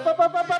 Señores, 0.00 0.53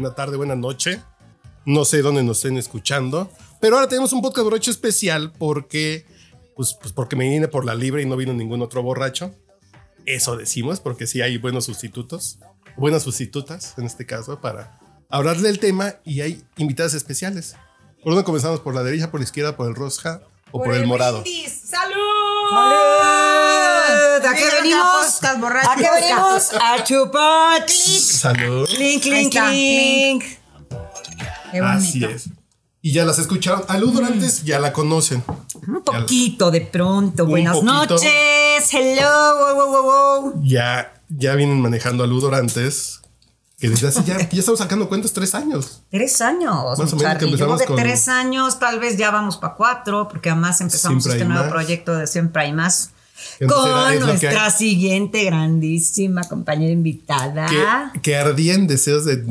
buena 0.00 0.14
tarde, 0.14 0.36
buena 0.36 0.54
noche. 0.54 1.00
No 1.64 1.86
sé 1.86 2.02
dónde 2.02 2.22
nos 2.22 2.36
estén 2.38 2.58
escuchando, 2.58 3.30
pero 3.62 3.76
ahora 3.76 3.88
tenemos 3.88 4.12
un 4.12 4.20
podcast 4.20 4.44
borracho 4.44 4.70
especial 4.70 5.32
porque, 5.32 6.04
pues, 6.54 6.74
pues 6.74 6.92
porque 6.92 7.16
me 7.16 7.28
vine 7.28 7.48
por 7.48 7.64
la 7.64 7.74
libre 7.74 8.02
y 8.02 8.06
no 8.06 8.14
vino 8.14 8.34
ningún 8.34 8.60
otro 8.60 8.82
borracho. 8.82 9.34
Eso 10.04 10.36
decimos, 10.36 10.80
porque 10.80 11.06
sí 11.06 11.22
hay 11.22 11.38
buenos 11.38 11.64
sustitutos, 11.64 12.38
buenas 12.76 13.04
sustitutas 13.04 13.72
en 13.78 13.86
este 13.86 14.04
caso, 14.04 14.38
para 14.40 14.78
hablar 15.08 15.38
del 15.38 15.58
tema 15.58 15.94
y 16.04 16.20
hay 16.20 16.44
invitadas 16.58 16.92
especiales. 16.92 17.56
¿Por 18.04 18.12
dónde 18.12 18.24
comenzamos? 18.24 18.60
¿Por 18.60 18.74
la 18.74 18.82
derecha, 18.82 19.10
por 19.10 19.20
la 19.20 19.24
izquierda, 19.24 19.56
por 19.56 19.66
el 19.66 19.74
roja 19.74 20.20
o 20.52 20.62
por, 20.62 20.74
el, 20.74 20.86
morado? 20.86 21.22
brindis. 21.22 21.52
¡Salud! 21.52 23.25
¿A 24.26 24.34
qué 24.34 24.44
venimos? 24.62 25.22
¿A 25.22 25.76
qué 25.76 25.88
venimos? 26.00 26.50
A 26.60 26.84
chupar. 26.84 27.64
Salud. 27.68 28.66
Clink, 28.68 29.02
clink, 29.02 29.32
clink. 29.32 30.24
Qué 31.52 31.60
bonito. 31.60 31.66
Así 31.78 32.04
es. 32.04 32.28
Y 32.82 32.92
ya 32.92 33.04
las 33.04 33.18
escucharon. 33.18 33.64
A 33.68 33.78
Lu 33.78 33.90
Durantes 33.90 34.44
ya 34.44 34.58
la 34.58 34.72
conocen. 34.72 35.22
Un 35.66 35.82
poquito 35.82 36.50
de 36.50 36.60
pronto. 36.60 37.24
Un 37.24 37.30
Buenas 37.30 37.54
poquito. 37.56 37.72
noches. 37.72 38.68
Hello. 38.72 39.38
Wow, 39.38 39.54
wow, 39.54 39.70
wow, 39.82 39.82
wow. 40.32 40.42
Ya, 40.44 40.92
ya 41.08 41.34
vienen 41.34 41.60
manejando 41.60 42.04
a 42.04 42.06
Lu 42.06 42.20
Durantes. 42.20 43.00
Que 43.58 43.70
desde 43.70 43.88
hace 43.88 44.04
ya, 44.04 44.18
ya 44.30 44.38
estamos 44.38 44.58
sacando 44.60 44.88
cuentas 44.88 45.12
tres 45.12 45.34
años. 45.34 45.82
Tres 45.90 46.20
años. 46.20 46.78
Más 46.78 46.92
o 46.92 46.96
menos 46.96 47.16
que 47.18 47.24
empezamos 47.24 47.58
de 47.58 47.66
con- 47.66 47.76
tres 47.76 48.06
años, 48.08 48.58
tal 48.58 48.78
vez 48.78 48.96
ya 48.98 49.10
vamos 49.10 49.38
para 49.38 49.54
cuatro, 49.54 50.08
porque 50.08 50.30
además 50.30 50.60
empezamos 50.60 51.02
Siempre 51.02 51.20
este 51.22 51.28
nuevo 51.28 51.44
más. 51.44 51.52
proyecto 51.52 51.94
de 51.94 52.06
Siempre 52.06 52.42
hay 52.42 52.52
más. 52.52 52.90
Con 53.46 53.92
que 53.92 53.98
nuestra 54.00 54.50
siguiente 54.50 55.24
grandísima 55.24 56.24
compañera 56.24 56.72
invitada. 56.72 57.46
Que, 57.92 58.00
que 58.00 58.16
ardían 58.16 58.66
deseos 58.66 59.04
de 59.04 59.24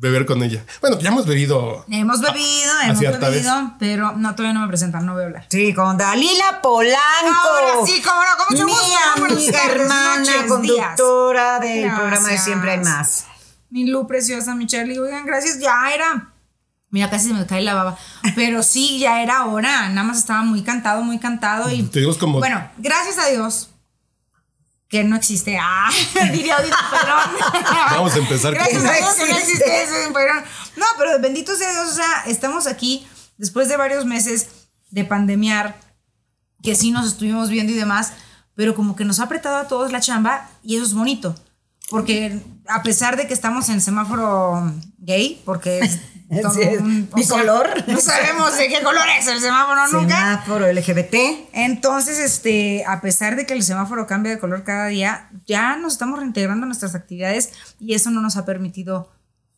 beber 0.00 0.26
con 0.26 0.42
ella. 0.42 0.64
Bueno, 0.80 0.98
ya 1.00 1.08
hemos 1.08 1.26
bebido. 1.26 1.84
Hemos 1.90 2.20
bebido, 2.20 2.72
a 2.80 2.86
hemos 2.86 3.00
bebido, 3.00 3.30
vez. 3.30 3.46
pero 3.78 4.12
no, 4.12 4.34
todavía 4.34 4.54
no 4.54 4.60
me 4.62 4.68
presentan, 4.68 5.04
no 5.06 5.14
voy 5.14 5.22
a 5.22 5.26
hablar. 5.26 5.46
Sí, 5.48 5.74
con 5.74 5.96
Dalila 5.98 6.60
Polanco. 6.62 6.98
Ahora 7.26 7.86
sí, 7.86 8.00
cómo 8.02 8.20
no, 8.22 8.36
con 8.36 8.46
mucho 8.50 8.64
Mi 8.66 8.72
gusto. 8.72 9.24
Amiga, 9.24 9.64
hermana, 9.72 10.18
noches, 10.18 10.42
conductora 10.48 11.58
del 11.60 11.80
Gracias. 11.82 11.98
programa 11.98 12.28
de 12.28 12.38
Siempre 12.38 12.70
hay 12.72 12.78
más. 12.80 13.26
Mi 13.70 13.86
Lu 13.86 14.06
preciosa, 14.06 14.54
mi 14.54 14.66
Charlie, 14.66 14.98
oigan, 14.98 15.26
gracias, 15.26 15.58
ya 15.58 15.92
era. 15.92 16.32
Mira, 16.90 17.10
casi 17.10 17.28
se 17.28 17.34
me 17.34 17.44
cae 17.46 17.62
la 17.62 17.74
baba. 17.74 17.98
Pero 18.34 18.62
sí, 18.62 18.98
ya 18.98 19.22
era 19.22 19.44
hora. 19.46 19.88
Nada 19.90 20.06
más 20.06 20.18
estaba 20.18 20.42
muy 20.42 20.62
cantado, 20.62 21.02
muy 21.02 21.18
cantado. 21.18 21.70
Y 21.70 21.82
Tenemos 21.84 22.16
como. 22.16 22.38
bueno, 22.38 22.70
gracias 22.78 23.18
a 23.18 23.26
Dios 23.28 23.70
que 24.88 25.04
no 25.04 25.16
existe. 25.16 25.58
Ah, 25.60 25.90
diría 26.32 26.56
Odito 26.56 26.76
Perón. 26.90 27.64
Vamos 27.90 28.14
a 28.14 28.18
empezar 28.18 28.54
con- 28.56 28.64
Gracias 28.64 28.84
a 28.84 28.92
Dios 28.94 29.14
que 29.16 29.32
no 29.32 29.38
existe. 29.38 29.82
ese 29.82 30.12
Perón. 30.12 30.42
No, 30.76 30.86
pero 30.96 31.20
bendito 31.20 31.54
sea 31.56 31.70
Dios, 31.72 31.88
o 31.88 31.94
sea, 31.94 32.24
estamos 32.26 32.66
aquí 32.66 33.06
después 33.36 33.68
de 33.68 33.76
varios 33.76 34.06
meses 34.06 34.48
de 34.90 35.04
pandemiar, 35.04 35.78
que 36.62 36.74
sí 36.74 36.90
nos 36.90 37.06
estuvimos 37.06 37.50
viendo 37.50 37.72
y 37.72 37.76
demás, 37.76 38.12
pero 38.54 38.74
como 38.74 38.96
que 38.96 39.04
nos 39.04 39.20
ha 39.20 39.24
apretado 39.24 39.56
a 39.58 39.68
todos 39.68 39.92
la 39.92 40.00
chamba 40.00 40.48
y 40.62 40.76
eso 40.76 40.86
es 40.86 40.94
bonito. 40.94 41.34
Porque 41.90 42.40
a 42.66 42.82
pesar 42.82 43.16
de 43.16 43.26
que 43.26 43.34
estamos 43.34 43.68
en 43.68 43.80
semáforo 43.82 44.72
gay, 44.98 45.40
porque 45.44 45.80
todo 46.42 46.52
Bicolor. 47.14 47.68
no 47.88 48.00
sabemos 48.00 48.56
de 48.56 48.68
qué 48.68 48.82
color 48.82 49.04
es 49.18 49.26
el 49.28 49.40
semáforo 49.40 49.88
nunca. 49.88 50.16
Semáforo 50.16 50.70
LGBT. 50.72 51.14
Entonces, 51.52 52.18
este, 52.18 52.84
a 52.86 53.00
pesar 53.00 53.36
de 53.36 53.46
que 53.46 53.54
el 53.54 53.62
semáforo 53.62 54.06
cambia 54.06 54.32
de 54.32 54.38
color 54.38 54.62
cada 54.64 54.86
día, 54.88 55.30
ya 55.46 55.76
nos 55.76 55.94
estamos 55.94 56.18
reintegrando 56.18 56.64
a 56.64 56.66
nuestras 56.66 56.94
actividades 56.94 57.52
y 57.80 57.94
eso 57.94 58.10
no 58.10 58.20
nos 58.20 58.36
ha 58.36 58.44
permitido 58.44 59.10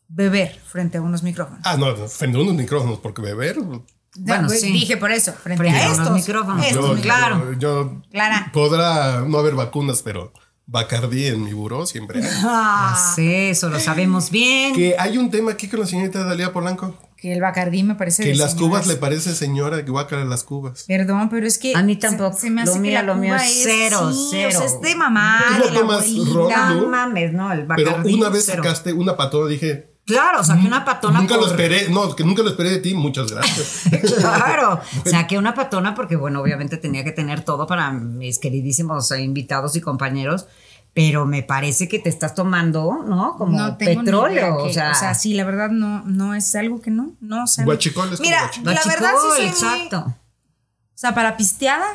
beber 0.09 0.60
frente 0.66 0.98
a 0.98 1.03
unos 1.03 1.22
micrófonos. 1.22 1.60
Ah, 1.64 1.76
no, 1.76 1.94
frente 2.09 2.38
a 2.38 2.41
unos 2.42 2.54
micrófonos, 2.54 2.98
porque 2.98 3.22
beber. 3.22 3.56
Bueno, 3.60 3.84
Ya, 4.14 4.48
sí. 4.48 4.72
Dije 4.72 4.97
por 4.97 5.12
eso, 5.12 5.32
frente, 5.32 5.62
Frente 5.62 5.78
a 5.78 5.84
a 5.84 5.86
unos 5.86 5.98
estos 5.98 6.14
micrófonos. 6.14 6.66
estos 6.66 6.97
Yo, 6.97 7.03
claro. 7.03 7.53
yo, 7.53 7.59
yo- 7.59 8.03
Clara. 8.10 8.50
podrá 8.53 9.20
no 9.20 9.38
haber 9.38 9.54
vacunas, 9.54 10.03
pero 10.03 10.32
Bacardí 10.72 11.26
en 11.26 11.42
mi 11.42 11.53
buró 11.53 11.84
siempre 11.84 12.22
hay. 12.22 12.31
Ah, 12.44 13.12
Sí, 13.16 13.28
eso 13.28 13.69
lo 13.69 13.81
sabemos 13.81 14.31
bien. 14.31 14.72
Que 14.75 14.94
hay 14.98 15.19
un 15.19 15.28
tema 15.31 15.50
aquí 15.53 15.66
con 15.66 15.81
la 15.81 15.86
señorita 15.86 16.22
Dalia 16.25 16.53
Polanco. 16.53 16.94
que 17.16 17.32
el 17.32 17.41
Bacardí 17.41 17.82
me 17.82 17.97
parece 17.97 18.22
Que 18.22 18.28
de 18.31 18.36
las 18.36 18.53
señoras. 18.53 18.69
cubas 18.70 18.86
le 18.86 18.94
parece 18.97 19.34
señora, 19.34 19.84
que 19.84 19.91
guácala 19.91 20.25
las 20.25 20.44
cubas. 20.44 20.84
Perdón, 20.86 21.28
pero 21.28 21.47
es 21.47 21.59
que 21.59 21.75
A 21.75 21.82
mí 21.82 21.94
se- 21.94 22.00
tampoco. 22.00 22.36
Se, 22.38 22.50
me 22.50 22.62
hace 22.62 22.70
Lo 22.70 22.75
que 22.76 22.80
mío- 22.82 22.92
la 22.94 23.03
lo 23.03 23.14
mío 23.16 23.34
cuba 23.34 23.44
es 23.47 23.53
es 23.56 23.62
cero, 23.64 24.12
sí, 24.12 24.28
cero. 24.30 24.48
O 24.48 24.59
sea, 24.59 24.66
es 24.66 24.80
de 24.80 24.94
mamá, 24.94 25.41
¿Tú 25.48 25.54
no 25.59 25.64
de 25.66 25.70
la 25.72 25.80
tomas 25.80 25.97
abuelita. 26.04 26.32
ron, 26.34 26.48
No 26.76 26.80
Lu? 26.82 26.88
mames, 26.88 27.32
no, 27.32 27.53
el 27.53 27.66
Pero 27.66 27.91
Bacardí, 27.91 28.14
una 28.14 28.28
vez 28.28 28.44
cero. 28.47 28.62
sacaste 28.62 28.92
una 28.92 29.16
patona, 29.16 29.48
dije, 29.50 29.91
Claro, 30.12 30.44
saqué 30.44 30.66
una 30.66 30.84
patona 30.84 31.21
nunca 31.21 31.37
lo 31.37 31.47
esperé, 31.47 31.88
no, 31.88 32.15
que 32.15 32.25
nunca 32.25 32.43
lo 32.43 32.50
esperé 32.50 32.71
de 32.71 32.78
ti, 32.78 32.94
muchas 32.94 33.31
gracias. 33.32 33.82
Claro, 34.19 34.81
saqué 35.04 35.38
una 35.44 35.54
patona 35.54 35.94
porque, 35.94 36.16
bueno, 36.16 36.41
obviamente 36.41 36.76
tenía 36.76 37.04
que 37.04 37.12
tener 37.12 37.44
todo 37.44 37.66
para 37.66 37.91
mis 37.91 38.38
queridísimos 38.38 39.10
eh, 39.12 39.22
invitados 39.22 39.76
y 39.76 39.81
compañeros, 39.81 40.47
pero 40.93 41.25
me 41.26 41.43
parece 41.43 41.88
que 41.88 41.98
te 42.00 42.09
estás 42.09 42.34
tomando, 42.34 43.04
¿no? 43.06 43.37
Como 43.37 43.59
No 43.59 43.78
petróleo, 43.78 44.65
que- 44.65 44.71
o 44.71 44.72
sea, 44.72 45.15
sí, 45.15 45.34
la 45.34 45.44
verdad 45.44 45.71
no, 45.71 46.03
no 46.04 46.34
es 46.34 46.54
algo 46.56 46.81
que 46.81 46.91
no, 46.91 47.12
no, 47.21 47.44
o 47.44 47.47
sea, 47.47 47.65
Guachicol 47.65 48.12
es 48.12 48.19
como 48.19 48.28
Mira, 48.28 48.42
guachicol. 48.42 48.75
la 48.75 48.82
verdad 48.84 49.12
sí 49.22 49.28
soy 49.37 49.41
muy- 49.47 49.48
exacto. 49.50 49.98
O 50.09 50.98
sea, 51.00 51.15
para 51.15 51.37
pisteada, 51.37 51.87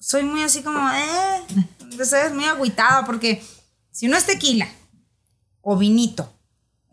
soy 0.00 0.24
muy 0.24 0.42
así 0.42 0.62
como, 0.62 0.78
eh, 0.90 2.04
¿sabes? 2.04 2.34
Muy 2.34 2.44
agüitada, 2.44 3.04
porque 3.04 3.42
si 3.92 4.08
no 4.08 4.16
es 4.16 4.24
tequila 4.26 4.66
o 5.60 5.76
vinito, 5.76 6.32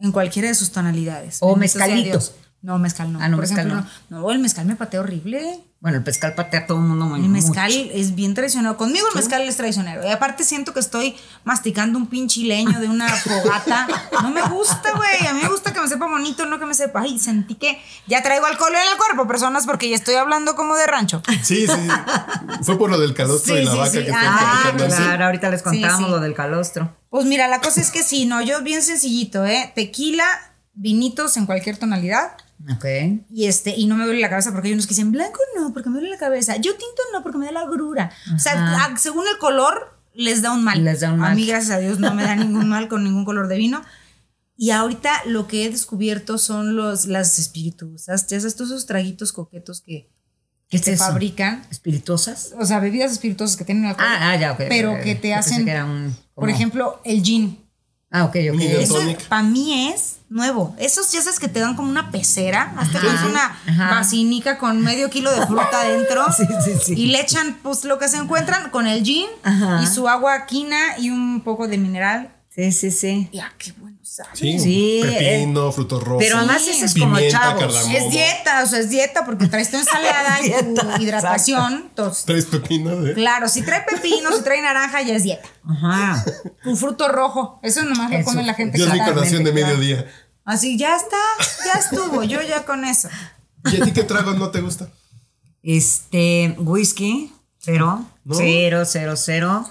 en 0.03 0.11
cualquiera 0.11 0.49
de 0.49 0.53
sus 0.55 0.71
tonalidades. 0.71 1.37
O 1.39 1.55
bendito 1.55 1.79
sea 1.79 1.87
mezcalito. 1.87 2.09
Dios. 2.19 2.35
No, 2.61 2.77
mezcal 2.79 3.11
no. 3.11 3.19
Ah, 3.21 3.27
no, 3.27 3.35
Por 3.37 3.41
mezcal 3.43 3.67
ejemplo, 3.67 3.85
no. 4.09 4.21
No, 4.21 4.31
el 4.31 4.39
mezcal 4.39 4.65
me 4.65 4.77
patea 4.77 5.01
horrible. 5.01 5.59
Bueno, 5.81 5.97
el 5.97 6.03
pescal 6.05 6.33
patea 6.33 6.61
a 6.61 6.65
todo 6.65 6.77
el 6.77 6.85
mundo 6.85 7.05
muy 7.07 7.19
El 7.19 7.27
mezcal 7.27 7.69
mucho. 7.69 7.89
es 7.93 8.15
bien 8.15 8.33
traicionero. 8.33 8.77
Conmigo 8.77 9.05
el 9.09 9.15
mezcal 9.19 9.41
es 9.41 9.57
traicionero. 9.57 10.07
Y 10.07 10.11
aparte 10.11 10.45
siento 10.45 10.73
que 10.73 10.79
estoy 10.79 11.13
masticando 11.43 11.97
un 11.99 12.07
pinche 12.07 12.39
leño 12.41 12.79
de 12.79 12.87
una 12.87 13.09
fogata. 13.09 13.85
No 14.21 14.31
me 14.31 14.41
gusta, 14.43 14.93
güey. 14.95 15.27
A 15.27 15.33
mí 15.33 15.41
me 15.43 15.49
gusta 15.49 15.73
que 15.73 15.81
me 15.81 15.89
sepa 15.89 16.05
bonito, 16.07 16.45
no 16.45 16.57
que 16.57 16.65
me 16.65 16.73
sepa. 16.73 17.01
Ay, 17.01 17.19
sentí 17.19 17.55
que 17.55 17.81
ya 18.07 18.23
traigo 18.23 18.45
alcohol 18.45 18.71
en 18.71 18.91
el 18.93 18.97
cuerpo, 18.97 19.27
personas, 19.27 19.65
porque 19.65 19.89
ya 19.89 19.95
estoy 19.97 20.15
hablando 20.15 20.55
como 20.55 20.75
de 20.75 20.87
rancho. 20.87 21.21
Sí, 21.41 21.67
sí. 21.67 21.87
Fue 22.63 22.77
por 22.77 22.89
lo 22.89 22.97
del 22.97 23.13
calostro 23.13 23.55
Sí, 23.55 23.61
y 23.61 23.65
la 23.65 23.71
sí, 23.73 23.77
vaca 23.77 23.91
sí. 23.91 24.05
que 24.05 24.11
Ah. 24.13 24.71
Claro, 24.87 25.25
ahorita 25.25 25.49
les 25.49 25.61
contamos 25.63 25.97
Sí, 25.97 26.03
sí. 26.05 26.09
lo 26.09 26.19
del 26.21 26.33
calostro. 26.33 26.95
Pues 27.13 27.27
mira, 27.27 27.47
la 27.47 27.61
cosa 27.61 27.79
es 27.79 27.91
que 27.91 28.01
sí, 28.01 28.25
no, 28.25 28.41
yo 28.41 28.63
bien 28.63 28.81
sencillito, 28.81 29.45
¿eh? 29.45 29.71
Tequila, 29.75 30.25
vinitos 30.73 31.37
en 31.37 31.45
cualquier 31.45 31.77
tonalidad. 31.77 32.31
Ok. 32.75 32.85
Y 33.29 33.45
este, 33.45 33.75
y 33.77 33.85
no 33.85 33.95
me 33.95 34.05
duele 34.05 34.19
la 34.19 34.31
cabeza 34.31 34.51
porque 34.51 34.69
hay 34.69 34.73
unos 34.73 34.87
que 34.87 34.95
dicen 34.95 35.11
blanco 35.11 35.37
no, 35.55 35.73
porque 35.73 35.91
me 35.91 35.99
duele 35.99 36.09
la 36.09 36.17
cabeza. 36.17 36.55
Yo 36.55 36.71
tinto 36.71 37.03
no, 37.13 37.21
porque 37.21 37.37
me 37.37 37.45
da 37.45 37.51
la 37.51 37.65
grura. 37.65 38.11
O 38.33 38.39
sea, 38.39 38.95
según 38.97 39.27
el 39.27 39.37
color, 39.37 39.95
les 40.15 40.41
da 40.41 40.53
un 40.53 40.63
mal. 40.63 40.83
Les 40.83 41.01
da 41.01 41.13
un 41.13 41.19
mal. 41.19 41.33
A 41.33 41.35
mí, 41.35 41.45
gracias 41.45 41.77
a 41.77 41.77
Dios, 41.77 41.99
no 41.99 42.15
me 42.15 42.23
da 42.23 42.35
ningún 42.35 42.67
mal 42.67 42.87
con 42.87 43.03
ningún 43.03 43.25
color 43.25 43.47
de 43.47 43.57
vino. 43.57 43.83
Y 44.57 44.71
ahorita 44.71 45.11
lo 45.27 45.47
que 45.47 45.65
he 45.65 45.69
descubierto 45.69 46.39
son 46.39 46.75
los, 46.75 47.05
las 47.05 47.37
espirituosas, 47.37 48.25
ya 48.25 48.39
sabes, 48.39 48.55
todos 48.55 48.71
esos 48.71 48.87
traguitos 48.87 49.33
coquetos 49.33 49.81
que, 49.81 50.09
¿Qué 50.77 50.81
que 50.83 50.91
es 50.91 50.95
eso? 50.99 51.05
fabrican. 51.05 51.63
¿Espirituosas? 51.71 52.53
O 52.59 52.65
sea, 52.65 52.79
bebidas 52.79 53.11
espirituosas 53.11 53.55
que 53.57 53.65
tienen 53.65 53.85
alcohol. 53.85 54.07
Ah, 54.09 54.31
ah, 54.31 54.35
ya, 54.35 54.51
ok. 54.53 54.61
Pero 54.69 54.99
que 55.01 55.15
te 55.15 55.33
hacen, 55.33 55.65
que 55.65 55.71
era 55.71 55.85
un- 55.85 56.15
por 56.35 56.49
ejemplo, 56.49 56.99
el 57.05 57.21
gin. 57.23 57.59
Ah, 58.15 58.25
ok, 58.25 58.35
ok. 58.53 58.61
Eso 58.61 58.99
para 59.27 59.41
mí 59.41 59.89
es 59.89 60.17
nuevo. 60.29 60.75
Esos 60.77 61.11
ya 61.11 61.19
sabes 61.21 61.39
que 61.39 61.47
te 61.47 61.59
dan 61.59 61.75
como 61.75 61.89
una 61.89 62.11
pecera. 62.11 62.73
Hasta 62.77 62.99
que 62.99 63.07
es 63.07 63.21
una 63.23 63.57
Ajá. 63.67 63.89
vacinica 63.95 64.59
con 64.59 64.81
medio 64.81 65.09
kilo 65.09 65.31
de 65.31 65.45
fruta 65.47 65.69
adentro. 65.81 66.25
Sí, 66.31 66.43
sí, 66.63 66.71
sí. 66.83 66.93
Y 66.95 67.05
le 67.07 67.21
echan 67.21 67.57
pues 67.63 67.85
lo 67.85 67.97
que 67.97 68.07
se 68.07 68.17
encuentran 68.17 68.69
con 68.69 68.85
el 68.85 69.03
gin 69.03 69.25
Ajá. 69.43 69.81
y 69.81 69.87
su 69.87 70.07
agua 70.07 70.45
quina 70.45 70.99
y 70.99 71.09
un 71.09 71.41
poco 71.41 71.67
de 71.67 71.79
mineral. 71.79 72.29
Sí, 72.49 72.71
sí, 72.71 72.91
sí. 72.91 73.29
Y 73.31 73.39
ah, 73.39 73.51
qué 73.57 73.71
buenos 73.71 73.92
Sí, 74.33 74.59
Sí, 74.59 74.99
pepino, 75.01 75.71
frutos 75.71 76.03
rojos. 76.03 76.23
Pero 76.23 76.37
además 76.37 76.67
ese 76.67 76.85
es 76.85 76.93
como 76.93 77.15
pimienta, 77.15 77.39
chavos. 77.39 77.59
cardamomo. 77.61 77.97
Es 77.97 78.11
dieta, 78.11 78.63
o 78.63 78.67
sea, 78.67 78.79
es 78.79 78.89
dieta 78.89 79.25
porque 79.25 79.47
traes 79.47 79.71
tu 79.71 79.77
ensalada 79.83 80.39
y 80.45 80.51
tu 80.75 81.01
hidratación. 81.03 81.91
Tres 82.25 82.45
pepinos, 82.45 83.07
¿eh? 83.07 83.13
claro, 83.13 83.47
si 83.49 83.61
trae 83.63 83.83
pepino, 83.89 84.31
si 84.31 84.43
trae 84.43 84.61
naranja, 84.61 85.01
ya 85.01 85.15
es 85.15 85.23
dieta. 85.23 85.47
Ajá. 85.67 86.23
Un 86.65 86.77
fruto 86.77 87.07
rojo, 87.07 87.59
eso 87.63 87.81
nomás 87.83 88.11
lo 88.11 88.17
Eso. 88.17 88.25
come 88.29 88.43
la 88.43 88.53
gente. 88.53 88.77
Yo 88.77 88.85
es 88.85 88.93
mi 88.93 88.99
colación 89.03 89.43
de 89.43 89.51
Claro. 89.51 89.67
mediodía. 89.67 90.05
Así, 90.45 90.77
ya 90.77 90.95
está, 90.95 91.17
ya 91.65 91.79
estuvo, 91.79 92.23
yo 92.23 92.41
ya 92.41 92.65
con 92.65 92.83
eso. 92.85 93.07
¿Y 93.71 93.81
a 93.81 93.85
ti 93.85 93.93
qué 93.93 94.03
trago 94.03 94.33
no 94.33 94.51
te 94.51 94.59
gusta? 94.61 94.89
Este, 95.61 96.55
whisky, 96.59 97.31
cero, 97.59 98.05
¿No? 98.25 98.35
cero, 98.35 98.83
cero, 98.85 99.15
cero. 99.15 99.69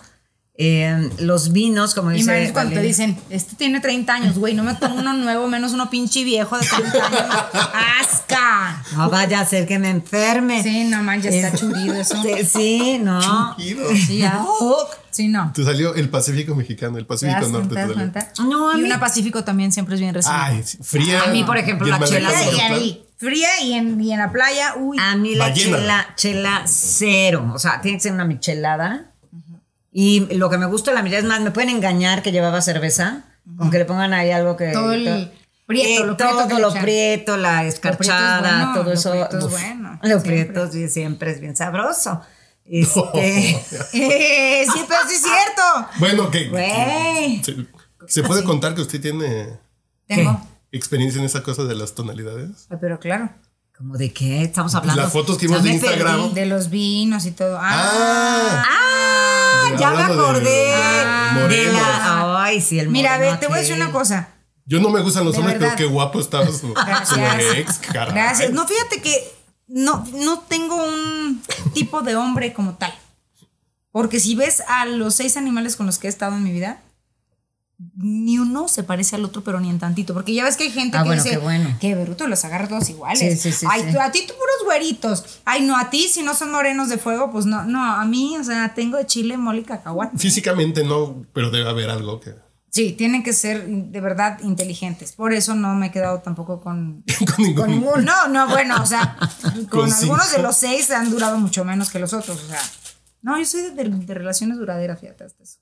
Eh, 0.59 1.09
los 1.19 1.51
vinos, 1.53 1.95
como 1.95 2.11
Y 2.13 2.17
dice. 2.17 2.31
me 2.31 2.53
cuando 2.53 2.75
te 2.75 2.83
dicen, 2.83 3.19
este 3.31 3.57
tiene 3.57 3.81
30 3.81 4.13
años, 4.13 4.39
güey, 4.39 4.53
no 4.53 4.63
me 4.63 4.75
tomo 4.75 4.97
uno 4.97 5.15
nuevo, 5.15 5.49
menos 5.49 5.73
uno 5.73 5.89
pinche 5.89 6.25
viejo 6.25 6.59
de 6.59 6.67
30 6.67 7.07
años. 7.07 7.37
¡Asca! 8.01 8.83
No 8.97 9.09
vaya 9.09 9.41
a 9.41 9.47
ser 9.47 9.67
que 9.67 9.79
me 9.79 9.89
enferme. 9.89 10.63
Sí, 10.63 10.85
no 10.85 11.03
man, 11.03 11.23
ya 11.23 11.31
está 11.31 11.49
Es- 11.49 11.61
churido 11.61 11.95
eso. 11.95 12.23
Sí, 12.53 12.99
no. 13.01 13.55
Ido. 13.59 13.89
Sí, 13.97 14.19
ya. 14.19 14.45
Sí, 15.11 15.29
no. 15.29 15.53
Te 15.55 15.65
salió 15.65 15.95
el 15.95 16.09
Pacífico 16.11 16.55
mexicano, 16.55 16.99
el 16.99 17.05
¿Te 17.05 17.09
Pacífico 17.09 17.41
das 17.41 17.51
Norte. 17.51 17.75
te. 18.35 18.43
No, 18.43 18.71
a 18.71 18.75
y 18.75 18.83
mí- 18.83 18.85
una 18.85 19.01
Pacífico 19.01 19.45
también 19.45 19.73
siempre 19.73 19.95
es 19.95 20.01
bien 20.03 20.13
recibida. 20.15 20.45
Ay, 20.47 20.63
fría. 20.83 21.23
A 21.25 21.27
mí, 21.29 21.45
por 21.45 21.57
ejemplo, 21.57 21.87
la 21.87 21.99
chela 22.05 22.31
y 22.79 23.03
fría 23.17 23.49
y 23.63 23.73
en, 23.73 24.01
y 24.01 24.13
en 24.13 24.19
la 24.19 24.31
playa, 24.33 24.75
uy. 24.77 24.99
A 25.01 25.17
mí 25.17 25.35
la 25.35 25.49
Ballena. 25.49 25.79
chela, 25.79 26.07
chela 26.17 26.63
cero. 26.67 27.53
O 27.55 27.59
sea, 27.59 27.81
tiene 27.81 27.97
que 27.99 28.03
ser 28.03 28.13
una 28.13 28.25
michelada. 28.27 29.12
Y 29.93 30.21
lo 30.37 30.49
que 30.49 30.57
me 30.59 30.67
gusta 30.67 30.91
de 30.91 30.95
la 30.97 31.03
michelada 31.03 31.23
es 31.25 31.29
más, 31.29 31.41
me 31.43 31.51
pueden 31.51 31.69
engañar 31.71 32.23
que 32.23 32.33
llevaba 32.33 32.63
cerveza, 32.63 33.25
con 33.59 33.71
que 33.71 33.79
le 33.79 33.85
pongan 33.85 34.13
ahí 34.15 34.31
algo 34.31 34.57
que. 34.57 34.73
Todo 34.73 34.93
el 34.93 35.31
prieto, 35.67 36.03
Eh, 36.03 36.07
lo 36.07 36.17
prieto 36.17 36.49
que 36.49 36.55
todo 36.55 36.59
lo 36.61 36.73
prieto, 36.75 37.37
la 37.37 37.65
escarchada, 37.67 38.41
bueno, 38.41 38.73
todo 38.75 38.85
lo 38.85 38.93
eso. 38.93 39.11
prieto 39.11 39.39
es 39.39 39.45
uf, 39.45 39.51
bueno, 39.53 39.99
Lo 40.03 40.09
siempre. 40.21 40.45
prieto 40.45 40.71
sí, 40.73 40.89
siempre 40.89 41.31
es 41.33 41.41
bien 41.41 41.57
sabroso. 41.57 42.21
Este, 42.65 43.01
Eh, 43.93 44.65
sí, 44.73 44.81
pero 44.89 45.01
sí 45.09 45.15
es 45.17 45.23
cierto. 45.23 45.89
Bueno, 45.99 46.31
que. 46.31 47.41
Se, 47.45 47.67
se 48.07 48.23
puede 48.23 48.45
contar 48.45 48.75
que 48.77 48.81
usted 48.83 49.01
tiene 49.01 49.59
Tengo. 50.07 50.41
experiencia 50.71 51.19
en 51.19 51.27
esa 51.27 51.43
cosa 51.43 51.65
de 51.65 51.75
las 51.75 51.95
tonalidades. 51.95 52.69
Ay, 52.71 52.79
Pero 52.81 52.99
claro, 53.01 53.31
¿Cómo 53.77 53.97
de 53.97 54.13
qué 54.13 54.43
estamos 54.45 54.75
hablando? 54.77 55.03
Las 55.03 55.13
fotos 55.13 55.39
que 55.39 55.49
vimos 55.49 55.65
de 55.65 55.71
Instagram. 55.73 56.21
perdí. 56.23 56.35
de 56.35 56.47
los 56.47 56.71
vinos 56.71 57.27
y 57.27 57.33
todo. 57.33 57.59
Ah, 57.61 57.65
Ah, 57.73 58.65
Ah, 58.65 59.42
ya 59.79 59.91
me 59.91 59.97
de 59.97 60.03
acordé. 60.03 60.75
morenos. 61.35 61.51
de 61.51 61.73
la, 61.73 62.45
ay, 62.45 62.61
sí, 62.61 62.79
el 62.79 62.89
mira, 62.89 63.15
a 63.15 63.19
ver, 63.19 63.41
te 63.41 63.47
voy 63.47 63.57
a 63.57 63.61
decir 63.61 63.75
una 63.75 63.91
cosa. 63.93 64.29
yo 64.65 64.81
no 64.81 64.91
me 64.91 65.01
gustan 65.01 65.25
los 65.25 65.35
De 65.35 65.41
hombres, 65.41 65.59
pero 65.59 65.77
qué 65.77 65.85
guapo 65.87 66.21
estaba 66.21 66.47
su, 66.47 66.75
ex, 67.57 67.79
caray. 67.79 68.15
Gracias. 68.15 68.51
No, 68.53 68.67
fíjate 68.67 69.01
que 69.03 69.33
no, 69.69 70.07
no 70.15 70.41
tengo 70.41 70.77
un 70.77 71.43
tipo 71.75 72.03
de 72.03 72.17
hombre 72.17 72.53
como 72.53 72.75
tal. 72.75 72.95
Porque 73.91 74.21
si 74.21 74.35
ves 74.35 74.63
a 74.69 74.87
los 74.87 75.15
seis 75.15 75.37
animales 75.37 75.77
con 75.77 75.87
los 75.87 75.99
que 75.99 76.07
he 76.07 76.11
estado 76.11 76.37
en 76.37 76.43
mi 76.43 76.51
vida, 76.53 76.81
ni 77.97 78.39
uno 78.39 78.69
se 78.69 78.83
parece 78.83 79.17
al 79.17 79.25
otro, 79.25 79.43
pero 79.45 79.61
ni 79.61 79.71
en 79.71 79.79
tantito. 79.79 80.15
Porque 80.15 80.35
ya 80.35 80.45
ves 80.45 80.57
que 80.57 80.65
hay 80.65 80.71
gente 80.71 80.97
Ah, 80.97 81.03
que 81.03 81.09
bueno, 81.09 81.23
dice 81.23 81.35
qué 81.37 81.43
bueno. 81.43 81.77
que 81.81 81.95
bruto, 81.95 82.27
los 82.27 82.45
agarra 82.45 82.69
todos 82.69 82.89
iguales. 82.91 83.19
Sí, 83.19 83.51
sí, 83.53 83.53
sí, 83.59 83.67
Ay, 83.69 83.91
tú- 83.93 84.01
a 84.01 84.11
ti 84.13 84.21
tú 84.27 84.35
puros 84.35 84.65
güeritos. 84.65 85.41
Ay, 85.45 85.63
no, 85.63 85.77
a 85.77 85.91
ti 85.91 86.09
si 86.09 86.23
no 86.23 86.35
son 86.35 86.51
morenos 86.53 86.89
de 86.89 86.99
fuego, 86.99 87.31
pues 87.31 87.47
no, 87.47 87.65
no, 87.65 87.83
a 87.85 88.05
mí, 88.05 88.37
o 88.39 88.45
sea, 88.45 88.75
tengo 88.75 88.97
de 88.97 89.07
chile, 89.07 89.37
mole 89.37 89.61
y 89.61 89.65
cacahuate. 89.65 90.19
Físicamente 90.19 90.85
no, 90.85 91.25
pero 91.33 91.51
debe 91.51 91.69
haber 91.69 91.91
algo 91.91 92.21
que. 92.21 92.35
Sí, 92.71 92.93
tienen 92.93 93.23
que 93.23 93.35
ser 93.35 93.67
de 93.67 94.01
verdad 94.01 94.39
inteligentes. 94.43 95.13
Por 95.13 95.35
eso 95.35 95.55
no 95.55 95.75
me 95.75 95.89
he 95.89 95.91
quedado 95.91 96.21
tampoco 96.21 96.63
con, 96.63 97.05
con 97.37 97.45
ningún. 97.45 97.55
con 97.61 97.71
ninguno. 97.71 97.99
No, 98.03 98.29
no, 98.29 98.49
bueno, 98.49 98.77
o 98.83 98.87
sea, 98.87 99.17
con, 99.43 99.67
Con 99.67 99.93
algunos 99.93 100.25
cinco. 100.25 100.37
de 100.37 100.43
los 100.43 100.57
seis 100.57 100.91
han 100.91 101.11
durado 101.11 101.37
mucho 101.39 101.65
menos 101.67 101.91
que 101.91 101.99
los 101.99 102.15
otros. 102.15 102.43
O 102.43 102.49
sea, 102.49 102.63
no, 103.21 103.39
yo 103.39 103.45
soy 103.45 103.61
de, 103.63 103.71
de- 103.73 103.89
de 103.91 104.15
relaciones 104.15 104.57
duraderas, 104.57 104.99
fíjate 105.01 105.25
hasta 105.25 105.43
eso. 105.43 105.59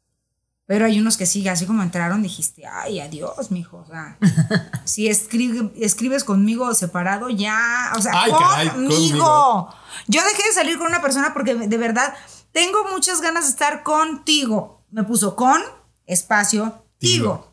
Pero 0.70 0.84
hay 0.84 1.00
unos 1.00 1.16
que 1.16 1.26
sí, 1.26 1.48
así 1.48 1.66
como 1.66 1.82
entraron, 1.82 2.22
dijiste, 2.22 2.64
ay, 2.64 3.00
adiós, 3.00 3.50
mijo. 3.50 3.78
O 3.78 3.86
sea, 3.86 4.16
si 4.84 5.08
escribe- 5.08 5.72
escribes 5.74 6.22
conmigo 6.22 6.72
separado, 6.74 7.28
ya. 7.28 7.90
O 7.96 8.00
sea, 8.00 8.12
Ay, 8.14 8.30
conmigo. 8.68 8.86
conmigo. 8.86 9.74
Yo 10.06 10.20
dejé 10.22 10.44
de 10.46 10.52
salir 10.54 10.78
con 10.78 10.86
una 10.86 11.02
persona 11.02 11.34
porque 11.34 11.56
de 11.56 11.76
verdad 11.76 12.14
tengo 12.52 12.84
muchas 12.92 13.20
ganas 13.20 13.46
de 13.46 13.50
estar 13.50 13.82
contigo. 13.82 14.84
Me 14.92 15.02
puso 15.02 15.34
con, 15.34 15.60
espacio, 16.06 16.84
Tigo. 16.98 17.16
tigo. 17.18 17.52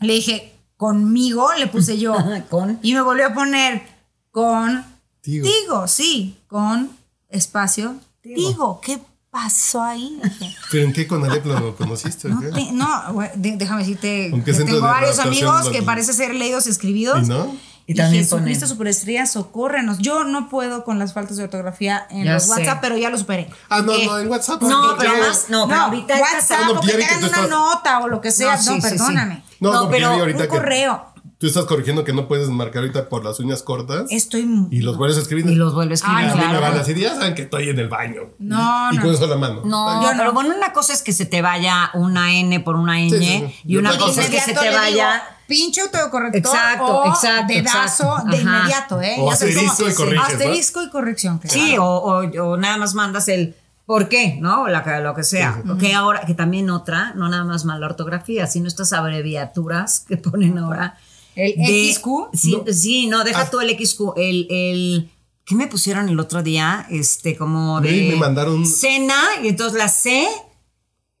Le 0.00 0.14
dije, 0.14 0.58
conmigo, 0.76 1.52
le 1.56 1.68
puse 1.68 1.98
yo. 1.98 2.16
Con. 2.50 2.80
Y 2.82 2.94
me 2.94 3.00
volvió 3.00 3.28
a 3.28 3.32
poner 3.32 3.86
con 4.32 4.84
Tigo. 5.20 5.46
Tigo, 5.46 5.86
sí, 5.86 6.36
con 6.48 6.90
espacio 7.28 7.94
Tigo. 8.22 8.80
¿Qué 8.80 9.00
pasó 9.42 9.82
ahí? 9.82 10.18
Dije, 10.22 10.56
¿Pero 10.70 10.84
en 10.84 10.92
qué 10.94 11.06
con 11.06 11.22
Alep 11.24 11.44
lo 11.44 11.76
conociste? 11.76 12.28
No, 12.28 12.40
te- 12.40 12.72
no, 12.72 12.88
de- 13.34 13.56
déjame 13.56 13.80
decirte 13.80 14.30
¿Con 14.30 14.42
qué 14.42 14.52
que 14.52 14.64
tengo 14.64 14.80
varios 14.80 15.18
amigos 15.18 15.68
que 15.68 15.82
parece 15.82 16.14
ser 16.14 16.34
leídos 16.34 16.66
y 16.66 16.70
escribidos. 16.70 17.22
¿Y 17.24 17.28
no? 17.28 17.54
Y 17.88 17.92
Y 17.92 17.94
también 17.94 18.24
Jesucristo 18.24 18.64
ponen- 18.64 18.68
Superestrella, 18.70 19.26
socórrenos. 19.26 19.98
Yo 19.98 20.24
no 20.24 20.48
puedo 20.48 20.82
con 20.84 20.98
las 20.98 21.12
faltas 21.12 21.36
de 21.36 21.44
ortografía 21.44 22.06
en 22.10 22.24
Ya 22.24 22.32
los 22.34 22.44
sé. 22.44 22.50
WhatsApp, 22.50 22.78
pero 22.80 22.96
ya 22.96 23.10
lo 23.10 23.18
superé. 23.18 23.48
Ah, 23.68 23.82
no, 23.82 23.92
¿Qué? 23.92 24.06
no, 24.06 24.18
en 24.18 24.28
WhatsApp. 24.28 24.62
No, 24.62 24.92
ya- 24.92 24.98
pero 24.98 25.10
además, 25.12 25.46
no, 25.50 25.60
No, 25.60 25.68
pero 25.68 25.80
ahorita 25.82 26.14
WhatsApp, 26.18 26.58
Ah, 26.62 26.66
no, 26.72 26.80
o 26.80 26.80
que 26.80 26.92
te 26.94 27.04
hagan 27.04 27.18
una 27.18 27.26
estás- 27.28 27.48
nota 27.50 27.98
o 28.00 28.08
lo 28.08 28.20
que 28.22 28.30
sea. 28.32 28.52
No, 28.52 28.56
No, 28.56 28.62
sí, 28.62 28.68
sí, 28.68 28.80
sí. 28.80 28.88
perdóname. 28.88 29.42
No, 29.60 29.72
No, 29.72 29.84
no, 29.84 29.90
pero 29.90 30.14
Un 30.24 30.32
que 30.32 30.48
correo. 30.48 31.06
Tú 31.38 31.46
estás 31.46 31.64
corrigiendo 31.66 32.02
que 32.04 32.12
no 32.12 32.28
puedes 32.28 32.48
marcar 32.48 32.78
ahorita 32.82 33.08
por 33.08 33.24
las 33.24 33.38
uñas 33.40 33.62
cortas 33.62 34.06
Estoy. 34.10 34.48
y 34.70 34.80
los 34.80 34.96
vuelves 34.96 35.18
a 35.18 35.20
escribir. 35.20 35.46
Y 35.50 35.54
los 35.54 35.74
vuelve 35.74 35.92
a 35.92 35.94
escribir, 35.94 36.18
Ay, 36.18 36.30
a 36.30 36.34
mí 36.34 36.40
me 36.40 36.46
claro. 36.46 36.60
van 36.62 36.74
a 36.74 36.78
decir, 36.78 36.96
ya 36.96 37.14
saben 37.14 37.34
que 37.34 37.42
estoy 37.42 37.68
en 37.68 37.78
el 37.78 37.88
baño. 37.88 38.22
No, 38.38 38.92
y 38.92 38.96
no. 38.96 39.02
con 39.02 39.14
eso 39.14 39.26
la 39.26 39.36
mano. 39.36 39.62
No, 39.64 40.02
Yo 40.02 40.12
no. 40.12 40.18
pero 40.18 40.32
bueno, 40.32 40.54
una 40.56 40.72
cosa 40.72 40.92
es 40.94 41.02
que 41.02 41.12
se 41.12 41.26
te 41.26 41.42
vaya 41.42 41.90
una 41.94 42.32
N 42.38 42.60
por 42.60 42.76
una 42.76 42.94
Ñ 43.00 43.10
Sí, 43.10 43.18
sí, 43.18 43.24
sí. 43.48 43.54
y 43.64 43.76
una 43.76 43.94
Y 43.94 43.98
cosa 43.98 44.22
es 44.22 44.30
que 44.30 44.40
se 44.40 44.54
te 44.54 44.70
vaya. 44.70 44.88
digo, 44.88 45.06
pinche 45.46 45.80
autocorrector 45.82 46.40
Exacto, 46.56 46.84
o 47.02 47.08
exacto, 47.08 47.52
dedazo 47.52 48.04
exacto. 48.04 48.30
de 48.30 48.36
inmediato, 48.42 49.00
¿eh? 49.02 49.16
O 49.18 49.30
asterisco 49.30 49.88
y 49.88 49.94
corriges, 49.94 50.16
¿no? 50.16 50.22
Asterisco 50.34 50.82
y 50.82 50.90
corrección, 50.90 51.38
claro. 51.38 51.54
Sí, 51.54 51.76
o, 51.78 51.84
o- 51.84 52.42
o 52.52 52.56
nada 52.56 52.78
más 52.78 52.94
mandas 52.94 53.28
el 53.28 53.54
por 53.84 54.08
qué, 54.08 54.38
¿no? 54.40 54.62
O 54.62 54.68
la 54.68 54.82
que- 54.82 54.98
lo 55.00 55.14
que 55.14 55.22
sea. 55.22 55.62
Que 55.78 55.94
ahora, 55.94 56.22
que 56.26 56.34
también 56.34 56.70
otra, 56.70 57.12
no 57.14 57.28
nada 57.28 57.44
más 57.44 57.64
mala 57.64 57.86
ortografía, 57.86 58.46
sino 58.48 58.66
estas 58.66 58.92
abreviaturas 58.92 60.00
que 60.08 60.16
ponen 60.16 60.58
ahora. 60.58 60.96
El 61.36 61.54
de- 61.56 61.92
XQ. 61.94 62.08
Sí, 62.32 62.56
sí, 62.72 63.06
no, 63.06 63.22
deja 63.22 63.42
Ah. 63.42 63.50
tú 63.50 63.60
el 63.60 63.70
XQ. 63.70 64.14
El, 64.16 64.46
el, 64.50 65.10
¿qué 65.44 65.54
me 65.54 65.68
pusieron 65.68 66.08
el 66.08 66.18
otro 66.18 66.42
día? 66.42 66.86
Este, 66.90 67.36
como 67.36 67.80
de. 67.80 68.08
Me 68.10 68.16
mandaron- 68.16 68.66
Cena, 68.66 69.22
y 69.44 69.48
entonces 69.48 69.78
la 69.78 69.88
C. 69.88 70.26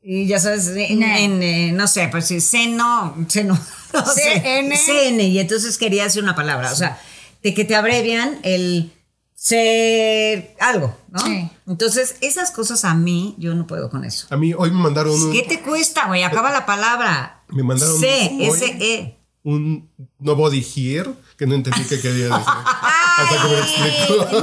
Y 0.08 0.26
ya 0.26 0.38
sabes, 0.38 0.68
en, 0.68 1.02
en, 1.02 1.42
eh, 1.42 1.72
no 1.72 1.86
sé, 1.88 2.06
pues 2.08 2.26
sí, 2.26 2.40
seno, 2.40 3.16
seno, 3.28 3.58
no 3.92 4.06
sé, 4.06 4.40
CN. 4.40 4.76
CN, 4.76 5.22
y 5.24 5.38
entonces 5.40 5.76
quería 5.78 6.04
decir 6.04 6.22
una 6.22 6.36
palabra, 6.36 6.70
o 6.72 6.76
sea, 6.76 7.00
de 7.42 7.52
que 7.54 7.64
te 7.64 7.74
abrevian 7.74 8.38
el 8.44 8.92
ser 9.34 10.54
algo, 10.60 10.96
¿no? 11.10 11.18
Sí. 11.24 11.48
Entonces, 11.66 12.16
esas 12.20 12.50
cosas 12.52 12.84
a 12.84 12.94
mí, 12.94 13.34
yo 13.38 13.54
no 13.54 13.66
puedo 13.66 13.90
con 13.90 14.04
eso. 14.04 14.26
A 14.30 14.36
mí 14.36 14.52
hoy 14.54 14.70
me 14.70 14.76
mandaron 14.80 15.20
un, 15.20 15.32
¿Qué 15.32 15.42
te 15.42 15.60
cuesta, 15.60 16.06
güey? 16.06 16.22
Acaba 16.22 16.52
la 16.52 16.66
palabra. 16.66 17.42
Me 17.48 17.62
mandaron 17.62 17.98
C, 17.98 18.30
S, 18.46 18.64
E. 18.80 19.15
un 19.46 19.88
no 20.18 20.34
body 20.34 20.58
here 20.74 21.08
que 21.38 21.46
no 21.46 21.54
entendí 21.54 21.84
qué 21.84 22.00
quería 22.00 22.24
decir. 22.24 22.44
Hasta 23.18 23.42
que 23.42 23.48
me 23.48 23.54
lo 23.56 23.62
explicó. 23.62 24.42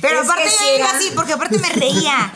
Pero 0.00 0.18
Es 0.20 0.24
aparte 0.24 0.42
que 0.42 0.50
yo 0.50 0.56
sí 0.58 0.64
iba 0.78 0.88
era- 0.88 0.98
así, 0.98 1.10
porque 1.14 1.32
aparte 1.32 1.58
me 1.60 1.68
reía. 1.68 2.32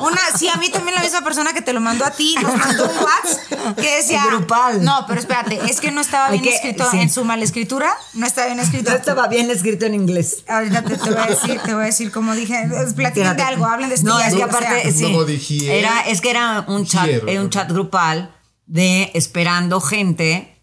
Una, 0.00 0.20
sí, 0.38 0.48
a 0.48 0.54
mí 0.56 0.70
también 0.70 0.94
la 0.94 1.02
misma 1.02 1.22
persona 1.22 1.52
que 1.52 1.60
te 1.60 1.72
lo 1.72 1.80
mandó 1.80 2.04
a 2.04 2.12
ti, 2.12 2.36
nos 2.40 2.56
mandó 2.56 2.84
un 2.84 2.96
WhatsApp 2.96 3.76
que 3.76 3.96
decía. 3.96 4.24
Grupal. 4.26 4.84
No, 4.84 5.04
pero 5.08 5.18
espérate, 5.20 5.58
es 5.68 5.80
que 5.80 5.90
no 5.90 6.00
estaba 6.00 6.30
bien 6.30 6.44
que- 6.44 6.54
escrito 6.54 6.88
sí. 6.92 7.00
en 7.00 7.10
su 7.10 7.24
mala 7.24 7.42
escritura. 7.42 7.92
No 8.14 8.24
estaba 8.26 8.46
bien 8.46 8.60
escrito. 8.60 8.90
No 8.90 8.96
estaba 8.96 9.26
bien 9.26 9.50
escrito 9.50 9.84
en 9.86 9.94
inglés. 9.94 10.44
Ahorita 10.48 10.82
te, 10.84 10.96
te 10.96 11.10
voy 11.10 11.18
a 11.20 11.26
decir, 11.26 11.60
te 11.60 11.74
voy 11.74 11.82
a 11.82 11.86
decir 11.86 12.12
como 12.12 12.34
dije. 12.36 12.68
Platiquen 12.94 13.36
de 13.36 13.42
algo, 13.42 13.66
hablen 13.66 13.88
de 13.88 13.96
esto. 13.96 14.08
No, 14.08 14.20
es 14.20 14.32
que 14.34 14.44
aparte, 14.44 14.92
sí. 14.92 15.12
No 15.12 15.24
dije- 15.24 15.76
Era, 15.80 16.02
es 16.06 16.20
que 16.20 16.30
era 16.30 16.64
un 16.68 16.86
chat, 16.86 17.06
Here. 17.08 17.32
era 17.32 17.42
un 17.42 17.50
chat 17.50 17.68
grupal 17.68 18.32
de 18.66 19.10
esperando 19.14 19.80
gente 19.80 20.54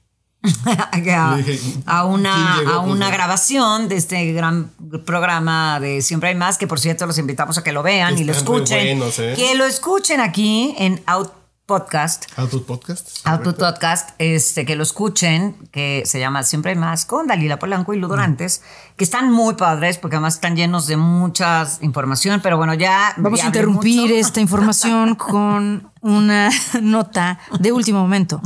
a, 1.13 1.35
Le 1.37 1.43
dije, 1.43 1.59
a 1.85 2.01
¿quién 2.01 2.13
una, 2.13 2.57
a 2.59 2.63
Pues, 2.83 2.91
una 2.95 3.09
grabación 3.09 3.87
de 3.87 3.95
este 3.97 4.31
gran 4.33 4.71
programa 5.05 5.79
de 5.79 6.01
Siempre 6.01 6.29
hay 6.29 6.35
más, 6.35 6.57
que 6.57 6.67
por 6.67 6.79
cierto 6.79 7.05
los 7.05 7.17
invitamos 7.17 7.57
a 7.57 7.63
que 7.63 7.71
lo 7.71 7.83
vean 7.83 8.17
y 8.17 8.23
lo 8.23 8.31
escuchen. 8.33 8.97
buenos, 8.99 9.19
¿eh? 9.19 9.33
Que 9.35 9.55
lo 9.55 9.65
escuchen 9.65 10.19
aquí 10.19 10.75
en 10.77 11.03
Out- 11.05 11.31
podcast. 11.65 12.25
Output 12.37 12.65
Podcast. 12.65 13.25
Output. 13.25 13.57
Podcast, 13.57 14.09
este, 14.19 14.65
que 14.65 14.75
lo 14.75 14.83
escuchen, 14.83 15.55
que 15.71 16.03
se 16.05 16.19
llama 16.19 16.43
Siempre 16.43 16.71
hay 16.71 16.77
más, 16.77 17.05
con 17.05 17.27
Dalila 17.27 17.57
Polanco 17.57 17.93
y 17.93 17.97
Ludo 17.99 18.15
Rantes, 18.15 18.61
que 18.97 19.03
están 19.03 19.31
muy 19.31 19.55
padres 19.55 19.97
porque 19.97 20.17
además 20.17 20.35
están 20.35 20.55
llenos 20.55 20.87
de 20.87 20.97
mucha 20.97 21.67
información, 21.81 22.39
pero 22.43 22.57
bueno, 22.57 22.73
ya... 22.75 23.13
Vamos 23.17 23.39
ya 23.39 23.45
a 23.45 23.47
interrumpir 23.47 24.01
mucho. 24.01 24.13
esta 24.13 24.41
información 24.41 25.15
con 25.15 25.91
una 26.01 26.49
nota 26.81 27.39
de 27.59 27.71
último 27.71 27.99
momento. 27.99 28.41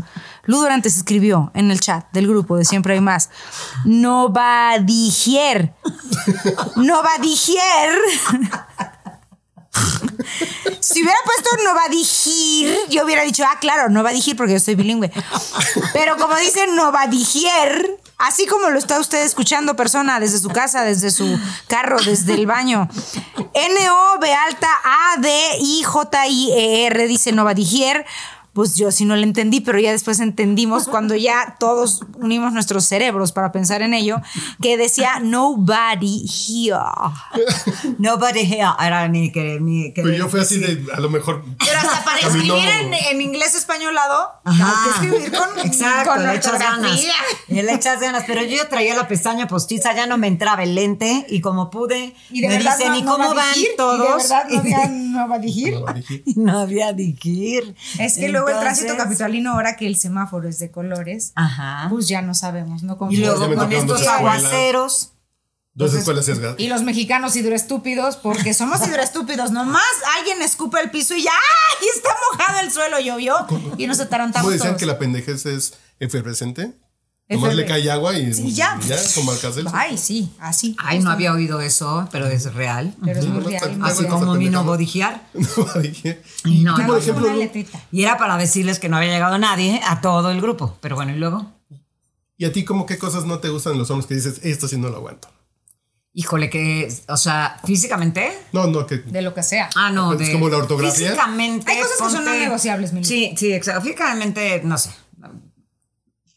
Ludo 0.45 0.69
antes 0.69 0.95
escribió 0.95 1.51
en 1.53 1.71
el 1.71 1.79
chat 1.79 2.05
del 2.13 2.27
grupo 2.27 2.55
de 2.57 2.63
Siempre 2.65 2.93
hay 2.93 3.01
más. 3.01 3.29
No 3.83 4.31
va 4.31 4.71
a 4.71 4.79
digier. 4.79 5.73
No 6.77 7.03
va 7.03 7.09
a 7.17 7.21
digier. 7.21 7.89
Si 10.79 11.01
hubiera 11.01 11.17
puesto 11.25 11.49
no 11.63 11.73
va 11.75 11.85
a 11.85 11.89
digir, 11.89 12.75
yo 12.89 13.03
hubiera 13.05 13.23
dicho, 13.23 13.43
ah, 13.45 13.57
claro, 13.59 13.89
no 13.89 14.03
va 14.03 14.09
a 14.09 14.13
digir 14.13 14.35
porque 14.35 14.53
yo 14.53 14.59
soy 14.59 14.75
bilingüe. 14.75 15.11
Pero 15.93 16.17
como 16.17 16.35
dice 16.35 16.67
no 16.67 16.91
va 16.91 17.03
a 17.03 17.07
digier, 17.07 17.99
así 18.17 18.45
como 18.47 18.69
lo 18.69 18.77
está 18.79 18.99
usted 18.99 19.23
escuchando, 19.23 19.75
persona, 19.75 20.19
desde 20.19 20.39
su 20.39 20.49
casa, 20.49 20.83
desde 20.83 21.11
su 21.11 21.39
carro, 21.67 21.97
desde 22.03 22.33
el 22.33 22.45
baño. 22.45 22.89
N-O-B 23.53 24.33
alta 24.33 24.69
A-D-I-J-I-E-R, 25.13 27.07
dice 27.07 27.31
no 27.31 27.45
va 27.45 27.51
a 27.51 27.55
digier. 27.55 28.05
Pues 28.53 28.75
yo 28.75 28.91
sí 28.91 29.05
no 29.05 29.15
lo 29.15 29.21
entendí, 29.23 29.61
pero 29.61 29.79
ya 29.79 29.91
después 29.91 30.19
entendimos 30.19 30.87
cuando 30.89 31.15
ya 31.15 31.55
todos 31.59 32.01
unimos 32.17 32.51
nuestros 32.53 32.85
cerebros 32.85 33.31
para 33.31 33.51
pensar 33.51 33.81
en 33.81 33.93
ello, 33.93 34.17
que 34.61 34.75
decía 34.77 35.19
nobody 35.21 36.25
here. 36.27 36.75
Nobody 37.99 38.41
here. 38.41 38.69
Era 38.79 39.07
mi, 39.09 39.31
que, 39.31 39.59
mi 39.59 39.93
que- 39.93 40.01
Pero 40.03 40.15
yo 40.15 40.29
fui 40.29 40.39
así 40.39 40.59
de, 40.59 40.85
a 40.93 40.99
lo 40.99 41.09
mejor. 41.09 41.43
Pero 41.59 41.77
hasta 41.77 42.03
para 42.03 42.19
escribir 42.19 42.53
en, 42.81 42.93
en 42.93 43.21
inglés 43.21 43.55
españolado, 43.55 44.31
Ajá. 44.43 44.73
hay 44.73 44.83
que 44.83 45.07
escribir 45.17 45.31
con, 45.39 45.59
Exacto, 45.65 46.11
con 46.11 46.27
le 46.27 46.35
echas 46.35 46.59
ganas. 46.59 47.01
le 47.47 47.73
echas 47.73 47.99
ganas. 47.99 48.23
Pero 48.27 48.43
yo 48.43 48.67
traía 48.67 48.95
la 48.95 49.07
pestaña 49.07 49.47
postiza, 49.47 49.93
ya 49.95 50.05
no 50.07 50.17
me 50.17 50.27
entraba 50.27 50.63
el 50.63 50.75
lente 50.75 51.25
y 51.29 51.41
como 51.41 51.69
pude, 51.69 52.15
Y 52.31 52.41
de 52.41 52.47
me 52.47 52.57
verdad 52.57 52.77
dicen, 52.77 52.91
no, 52.93 52.97
¿y 52.97 53.01
no 53.03 53.11
cómo 53.11 53.31
a 53.31 53.33
van 53.33 53.53
dirigir? 53.53 53.75
todos? 53.77 54.23
Y 54.49 54.57
de 54.57 54.61
verdad 54.63 54.89
no 54.89 55.19
había 55.33 55.71
no 55.71 55.81
va 55.83 55.91
a. 55.91 55.93
No, 56.35 56.43
no 56.53 56.59
había 56.59 56.93
diquir. 56.93 57.75
Es 57.99 58.17
que 58.17 58.29
luego 58.29 58.48
el 58.49 58.59
tránsito 58.59 58.95
capitalino, 58.97 59.53
ahora 59.53 59.75
que 59.75 59.87
el 59.87 59.95
semáforo 59.97 60.47
es 60.49 60.59
de 60.59 60.71
colores, 60.71 61.31
Ajá. 61.35 61.87
pues 61.89 62.07
ya 62.07 62.21
no 62.21 62.33
sabemos, 62.33 62.83
no 62.83 62.93
Y 62.93 62.97
confiamos. 62.97 63.39
luego 63.39 63.55
con 63.55 63.71
estos 63.73 64.05
aguaceros. 64.07 65.11
Dos 65.75 65.93
escuelas 65.93 66.25
sesgadas. 66.25 66.59
Y 66.59 66.67
los 66.67 66.83
mexicanos 66.83 67.35
hidroestúpidos, 67.37 68.17
porque 68.17 68.53
somos 68.53 68.85
hidroestúpidos, 68.85 69.51
nomás 69.51 69.83
alguien 70.17 70.41
escupe 70.41 70.77
el 70.81 70.91
piso 70.91 71.15
y 71.15 71.23
ya, 71.23 71.31
¡ay! 71.31 71.87
Está 71.95 72.09
mojado 72.31 72.59
el 72.59 72.71
suelo, 72.71 72.99
llovió 72.99 73.35
y 73.77 73.87
nos 73.87 73.97
¿Cómo 73.97 74.07
atarantamos 74.07 74.51
decían 74.51 74.69
todos. 74.71 74.79
que 74.79 74.85
la 74.85 74.99
pendejez 74.99 75.45
es 75.45 75.73
efervescente? 76.01 76.73
Nomás 77.29 77.55
le 77.55 77.65
cae 77.65 77.91
agua 77.91 78.17
y 78.17 78.33
Sí, 78.33 78.51
ya. 78.53 78.79
ya 78.87 78.97
como 79.13 79.31
Alcacel. 79.31 79.67
Ay, 79.71 79.97
sí, 79.99 80.31
así. 80.39 80.75
Ay, 80.79 80.99
no 80.99 81.11
había 81.11 81.31
oído 81.31 81.61
eso, 81.61 82.07
pero 82.11 82.25
es 82.27 82.51
real. 82.55 82.95
Pero 83.05 83.19
es 83.19 83.27
muy 83.27 83.43
real. 83.43 83.79
Así 83.83 84.05
como 84.05 84.33
mi 84.35 84.49
no 84.49 84.63
bodigiar. 84.63 85.23
No. 85.33 85.41
Y 86.45 86.63
no, 86.63 86.75
por 86.87 86.97
ejemplo. 86.97 87.27
Y 87.91 88.01
era 88.03 88.17
para 88.17 88.37
decirles 88.37 88.79
que 88.79 88.89
no 88.89 88.97
había 88.97 89.11
llegado 89.11 89.37
nadie 89.37 89.79
a 89.85 90.01
todo 90.01 90.31
el 90.31 90.41
grupo. 90.41 90.77
Pero 90.81 90.95
bueno, 90.95 91.11
y 91.13 91.17
luego. 91.17 91.51
¿y 92.37 92.45
a 92.45 92.53
ti 92.53 92.63
como 92.63 92.85
qué 92.85 92.97
cosas 92.97 93.25
no 93.25 93.39
te 93.39 93.49
gustan 93.49 93.73
en 93.73 93.79
los 93.79 93.91
hombres 93.91 94.07
que 94.07 94.15
dices, 94.15 94.39
esto 94.43 94.67
sí 94.67 94.77
no 94.77 94.87
lo 94.89 94.97
aguanto? 94.97 95.27
Híjole, 96.13 96.49
que, 96.49 96.91
o 97.09 97.17
sea, 97.17 97.59
físicamente. 97.65 98.31
No, 98.53 98.65
no, 98.65 98.87
que 98.87 98.97
De 98.97 99.21
lo 99.21 99.33
que 99.33 99.43
sea. 99.43 99.69
Ah, 99.75 99.91
no, 99.91 100.13
Es 100.13 100.19
de. 100.19 100.31
como 100.31 100.49
la 100.49 100.57
ortografía. 100.57 101.09
Físicamente. 101.09 101.69
Hay 101.71 101.79
cosas 101.81 101.97
que 101.97 102.09
son 102.15 102.25
no 102.25 102.31
negociables, 102.33 102.93
Mili. 102.93 103.05
Sí, 103.05 103.35
sí, 103.37 103.53
exacto. 103.53 103.81
Físicamente, 103.81 104.61
no 104.63 104.77
sé. 104.77 104.89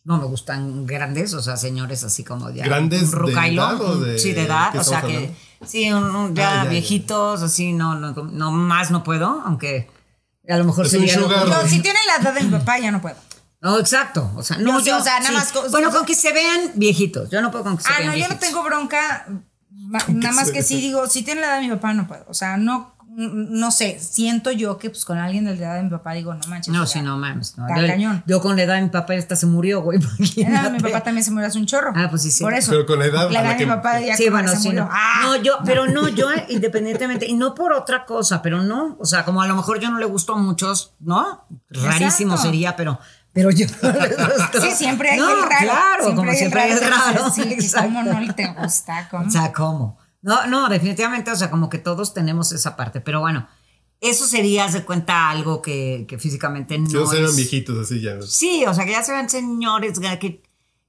No 0.04 0.18
me 0.18 0.24
gustan 0.24 0.84
grandes, 0.84 1.32
o 1.34 1.40
sea, 1.42 1.56
señores 1.56 2.02
así 2.02 2.24
como 2.24 2.50
ya. 2.50 2.64
¿Grandes 2.64 3.02
un 3.04 3.10
de 3.12 3.16
rucailo, 3.16 3.62
edad 3.62 3.80
o 3.80 3.92
un- 3.98 4.04
de 4.04 4.18
Sí, 4.18 4.32
de 4.32 4.42
edad, 4.44 4.74
o 4.76 4.82
sea 4.82 5.00
que. 5.02 5.14
hablando? 5.16 5.36
Sí, 5.64 5.92
un- 5.92 6.16
un- 6.16 6.34
ya, 6.34 6.50
Ah, 6.50 6.54
ya, 6.56 6.64
ya. 6.64 6.70
viejitos, 6.70 7.40
así, 7.42 7.72
no, 7.72 7.94
no, 7.94 8.12
no, 8.12 8.50
más 8.50 8.90
no 8.90 9.04
puedo, 9.04 9.40
aunque 9.46 9.88
a 10.48 10.56
lo 10.56 10.64
mejor 10.64 10.88
sería. 10.88 11.14
Yo, 11.14 11.28
si 11.68 11.80
tiene 11.80 12.00
la 12.06 12.16
edad 12.22 12.34
de 12.34 12.42
mi 12.42 12.50
papá, 12.50 12.78
ya 12.80 12.90
no 12.90 13.00
puedo. 13.00 13.14
No, 13.60 13.78
exacto. 13.78 14.28
O 14.34 14.42
sea, 14.42 14.58
no, 14.58 14.80
Yo 14.80 14.98
o 14.98 15.00
sea, 15.00 15.20
nada 15.20 15.28
sí. 15.28 15.34
más 15.36 15.52
co- 15.52 15.70
Bueno, 15.70 15.92
con 15.92 16.04
que 16.04 16.16
se 16.16 16.32
vean 16.32 16.72
viejitos. 16.74 17.30
Yo 17.30 17.40
no 17.40 17.52
puedo 17.52 17.62
con 17.62 17.76
que 17.76 17.84
se 17.84 17.90
Ah, 17.92 17.98
vean 17.98 18.10
no, 18.10 18.16
yo 18.16 18.26
no 18.28 18.36
tengo 18.40 18.60
bronca. 18.64 19.26
Nada 20.08 20.32
más 20.34 20.50
que 20.50 20.62
sí 20.64 20.80
digo, 20.80 21.06
si 21.08 21.22
tiene 21.22 21.40
la 21.42 21.46
edad 21.46 21.56
de 21.60 21.68
mi 21.68 21.74
papá, 21.74 21.94
no 21.94 22.08
puedo. 22.08 22.24
O 22.28 22.34
sea, 22.34 22.56
no, 22.56 22.91
no 23.14 23.70
sé, 23.70 23.98
siento 24.00 24.50
yo 24.52 24.78
que 24.78 24.88
pues 24.88 25.04
con 25.04 25.18
alguien 25.18 25.44
de 25.44 25.54
la 25.56 25.66
edad 25.66 25.74
de 25.76 25.82
mi 25.82 25.90
papá 25.90 26.12
digo, 26.12 26.32
no 26.34 26.40
manches. 26.48 26.72
No, 26.72 26.86
sí, 26.86 27.00
no 27.02 27.18
mames. 27.18 27.56
No. 27.58 27.66
Yo, 27.68 27.86
cañón. 27.86 28.22
yo 28.26 28.40
con 28.40 28.56
la 28.56 28.62
edad 28.62 28.76
de 28.76 28.82
mi 28.82 28.88
papá 28.88 29.14
esta 29.14 29.36
se 29.36 29.46
murió, 29.46 29.82
güey. 29.82 29.98
Edad 30.36 30.62
de 30.64 30.70
mi 30.70 30.80
papá 30.80 31.02
también 31.02 31.24
se 31.24 31.30
murió 31.30 31.46
hace 31.48 31.58
un 31.58 31.66
chorro. 31.66 31.92
Ah, 31.94 32.06
pues 32.08 32.22
sí, 32.22 32.30
sí. 32.30 32.42
Por 32.42 32.54
eso. 32.54 32.70
Pero 32.70 32.86
con 32.86 32.98
la 32.98 33.06
edad 33.06 33.30
La 33.30 33.40
edad 33.42 33.48
de 33.50 33.54
mi 33.56 33.58
que- 33.60 33.66
papá 33.66 34.00
ya 34.00 34.16
Sí, 34.16 34.28
bueno, 34.30 34.50
que 34.50 34.56
se 34.56 34.62
sí. 34.62 34.68
murió. 34.68 34.84
No. 34.84 34.90
Ah, 34.92 35.20
No, 35.24 35.36
yo, 35.36 35.58
pero 35.64 35.86
no, 35.86 36.08
yo 36.08 36.28
independientemente, 36.48 37.26
y 37.26 37.34
no 37.34 37.54
por 37.54 37.72
otra 37.72 38.04
cosa, 38.06 38.40
pero 38.42 38.62
no, 38.62 38.96
o 38.98 39.04
sea, 39.04 39.24
como 39.24 39.42
a 39.42 39.46
lo 39.46 39.56
mejor 39.56 39.78
yo 39.80 39.90
no 39.90 39.98
le 39.98 40.06
gusto 40.06 40.34
a 40.34 40.38
muchos, 40.38 40.94
¿no? 41.00 41.46
Rarísimo 41.70 42.32
Exacto. 42.32 42.36
sería, 42.50 42.76
pero, 42.76 42.98
pero 43.32 43.50
yo 43.50 43.66
no. 43.82 44.60
Sí, 44.62 44.70
siempre 44.72 45.10
hay 45.10 45.18
No, 45.18 45.30
el 45.30 45.42
raro. 45.50 45.60
Claro, 45.60 46.14
como 46.14 46.32
siempre 46.32 46.60
hay 46.62 46.70
el 46.72 46.80
raro. 46.80 47.30
Sí, 47.30 47.42
que 47.42 47.54
exacto. 47.54 47.88
cómo 47.88 48.02
no 48.02 48.34
te 48.34 48.46
gusta, 48.54 49.08
¿cómo? 49.10 49.26
O 49.26 49.30
sea, 49.30 49.52
¿cómo? 49.52 49.98
No, 50.22 50.46
no, 50.46 50.68
definitivamente, 50.68 51.30
o 51.30 51.36
sea, 51.36 51.50
como 51.50 51.68
que 51.68 51.78
todos 51.78 52.14
tenemos 52.14 52.52
esa 52.52 52.76
parte, 52.76 53.00
pero 53.00 53.20
bueno, 53.20 53.48
eso 54.00 54.26
sería, 54.26 54.66
de 54.68 54.84
cuenta, 54.84 55.30
algo 55.30 55.60
que, 55.62 56.06
que 56.08 56.18
físicamente 56.18 56.78
no 56.78 56.88
Si 56.88 57.20
no 57.20 57.28
es- 57.28 57.36
viejitos 57.36 57.78
así 57.78 58.00
ya. 58.00 58.20
Sí, 58.22 58.64
o 58.66 58.72
sea, 58.74 58.84
que 58.84 58.92
ya 58.92 59.02
se 59.02 59.12
ven 59.12 59.28
señores, 59.28 59.98
que, 60.20 60.42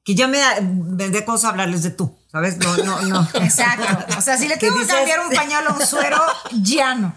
que 0.03 0.15
ya 0.15 0.27
me 0.27 0.37
da, 0.37 0.61
me 0.61 1.09
da 1.09 1.25
cosa 1.25 1.49
hablarles 1.49 1.83
de 1.83 1.91
tú, 1.91 2.15
¿sabes? 2.31 2.57
No, 2.57 2.75
no, 2.77 3.01
no. 3.03 3.27
Exacto. 3.41 4.15
O 4.17 4.21
sea, 4.21 4.37
si 4.37 4.47
le 4.47 4.55
¿Qué 4.59 4.67
tengo 4.67 4.79
que 4.79 4.87
cambiar 4.87 5.19
un 5.27 5.31
pañal 5.35 5.65
o 5.67 5.73
un 5.75 5.85
suero, 5.85 6.17
ya 6.61 6.95
no. 6.95 7.13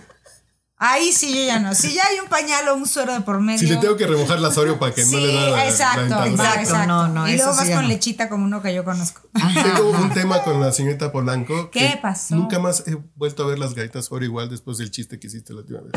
Ahí 0.78 1.11
sí 1.11 1.35
yo 1.35 1.42
ya 1.42 1.59
no. 1.59 1.75
Si 1.75 1.95
ya 1.95 2.02
hay 2.06 2.21
un 2.21 2.28
pañal 2.28 2.68
o 2.68 2.75
un 2.75 2.87
suero 2.87 3.14
de 3.14 3.23
por 3.23 3.40
medio. 3.40 3.59
Si 3.61 3.66
le 3.66 3.76
tengo 3.76 3.97
que 3.97 4.06
remojar 4.06 4.38
la 4.40 4.49
Oreo 4.49 4.78
para 4.78 4.95
que 4.95 5.04
no 5.06 5.18
le 5.18 5.33
da 5.33 5.49
la, 5.50 5.68
exacto, 5.68 6.06
la 6.14 6.26
exacto. 6.26 6.87
no, 6.87 7.09
no, 7.09 7.26
y 7.28 7.37
luego 7.37 7.54
vas 7.54 7.64
con 7.71 7.83
no. 7.83 7.88
lechita 7.88 8.28
como 8.28 8.45
uno 8.45 8.61
que 8.61 8.75
yo 8.75 8.85
conozco. 8.85 9.23
Tengo 9.33 9.90
un 9.90 10.12
tema 10.12 10.42
con 10.42 10.61
la 10.61 10.73
señorita 10.73 11.11
Polanco. 11.12 11.71
¿Qué 11.71 11.92
que 11.92 11.97
pasó? 11.97 12.35
Nunca 12.35 12.59
más 12.59 12.85
he 12.87 12.97
vuelto 13.14 13.45
a 13.45 13.47
ver 13.47 13.59
las 13.59 13.75
gaitas 13.75 14.12
Oreo 14.12 14.26
igual 14.28 14.50
después 14.50 14.76
del 14.76 14.90
chiste 14.90 15.18
que 15.18 15.28
hiciste 15.28 15.54
la 15.54 15.61
última 15.61 15.80
vez. 15.80 15.92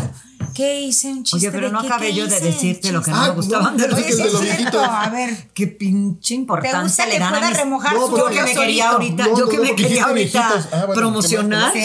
¿Qué 0.55 0.79
hice? 0.81 1.09
Un 1.09 1.23
chiste. 1.23 1.37
Oye, 1.47 1.51
pero 1.51 1.67
de 1.67 1.73
no 1.73 1.81
qué- 1.81 1.87
acabé 1.87 2.07
qué 2.07 2.13
yo 2.15 2.27
de 2.27 2.39
decirte 2.39 2.91
lo 2.93 3.01
que 3.01 3.11
no 3.11 3.17
Ah, 3.17 3.27
me 3.27 3.33
gustaban 3.35 3.75
no, 3.75 3.81
de 3.83 3.87
los 3.89 3.99
es 3.99 4.05
que 4.05 4.13
Oye, 4.13 4.15
sí 4.15 4.21
el 4.21 4.23
de 4.23 4.27
es 4.27 4.33
los 4.33 4.41
cierto. 4.43 4.57
viejitos. 4.79 4.87
A 4.89 5.09
ver, 5.09 5.49
Qué 5.53 5.67
pinche 5.67 6.27
¿te 6.29 6.33
importancia 6.35 6.81
gusta 6.83 7.05
le 7.07 7.19
dan 7.19 7.35
a 7.43 7.49
remojar 7.49 7.93
No, 7.95 8.05
su 8.07 8.11
porque 8.15 8.35
Yo 8.37 8.45
que 8.45 8.53
me 8.53 8.55
quería 8.61 8.89
ahorita, 8.91 9.25
yo 9.37 9.49
que 9.49 9.57
no, 9.57 9.63
me 9.63 9.75
quería 9.75 10.05
ahorita. 10.05 10.67
Ah, 10.71 10.87
promocionar. 10.93 11.73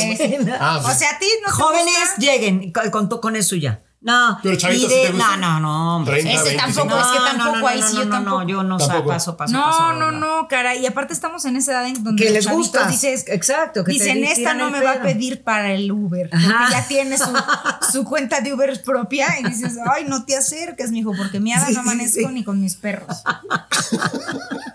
Ah, 0.61 0.79
O 0.85 0.95
sea, 0.97 1.11
a 1.11 1.19
ti 1.19 1.27
no 1.47 1.53
Jóvenes, 1.53 1.95
lleguen 2.19 2.73
con, 2.91 3.09
con, 3.09 3.21
con 3.21 3.37
eso 3.37 3.57
ya. 3.57 3.81
No, 4.01 4.39
Pero 4.43 4.55
de- 4.55 4.61
¿sí 4.61 4.87
te 4.87 5.13
gusta? 5.13 5.37
no, 5.39 5.39
no, 5.39 5.61
no, 5.61 5.97
hombre. 5.97 6.21
30, 6.21 6.33
Ese 6.43 6.57
25. 6.57 6.77
tampoco, 6.89 7.01
es 7.01 7.07
que 7.07 7.19
No, 7.19 7.23
no, 7.25 7.39
tampoco, 7.39 7.59
no, 7.61 7.67
ahí 7.69 7.81
no, 7.81 7.87
sí 7.89 7.95
no, 7.95 7.99
yo 8.01 8.05
no, 8.05 8.11
tampoco. 8.15 8.37
No, 8.43 8.49
yo 8.49 8.63
no, 8.63 8.77
o 8.77 8.79
sea, 8.79 8.89
Tampoco. 8.89 9.09
paso, 9.09 9.37
paso, 9.39 9.53
No, 9.55 9.65
paso, 9.65 9.93
no, 9.95 10.11
no, 10.13 10.47
cara. 10.47 10.75
Y 10.75 10.85
aparte 10.85 11.15
estamos 11.15 11.47
en 11.47 11.57
esa 11.57 11.73
edad 11.73 11.87
en 11.87 12.05
donde 12.05 12.23
Que 12.23 12.31
les 12.31 12.47
gusta. 12.47 12.87
dices, 12.87 13.25
Exacto, 13.29 13.83
que 13.83 13.93
te 13.93 13.99
dicen, 13.99 14.23
esta 14.23 14.35
tiran 14.37 14.59
no 14.59 14.71
me 14.71 14.83
va 14.83 14.91
a 14.91 14.95
pedo". 14.97 15.05
pedir 15.05 15.43
para 15.43 15.73
el 15.73 15.91
Uber. 15.91 16.29
Porque 16.29 16.45
Ajá. 16.45 16.69
ya 16.71 16.87
tiene 16.87 17.17
su, 17.17 17.31
su 17.93 18.05
cuenta 18.05 18.43
de 18.43 18.53
Uber 18.53 18.83
propia. 18.83 19.41
Y 19.41 19.45
dices, 19.45 19.79
ay, 19.91 20.05
no 20.07 20.27
te 20.27 20.37
acerques, 20.37 20.91
mijo, 20.91 21.13
porque 21.17 21.41
mi 21.41 21.55
hada 21.55 21.65
Sí, 21.69 21.73
no 21.73 21.83
sí, 21.83 21.89
amanezco 21.89 22.29
sí. 22.29 22.35
ni 22.35 22.45
con 22.45 22.61
mis 22.61 22.75
perros. 22.75 23.23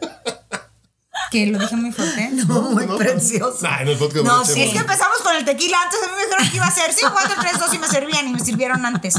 que 1.31 1.45
lo 1.47 1.59
dije 1.59 1.75
muy 1.75 1.91
fuerte. 1.91 2.29
No, 2.47 2.61
muy 2.71 2.85
no. 2.85 2.97
precioso. 2.97 3.59
Nah, 3.61 3.81
en 3.81 3.89
el 3.89 3.97
podcast 3.97 4.25
No, 4.25 4.43
sí. 4.45 4.61
Es 4.63 4.71
que 4.71 4.79
empezamos 4.79 5.17
con 5.23 5.35
el 5.35 5.45
tequila 5.45 5.77
antes, 5.83 5.99
a 6.03 6.07
mí 6.07 6.13
me 6.17 6.23
dijeron 6.25 6.49
que 6.49 6.55
iba 6.57 6.65
a 6.65 6.71
ser 6.71 6.91
5, 6.93 7.11
4, 7.13 7.35
3, 7.41 7.59
2 7.59 7.73
y 7.73 7.77
me 7.79 7.87
servían 7.87 8.27
y 8.27 8.33
me 8.33 8.39
sirvieron 8.39 8.85
antes. 8.85 9.15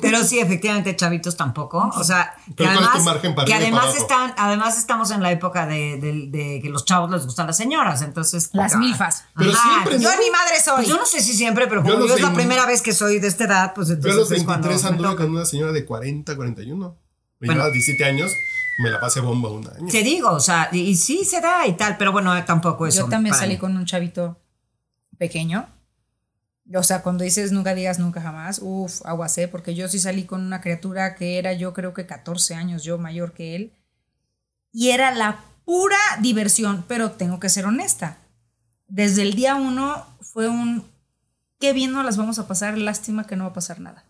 Pero 0.00 0.24
sí, 0.24 0.38
efectivamente, 0.40 0.94
chavitos 0.96 1.36
tampoco. 1.36 1.90
O 1.94 2.04
sea, 2.04 2.34
que 2.46 2.52
Pero 2.56 2.70
¿cuál 2.74 2.84
es 2.84 3.06
además, 3.54 3.86
que 3.94 3.98
están, 3.98 4.34
además 4.36 4.76
estamos 4.78 5.10
en 5.10 5.22
la 5.22 5.30
época 5.30 5.66
de, 5.66 5.98
de- 5.98 6.26
de 6.28 6.60
que 6.62 6.68
los 6.68 6.84
chavos 6.84 7.10
les 7.10 7.24
gustan 7.24 7.46
las 7.46 7.56
señoras. 7.56 8.02
Entonces, 8.02 8.50
Las 8.52 8.74
ah, 8.74 8.78
milfas. 8.78 9.24
Pero 9.36 9.50
ajá, 9.52 9.62
siempre, 9.62 10.00
Yo 10.00 10.10
¿no? 10.10 10.18
ni 10.20 10.30
madre 10.30 10.60
soy. 10.64 10.76
Pues 10.76 10.88
yo 10.88 10.96
no 10.96 11.06
sé 11.06 11.20
si 11.22 11.32
siempre, 11.34 11.66
pero 11.68 11.82
como 11.82 11.94
yo, 11.94 12.04
es 12.14 12.20
la 12.20 12.28
20 12.28 12.34
primera 12.34 12.66
vez 12.66 12.82
que 12.82 12.92
soy 12.92 13.18
de 13.20 13.28
esta 13.28 13.44
edad, 13.44 13.72
pues 13.74 13.88
Yo 13.88 13.94
a 13.94 13.96
entonces 13.96 14.18
los 14.18 14.32
es 14.32 14.44
cuando 14.44 14.68
23 14.68 14.82
me 14.82 14.88
anduve 15.06 15.16
con 15.24 15.30
una 15.34 15.44
señora 15.44 15.72
de 15.72 15.84
40, 15.84 16.34
41. 16.36 16.96
Me 17.40 17.46
Bueno. 17.46 17.52
llevaba 17.54 17.72
17 17.72 18.04
años, 18.04 18.32
me 18.78 18.90
la 18.90 19.00
pasé 19.00 19.20
bomba 19.20 19.50
un 19.50 19.66
año. 19.68 19.86
Te 19.90 20.02
digo, 20.02 20.30
o 20.30 20.40
sea, 20.40 20.68
y, 20.72 20.78
y 20.78 20.96
sí 20.96 21.24
se 21.24 21.40
da 21.40 21.66
y 21.66 21.72
tal, 21.74 21.96
pero 21.98 22.12
bueno, 22.12 22.32
tampoco 22.44 22.86
eso. 22.86 23.02
Yo 23.02 23.08
también 23.08 23.34
salí 23.34 23.58
con 23.58 23.76
un 23.76 23.84
chavito 23.84 24.40
pequeño. 25.18 25.68
O 26.74 26.82
sea, 26.82 27.02
cuando 27.02 27.24
dices 27.24 27.50
nunca 27.50 27.74
digas 27.74 27.98
nunca 27.98 28.20
jamás, 28.20 28.60
uff, 28.62 29.04
aguacé, 29.04 29.48
porque 29.48 29.74
yo 29.74 29.88
sí 29.88 29.98
salí 29.98 30.24
con 30.24 30.44
una 30.44 30.60
criatura 30.60 31.16
que 31.16 31.38
era 31.38 31.54
yo 31.54 31.72
creo 31.74 31.92
que 31.92 32.06
14 32.06 32.54
años, 32.54 32.84
yo 32.84 32.98
mayor 32.98 33.32
que 33.32 33.56
él. 33.56 33.72
Y 34.70 34.90
era 34.90 35.12
la 35.12 35.44
pura 35.64 35.98
diversión, 36.20 36.84
pero 36.86 37.10
tengo 37.10 37.40
que 37.40 37.48
ser 37.48 37.66
honesta. 37.66 38.18
Desde 38.86 39.22
el 39.22 39.34
día 39.34 39.56
uno 39.56 40.06
fue 40.20 40.48
un, 40.48 40.84
qué 41.58 41.72
bien 41.72 41.92
nos 41.92 42.04
las 42.04 42.16
vamos 42.16 42.38
a 42.38 42.46
pasar, 42.46 42.78
lástima 42.78 43.26
que 43.26 43.34
no 43.34 43.44
va 43.44 43.50
a 43.50 43.54
pasar 43.54 43.80
nada. 43.80 44.04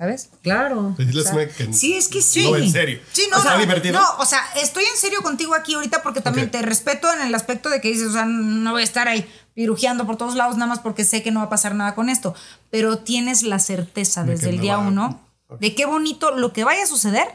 ¿Sabes? 0.00 0.30
Claro. 0.42 0.94
Que- 0.96 1.72
Sí, 1.74 1.94
es 1.94 2.08
que 2.08 2.22
sí. 2.22 2.42
No, 2.50 2.56
en 2.56 2.72
serio. 2.72 3.00
Sí, 3.12 3.24
no, 3.30 3.36
¿Está 3.36 3.54
o 3.54 3.58
sea, 3.58 3.92
no, 3.92 4.16
o 4.18 4.24
sea, 4.24 4.42
estoy 4.56 4.84
en 4.84 4.96
serio 4.96 5.20
contigo 5.20 5.54
aquí 5.54 5.74
ahorita 5.74 6.02
porque 6.02 6.22
también 6.22 6.50
te 6.50 6.62
respeto 6.62 7.12
en 7.12 7.20
el 7.20 7.34
aspecto 7.34 7.68
de 7.68 7.82
que 7.82 7.88
dices, 7.88 8.08
o 8.08 8.12
sea, 8.12 8.24
no 8.24 8.70
voy 8.72 8.80
a 8.80 8.84
estar 8.84 9.08
ahí 9.08 9.30
pirujeando 9.52 10.06
por 10.06 10.16
todos 10.16 10.36
lados 10.36 10.56
nada 10.56 10.68
más 10.68 10.78
porque 10.78 11.04
sé 11.04 11.22
que 11.22 11.30
no 11.30 11.40
va 11.40 11.46
a 11.46 11.50
pasar 11.50 11.74
nada 11.74 11.94
con 11.94 12.08
esto, 12.08 12.34
pero 12.70 12.96
tienes 13.00 13.42
la 13.42 13.58
certeza 13.58 14.24
De 14.24 14.32
desde 14.32 14.48
el 14.48 14.56
no 14.56 14.62
día 14.62 14.76
va 14.78 14.88
uno 14.88 15.20
de 15.60 15.74
qué 15.74 15.84
bonito 15.84 16.30
lo 16.34 16.54
que 16.54 16.64
vaya 16.64 16.84
a 16.84 16.86
suceder, 16.86 17.28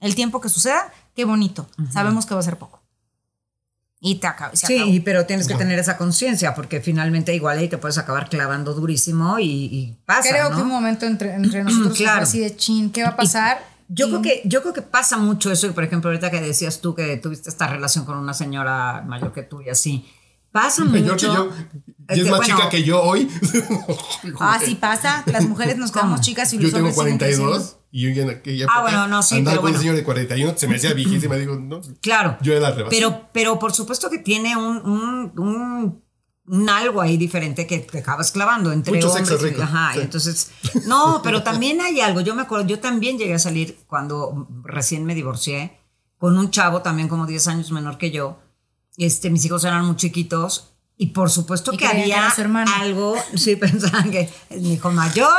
el 0.00 0.16
tiempo 0.16 0.40
que 0.40 0.48
suceda, 0.48 0.92
qué 1.14 1.24
bonito. 1.24 1.68
Sabemos 1.92 2.26
que 2.26 2.34
va 2.34 2.40
a 2.40 2.42
ser 2.42 2.56
poco. 2.58 2.82
Y 4.00 4.16
te 4.20 4.26
acaba, 4.28 4.54
se 4.54 4.66
acabó. 4.66 4.90
Sí, 4.92 5.00
pero 5.00 5.26
tienes 5.26 5.48
que 5.48 5.54
tener 5.56 5.78
esa 5.78 5.96
conciencia 5.96 6.54
porque 6.54 6.80
finalmente 6.80 7.34
igual 7.34 7.58
ahí 7.58 7.68
te 7.68 7.78
puedes 7.78 7.98
acabar 7.98 8.28
clavando 8.28 8.72
durísimo 8.74 9.38
y, 9.40 9.44
y 9.46 9.96
pasa, 10.06 10.28
Creo 10.30 10.50
¿no? 10.50 10.56
que 10.56 10.62
un 10.62 10.68
momento 10.68 11.04
entre, 11.06 11.34
entre 11.34 11.64
nosotros 11.64 11.96
Claro. 11.98 12.22
así 12.22 12.38
de 12.38 12.54
chin, 12.56 12.90
¿qué 12.90 13.02
va 13.02 13.08
a 13.10 13.16
pasar? 13.16 13.58
Yo 13.88 14.06
Y- 14.06 14.10
creo 14.10 14.22
que 14.22 14.42
yo 14.44 14.60
creo 14.62 14.72
que 14.74 14.82
pasa 14.82 15.16
mucho 15.16 15.50
eso, 15.50 15.66
y 15.66 15.70
por 15.70 15.82
ejemplo, 15.82 16.10
ahorita 16.10 16.30
que 16.30 16.40
decías 16.40 16.80
tú 16.80 16.94
que 16.94 17.16
tuviste 17.16 17.48
esta 17.48 17.66
relación 17.66 18.04
con 18.04 18.18
una 18.18 18.34
señora 18.34 19.02
mayor 19.06 19.32
que 19.32 19.42
tú 19.42 19.62
y 19.62 19.68
así. 19.70 20.06
Pasa 20.62 20.84
mucho. 20.84 21.16
que 21.16 21.22
yo. 21.26 21.50
Y 22.10 22.20
es 22.20 22.24
que, 22.24 22.30
más 22.30 22.38
bueno, 22.38 22.56
chica 22.56 22.68
que 22.70 22.82
yo 22.82 23.02
hoy. 23.02 23.28
Ah, 24.40 24.58
sí 24.64 24.74
pasa. 24.74 25.22
Las 25.26 25.46
mujeres 25.46 25.76
nos 25.78 25.92
quedamos 25.92 26.20
chicas 26.20 26.52
y 26.52 26.56
Yo 26.56 26.64
los 26.64 26.72
tengo 26.72 26.88
hombres 26.88 26.96
siguen 27.04 27.18
42 27.18 27.76
y 27.90 28.02
yo 28.14 28.22
en 28.22 28.30
aquella 28.30 28.66
Ah, 28.70 28.82
bueno, 28.82 29.08
no, 29.08 29.22
sí, 29.22 29.36
andaba 29.36 29.52
pero 29.54 29.60
con 29.62 29.66
un 29.68 29.72
bueno. 29.72 29.80
señor 29.80 29.96
de 29.96 30.04
41, 30.04 30.54
se 30.56 30.68
me 30.68 30.76
hacía 30.76 30.92
viejísima, 30.94 31.36
digo, 31.36 31.56
no. 31.56 31.80
Claro. 32.00 32.36
Yo 32.42 32.52
era 32.54 32.70
rebasé. 32.70 32.94
Pero, 32.96 33.28
pero 33.32 33.58
por 33.58 33.72
supuesto 33.72 34.10
que 34.10 34.18
tiene 34.18 34.56
un, 34.56 34.76
un, 34.78 35.32
un, 35.38 36.02
un 36.46 36.68
algo 36.70 37.00
ahí 37.00 37.16
diferente 37.16 37.66
que 37.66 37.78
te 37.80 37.98
acabas 37.98 38.30
clavando 38.32 38.72
entre 38.72 38.94
Mucho 38.94 39.10
sexo 39.10 39.34
hombres. 39.34 39.50
y- 39.50 39.54
rico, 39.54 39.62
Ajá, 39.62 39.92
sí. 39.94 39.98
y 40.00 40.02
entonces, 40.02 40.50
no, 40.86 41.20
pero 41.22 41.42
también 41.42 41.80
hay 41.80 42.00
algo. 42.00 42.20
Yo 42.20 42.34
me 42.34 42.42
acuerdo, 42.42 42.66
yo 42.66 42.78
también 42.80 43.18
llegué 43.18 43.34
a 43.34 43.38
salir 43.38 43.78
cuando 43.86 44.46
recién 44.64 45.04
me 45.04 45.14
divorcié 45.14 45.78
con 46.18 46.36
un 46.38 46.50
chavo 46.50 46.82
también 46.82 47.08
como 47.08 47.26
10 47.26 47.48
años 47.48 47.70
menor 47.70 47.96
que 47.98 48.10
yo. 48.10 48.38
Este, 48.98 49.30
mis 49.30 49.44
hijos 49.44 49.64
eran 49.64 49.84
muy 49.86 49.96
chiquitos 49.96 50.72
y 50.96 51.06
por 51.08 51.30
supuesto 51.30 51.72
Y 51.72 51.76
que 51.76 51.86
había 51.86 52.28
algo, 52.80 53.14
sí, 53.36 53.56
pensaban 53.64 54.10
que 54.10 54.28
es 54.50 54.60
mi 54.60 54.74
hijo 54.74 54.90
mayor, 54.90 55.32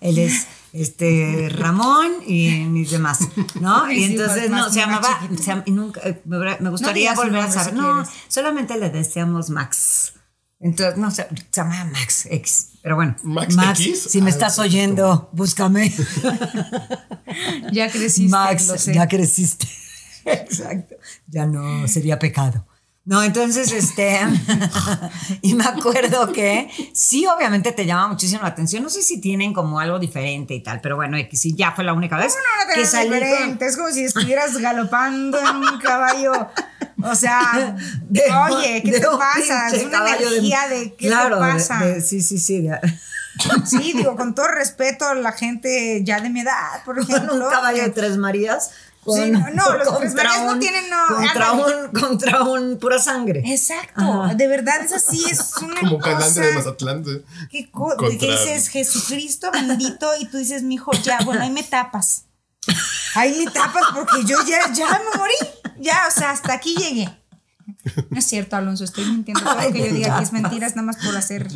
él 0.00 0.18
es 0.18 0.46
este 0.74 1.48
Ramón 1.50 2.12
y 2.26 2.50
mis 2.66 2.90
demás, 2.90 3.20
¿no? 3.60 3.90
Y 3.90 4.04
entonces 4.04 4.50
más- 4.50 4.66
no, 4.66 4.70
se 4.72 4.80
llamaba, 4.80 5.20
se 5.42 5.62
y 5.64 5.70
nunca, 5.70 6.00
eh, 6.04 6.20
me, 6.26 6.68
gustaría 6.68 7.14
volver 7.14 7.40
a 7.40 7.50
saber, 7.50 7.72
si 7.74 7.80
no, 7.80 7.94
quieres. 8.04 8.10
solamente 8.28 8.78
le 8.78 8.90
decíamos 8.90 9.48
Max. 9.48 10.12
Entonces, 10.60 10.96
no, 10.98 11.10
se, 11.10 11.22
se 11.28 11.60
llamaba 11.60 11.84
Max 11.86 12.26
X. 12.30 12.68
Pero 12.82 12.96
bueno, 12.96 13.14
¿Max 13.22 13.56
X? 13.80 14.06
si 14.10 14.20
me 14.20 14.28
Ah, 14.28 14.34
estás 14.34 14.58
oyendo, 14.58 15.30
búscame. 15.32 15.94
Ya 17.72 17.90
creciste. 17.90 18.22
lo 18.22 18.28
Max, 18.38 18.72
sé. 18.78 18.94
ya 18.94 19.08
creciste. 19.08 19.66
Exacto. 20.24 20.96
Ya 21.26 21.46
no 21.46 21.86
sería 21.88 22.18
pecado. 22.18 22.66
No, 23.06 23.22
entonces, 23.22 23.70
este, 23.72 24.18
y 25.42 25.54
me 25.54 25.64
acuerdo 25.64 26.32
que 26.32 26.68
sí, 26.92 27.24
obviamente 27.26 27.70
te 27.72 27.86
llama 27.86 28.08
muchísimo 28.08 28.42
la 28.42 28.48
atención. 28.48 28.82
No 28.82 28.90
sé 28.90 29.00
si 29.02 29.20
tienen 29.20 29.54
como 29.54 29.78
algo 29.80 29.98
diferente 29.98 30.54
y 30.54 30.60
tal, 30.62 30.80
pero 30.80 30.96
bueno, 30.96 31.16
X, 31.16 31.40
sí, 31.40 31.54
ya 31.56 31.70
fue 31.72 31.84
la 31.84 31.92
única 31.94 32.16
vez 32.16 32.34
No, 32.34 32.66
no 32.68 32.74
que 32.74 32.84
salí 32.84 33.08
con- 33.08 33.18
diferente. 33.20 33.66
Es 33.66 33.76
como 33.76 33.90
si 33.90 34.04
estuvieras 34.04 34.58
galopando 34.58 35.38
en 35.38 35.56
un 35.56 35.78
caballo. 35.78 36.32
O 37.02 37.14
sea, 37.14 37.76
de- 38.08 38.24
oye, 38.50 38.82
¿qué 38.82 38.90
de 38.90 39.00
te 39.00 39.06
pasa? 39.06 39.68
Es 39.68 39.84
una 39.84 40.02
de- 40.04 40.10
energía 40.10 40.68
de, 40.68 40.94
¿qué 40.96 41.06
claro, 41.06 41.36
te 41.36 41.40
pasa? 41.42 42.00
sí, 42.00 42.20
sí, 42.20 42.38
sí. 42.38 42.68
Sí, 43.66 43.92
digo, 43.92 44.16
con 44.16 44.34
todo 44.34 44.48
respeto 44.48 45.06
a 45.06 45.14
la 45.14 45.30
gente 45.32 46.00
ya 46.02 46.20
de 46.20 46.30
mi 46.30 46.40
edad, 46.40 46.82
por 46.86 46.98
ejemplo. 46.98 47.34
un 47.34 47.50
caballo 47.50 47.82
de 47.82 47.92
que- 47.92 48.00
tres 48.00 48.16
Marías. 48.16 48.70
Con, 49.06 49.16
Sí, 49.22 49.30
no, 49.30 49.38
no, 49.54 49.72
los 49.78 50.14
Marías 50.14 50.42
no 50.42 50.52
un- 50.52 50.58
tienen, 50.60 50.90
no, 50.90 51.06
Contra 51.16 51.52
un, 51.52 51.88
contra 52.00 52.42
un 52.42 52.78
pura 52.78 52.98
sangre. 52.98 53.40
Exacto, 53.46 54.02
de 54.34 54.46
verdad 54.48 54.82
es 54.84 54.92
así, 54.92 55.24
es 55.30 55.52
una 55.62 55.80
Como 55.80 55.98
cosa. 56.00 56.40
De 56.42 56.52
Mazatlán. 56.54 57.04
sí. 57.04 57.22
¿Qué 57.50 57.70
que 57.98 58.08
dices 58.10 58.68
Jesucristo 58.68 59.50
bendito 59.52 60.10
y 60.20 60.26
tú 60.26 60.38
dices, 60.38 60.62
mijo, 60.64 60.92
ya, 60.92 61.18
bueno, 61.24 61.42
ahí 61.42 61.50
me 61.50 61.62
tapas. 61.62 62.24
Ahí 63.14 63.44
me 63.44 63.50
tapas 63.50 63.84
porque 63.94 64.24
yo 64.24 64.36
ya, 64.44 64.72
ya 64.72 64.88
me 65.12 65.18
morí. 65.18 65.34
Ya, 65.78 66.02
o 66.08 66.10
sea, 66.10 66.30
hasta 66.32 66.52
aquí 66.54 66.74
llegué. 66.74 67.08
No 68.10 68.18
es 68.18 68.26
cierto, 68.26 68.56
Alonso, 68.56 68.82
estoy 68.82 69.04
mintiendo. 69.04 69.40
Todo 69.44 69.54
lo 69.54 69.72
que 69.72 69.78
yo 69.88 69.94
diga 69.94 70.14
aquí 70.16 70.24
es 70.24 70.32
mentiras 70.32 70.74
nada 70.74 70.86
más 70.86 70.96
por 70.96 71.16
hacer 71.16 71.48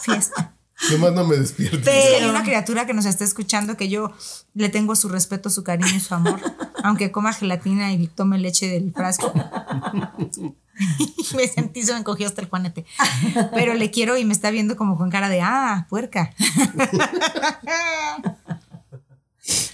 fiesta. 0.00 0.49
Nomás 0.92 1.12
no 1.12 1.24
me 1.26 1.36
despierto. 1.36 1.78
Es 1.78 1.84
que 1.84 1.90
hay 1.90 2.14
Pero- 2.18 2.30
una 2.30 2.42
criatura 2.42 2.86
que 2.86 2.94
nos 2.94 3.04
está 3.06 3.24
escuchando 3.24 3.76
que 3.76 3.88
yo 3.88 4.12
le 4.54 4.68
tengo 4.68 4.94
su 4.96 5.08
respeto, 5.08 5.50
su 5.50 5.62
cariño 5.64 5.94
y 5.96 6.00
su 6.00 6.14
amor, 6.14 6.40
aunque 6.84 7.10
coma 7.10 7.32
gelatina 7.32 7.92
y 7.92 8.06
tome 8.08 8.38
leche 8.38 8.66
del 8.68 8.92
frasco. 8.92 9.32
me 11.36 11.46
sentí, 11.48 11.82
se 11.82 11.92
me 11.92 11.98
encogió 12.00 12.26
hasta 12.26 12.40
el 12.40 12.48
juanete. 12.48 12.86
Pero 13.54 13.74
le 13.74 13.90
quiero 13.90 14.16
y 14.16 14.24
me 14.24 14.32
está 14.32 14.50
viendo 14.50 14.76
como 14.76 14.96
con 14.96 15.10
cara 15.10 15.28
de, 15.28 15.40
ah, 15.42 15.86
puerca. 15.88 16.32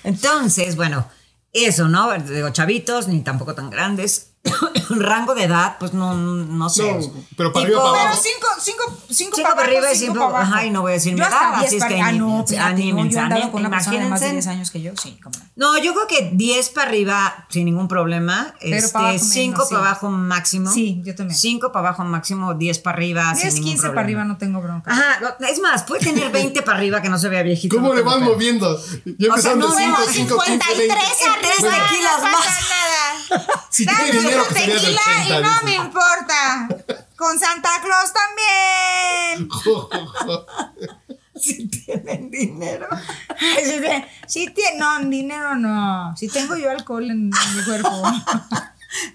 Entonces, 0.04 0.76
bueno, 0.76 1.06
eso, 1.52 1.88
¿no? 1.88 2.12
Digo, 2.18 2.50
chavitos, 2.50 3.08
ni 3.08 3.20
tampoco 3.22 3.54
tan 3.54 3.70
grandes. 3.70 4.32
Rango 4.90 5.34
de 5.34 5.44
edad, 5.44 5.76
pues 5.78 5.92
no, 5.92 6.14
no 6.14 6.68
sé. 6.68 6.82
No, 6.92 7.10
pero 7.36 7.52
para 7.52 7.66
Tipo- 7.66 7.78
arriba, 7.78 7.82
para 7.82 7.92
Pero 7.92 8.08
abajo. 8.08 8.22
cinco, 8.22 8.46
cinco, 8.60 8.98
cinco, 9.10 9.36
Cinco 9.36 9.48
para 9.54 9.62
arriba 9.66 9.92
y 9.92 9.96
cinco 9.96 10.12
cinco- 10.14 10.26
para 10.26 10.38
abajo. 10.38 10.52
ajá, 10.54 10.66
y 10.66 10.70
no 10.70 10.82
voy 10.82 10.92
a 10.92 10.94
decir 10.94 11.14
mi 11.14 11.20
edad, 11.20 11.30
diez 11.58 11.66
así 11.66 11.76
es 11.76 11.84
que 11.84 12.00
Ah, 12.00 12.12
no, 12.12 12.44
anímense, 12.60 13.16
con 13.16 13.26
una 13.26 13.68
de 13.68 13.68
más 13.68 13.90
de 13.90 13.96
imagínense. 13.96 14.30
10 14.32 14.46
años 14.46 14.70
que 14.70 14.80
yo, 14.82 14.92
sí, 15.02 15.18
cómo 15.22 15.34
no. 15.56 15.78
Yo 15.78 15.92
creo 15.94 16.06
que 16.06 16.30
10 16.34 16.68
para 16.70 16.88
arriba 16.88 17.46
sin 17.48 17.64
ningún 17.64 17.88
problema. 17.88 18.54
Pero 18.60 18.76
este, 18.76 18.92
para 18.92 19.08
abajo 19.08 19.18
menos, 19.24 19.32
5 19.32 19.62
sí. 19.64 19.74
para 19.74 19.86
abajo 19.88 20.10
máximo. 20.10 20.70
Sí, 20.70 21.00
yo 21.04 21.14
también. 21.14 21.36
5 21.38 21.72
para 21.72 21.88
abajo 21.88 22.04
máximo, 22.04 22.54
10 22.54 22.78
para 22.78 22.96
arriba 22.96 23.32
10, 23.32 23.38
sin 23.40 23.54
ningún 23.54 23.64
15 23.70 23.80
problema. 23.80 23.94
para 23.94 24.04
arriba 24.04 24.24
no 24.24 24.36
tengo 24.36 24.60
bronca. 24.60 24.92
Ajá, 24.92 25.20
no, 25.20 25.46
es 25.46 25.60
más, 25.60 25.82
puede 25.84 26.04
tener 26.04 26.30
20 26.30 26.62
para 26.62 26.78
arriba 26.78 27.00
que 27.02 27.08
no 27.08 27.18
se 27.18 27.28
vea 27.28 27.42
viejito. 27.42 27.74
¿Cómo 27.76 27.88
no 27.88 27.94
le 27.94 28.02
van 28.02 28.22
moviendo? 28.22 28.78
Yo 29.04 29.28
empezando 29.28 29.68
no, 29.68 29.74
5, 29.76 29.90
no, 29.98 30.06
5, 30.12 30.38
15, 30.46 30.76
20. 30.76 30.94
Tres 30.94 31.56
tequilas 31.58 32.22
no 32.22 32.30
más. 32.38 32.46
Si 33.70 33.84
Dame 33.84 34.10
dinero, 34.10 34.44
tequila 34.52 34.76
80. 34.78 35.38
y 35.38 35.42
no 35.42 35.50
dice. 35.50 35.64
me 35.64 35.74
importa. 35.74 36.68
Con 37.16 37.38
Santa 37.38 37.70
Claus 37.82 38.12
también. 38.12 39.48
Si 41.34 41.68
tienen 41.68 42.30
dinero. 42.30 42.88
Si 43.62 43.80
te- 43.80 44.08
Si 44.26 44.48
tiene, 44.50 44.78
no, 44.78 44.98
dinero 45.00 45.54
no. 45.54 46.16
Si 46.16 46.28
tengo 46.28 46.56
yo 46.56 46.70
alcohol 46.70 47.10
en 47.10 47.26
mi 47.28 47.62
cuerpo. 47.64 47.90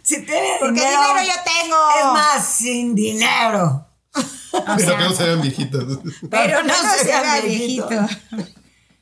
Si 0.04 0.24
tienen 0.24 0.52
Porque 0.60 0.74
dinero. 0.82 1.02
dinero 1.02 1.21
yo 1.26 1.41
tengo. 1.62 1.76
Es 2.00 2.06
más, 2.13 2.47
sin 2.56 2.93
dinero. 2.93 3.88
Pero 4.52 4.78
sea- 4.78 4.97
que 4.97 5.04
no 5.06 5.12
se 5.13 5.24
vean 5.26 5.41
viejitos. 5.41 5.84
Pero 6.30 6.62
no, 6.62 6.67
No 6.67 6.93
se 7.00 7.06
vean 7.06 7.24
vea 7.24 7.41
viejito. 7.41 7.89
viejito. 7.89 8.47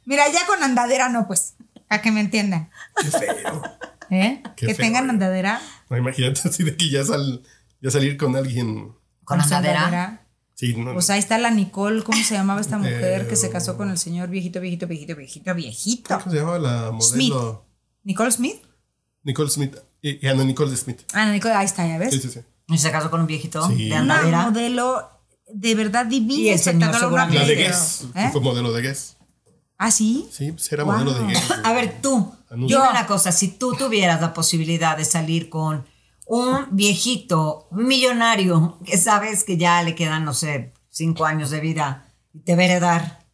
Mira, 0.05 0.29
ya 0.29 0.45
con 0.45 0.63
andadera 0.63 1.09
no, 1.09 1.27
pues. 1.27 1.55
A 1.89 2.01
que 2.01 2.11
me 2.11 2.21
entiendan. 2.21 2.69
Qué 2.95 3.11
feo. 3.11 3.61
¿Eh? 4.09 4.41
Qué 4.55 4.67
que 4.67 4.75
feo, 4.75 4.85
tengan 4.85 5.07
eh. 5.07 5.09
andadera. 5.09 5.61
No, 5.89 5.97
imagínate 5.97 6.41
así 6.49 6.63
de 6.63 6.75
que 6.75 6.89
ya, 6.89 7.03
sal, 7.05 7.41
ya 7.81 7.91
salir 7.91 8.17
con 8.17 8.35
alguien. 8.35 8.93
Con 9.23 9.39
su 9.43 9.53
andadera. 9.53 10.25
Sí, 10.55 10.75
no. 10.75 10.93
Pues 10.93 11.09
ahí 11.09 11.19
está 11.19 11.37
la 11.37 11.51
Nicole, 11.51 12.03
¿cómo 12.03 12.21
se 12.21 12.33
llamaba 12.33 12.59
esta 12.59 12.77
mujer 12.77 13.21
Eh, 13.21 13.27
que 13.27 13.35
se 13.37 13.49
casó 13.49 13.77
con 13.77 13.89
el 13.89 13.97
señor 13.97 14.29
viejito, 14.29 14.59
viejito, 14.59 14.87
viejito, 14.87 15.15
viejito, 15.15 15.55
viejito? 15.55 16.19
¿Cómo 16.19 16.31
se 16.31 16.37
llama 16.37 16.59
la 16.59 16.91
Smith. 16.99 17.31
modelo? 17.31 17.65
¿Nicole 18.03 18.31
Smith? 18.31 18.57
Nicole 19.23 19.49
Smith. 19.49 19.77
Y, 20.01 20.25
y 20.25 20.27
Ana 20.29 20.43
Nicole 20.43 20.75
Smith. 20.75 21.01
Ah, 21.13 21.25
no, 21.25 21.31
Nicole, 21.33 21.53
ahí 21.53 21.65
está, 21.65 21.87
ya 21.87 21.97
ves. 21.97 22.13
Sí, 22.13 22.19
sí, 22.19 22.29
sí. 22.29 22.39
Y 22.67 22.77
se 22.77 22.91
casó 22.91 23.09
con 23.09 23.21
un 23.21 23.27
viejito 23.27 23.65
Sí. 23.67 23.75
de 23.89 23.91
Una 23.91 23.99
andadera. 23.99 24.41
modelo 24.49 25.09
de 25.53 25.75
verdad 25.75 26.05
divina. 26.05 26.41
Y 26.41 26.49
el 26.49 26.59
señor 26.59 26.75
una 26.77 26.87
La 26.87 26.93
de 26.93 26.99
seguramente. 26.99 27.55
Guess. 27.55 28.05
¿Eh? 28.15 28.29
Fue 28.31 28.41
modelo 28.41 28.71
de 28.73 28.81
Guess. 28.81 29.15
¿Ah, 29.77 29.91
sí? 29.91 30.27
Sí, 30.31 30.51
pues 30.51 30.69
era 30.73 30.83
Wow. 30.83 30.93
modelo 30.93 31.13
de 31.13 31.25
Guess. 31.27 31.51
A 31.63 31.73
ver, 31.73 32.01
tú, 32.01 32.33
Anuncio. 32.49 32.77
dime 32.77 32.89
una 32.89 33.05
cosa, 33.05 33.31
si 33.31 33.49
tú 33.49 33.73
tuvieras 33.73 34.21
la 34.21 34.33
posibilidad 34.33 34.97
de 34.97 35.05
salir 35.05 35.49
con 35.49 35.85
un 36.25 36.67
viejito 36.71 37.67
millonario 37.71 38.77
que 38.85 38.97
sabes 38.97 39.43
que 39.43 39.57
ya 39.57 39.81
le 39.83 39.95
quedan, 39.95 40.25
no 40.25 40.33
sé, 40.33 40.73
cinco 40.89 41.25
años 41.25 41.49
de 41.49 41.59
vida 41.59 42.13
y 42.33 42.39
te 42.39 42.55
va 42.55 42.61
a 42.61 42.65
heredar, 42.65 43.25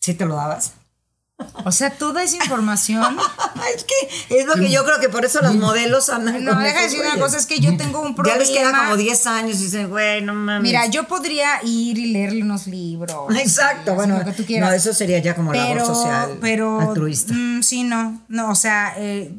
¿sí 0.00 0.14
te 0.14 0.24
lo 0.24 0.36
dabas? 0.36 0.74
O 1.64 1.72
sea, 1.72 1.90
toda 1.90 2.22
esa 2.22 2.36
información. 2.36 3.16
es 3.76 3.84
que 3.84 4.38
es 4.40 4.46
lo 4.46 4.54
que 4.54 4.70
yo 4.70 4.84
creo 4.84 5.00
que 5.00 5.08
por 5.08 5.24
eso 5.24 5.40
los 5.42 5.54
modelos 5.56 6.08
andan 6.10 6.44
no, 6.44 6.52
con 6.54 6.62
deja 6.62 6.78
de 6.78 6.82
decir 6.84 7.00
una 7.00 7.18
cosa, 7.18 7.36
es 7.36 7.46
que 7.46 7.60
yo 7.60 7.76
tengo 7.76 8.00
un 8.00 8.08
Ya 8.10 8.14
problema. 8.14 8.38
les 8.38 8.50
queda 8.50 8.72
como 8.84 8.96
10 8.96 9.26
años 9.26 9.60
y 9.60 9.64
dicen, 9.64 9.88
güey, 9.90 10.22
no 10.22 10.34
mames. 10.34 10.62
Mira, 10.62 10.86
yo 10.86 11.04
podría 11.04 11.62
ir 11.62 11.98
y 11.98 12.12
leerle 12.12 12.42
unos 12.42 12.66
libros. 12.66 13.34
Exacto, 13.36 13.94
bueno, 13.94 14.18
lo 14.18 14.24
que 14.24 14.32
tú 14.32 14.44
quieras. 14.44 14.70
no, 14.70 14.74
eso 14.76 14.92
sería 14.92 15.18
ya 15.18 15.34
como 15.34 15.52
labor 15.52 15.84
social 15.86 16.38
pero, 16.40 16.80
altruista. 16.80 17.32
mm, 17.34 17.62
sí, 17.62 17.84
no, 17.84 18.20
no, 18.28 18.50
o 18.50 18.54
sea, 18.54 18.94
eh, 18.96 19.34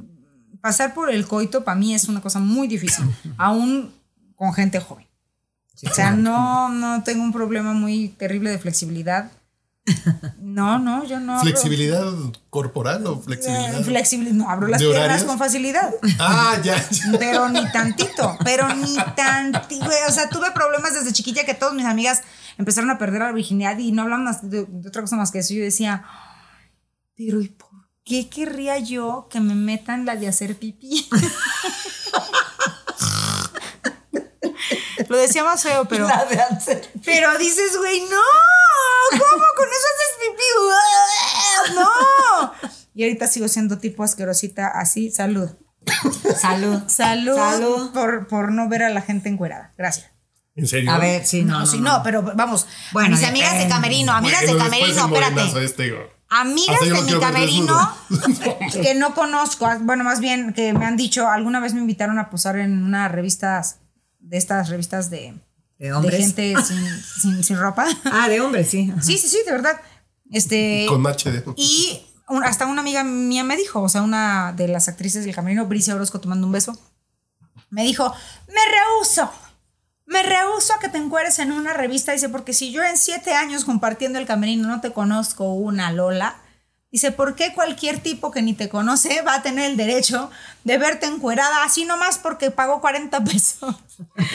pasar 0.62 0.94
por 0.94 1.10
el 1.12 1.28
coito 1.28 1.64
para 1.64 1.76
mí 1.76 1.94
es 1.94 2.06
una 2.06 2.22
cosa 2.22 2.40
muy 2.40 2.68
difícil, 2.68 3.06
aún 3.38 3.94
con 4.36 4.54
gente 4.54 4.80
joven. 4.80 5.08
o 5.86 5.94
sea, 5.94 6.12
no, 6.12 6.70
no 6.70 7.04
tengo 7.04 7.24
un 7.24 7.34
problema 7.34 7.74
muy 7.74 8.10
terrible 8.10 8.50
de 8.50 8.60
flexibilidad 8.60 9.30
No, 10.40 10.80
no, 10.80 11.04
yo 11.06 11.20
no. 11.20 11.34
abro- 11.34 11.44
¿Flexibilidad 11.44 12.06
corporal 12.50 13.06
o 13.06 13.16
Eh, 13.16 13.22
flexibilidad? 13.26 13.82
flexibilidad. 13.84 14.34
No, 14.36 14.50
abro 14.50 14.68
las 14.68 14.80
¿De 14.80 14.86
piernas 14.88 15.06
horarios? 15.06 15.28
con 15.28 15.38
facilidad. 15.38 15.94
ah, 16.20 16.56
ya. 16.64 16.78
ya. 16.90 17.12
Pero 17.20 17.50
ni 17.50 17.70
tantito, 17.72 18.38
pero 18.46 18.74
ni 18.76 18.96
tantito. 19.16 19.90
O 20.08 20.12
sea, 20.12 20.30
tuve 20.30 20.52
problemas 20.52 20.94
desde 20.94 21.12
chiquilla 21.12 21.44
que 21.46 21.54
todas 21.54 21.74
mis 21.74 21.86
amigas 21.86 22.22
empezaron 22.58 22.90
a 22.92 22.98
perder 22.98 23.22
la 23.22 23.32
virginidad 23.34 23.78
y 23.78 23.92
no 23.92 24.04
hablan 24.04 24.24
más 24.24 24.50
de, 24.50 24.66
de 24.66 24.88
otra 24.88 25.02
cosa 25.02 25.16
más 25.18 25.32
que 25.32 25.40
eso. 25.40 25.54
Yo 25.54 25.64
decía, 25.64 26.06
pero 27.18 27.42
¿y 27.42 27.50
por 27.50 27.70
qué 28.06 28.30
querría 28.30 28.78
yo 28.80 29.28
que 29.30 29.40
me 29.42 29.56
metan 29.56 30.06
la 30.06 30.16
de 30.16 30.28
hacer 30.30 30.56
pipí? 30.58 31.10
Lo 35.14 35.20
decía 35.20 35.44
más 35.44 35.62
feo, 35.62 35.86
pero. 35.90 36.08
La 36.08 36.26
de 36.26 36.42
hacer. 36.42 36.90
Pero 37.06 37.38
dices, 37.38 37.78
güey, 37.78 38.00
no, 38.02 38.22
¿cómo 39.12 39.44
con 39.56 39.68
eso 39.68 39.88
haces 39.94 40.18
pipí? 40.20 41.76
¡No! 41.76 42.72
Y 42.96 43.04
ahorita 43.04 43.28
sigo 43.28 43.48
siendo 43.48 43.78
tipo 43.78 44.04
asquerosita 44.04 44.70
así. 44.70 45.12
Salud. 45.12 45.52
Salud. 46.36 46.82
Salud, 46.88 47.36
Salud. 47.36 47.92
Por, 47.94 48.26
por 48.26 48.52
no 48.52 48.68
ver 48.70 48.82
a 48.82 48.90
la 48.90 49.02
gente 49.04 49.30
encuerada. 49.30 49.72
Gracias. 49.78 50.10
¿En 50.56 50.66
serio? 50.66 50.92
A 50.92 50.98
ver, 50.98 51.24
sí, 51.28 51.44
no. 51.44 51.60
No, 51.60 51.66
sí, 51.68 51.80
no, 51.80 52.02
pero 52.04 52.24
vamos. 52.24 52.68
Bueno, 52.92 53.16
mis 53.16 53.24
amigas 53.24 53.60
de 53.60 53.68
camerino, 53.68 54.14
amigas 54.14 54.42
de 54.42 54.48
Bueno, 54.48 54.64
camerino, 54.64 55.06
espérate. 55.06 55.64
este. 55.64 55.94
Amigas 56.30 56.80
de 56.82 57.02
mi 57.04 57.20
camerino 57.20 57.98
que 58.72 58.96
no 58.96 59.14
conozco, 59.14 59.70
bueno, 59.82 60.04
más 60.04 60.20
bien 60.20 60.54
que 60.54 60.74
me 60.74 60.88
han 60.88 60.98
dicho, 60.98 61.30
alguna 61.30 61.60
vez 61.60 61.76
me 61.76 61.82
invitaron 61.82 62.18
a 62.18 62.32
posar 62.32 62.58
en 62.58 62.84
una 62.84 63.08
revista 63.08 63.62
de 64.24 64.38
estas 64.38 64.70
revistas 64.70 65.10
de, 65.10 65.34
¿De 65.78 65.94
hombres? 65.94 66.18
gente 66.18 66.56
sin, 66.66 67.02
sin, 67.22 67.44
sin 67.44 67.58
ropa. 67.58 67.86
Ah, 68.06 68.28
de 68.30 68.42
hombre, 68.42 68.64
sí. 68.64 68.90
Ajá. 68.92 69.02
Sí, 69.02 69.18
sí, 69.18 69.28
sí, 69.30 69.38
de 69.46 69.52
verdad. 69.52 69.80
Este. 70.32 70.86
Con 70.88 71.04
HD. 71.06 71.44
Y 71.56 72.02
un- 72.30 72.44
hasta 72.44 72.66
una 72.66 72.82
amiga 72.82 73.04
mía 73.04 73.44
me 73.44 73.56
dijo, 73.58 73.82
o 73.82 73.90
sea, 73.90 74.02
una 74.02 74.54
de 74.54 74.68
las 74.68 74.88
actrices 74.88 75.26
del 75.26 75.36
camerino, 75.36 75.66
Bricia 75.66 75.94
Orozco, 75.96 76.20
tomando 76.20 76.48
un 76.48 76.54
beso, 76.54 76.78
me 77.70 77.84
dijo, 77.84 78.14
me 78.48 78.62
rehuso, 78.72 79.30
me 80.06 80.24
rehuso 80.24 80.74
a 80.74 80.80
que 80.80 80.90
te 80.90 80.98
encueres 80.98 81.40
en 81.40 81.52
una 81.52 81.74
revista. 81.74 82.12
Dice, 82.14 82.30
porque 82.30 82.54
si 82.54 82.72
yo 82.72 82.84
en 82.84 82.98
siete 82.98 83.34
años 83.34 83.66
compartiendo 83.66 84.20
el 84.20 84.26
camerino 84.26 84.68
no 84.68 84.80
te 84.82 84.92
conozco 84.92 85.54
una 85.54 85.92
Lola, 85.92 86.36
dice, 86.94 87.12
¿por 87.12 87.36
qué 87.36 87.54
cualquier 87.54 88.00
tipo 88.00 88.30
que 88.32 88.44
ni 88.44 88.54
te 88.54 88.70
conoce 88.70 89.24
va 89.24 89.36
a 89.36 89.42
tener 89.42 89.70
el 89.70 89.76
derecho 89.76 90.30
de 90.64 90.78
verte 90.78 91.08
encuerada 91.08 91.64
así 91.64 91.86
nomás 91.86 92.20
porque 92.20 92.52
pagó 92.52 92.80
40 92.80 93.24
pesos? 93.24 93.76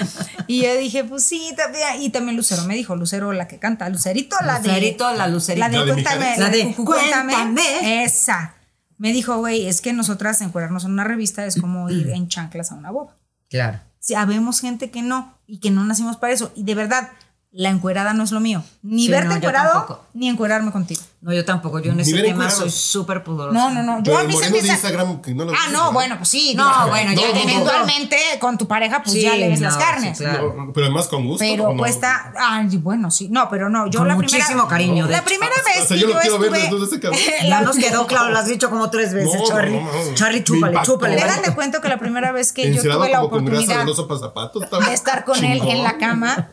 y 0.49 0.65
yo 0.65 0.77
dije, 0.77 1.05
pues 1.05 1.23
sí, 1.23 1.55
también. 1.57 2.03
Y 2.03 2.11
también 2.11 2.37
Lucero 2.37 2.65
me 2.65 2.75
dijo, 2.75 2.97
Lucero 2.97 3.33
la 3.33 3.47
que 3.47 3.59
canta, 3.59 3.89
Lucerito, 3.89 4.37
la 4.45 4.59
de... 4.59 4.69
Lucerito, 4.69 5.15
la 5.15 5.29
Lucerito. 5.29 5.69
La 5.69 5.71
de 5.71 5.79
La 5.79 5.85
de 5.85 5.93
Cuéntame. 5.93 6.37
La 6.37 6.51
de 6.51 6.75
Cuéntame. 6.75 7.33
Cuéntame. 7.33 8.05
Esa. 8.05 8.57
Me 8.99 9.13
dijo, 9.13 9.39
güey, 9.39 9.69
es 9.69 9.81
que 9.81 9.93
nosotras 9.93 10.41
encuadrarnos 10.41 10.85
en 10.85 10.91
una 10.91 11.05
revista 11.05 11.47
es 11.47 11.61
como 11.61 11.89
ir 11.89 12.11
en 12.11 12.27
chanclas 12.27 12.73
a 12.73 12.75
una 12.75 12.91
boda. 12.91 13.17
Claro. 13.49 13.79
Si 14.01 14.15
habemos 14.15 14.61
gente 14.61 14.91
que 14.91 15.03
no 15.03 15.39
y 15.47 15.61
que 15.61 15.71
no 15.71 15.85
nacimos 15.85 16.17
para 16.17 16.33
eso. 16.33 16.53
Y 16.57 16.65
de 16.65 16.75
verdad, 16.75 17.11
la 17.51 17.71
encuerada 17.71 18.13
no 18.13 18.25
es 18.25 18.31
lo 18.31 18.41
mío. 18.41 18.63
Ni 18.83 19.05
Sí, 19.07 19.11
verte 19.11 19.29
no, 19.29 19.37
encuerado, 19.37 20.05
ni 20.13 20.29
encuerarme 20.29 20.71
contigo. 20.71 21.01
No, 21.21 21.33
yo 21.33 21.45
tampoco. 21.45 21.79
Yo 21.81 21.91
en 21.91 21.97
Ni 21.97 22.03
ese 22.03 22.21
tema 22.21 22.49
soy 22.51 22.71
súper 22.71 23.25
pudorosa. 23.25 23.59
No, 23.59 23.71
no, 23.71 23.83
no. 23.83 23.97
Yo 23.99 24.03
Pero 24.05 24.19
a 24.19 24.25
mí 24.25 24.35
se 24.35 24.51
de 24.51 24.59
Instagram 24.69 25.21
que 25.23 25.35
no 25.35 25.47
lo 25.47 25.53
Ah, 25.53 25.69
no, 25.73 25.87
¿no? 25.87 25.93
bueno, 25.93 26.17
pues 26.19 26.29
sí. 26.29 26.55
No, 26.55 26.89
bueno, 26.89 27.13
ya 27.15 27.23
Eventualmente 27.41 28.17
con 28.39 28.59
tu 28.59 28.69
pareja, 28.69 29.03
pues 29.03 29.15
Sí, 29.15 29.23
ya 29.23 29.35
le 29.35 29.49
ves 29.49 29.61
no, 29.61 29.67
las 29.67 29.75
sí, 29.75 29.81
carnes. 29.81 30.19
claro. 30.19 30.55
No, 30.57 30.73
pero 30.73 30.87
además 30.87 31.09
con 31.09 31.27
gusto. 31.27 31.39
Pero 31.45 31.65
¿o 31.65 31.73
no? 31.73 31.79
cuesta. 31.79 32.33
Ay, 32.39 32.77
bueno, 32.77 33.11
sí. 33.11 33.29
No, 33.31 33.49
pero 33.49 33.69
no. 33.71 33.87
Yo 33.91 34.01
Con 34.01 34.09
la 34.09 34.15
muchísimo 34.15 34.45
primera. 34.47 34.69
cariño, 34.69 35.07
La 35.09 35.25
primera 35.25 35.53
O 35.53 35.65
vez 35.65 35.89
sea, 35.89 35.97
que 35.97 36.03
yo 36.03 36.09
yo 36.09 36.15
lo 36.15 36.21
quiero 36.21 36.39
ver 36.39 36.55
ese 36.55 37.01
cabrón. 37.01 37.21
Ya 37.49 37.61
nos 37.63 37.77
quedó 37.77 38.07
claro, 38.07 38.29
lo 38.31 38.39
has 38.39 38.47
dicho 38.47 38.69
como 38.71 38.91
tres 38.91 39.15
veces, 39.15 39.41
Charlie. 39.49 39.81
Charlie, 40.15 40.39
Me 40.41 40.45
chúpale, 40.45 40.79
chúpale. 40.85 41.15
Déjate 41.17 41.55
cuento 41.55 41.81
que 41.81 41.89
la 41.89 41.99
primera 41.99 42.31
vez 42.31 42.53
que 42.53 42.73
yo 42.75 42.83
tuve 42.83 43.09
la 43.11 43.23
oportunidad 43.23 43.85
de 43.87 44.93
estar 44.95 45.25
con 45.25 45.43
él 45.43 45.63
en 45.67 45.83
la 45.83 45.97
cama, 45.99 46.51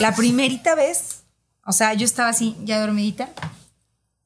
la 0.00 0.14
primerita 0.14 0.74
vez, 0.74 1.22
o 1.64 1.72
sea, 1.72 1.94
yo 1.94 2.04
estaba 2.04 2.28
así, 2.30 2.56
ya 2.64 2.80
dormidita, 2.80 3.28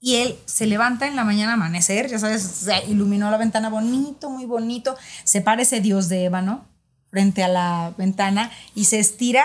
y 0.00 0.16
él 0.16 0.36
se 0.46 0.66
levanta 0.66 1.06
en 1.06 1.14
la 1.16 1.24
mañana 1.24 1.52
a 1.52 1.54
amanecer, 1.54 2.08
ya 2.08 2.18
sabes, 2.18 2.42
se 2.42 2.84
iluminó 2.86 3.30
la 3.30 3.36
ventana 3.36 3.68
bonito, 3.68 4.30
muy 4.30 4.46
bonito, 4.46 4.96
se 5.24 5.40
parece 5.40 5.80
Dios 5.80 6.08
de 6.08 6.24
ébano 6.24 6.66
frente 7.08 7.42
a 7.44 7.48
la 7.48 7.94
ventana 7.96 8.50
y 8.74 8.86
se 8.86 8.98
estira, 8.98 9.44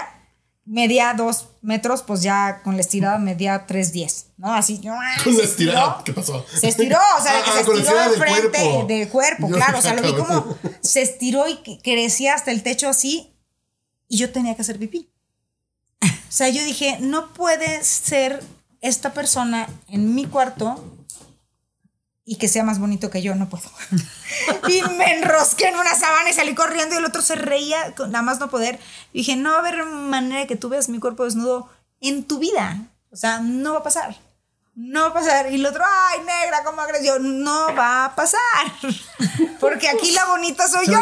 medía 0.66 1.14
dos 1.14 1.50
metros, 1.62 2.02
pues 2.02 2.24
ya 2.24 2.62
con 2.64 2.76
la 2.76 2.82
estirada 2.82 3.66
tres 3.68 3.92
diez, 3.94 4.28
¿no? 4.38 4.52
Así, 4.54 4.82
Con 5.24 5.34
se 5.34 5.40
la 5.40 5.44
estiró. 5.44 5.44
estirada. 5.44 6.04
¿Qué 6.04 6.14
pasó? 6.14 6.46
Se 6.60 6.68
estiró, 6.70 6.98
o 7.20 7.22
sea, 7.22 7.34
que 7.44 7.50
Ah, 7.50 7.54
se 7.54 7.54
la 7.54 7.60
estiró 7.80 7.98
de 8.04 8.10
del 8.10 8.20
frente 8.20 8.50
cuerpo. 8.60 8.86
del 8.88 9.10
cuerpo, 9.10 9.50
claro. 9.50 9.78
O 9.78 9.82
sea, 9.82 9.94
lo 9.96 10.02
vi 10.02 10.14
como 10.16 10.58
se 10.82 11.02
estiró 11.04 11.46
y 11.48 11.78
crecía 11.84 12.34
hasta 12.34 12.52
el 12.52 12.64
techo 12.64 12.90
así 12.90 13.34
y 14.08 14.18
yo 14.18 14.32
tenía 14.32 14.56
que 14.56 14.62
hacer 14.64 14.80
pipí. 14.80 15.10
O 16.28 16.32
sea, 16.32 16.50
yo 16.50 16.64
dije, 16.64 16.98
no 17.00 17.34
puede 17.34 17.84
ser 17.84 18.44
esta 18.82 19.14
persona 19.14 19.68
en 19.88 20.14
mi 20.14 20.26
cuarto 20.26 20.84
y 22.30 22.36
que 22.36 22.50
sea 22.50 22.64
más 22.64 22.80
bonito 22.80 23.10
que 23.10 23.22
yo, 23.22 23.36
no 23.36 23.48
puedo. 23.48 23.70
y 24.68 24.82
me 24.98 25.18
enrosqué 25.18 25.70
en 25.70 25.76
una 25.76 25.96
sabana 25.96 26.30
y 26.30 26.34
salí 26.34 26.54
corriendo 26.56 26.96
y 26.96 26.98
el 26.98 27.06
otro 27.06 27.22
se 27.22 27.36
reía, 27.36 27.94
nada 27.98 28.22
más 28.22 28.40
no 28.40 28.50
poder. 28.50 28.80
Dije, 29.14 29.38
no 29.38 29.52
va 29.52 29.56
a 29.56 29.60
haber 29.60 29.86
manera 29.86 30.46
que 30.46 30.58
tú 30.58 30.68
veas 30.68 30.90
mi 30.90 31.00
cuerpo 31.00 31.24
desnudo 31.24 31.70
en 32.02 32.26
tu 32.26 32.40
vida. 32.40 32.90
O 33.12 33.16
sea, 33.16 33.40
no 33.40 33.72
va 33.74 33.80
a 33.80 33.84
pasar. 33.84 34.18
No 34.80 35.02
va 35.02 35.08
a 35.08 35.14
pasar. 35.14 35.52
Y 35.52 35.56
el 35.56 35.66
otro, 35.66 35.84
ay, 35.84 36.20
negra, 36.20 36.64
¿cómo 36.64 36.82
agresión? 36.82 37.42
No 37.44 37.74
va 37.76 38.06
a 38.06 38.16
pasar. 38.16 38.40
Porque 39.60 39.90
aquí 39.90 40.12
la 40.12 40.26
bonita 40.28 40.68
soy, 40.68 40.86
Soy 40.86 40.94
yo. 40.94 41.00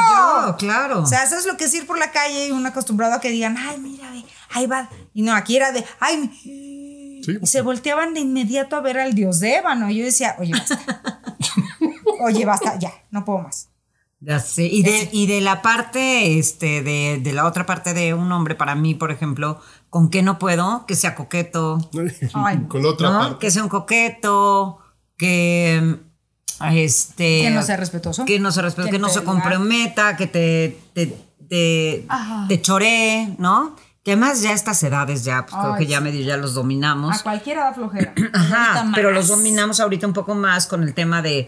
yo, 0.47 0.55
claro. 0.57 1.01
O 1.01 1.05
sea, 1.05 1.23
eso 1.23 1.37
es 1.37 1.45
lo 1.45 1.57
que 1.57 1.65
es 1.65 1.73
ir 1.73 1.85
por 1.85 1.97
la 1.99 2.09
calle 2.11 2.47
y 2.47 2.51
un 2.51 2.65
acostumbrado 2.65 3.15
a 3.15 3.19
que 3.19 3.29
digan, 3.31 3.57
ay, 3.57 3.77
mira, 3.77 4.09
ve, 4.11 4.23
ahí 4.51 4.65
va. 4.65 4.89
Y 5.13 5.23
no, 5.23 5.33
aquí 5.35 5.57
era 5.57 5.73
de, 5.73 5.83
ay, 5.99 6.31
Sí. 6.41 7.37
y 7.41 7.47
se 7.47 7.61
volteaban 7.61 8.13
de 8.13 8.21
inmediato 8.21 8.77
a 8.77 8.81
ver 8.81 8.97
al 8.97 9.13
dios 9.13 9.41
de 9.41 9.55
ébano. 9.57 9.89
Y 9.89 9.97
yo 9.97 10.05
decía, 10.05 10.35
oye, 10.39 10.53
basta. 10.53 10.79
oye, 12.21 12.45
basta, 12.45 12.79
ya, 12.79 12.93
no 13.11 13.25
puedo 13.25 13.39
más. 13.39 13.69
Ya 14.21 14.39
sé. 14.39 14.63
Y 14.63 14.83
de, 14.83 15.09
y 15.11 15.27
de 15.27 15.41
la 15.41 15.61
parte, 15.61 16.39
este, 16.39 16.81
de, 16.81 17.19
de 17.21 17.33
la 17.33 17.45
otra 17.45 17.65
parte 17.65 17.93
de 17.93 18.13
un 18.13 18.31
hombre, 18.31 18.55
para 18.55 18.73
mí, 18.73 18.95
por 18.95 19.11
ejemplo, 19.11 19.61
¿con 19.95 20.09
qué 20.09 20.21
no 20.21 20.37
puedo? 20.39 20.85
Que 20.85 20.93
sea 20.93 21.15
coqueto, 21.15 21.77
Ay, 22.33 22.65
Con 22.67 22.83
la 22.83 22.89
otra 22.89 23.11
¿no? 23.11 23.17
parte. 23.17 23.37
Que 23.39 23.49
sea 23.49 23.63
un 23.63 23.69
coqueto, 23.69 24.79
que 25.15 25.99
este 26.73 27.43
Que 27.43 27.49
no 27.49 27.63
sea 27.63 27.77
respetuoso. 27.77 28.25
que 28.25 28.37
no 28.37 28.51
se 28.51 28.61
respete, 28.61 28.89
Que 28.89 28.95
que 28.97 28.99
no 28.99 29.07
se 29.07 29.23
comprometa, 29.23 30.17
que 30.17 30.27
te 30.27 30.77
te, 30.93 31.17
te, 31.47 32.05
te 32.49 32.61
choree, 32.61 33.35
¿no? 33.37 33.77
Que 34.03 34.11
además 34.11 34.41
ya 34.41 34.49
a 34.49 34.55
estas 34.55 34.83
edades 34.83 35.23
ya, 35.23 35.45
pues 35.45 35.55
creo 35.61 35.75
que 35.77 35.87
ya 35.87 36.01
medio 36.01 36.25
ya 36.25 36.35
los 36.35 36.55
dominamos. 36.55 37.21
A 37.21 37.23
cualquiera 37.23 37.63
da 37.63 37.73
flojera. 37.73 38.13
Ajá, 38.33 38.91
pero 38.95 39.11
los 39.11 39.29
dominamos 39.29 39.79
ahorita 39.79 40.07
un 40.07 40.13
poco 40.13 40.35
más 40.35 40.67
con 40.67 40.83
el 40.83 40.93
tema 40.93 41.21
de 41.21 41.47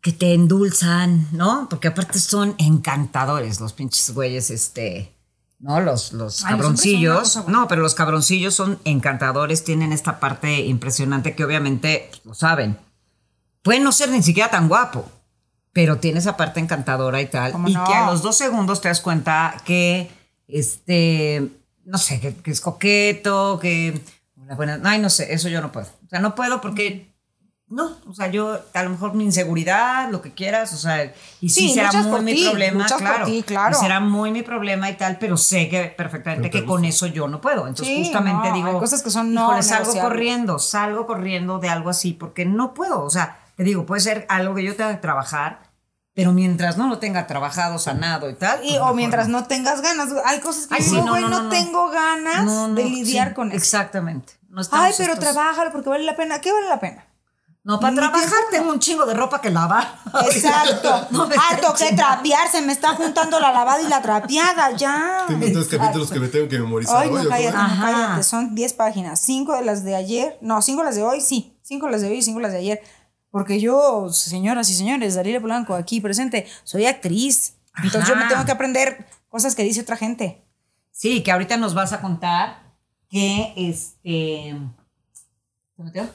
que 0.00 0.12
te 0.12 0.32
endulzan, 0.32 1.28
¿no? 1.32 1.66
Porque 1.68 1.88
aparte 1.88 2.18
son 2.18 2.54
encantadores 2.56 3.60
los 3.60 3.74
pinches 3.74 4.14
güeyes, 4.14 4.48
este, 4.50 5.15
¿no? 5.58 5.80
Los, 5.80 6.12
los 6.12 6.44
Ay, 6.44 6.52
cabroncillos. 6.52 7.46
No, 7.48 7.68
pero 7.68 7.82
los 7.82 7.94
cabroncillos 7.94 8.54
son 8.54 8.78
encantadores, 8.84 9.64
tienen 9.64 9.92
esta 9.92 10.20
parte 10.20 10.60
impresionante 10.60 11.34
que 11.34 11.44
obviamente 11.44 12.10
lo 12.24 12.34
saben. 12.34 12.78
Puede 13.62 13.80
no 13.80 13.92
ser 13.92 14.10
ni 14.10 14.22
siquiera 14.22 14.50
tan 14.50 14.68
guapo, 14.68 15.10
pero 15.72 15.98
tiene 15.98 16.20
esa 16.20 16.36
parte 16.36 16.60
encantadora 16.60 17.20
y 17.20 17.26
tal. 17.26 17.52
¿Cómo 17.52 17.68
Y 17.68 17.74
no? 17.74 17.84
que 17.86 17.94
a 17.94 18.06
los 18.06 18.22
dos 18.22 18.36
segundos 18.36 18.80
te 18.80 18.88
das 18.88 19.00
cuenta 19.00 19.56
que, 19.64 20.10
este, 20.46 21.48
no 21.84 21.98
sé, 21.98 22.20
que, 22.20 22.34
que 22.34 22.50
es 22.50 22.60
coqueto, 22.60 23.58
que 23.60 24.00
una 24.36 24.54
buena. 24.54 24.80
Ay, 24.84 25.00
no 25.00 25.10
sé, 25.10 25.32
eso 25.34 25.48
yo 25.48 25.60
no 25.60 25.72
puedo. 25.72 25.86
O 25.86 26.08
sea, 26.08 26.20
no 26.20 26.34
puedo 26.34 26.60
porque. 26.60 27.15
No, 27.68 27.96
o 28.06 28.14
sea, 28.14 28.28
yo, 28.28 28.60
a 28.74 28.82
lo 28.84 28.90
mejor 28.90 29.14
mi 29.14 29.24
inseguridad, 29.24 30.08
lo 30.10 30.22
que 30.22 30.32
quieras, 30.32 30.72
o 30.72 30.76
sea, 30.76 31.04
y 31.40 31.48
sí, 31.48 31.68
Sí, 31.68 31.74
será 31.74 31.90
muy 31.90 32.10
por 32.12 32.22
mi 32.22 32.34
ti, 32.34 32.44
problema, 32.44 32.86
claro. 32.86 33.26
ti, 33.26 33.42
claro. 33.42 33.76
Y 33.76 33.80
será 33.80 33.98
muy 33.98 34.30
mi 34.30 34.42
problema 34.42 34.88
y 34.88 34.94
tal, 34.94 35.18
pero 35.18 35.36
sé 35.36 35.68
que 35.68 35.86
perfectamente 35.86 36.48
que 36.48 36.64
con 36.64 36.84
eso 36.84 37.06
yo 37.08 37.26
no 37.26 37.40
puedo. 37.40 37.66
Entonces, 37.66 37.88
Sí, 37.88 38.04
justamente 38.04 38.50
no, 38.50 38.54
digo, 38.54 38.68
hay 38.68 38.74
cosas 38.78 39.02
que 39.02 39.10
son 39.10 39.34
no 39.34 39.46
híjole, 39.46 39.62
salgo 39.64 40.00
corriendo, 40.00 40.58
salgo 40.60 41.06
corriendo 41.06 41.58
de 41.58 41.68
algo 41.68 41.90
así, 41.90 42.12
porque 42.12 42.44
no 42.44 42.72
puedo. 42.72 43.02
O 43.02 43.10
sea, 43.10 43.40
te 43.56 43.64
digo, 43.64 43.84
puede 43.84 44.00
ser 44.00 44.26
algo 44.28 44.54
que 44.54 44.62
yo 44.62 44.76
tenga 44.76 44.92
que 44.94 45.00
trabajar, 45.00 45.62
pero 46.14 46.32
mientras 46.32 46.76
no 46.78 46.86
lo 46.86 46.98
tenga 47.00 47.26
trabajado, 47.26 47.80
sanado 47.80 48.30
y 48.30 48.34
tal. 48.34 48.60
Y, 48.64 48.68
pues 48.68 48.80
o 48.80 48.94
mientras 48.94 49.26
no. 49.26 49.40
no 49.40 49.46
tengas 49.48 49.82
ganas. 49.82 50.10
Hay 50.24 50.38
cosas 50.38 50.68
que 50.68 50.74
Ay, 50.76 50.82
sí, 50.82 50.90
digo, 50.92 51.02
no, 51.04 51.10
güey, 51.10 51.22
no, 51.22 51.28
no, 51.30 51.36
no, 51.38 51.42
no. 51.42 51.48
tengo 51.50 51.90
ganas 51.90 52.44
No, 52.44 52.68
no, 52.68 52.74
de 52.76 52.84
lidiar 52.84 53.30
sí, 53.30 53.34
con 53.34 53.48
eso. 53.48 53.56
Exactamente. 53.56 54.34
No 54.48 54.62
Ay, 54.70 54.92
pero 54.96 55.14
estos- 55.14 55.18
trabájalo 55.32 55.72
porque 55.72 55.88
vale 55.90 56.04
la 56.04 56.14
pena. 56.14 56.40
¿Qué 56.40 56.52
vale 56.52 56.68
la 56.68 56.78
pena? 56.78 57.05
No, 57.66 57.80
para 57.80 57.90
Ni 57.90 57.96
trabajar 57.96 58.28
tiempo, 58.28 58.46
tengo 58.52 58.70
un 58.70 58.78
chingo 58.78 59.06
de 59.06 59.14
ropa 59.14 59.40
que 59.40 59.50
lavar. 59.50 59.98
Exacto. 60.30 61.08
No 61.10 61.26
me 61.26 61.34
Harto 61.34 61.74
estés 61.74 61.90
que 61.90 61.96
trapear, 61.96 62.48
se 62.48 62.62
me 62.62 62.72
está 62.72 62.94
juntando 62.94 63.40
la 63.40 63.50
lavada 63.50 63.82
y 63.82 63.88
la 63.88 64.00
trapeada, 64.00 64.70
ya. 64.76 65.24
Tengo 65.26 65.44
tres 65.44 65.66
capítulos 65.66 66.08
que 66.12 66.20
me 66.20 66.28
tengo 66.28 66.48
que 66.48 66.60
memorizar. 66.60 66.96
Ay, 66.96 67.08
hoy, 67.08 67.14
no, 67.14 67.22
¿o 67.22 67.28
cállate, 67.28 67.56
no, 67.56 67.80
cállate. 67.80 68.22
Son 68.22 68.54
10 68.54 68.72
páginas. 68.74 69.18
5 69.18 69.56
de 69.56 69.64
las 69.64 69.82
de 69.82 69.96
ayer. 69.96 70.38
No, 70.40 70.62
5 70.62 70.84
las 70.84 70.94
de 70.94 71.02
hoy, 71.02 71.20
sí. 71.20 71.58
5 71.62 71.88
las 71.88 72.02
de 72.02 72.08
hoy 72.08 72.18
y 72.18 72.22
5 72.22 72.38
las 72.38 72.52
de 72.52 72.58
ayer. 72.58 72.82
Porque 73.32 73.58
yo, 73.58 74.10
señoras 74.12 74.70
y 74.70 74.74
señores, 74.74 75.16
Dalila 75.16 75.40
Polanco, 75.40 75.74
aquí 75.74 76.00
presente, 76.00 76.46
soy 76.62 76.86
actriz. 76.86 77.54
Entonces 77.82 78.08
yo 78.08 78.14
me 78.14 78.26
tengo 78.26 78.44
que 78.44 78.52
aprender 78.52 79.08
cosas 79.28 79.56
que 79.56 79.64
dice 79.64 79.80
otra 79.80 79.96
gente. 79.96 80.40
Sí, 80.92 81.20
que 81.24 81.32
ahorita 81.32 81.56
nos 81.56 81.74
vas 81.74 81.92
a 81.92 82.00
contar 82.00 82.62
que 83.10 83.52
este. 83.56 84.56
¿Se 85.76 85.82
metió? 85.82 86.08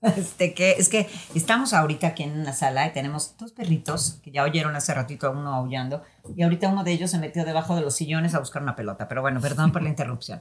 Este, 0.00 0.54
que 0.54 0.72
es 0.72 0.88
que 0.88 1.08
estamos 1.34 1.72
ahorita 1.72 2.08
aquí 2.08 2.22
en 2.22 2.38
una 2.38 2.52
sala 2.52 2.86
y 2.86 2.92
tenemos 2.92 3.36
dos 3.36 3.50
perritos 3.52 4.20
que 4.22 4.30
ya 4.30 4.44
oyeron 4.44 4.76
hace 4.76 4.94
ratito 4.94 5.26
a 5.26 5.30
uno 5.30 5.52
aullando 5.52 6.02
y 6.36 6.42
ahorita 6.42 6.68
uno 6.68 6.84
de 6.84 6.92
ellos 6.92 7.10
se 7.10 7.18
metió 7.18 7.44
debajo 7.44 7.74
de 7.74 7.80
los 7.80 7.96
sillones 7.96 8.34
a 8.34 8.38
buscar 8.38 8.62
una 8.62 8.76
pelota. 8.76 9.08
Pero 9.08 9.22
bueno, 9.22 9.40
perdón 9.40 9.72
por 9.72 9.82
la 9.82 9.88
interrupción. 9.88 10.40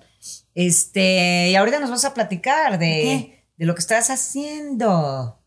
Este, 0.54 1.50
y 1.50 1.56
ahorita 1.56 1.80
nos 1.80 1.90
vas 1.90 2.06
a 2.06 2.14
platicar 2.14 2.78
de, 2.78 2.88
qué? 2.88 3.46
de 3.58 3.66
lo 3.66 3.74
que 3.74 3.80
estás 3.80 4.10
haciendo, 4.10 5.40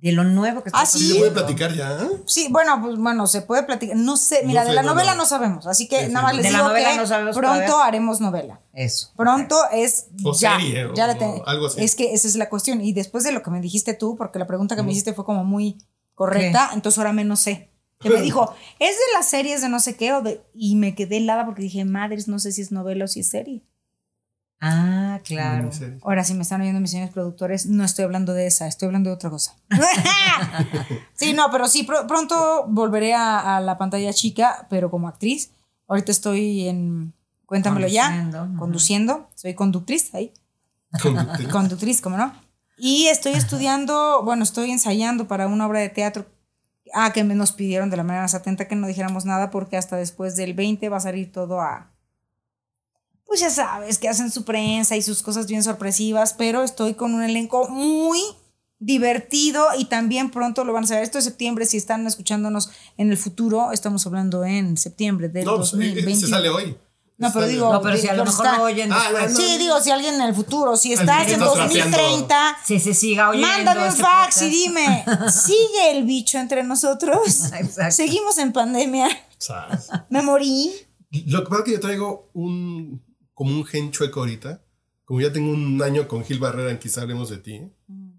de 0.00 0.12
lo 0.12 0.22
nuevo 0.24 0.62
que 0.62 0.70
Ah, 0.72 0.84
estás 0.84 0.92
sí. 0.92 0.98
¿Sí 1.00 1.12
se 1.12 1.18
puede 1.18 1.30
platicar 1.32 1.74
ya? 1.74 1.98
Sí, 2.26 2.46
bueno, 2.50 2.80
pues 2.80 2.96
bueno, 2.98 3.26
se 3.26 3.42
puede 3.42 3.64
platicar. 3.64 3.96
No 3.96 4.16
sé, 4.16 4.42
mira, 4.44 4.60
No 4.62 4.66
de 4.66 4.70
sé, 4.70 4.76
la 4.76 4.82
no, 4.82 4.90
novela 4.94 5.12
no. 5.14 5.22
no 5.22 5.26
sabemos. 5.26 5.66
Así 5.66 5.88
que 5.88 6.06
Sí, 6.06 6.12
nada 6.12 6.26
más 6.26 6.36
les 6.36 6.44
De 6.44 6.50
la 6.52 6.58
digo 6.58 6.68
novela 6.68 6.90
que 6.92 6.96
no 6.98 7.06
sabemos 7.06 7.36
pronto 7.36 7.64
todavía. 7.66 7.84
haremos 7.84 8.20
novela. 8.20 8.60
Eso. 8.72 9.10
Pronto 9.16 9.56
es 9.72 10.06
O 10.24 10.32
ya, 10.38 10.56
serie, 10.58 10.88
ya 10.94 11.04
o 11.04 11.06
la 11.08 11.18
te- 11.18 11.42
algo 11.46 11.66
así. 11.66 11.82
Es 11.82 11.96
que 11.96 12.14
esa 12.14 12.28
es 12.28 12.36
la 12.36 12.48
cuestión. 12.48 12.80
Y 12.80 12.92
después 12.92 13.24
de 13.24 13.32
lo 13.32 13.42
que 13.42 13.50
me 13.50 13.60
dijiste 13.60 13.94
tú, 13.94 14.14
porque 14.16 14.38
la 14.38 14.46
pregunta 14.46 14.76
que 14.76 14.82
me 14.84 14.92
hiciste 14.92 15.14
fue 15.14 15.24
como 15.24 15.44
muy 15.44 15.78
correcta, 16.14 16.70
entonces 16.74 16.98
ahora 16.98 17.12
menos 17.12 17.40
sé. 17.40 17.70
Que 18.00 18.10
me 18.10 18.20
dijo, 18.22 18.54
es 18.78 18.90
de 18.96 19.02
las 19.14 19.28
series 19.28 19.60
de 19.62 19.68
no 19.68 19.80
sé 19.80 19.96
qué, 19.96 20.12
o 20.12 20.22
de, 20.22 20.40
y 20.54 20.76
me 20.76 20.94
quedé 20.94 21.16
helada 21.16 21.44
porque 21.44 21.62
dije, 21.62 21.84
madres, 21.84 22.28
no 22.28 22.38
sé 22.38 22.52
si 22.52 22.62
es 22.62 22.70
novela 22.70 23.06
o 23.06 23.08
si 23.08 23.20
es 23.20 23.28
serie. 23.30 23.64
Ah, 24.60 25.20
claro. 25.24 25.70
Ahora, 26.02 26.24
si 26.24 26.34
me 26.34 26.42
están 26.42 26.60
oyendo 26.60 26.80
mis 26.80 26.90
señores 26.90 27.12
productores, 27.12 27.66
no 27.66 27.84
estoy 27.84 28.04
hablando 28.04 28.34
de 28.34 28.46
esa, 28.46 28.66
estoy 28.66 28.86
hablando 28.86 29.10
de 29.10 29.14
otra 29.14 29.30
cosa. 29.30 29.54
sí, 31.14 31.32
no, 31.32 31.50
pero 31.50 31.68
sí, 31.68 31.86
pr- 31.86 32.06
pronto 32.06 32.64
volveré 32.68 33.14
a, 33.14 33.56
a 33.56 33.60
la 33.60 33.78
pantalla 33.78 34.12
chica, 34.12 34.66
pero 34.70 34.90
como 34.90 35.08
actriz. 35.08 35.52
Ahorita 35.86 36.10
estoy 36.12 36.68
en, 36.68 37.14
cuéntamelo 37.46 37.86
Conduciendo, 37.86 38.46
ya, 38.46 38.58
conduciendo, 38.58 39.28
soy 39.34 39.54
conductriz 39.54 40.14
ahí. 40.14 40.32
Conductriz. 41.02 41.48
conductriz, 41.52 42.00
¿cómo 42.00 42.16
no? 42.16 42.32
Y 42.76 43.06
estoy 43.06 43.32
estudiando, 43.32 44.22
bueno, 44.24 44.42
estoy 44.42 44.70
ensayando 44.70 45.26
para 45.28 45.46
una 45.46 45.66
obra 45.66 45.80
de 45.80 45.88
teatro. 45.88 46.26
Ah, 46.94 47.12
que 47.12 47.22
me 47.24 47.34
nos 47.34 47.52
pidieron 47.52 47.90
de 47.90 47.96
la 47.96 48.02
manera 48.02 48.22
más 48.22 48.34
atenta 48.34 48.66
que 48.66 48.74
no 48.76 48.86
dijéramos 48.86 49.24
nada 49.24 49.50
porque 49.50 49.76
hasta 49.76 49.96
después 49.96 50.36
del 50.36 50.54
20 50.54 50.88
va 50.88 50.96
a 50.96 51.00
salir 51.00 51.30
todo 51.32 51.60
a... 51.60 51.90
Pues 53.28 53.40
ya 53.40 53.50
sabes, 53.50 53.98
que 53.98 54.08
hacen 54.08 54.30
su 54.32 54.44
prensa 54.44 54.96
y 54.96 55.02
sus 55.02 55.22
cosas 55.22 55.46
bien 55.46 55.62
sorpresivas, 55.62 56.32
pero 56.32 56.64
estoy 56.64 56.94
con 56.94 57.14
un 57.14 57.22
elenco 57.22 57.68
muy 57.68 58.20
divertido 58.80 59.66
y 59.78 59.84
también 59.84 60.30
pronto 60.30 60.64
lo 60.64 60.72
van 60.72 60.84
a 60.84 60.86
saber. 60.86 61.02
Esto 61.04 61.18
es 61.18 61.24
septiembre, 61.24 61.66
si 61.66 61.76
están 61.76 62.06
escuchándonos 62.06 62.70
en 62.96 63.10
el 63.10 63.18
futuro, 63.18 63.70
estamos 63.72 64.06
hablando 64.06 64.44
en 64.44 64.76
septiembre 64.76 65.28
del 65.28 65.44
No, 65.44 65.56
pues, 65.56 65.74
eh, 65.74 65.76
2020. 65.76 66.14
se 66.20 66.26
sale 66.28 66.48
hoy. 66.48 66.76
No, 67.18 67.32
pero 67.32 67.48
digo. 67.48 67.72
No, 67.72 67.82
pero 67.82 67.96
si 67.98 68.06
a 68.06 68.14
lo 68.14 68.24
mejor 68.24 68.46
está- 68.46 68.58
lo 68.58 68.64
oyen 68.64 68.92
Ah, 68.92 69.08
después. 69.10 69.32
no, 69.32 69.40
Sí, 69.40 69.58
digo, 69.58 69.80
si 69.80 69.90
alguien 69.90 70.14
en 70.14 70.20
el 70.22 70.34
futuro, 70.34 70.76
si 70.76 70.92
estás 70.92 71.26
en 71.26 71.32
estás 71.34 71.52
trapeando. 71.52 71.74
2030, 71.98 72.56
Si 72.64 72.78
se 72.78 72.94
siga 72.94 73.30
oyendo. 73.30 73.48
mándame 73.48 73.80
un 73.82 73.88
este 73.88 74.02
fax 74.02 74.42
y 74.42 74.48
dime, 74.50 75.04
¿sigue 75.30 75.90
el 75.90 76.04
bicho 76.04 76.38
entre 76.38 76.62
nosotros? 76.62 77.50
Exacto. 77.52 77.90
Seguimos 77.90 78.38
en 78.38 78.52
pandemia. 78.52 79.08
Sas. 79.36 79.88
Me 80.10 80.22
morí. 80.22 80.72
Lo 81.26 81.42
que 81.42 81.50
pasa 81.50 81.58
es 81.62 81.64
que 81.64 81.72
yo 81.72 81.80
traigo 81.80 82.30
un 82.34 83.02
como 83.38 83.52
un 83.54 83.64
gen 83.64 83.92
chueco 83.92 84.18
ahorita. 84.20 84.64
Como 85.04 85.20
ya 85.20 85.32
tengo 85.32 85.52
un 85.52 85.80
año 85.82 86.06
con 86.08 86.24
Gil 86.24 86.38
Barrera 86.40 86.70
en 86.72 86.78
quizá 86.78 87.02
hablemos 87.02 87.30
de 87.30 87.38
ti, 87.38 87.54
¿eh? 87.54 87.72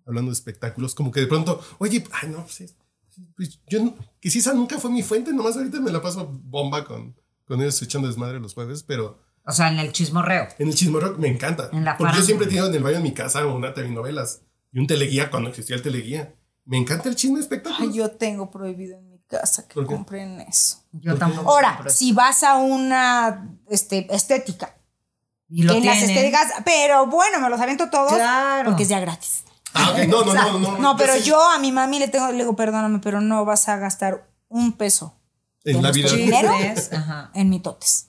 hablando 0.08 0.32
de 0.32 0.34
espectáculos, 0.34 0.96
como 0.96 1.12
que 1.12 1.20
de 1.20 1.28
pronto, 1.28 1.62
oye, 1.78 2.04
ay 2.22 2.30
no, 2.30 2.44
pues, 2.46 2.62
es- 2.62 2.76
pues, 3.36 3.60
yo 3.68 3.84
no- 3.84 3.96
que 4.22 4.30
sí, 4.32 4.40
esa 4.40 4.54
nunca 4.54 4.80
fue 4.80 4.90
mi 4.90 5.04
fuente, 5.04 5.32
nomás 5.34 5.56
ahorita 5.58 5.80
me 5.82 5.92
la 5.92 6.02
paso 6.02 6.26
bomba 6.46 6.86
con, 6.86 7.16
con 7.46 7.60
ellos 7.62 7.80
echando 7.82 8.08
desmadre 8.08 8.40
los 8.40 8.54
jueves, 8.54 8.82
pero 8.84 9.22
O 9.46 9.52
sea, 9.52 9.68
en 9.72 9.78
el 9.80 9.92
chismorreo. 9.92 10.48
en 10.58 10.68
el 10.70 10.74
chisme 10.74 11.00
rock 11.00 11.20
me 11.20 11.28
encanta. 11.28 11.70
En 11.74 11.84
la 11.86 11.98
porque 11.98 12.16
yo 12.18 12.24
siempre 12.24 12.46
he 12.46 12.50
tenido 12.50 12.68
en 12.70 12.76
el 12.76 12.82
baño 12.84 12.98
de 12.98 13.04
mi 13.04 13.14
casa 13.14 13.46
una 13.46 13.74
telenovelas 13.74 14.42
y 14.72 14.80
un 14.80 14.88
teleguía 14.88 15.30
cuando 15.30 15.50
existía 15.50 15.76
el 15.76 15.82
teleguía. 15.84 16.34
Me 16.66 16.78
encanta 16.78 17.10
el 17.10 17.16
chisme 17.16 17.36
de 17.38 17.42
espectáculos. 17.42 17.92
Ay, 17.92 17.98
yo 17.98 18.12
tengo 18.12 18.50
prohibido 18.50 18.98
en 18.98 19.10
mi 19.10 19.20
casa 19.28 19.68
que 19.68 19.84
compren 19.86 20.40
eso. 20.42 20.78
Yo 20.94 21.16
tampoco. 21.18 21.50
Ahora, 21.52 21.84
si 21.90 22.14
vas 22.14 22.42
a 22.44 22.56
una 22.58 23.48
este, 23.70 24.08
estética, 24.16 24.76
y 25.50 25.64
lo 25.64 25.74
en 25.74 25.86
las 25.86 26.02
estéticas, 26.04 26.52
pero 26.64 27.08
bueno, 27.08 27.40
me 27.40 27.50
los 27.50 27.60
aviento 27.60 27.90
todos 27.90 28.14
Claro. 28.14 28.70
porque 28.70 28.84
es 28.84 28.90
ya 28.90 29.00
gratis. 29.00 29.44
Ah, 29.74 29.94
no, 30.08 30.24
no, 30.24 30.34
no, 30.34 30.60
no. 30.60 30.78
No, 30.78 30.98
pero 30.98 31.14
sí, 31.16 31.24
yo 31.24 31.42
a 31.50 31.60
mi 31.60 31.72
mami 31.72 32.00
le 32.00 32.08
tengo, 32.08 32.28
le 32.32 32.38
digo, 32.40 32.56
perdóname, 32.56 33.00
pero 33.00 33.22
no 33.22 33.46
vas 33.46 33.68
a 33.70 33.78
gastar 33.78 34.28
un 34.48 34.74
peso 34.74 35.20
En 35.64 35.82
la 35.82 35.92
de 35.92 36.02
vida. 36.02 36.12
dinero 36.12 36.52
en 37.34 37.50
mitotes. 37.50 38.08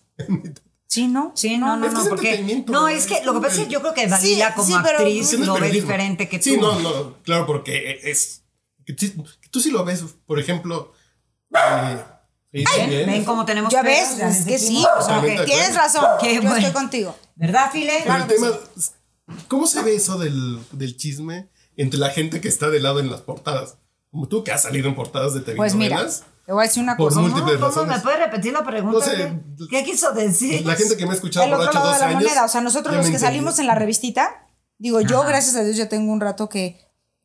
Sí, 0.87 1.07
¿no? 1.07 1.33
Sí, 1.37 1.57
no, 1.57 1.77
no, 1.77 1.87
Es 1.87 1.93
que 1.93 1.99
no, 2.03 2.09
porque 2.09 2.63
no 2.67 2.89
es 2.89 3.07
que 3.07 3.23
lo 3.25 3.33
que 3.35 3.41
pasa 3.41 3.61
es 3.61 3.67
que 3.69 3.73
yo 3.73 3.81
creo 3.81 3.95
que 3.95 4.07
Dalila 4.09 4.49
Sí, 4.49 4.55
como 4.57 4.67
sí, 4.67 4.75
pero- 4.83 4.99
actriz 4.99 5.29
Sí, 5.29 5.37
no 5.37 5.43
es 5.43 5.49
lo 5.49 5.55
ve 5.61 5.71
diferente 5.71 6.29
que 6.29 6.39
tú. 6.39 6.45
Sí, 6.45 6.57
no, 6.57 6.79
no, 6.81 7.23
claro, 7.23 7.47
porque 7.47 8.01
es. 8.03 8.43
Que, 8.85 8.97
sí- 8.99 9.13
que 9.41 9.49
tú 9.51 9.61
sí 9.61 9.71
lo 9.71 9.85
ves, 9.85 10.03
por 10.27 10.41
ejemplo. 10.41 10.93
eh, 11.55 12.05
sí, 12.53 12.65
bien. 12.89 13.07
Ven 13.07 13.25
cómo 13.25 13.45
tenemos 13.45 13.73
Ya 13.73 13.83
pedos, 13.83 14.09
ves, 14.11 14.19
ya 14.19 14.29
es 14.29 14.45
que 14.45 14.59
sí, 14.59 14.85
o 14.99 15.03
sea, 15.03 15.21
de 15.21 15.45
tienes 15.45 15.75
razón, 15.75 16.05
Qué 16.21 16.35
yo 16.35 16.43
bueno. 16.43 16.57
estoy 16.57 16.73
contigo. 16.73 17.17
¿Verdad, 17.37 17.71
File? 17.73 17.99
El 18.05 18.27
tema. 18.27 18.51
¿Cómo 19.49 19.67
se 19.67 19.83
ve 19.83 19.95
eso 19.95 20.19
del, 20.19 20.59
del 20.73 20.97
chisme 20.97 21.49
entre 21.77 21.99
la 22.01 22.11
gente 22.11 22.41
que 22.41 22.49
está 22.49 22.69
de 22.71 22.81
lado 22.81 23.01
en 23.01 23.11
las 23.11 23.21
portadas? 23.21 23.77
Como 24.11 24.27
tú 24.29 24.43
que 24.43 24.51
has 24.53 24.63
salido 24.63 24.89
en 24.89 24.95
portadas 24.97 25.35
de 25.35 25.41
Pues 25.55 25.75
mira, 25.77 25.97
telenovelas. 25.99 26.25
te 26.45 26.53
voy 26.53 26.65
a 26.65 26.67
decir 26.67 26.83
una 26.83 26.97
Por 26.97 27.11
cosa. 27.11 27.21
múltiples 27.21 27.55
¿Cómo 27.55 27.67
razones. 27.69 27.97
me 27.97 28.03
puede 28.03 28.17
repetir 28.17 28.53
la 28.53 28.65
pregunta? 28.65 28.99
No 28.99 29.01
sé. 29.05 29.33
¿Qué 29.71 29.85
quiso 29.85 30.11
decir? 30.13 30.67
La 30.67 30.75
gente 30.75 30.97
que 30.97 31.05
me 31.07 31.13
ha 31.13 31.15
escuchado 31.15 31.47
El 31.47 31.53
por 31.53 31.61
otro 31.61 31.71
H 31.71 31.79
lado 31.79 31.87
de 31.87 31.93
12 31.93 32.01
la 32.05 32.11
años. 32.11 32.23
moneda, 32.25 32.45
o 32.45 32.49
sea, 32.49 32.61
nosotros 32.61 32.97
los 32.97 33.05
que 33.07 33.13
entendí. 33.13 33.25
salimos 33.27 33.59
en 33.61 33.67
la 33.69 33.77
revistita, 33.77 34.49
digo, 34.79 35.01
yo 35.01 35.23
gracias 35.23 35.55
a 35.55 35.63
Dios 35.63 35.77
ya 35.77 35.89
tengo 35.89 36.13
un 36.13 36.21
rato 36.21 36.49
que, 36.49 36.81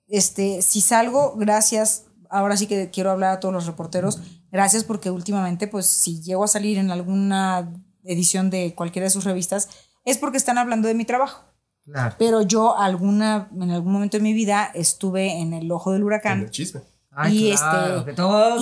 este, 0.07 0.61
si 0.61 0.79
salgo, 0.81 1.35
gracias, 1.38 2.03
ahora 2.29 2.55
sí 2.55 2.67
que 2.67 2.91
quiero 2.91 3.09
hablar 3.09 3.31
a 3.31 3.39
todos 3.39 3.53
los 3.53 3.65
reporteros, 3.65 4.19
gracias 4.56 4.84
porque 4.84 5.12
últimamente, 5.12 5.68
pues, 5.68 5.86
si 5.86 6.22
llego 6.22 6.44
a 6.44 6.48
salir 6.48 6.78
en 6.78 6.89
alguna 6.91 7.72
edición 8.04 8.50
de 8.50 8.74
cualquiera 8.76 9.06
de 9.06 9.10
sus 9.10 9.24
revistas, 9.26 9.68
es 10.06 10.18
porque 10.18 10.38
están 10.38 10.58
hablando 10.58 10.88
de 10.88 10.94
mi 10.94 11.06
trabajo. 11.06 11.44
Claro. 11.84 12.15
Pero 12.18 12.41
yo 12.41 12.78
alguna, 12.78 13.50
en 13.54 13.72
algún 13.72 13.91
momento 13.94 14.18
de 14.18 14.24
mi 14.24 14.34
vida 14.34 14.72
estuve 14.74 15.39
en 15.41 15.54
el 15.54 15.72
ojo 15.72 15.91
del 15.91 16.02
En 16.02 16.06
huracán. 16.08 16.41
el 16.41 16.50
chisme. 16.50 16.82
Ay, 17.18 17.52
y 17.52 17.56
claro, 17.56 18.00
este 18.00 18.12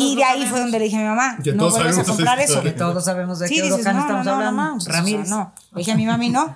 y 0.03 0.15
de 0.15 0.23
ahí 0.23 0.29
sabemos. 0.31 0.49
fue 0.49 0.59
donde 0.59 0.77
le 0.79 0.85
dije 0.85 0.97
a 0.97 0.99
mi 0.99 1.05
mamá, 1.05 1.37
Que 1.43 1.53
no 1.53 1.59
todos 1.59 1.73
vuelvas 1.73 1.97
a 1.97 2.03
comprar 2.03 2.39
eso. 2.39 2.61
Que 2.61 2.71
todos 2.71 3.03
sabemos 3.05 3.39
de 3.39 3.47
Sí, 3.47 3.55
qué 3.55 3.61
dices, 3.63 3.79
huracán 3.79 3.95
no, 3.95 4.01
estamos 4.01 4.25
no, 4.25 4.31
no, 4.31 4.37
hablando. 4.37 4.61
no, 4.61 4.69
no, 4.71 4.77
o 4.77 4.79
sea, 4.79 4.93
Ramírez. 4.93 5.29
no. 5.29 5.53
Le 5.71 5.77
dije 5.79 5.91
a 5.91 5.95
mi 5.95 6.05
mami, 6.05 6.29
no, 6.29 6.55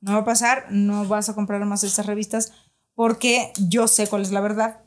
no 0.00 0.12
va 0.12 0.18
a 0.20 0.24
pasar, 0.24 0.66
no 0.70 1.06
vas 1.06 1.28
a 1.28 1.34
comprar 1.34 1.64
más 1.66 1.84
estas 1.84 2.06
revistas 2.06 2.52
porque 2.94 3.52
yo 3.58 3.88
sé 3.88 4.06
cuál 4.06 4.22
es 4.22 4.30
la 4.30 4.40
verdad. 4.40 4.80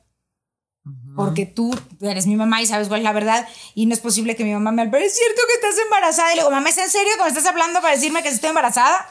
Porque 1.25 1.45
tú 1.45 1.77
eres 2.01 2.27
mi 2.27 2.35
mamá 2.35 2.61
y 2.61 2.65
sabes 2.67 2.87
cuál 2.87 3.01
es 3.01 3.03
la 3.03 3.11
verdad 3.11 3.47
y 3.75 3.85
no 3.87 3.93
es 3.93 3.99
posible 3.99 4.35
que 4.35 4.43
mi 4.45 4.53
mamá 4.53 4.71
me 4.71 4.87
pero 4.87 5.03
es 5.03 5.15
cierto 5.15 5.41
que 5.47 5.53
estás 5.55 5.83
embarazada 5.83 6.31
y 6.31 6.35
le 6.35 6.41
digo, 6.43 6.51
mamá, 6.51 6.69
¿es 6.69 6.77
en 6.77 6.89
serio 6.89 7.11
que 7.17 7.23
me 7.23 7.29
estás 7.29 7.45
hablando 7.45 7.81
para 7.81 7.93
decirme 7.95 8.23
que 8.23 8.29
estoy 8.29 8.49
embarazada? 8.49 9.05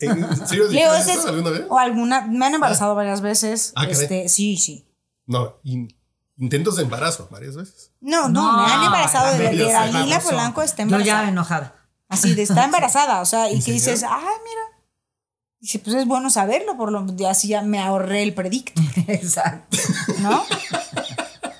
¿En 0.00 0.46
serio 0.46 0.64
Le 0.64 0.70
digo, 0.70 0.92
dijeron 0.92 0.96
"Ese 1.00 1.10
eso 1.12 1.20
es- 1.20 1.26
alguna 1.26 1.50
vez? 1.50 1.62
O 1.68 1.78
alguna, 1.78 2.20
me 2.22 2.46
han 2.46 2.54
embarazado 2.54 2.94
varias 2.94 3.20
veces. 3.20 3.72
Ah, 3.76 3.86
este, 3.90 4.28
sí, 4.28 4.56
sí. 4.56 4.86
No, 5.26 5.56
in- 5.64 5.88
intentos 6.38 6.76
de 6.76 6.84
embarazo 6.84 7.28
varias 7.30 7.56
veces. 7.56 7.92
No, 8.00 8.28
no, 8.28 8.52
me 8.64 8.72
han 8.72 8.84
embarazado 8.84 9.36
de, 9.36 9.48
de 9.48 9.56
ya 9.56 9.64
sé, 9.86 9.92
Dalila. 9.92 10.20
Polanco 10.20 10.62
está 10.62 10.82
Yo 10.84 10.90
ya 10.90 10.94
embarazada. 10.96 11.28
enojada. 11.28 11.74
Así 12.08 12.34
de 12.34 12.42
está 12.42 12.64
embarazada, 12.64 13.20
o 13.20 13.24
sea, 13.26 13.50
y 13.50 13.54
¿En 13.54 13.58
que 13.58 13.64
serio? 13.64 13.80
dices, 13.94 14.02
ay, 14.08 14.20
mira. 14.22 14.60
Dice, 15.58 15.78
pues 15.80 15.96
es 15.96 16.06
bueno 16.06 16.30
saberlo, 16.30 16.76
por 16.76 16.92
lo 16.92 17.04
ya 17.16 17.30
así 17.30 17.48
ya 17.48 17.62
me 17.62 17.80
ahorré 17.80 18.22
el 18.22 18.34
predicto, 18.34 18.80
Exacto. 19.08 19.76
¿no? 20.20 20.44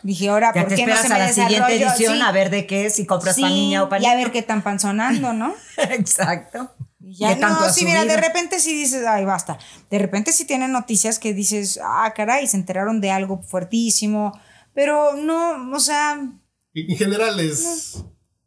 Dije, 0.06 0.28
ahora, 0.28 0.52
Ya 0.54 0.60
¿por 0.62 0.68
te 0.70 0.76
qué 0.76 0.86
no 0.86 0.92
esperas 0.94 1.02
se 1.02 1.08
me 1.08 1.14
a 1.14 1.18
la 1.26 1.32
siguiente 1.32 1.74
edición 1.76 2.14
Sí, 2.16 2.22
a 2.22 2.30
ver 2.32 2.50
de 2.50 2.66
qué, 2.66 2.90
si 2.90 3.06
compras 3.06 3.34
sí, 3.34 3.40
para 3.42 3.52
niña 3.52 3.82
o 3.82 3.88
para 3.88 4.02
y 4.02 4.06
a 4.06 4.14
ver 4.14 4.30
qué 4.30 4.42
tan 4.42 4.62
panzonando, 4.62 5.32
¿no? 5.32 5.52
Exacto. 5.76 6.70
Y 7.00 7.16
ya 7.16 7.34
¿Qué 7.34 7.40
tanto 7.40 7.66
no, 7.66 7.72
sí, 7.72 7.84
mira, 7.84 8.04
de 8.04 8.16
repente 8.16 8.60
sí 8.60 8.72
dices, 8.74 9.04
ay, 9.06 9.24
basta. 9.24 9.58
De 9.90 9.98
repente 9.98 10.32
sí 10.32 10.44
tienen 10.46 10.70
noticias 10.72 11.18
que 11.18 11.34
dices, 11.34 11.80
ah, 11.82 12.12
caray, 12.16 12.46
se 12.46 12.56
enteraron 12.56 13.00
de 13.00 13.10
algo 13.10 13.42
fuertísimo, 13.42 14.32
pero 14.74 15.14
no, 15.16 15.74
o 15.74 15.80
sea, 15.80 16.12
En 16.12 16.90
en 16.90 16.96
general 16.96 17.38
es, 17.40 17.96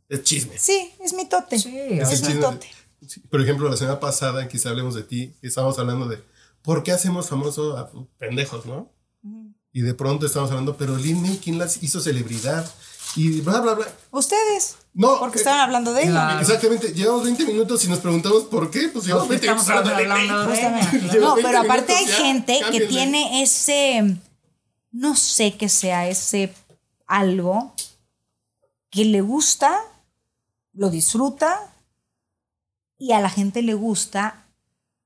es 0.08 0.24
chisme. 0.24 0.58
sí, 0.58 0.93
es 1.04 1.13
mi 1.13 1.26
tote. 1.28 1.60
Sí, 1.60 1.78
Es 1.78 2.10
es 2.12 2.22
el 2.22 2.22
mi 2.22 2.28
chisme. 2.28 2.41
tote. 2.41 2.67
Sí, 3.08 3.19
Por 3.22 3.41
ejemplo, 3.41 3.69
la 3.69 3.76
semana 3.78 4.00
pasada, 4.00 4.48
quizá 4.48 4.69
hablemos 4.69 4.93
de 4.95 5.04
ti, 5.04 5.36
estábamos 5.41 5.78
hablando 5.80 6.08
de 6.08 6.19
por 6.62 6.84
qué 6.84 6.91
hacemos 6.91 7.28
famoso 7.30 7.78
a 7.78 7.89
pendejos, 8.17 8.65
¿no? 8.65 8.91
Y 9.71 9.82
de 9.82 9.93
pronto 9.93 10.25
estamos 10.25 10.49
hablando, 10.49 10.75
pero 10.77 10.97
Lin 10.97 11.21
May, 11.21 11.39
¿quién 11.43 11.60
las 11.60 11.84
hizo 11.84 11.99
celebridad? 12.01 12.69
Y 13.15 13.41
bla, 13.41 13.60
bla, 13.60 13.73
bla. 13.73 13.88
Ustedes. 14.12 14.77
No, 14.93 15.19
Porque 15.19 15.38
eh, 15.38 15.41
estaban 15.41 15.62
hablando 15.62 15.93
de 15.93 16.03
ella. 16.03 16.12
Claro. 16.12 16.47
Llevamos 16.47 16.93
Llevamos 16.93 17.23
20 17.23 17.45
minutos 17.45 17.86
y 17.86 17.88
nos 17.88 17.99
preguntamos 17.99 18.43
por 18.43 18.69
qué. 18.69 18.89
Pues 18.89 19.05
llevamos 19.05 19.27
Porque 19.27 19.47
20 19.47 19.47
minutos 19.47 19.67
estamos 19.67 19.88
hablando 19.88 20.15
de 20.15 20.21
hablando 20.21 21.19
No, 21.19 21.36
20 21.36 21.49
pero 21.49 21.60
aparte 21.60 21.93
hay 21.93 22.08
gente 22.08 22.60
que 22.71 22.82
tiene 22.82 23.41
ese, 23.43 24.17
no 24.91 25.15
sé 25.15 25.55
qué 25.58 25.69
sea 25.69 26.08
ese 26.08 26.53
algo 27.08 27.73
que 28.89 29.05
le 29.05 29.21
gusta, 29.21 29.82
lo 30.73 30.89
disfruta 30.89 31.73
y 32.97 33.13
a 33.13 33.19
la 33.19 33.29
gente 33.29 33.62
le 33.62 33.73
gusta 33.73 34.45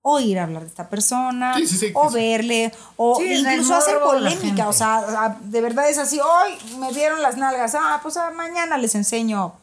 oír 0.06 0.38
hablar 0.38 0.62
de 0.63 0.68
esta 0.68 0.89
persona 0.89 1.56
Sí, 1.58 1.66
sí, 1.66 1.78
sí, 1.78 1.92
o 1.96 2.10
sí. 2.10 2.16
verle 2.16 2.72
o 2.98 3.20
incluso 3.22 3.74
hacer 3.76 4.00
polémica, 4.00 4.68
o 4.68 4.74
sea, 4.74 4.98
a- 4.98 5.38
de 5.42 5.62
verdad 5.62 5.89
es 5.89 5.98
así, 5.98 6.20
hoy 6.20 6.78
me 6.78 6.92
dieron 6.94 7.22
las 7.22 7.38
nalgas, 7.38 7.74
ah, 7.76 8.00
pues 8.04 8.18
ah, 8.18 8.32
mañana 8.36 8.78
les 8.78 8.94
enseño, 8.96 9.54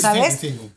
¿sabes? 0.00 0.38
Sí, 0.40 0.50
sí, 0.50 0.70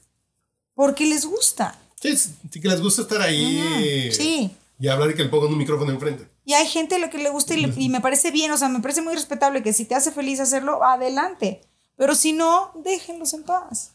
Porque 0.73 1.05
les 1.05 1.25
gusta. 1.25 1.75
sí. 2.01 2.15
Que 2.51 2.67
les 2.67 2.81
gusta 2.81 3.03
estar 3.03 3.21
ahí. 3.21 4.10
sí. 4.12 4.51
Y 4.79 4.88
hablar 4.88 5.12
y 5.12 5.13
que 5.13 5.23
le 5.23 5.29
pongan 5.29 5.51
un 5.51 5.57
micrófono 5.60 5.91
enfrente. 5.91 6.27
Y 6.43 6.53
hay 6.53 6.65
gente 6.65 6.95
a 6.95 6.97
la 6.99 7.12
que 7.12 7.19
le 7.19 7.29
gusta 7.29 7.53
y, 7.53 7.62
le- 7.67 7.73
y 7.77 7.89
me 7.89 8.01
parece 8.01 8.31
bien, 8.31 8.49
o 8.51 8.57
sea, 8.57 8.67
me 8.67 8.79
parece 8.79 9.03
muy 9.03 9.13
respetable 9.13 9.62
que 9.62 9.73
si 9.73 9.86
te 9.86 9.93
hace 9.93 10.12
feliz 10.12 10.39
hacerlo, 10.39 10.84
adelante. 10.84 11.62
Pero 11.95 12.15
si 12.15 12.34
no, 12.34 12.71
déjenlos 12.84 13.34
en 13.36 13.43
paz. 13.43 13.91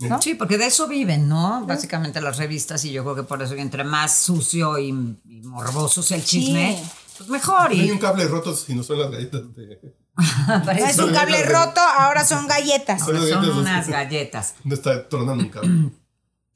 ¿No? 0.00 0.22
Sí, 0.22 0.34
porque 0.34 0.58
de 0.58 0.66
eso 0.66 0.86
viven, 0.86 1.28
¿no? 1.28 1.66
Básicamente 1.66 2.20
las 2.20 2.36
revistas 2.36 2.84
y 2.84 2.92
yo 2.92 3.02
creo 3.02 3.16
que 3.16 3.22
por 3.24 3.42
eso 3.42 3.54
entre 3.54 3.82
más 3.82 4.16
sucio 4.16 4.78
y, 4.78 4.88
y 4.90 5.40
morboso 5.42 6.02
sea 6.04 6.16
el 6.16 6.24
chisme, 6.24 6.78
Sí. 6.80 6.90
pues 7.18 7.28
mejor. 7.30 7.70
Hay 7.72 7.80
Y 7.88 7.90
un 7.90 7.98
cable 7.98 8.26
roto 8.28 8.54
si 8.54 8.74
no 8.74 8.84
son 8.84 9.00
las 9.00 9.10
galletas 9.10 9.42
de. 9.56 9.80
parece- 10.64 10.90
Es 10.90 10.98
un 10.98 11.12
cable 11.12 11.42
roto, 11.42 11.80
ahora 11.80 12.24
son 12.24 12.46
galletas. 12.48 13.00
Son 13.04 13.16
son 13.16 13.28
galletas, 13.28 13.56
unas 13.56 13.86
sí. 13.86 13.92
galletas. 13.92 14.54
No 14.62 14.74
está 14.74 15.08
tronando 15.08 15.42
un 15.44 15.50
cable. 15.50 15.90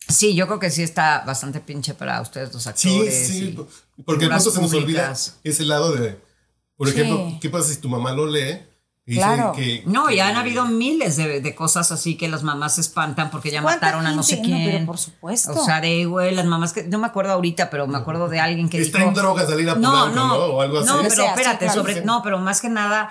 Sí, 0.09 0.35
yo 0.35 0.47
creo 0.49 0.59
que 0.59 0.69
sí 0.71 0.83
está 0.83 1.23
bastante 1.25 1.61
pinche 1.61 1.95
para 1.95 2.21
ustedes 2.21 2.53
los 2.53 2.65
Sí, 2.65 2.69
actores. 2.69 3.27
sí. 3.29 3.57
y- 3.97 4.03
Porque 4.03 4.25
de 4.25 4.31
pronto 4.31 4.51
se 4.51 4.61
nos 4.61 4.73
olvida 4.75 5.15
ese 5.45 5.65
lado 5.65 5.93
de. 5.93 6.21
Por 6.77 6.89
Sí. 6.89 6.95
ejemplo, 7.01 7.39
¿qué 7.41 7.49
pasa 7.49 7.69
si 7.73 7.77
tu 7.77 7.89
mamá 7.89 8.13
lo 8.13 8.27
lee? 8.27 8.61
Claro. 9.05 9.53
que- 9.53 9.83
No, 9.87 10.07
que- 10.07 10.15
y 10.15 10.21
han 10.21 10.37
habido 10.37 10.65
miles 10.67 11.17
de, 11.17 11.41
de 11.41 11.55
cosas 11.55 11.91
así 11.91 12.17
que 12.17 12.29
las 12.29 12.45
mamás 12.45 12.77
se 12.77 12.83
espantan 12.83 13.31
porque 13.31 13.51
ya 13.51 13.61
¿Cuánta 13.61 13.87
mataron 13.87 14.07
a 14.07 14.13
no 14.13 14.23
sé? 14.23 14.37
No, 14.37 14.43
quién. 14.43 14.65
pero 14.73 14.87
por 14.87 14.99
supuesto. 14.99 15.53
O 15.53 15.65
sea, 15.65 15.81
de 15.81 16.05
güey, 16.05 16.35
las 16.35 16.47
mamás 16.47 16.73
que 16.73 16.85
no 16.85 16.99
me 16.99 17.09
acuerdo 17.09 17.33
ahorita, 17.33 17.69
pero 17.69 17.87
me 17.89 17.99
acuerdo 17.99 18.29
de 18.29 18.39
alguien 18.39 18.69
que 18.69 18.81
Está 18.81 18.99
dijo 18.99 19.09
en 19.11 19.15
droga 19.15 19.45
salir 19.47 19.69
a 19.71 19.75
No, 19.75 20.09
no, 20.09 20.15
¿no? 20.15 20.35
O 20.37 20.61
algo 20.63 20.79
así. 20.79 20.87
No, 20.87 20.99
pero 21.03 21.25
espérate, 21.25 21.69
sobre, 21.71 22.03
no, 22.05 22.23
pero 22.23 22.39
más 22.39 22.61
que 22.61 22.69
nada 22.69 23.11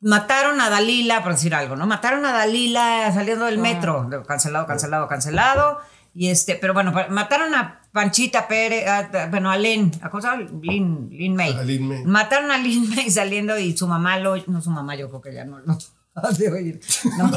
mataron 0.00 0.60
a 0.60 0.70
Dalila, 0.70 1.22
por 1.24 1.32
decir 1.32 1.54
algo, 1.54 1.74
¿no? 1.74 1.86
Mataron 1.86 2.24
a 2.24 2.32
Dalila 2.32 3.10
saliendo 3.12 3.46
del 3.46 3.58
metro, 3.58 4.08
cancelado, 4.26 4.66
cancelado, 4.66 5.08
cancelado. 5.08 5.78
Y 6.14 6.28
este, 6.30 6.56
pero 6.56 6.74
bueno, 6.74 6.92
mataron 7.10 7.54
a 7.54 7.80
Panchita 7.92 8.48
Pérez, 8.48 8.86
a- 8.86 8.98
a- 8.98 9.26
bueno, 9.28 9.50
a 9.50 9.56
Len, 9.56 9.90
¿a 10.02 10.10
cómo 10.10 10.20
se 10.20 10.28
llama? 10.28 10.42
Lin, 10.62 11.08
Lin 11.10 11.34
May. 11.36 11.52
A 11.52 11.62
Lin 11.62 11.86
May. 11.88 12.04
Mataron 12.04 12.50
a 12.50 12.58
Lin 12.58 12.88
May 12.90 13.10
saliendo 13.10 13.58
y 13.58 13.76
su 13.76 13.86
mamá 13.86 14.18
lo, 14.18 14.36
no 14.46 14.60
su 14.60 14.70
mamá, 14.70 14.96
yo 14.96 15.08
creo 15.08 15.20
que 15.20 15.34
ya 15.34 15.44
no 15.44 15.58
lo 15.60 15.78
ha 16.14 16.32
de 16.32 16.50
oír. 16.50 16.80
No. 17.18 17.30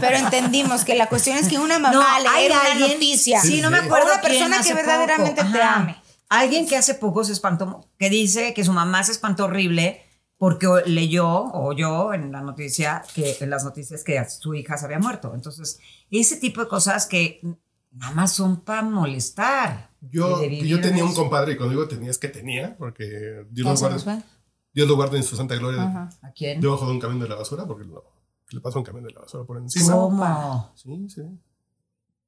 Pero 0.00 0.16
entendimos 0.16 0.84
que 0.84 0.94
la 0.94 1.08
cuestión 1.08 1.36
es 1.36 1.48
que 1.48 1.58
una 1.58 1.78
mamá 1.78 2.18
le 2.20 2.28
dé 2.42 2.46
una 2.46 2.60
alguien- 2.62 2.90
noticia. 2.92 3.40
Sí, 3.40 3.60
no 3.60 3.70
me 3.70 3.78
acuerdo. 3.78 4.06
Una 4.12 4.20
persona 4.22 4.62
que 4.62 4.74
verdaderamente 4.74 5.42
poco. 5.42 5.52
te 5.52 5.60
Ajá. 5.62 5.76
ame. 5.80 5.96
Alguien 6.30 6.66
que 6.66 6.76
hace 6.76 6.94
poco 6.94 7.22
se 7.22 7.32
espantó, 7.32 7.86
que 7.98 8.08
dice 8.10 8.54
que 8.54 8.64
su 8.64 8.72
mamá 8.72 9.04
se 9.04 9.12
espantó 9.12 9.44
horrible 9.44 10.02
porque 10.38 10.66
leyó 10.86 11.28
o 11.28 11.66
oyó 11.68 12.12
en 12.12 12.32
la 12.32 12.40
noticia 12.40 13.02
que 13.14 13.36
en 13.40 13.50
las 13.50 13.62
noticias 13.62 14.02
que 14.02 14.22
su 14.28 14.54
hija 14.54 14.76
se 14.76 14.86
había 14.86 14.98
muerto. 14.98 15.32
Entonces, 15.34 15.78
ese 16.10 16.36
tipo 16.38 16.60
de 16.62 16.68
cosas 16.68 17.06
que 17.06 17.40
nada 17.94 18.12
más 18.12 18.32
son 18.32 18.60
para 18.60 18.82
molestar. 18.82 19.90
Yo, 20.00 20.38
de 20.40 20.66
yo 20.68 20.80
tenía 20.80 21.04
un 21.04 21.14
compadre, 21.14 21.52
y 21.52 21.56
cuando 21.56 21.74
digo 21.74 21.88
tenía 21.88 22.10
es 22.10 22.18
que 22.18 22.28
tenía, 22.28 22.76
porque 22.76 23.46
Dios 23.50 23.80
lo 23.80 23.88
va. 24.06 24.22
Dios 24.72 24.88
lo 24.88 24.96
guarde 24.96 25.16
en 25.18 25.22
su 25.22 25.36
santa 25.36 25.54
gloria, 25.56 25.82
Ajá. 25.84 26.10
¿A 26.22 26.32
quién? 26.32 26.60
debajo 26.60 26.84
de 26.86 26.92
un 26.92 27.00
camión 27.00 27.20
de 27.20 27.28
la 27.28 27.36
basura, 27.36 27.64
porque 27.66 27.84
lo- 27.84 28.04
le 28.50 28.60
pasa 28.60 28.78
un 28.78 28.84
camión 28.84 29.04
de 29.04 29.12
la 29.12 29.20
basura 29.20 29.44
por 29.44 29.56
encima. 29.58 29.92
¿Cómo? 29.92 30.72
Sí, 30.76 31.06
sí. 31.08 31.22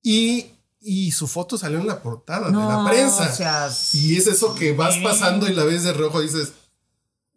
Y, 0.02 0.46
y 0.80 1.10
su 1.12 1.26
foto 1.26 1.58
salió 1.58 1.78
en 1.78 1.86
la 1.86 2.00
portada 2.02 2.50
No, 2.50 2.60
de 2.68 2.74
la 2.84 2.88
prensa. 2.90 3.28
o 3.30 3.34
sea, 3.34 3.68
y 3.94 4.16
es 4.16 4.26
eso 4.26 4.54
que 4.54 4.72
vas 4.72 4.96
pasando 4.98 5.48
y 5.48 5.54
la 5.54 5.64
ves 5.64 5.82
de 5.84 5.92
rojo 5.92 6.20
y 6.22 6.26
dices, 6.26 6.52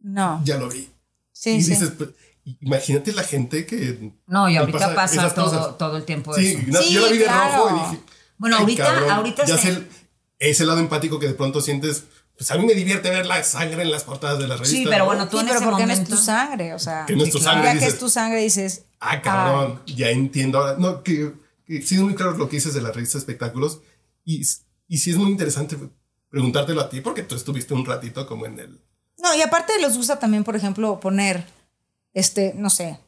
No. 0.02 0.42
ya 0.46 0.58
lo 0.58 0.70
vi. 0.70 0.90
Sí, 1.32 1.52
y 1.56 1.62
sí. 1.64 1.72
dices, 1.72 1.92
pues, 1.98 2.10
imagínate 2.62 3.12
la 3.14 3.24
gente 3.24 3.66
que... 3.66 4.14
No, 4.28 4.48
y 4.50 4.58
ahorita 4.58 4.94
pasa, 4.94 5.16
esas 5.16 5.34
todo, 5.36 5.76
todo 5.76 5.98
el 5.98 6.06
tiempo 6.06 6.34
Sí, 6.36 6.48
eso. 6.48 6.60
no, 6.68 6.82
Sí, 6.82 6.94
yo 6.94 7.02
la 7.02 7.12
vi 7.12 7.18
de 7.18 7.24
claro. 7.26 7.64
rojo 7.70 7.76
y 7.76 7.80
dije... 7.92 8.04
Bueno, 8.40 8.56
"Ay, 8.58 8.62
ahorita- 8.64 8.84
cabrón". 8.86 9.12
ahorita 9.12 9.46
Ya 9.46 9.58
se- 9.58 9.62
sé 9.62 9.70
el- 9.70 9.88
ese 10.40 10.66
lado 10.66 10.80
empático 10.80 11.20
que 11.20 11.28
de 11.28 11.34
pronto 11.36 11.62
sientes... 11.62 12.06
Pues 12.38 12.50
a 12.52 12.58
mí 12.58 12.66
me 12.66 12.74
divierte 12.74 13.10
ver 13.10 13.26
la 13.26 13.44
sangre 13.44 13.82
en 13.84 13.92
las 13.92 14.06
portadas 14.06 14.40
de 14.40 14.48
la 14.48 14.56
revista. 14.56 14.78
Sí, 14.78 14.86
pero 14.86 15.00
¿no? 15.00 15.06
bueno, 15.08 15.28
tú 15.28 15.38
Sí, 15.38 15.42
en 15.42 15.48
pero 15.48 15.60
ese 15.60 15.70
porque 15.70 15.86
no 15.86 15.92
es 15.92 16.00
momento... 16.00 16.16
tu 16.16 16.22
sangre, 16.24 16.74
o 16.74 16.80
sea. 16.80 17.06
Que 17.06 17.16
no 17.18 17.24
es 17.26 17.32
tu 17.32 17.38
sangre. 17.40 17.66
Ya 17.66 17.72
que 17.74 17.80
dices, 17.80 17.94
es 17.96 18.00
tu 18.00 18.10
sangre, 18.10 18.42
dices. 18.42 18.86
Ah, 19.02 19.22
cabrón, 19.22 19.82
ya 19.86 20.10
entiendo 20.10 20.58
ahora. 20.60 20.76
No, 20.80 21.04
que, 21.04 21.34
que 21.68 21.82
sí 21.82 21.96
es 21.96 22.02
muy 22.02 22.16
claro 22.16 22.38
lo 22.38 22.48
que 22.48 22.56
dices 22.56 22.74
de 22.74 22.80
la 22.82 22.94
revista 22.94 23.18
de 23.18 23.20
espectáculos. 23.20 23.82
Y, 24.24 24.42
y 24.88 24.98
sí 25.00 25.12
es 25.12 25.18
muy 25.18 25.30
interesante 25.32 25.78
preguntártelo 26.30 26.80
a 26.80 26.90
ti, 26.90 27.02
porque 27.02 27.24
tú 27.24 27.36
estuviste 27.36 27.74
un 27.74 27.86
ratito 27.86 28.26
como 28.26 28.46
en 28.46 28.58
el. 28.60 28.80
No, 29.18 29.36
y 29.36 29.42
aparte 29.42 29.74
les 29.82 29.98
gusta 29.98 30.18
también, 30.18 30.46
por 30.46 30.56
ejemplo, 30.56 30.98
poner, 31.02 31.44
este, 32.14 32.54
no 32.56 32.70
sé, 32.70 33.00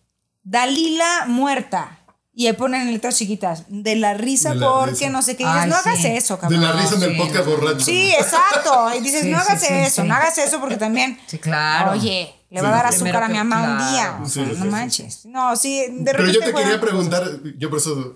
Dalila 0.44 1.24
muerta. 1.28 2.00
Y 2.34 2.48
ahí 2.48 2.54
ponen 2.54 2.84
en 2.84 2.94
letras 2.94 3.18
chiquitas, 3.18 3.66
de 3.68 3.96
la 3.98 4.14
risa 4.14 4.50
De 4.54 4.56
la 4.56 4.68
porque 4.72 4.92
risa. 4.92 5.10
no 5.10 5.22
sé 5.22 5.36
qué. 5.36 5.44
Y 5.44 5.46
dices, 5.48 5.62
Ay, 5.64 5.70
no 5.70 5.76
hagas 5.76 5.98
sí. 6.00 6.08
eso, 6.08 6.36
De 6.36 6.40
cabrón. 6.42 6.62
la 6.62 6.72
risa 6.74 6.96
en 6.96 7.04
el 7.04 7.12
sí, 7.12 7.18
podcast 7.18 7.46
borracho. 7.46 7.80
Sí, 7.82 8.12
exacto. 8.18 8.96
Y 8.96 9.00
dices, 9.02 9.22
Sí, 9.24 9.30
no 9.32 9.38
hagas 9.38 9.62
sí, 9.62 9.68
eso, 9.70 10.02
sí. 10.02 10.08
no 10.08 10.14
hagas 10.16 10.38
eso 10.38 10.60
porque 10.62 10.78
también. 10.78 11.20
Sí, 11.28 11.38
claro. 11.40 11.92
Oye, 11.92 12.34
le 12.50 12.60
Sí, 12.60 12.64
va 12.64 12.70
a 12.70 12.76
dar 12.76 12.86
azúcar 12.86 13.24
a 13.24 13.28
mi 13.28 13.38
mamá 13.38 13.62
un 13.64 13.78
día. 13.94 14.20
o 14.22 14.26
Sí, 14.26 14.34
sea, 14.36 14.46
sí, 14.46 14.52
no 14.58 14.64
sí, 14.64 14.70
manches. 14.70 15.26
No, 15.26 15.56
sí, 15.58 15.78
de 15.80 15.88
repente. 15.90 16.14
Pero 16.14 16.28
yo 16.32 16.40
te 16.40 16.54
quería 16.54 16.80
preguntar, 16.82 17.30
yo 17.58 17.70
por 17.70 17.80
eso. 17.80 18.16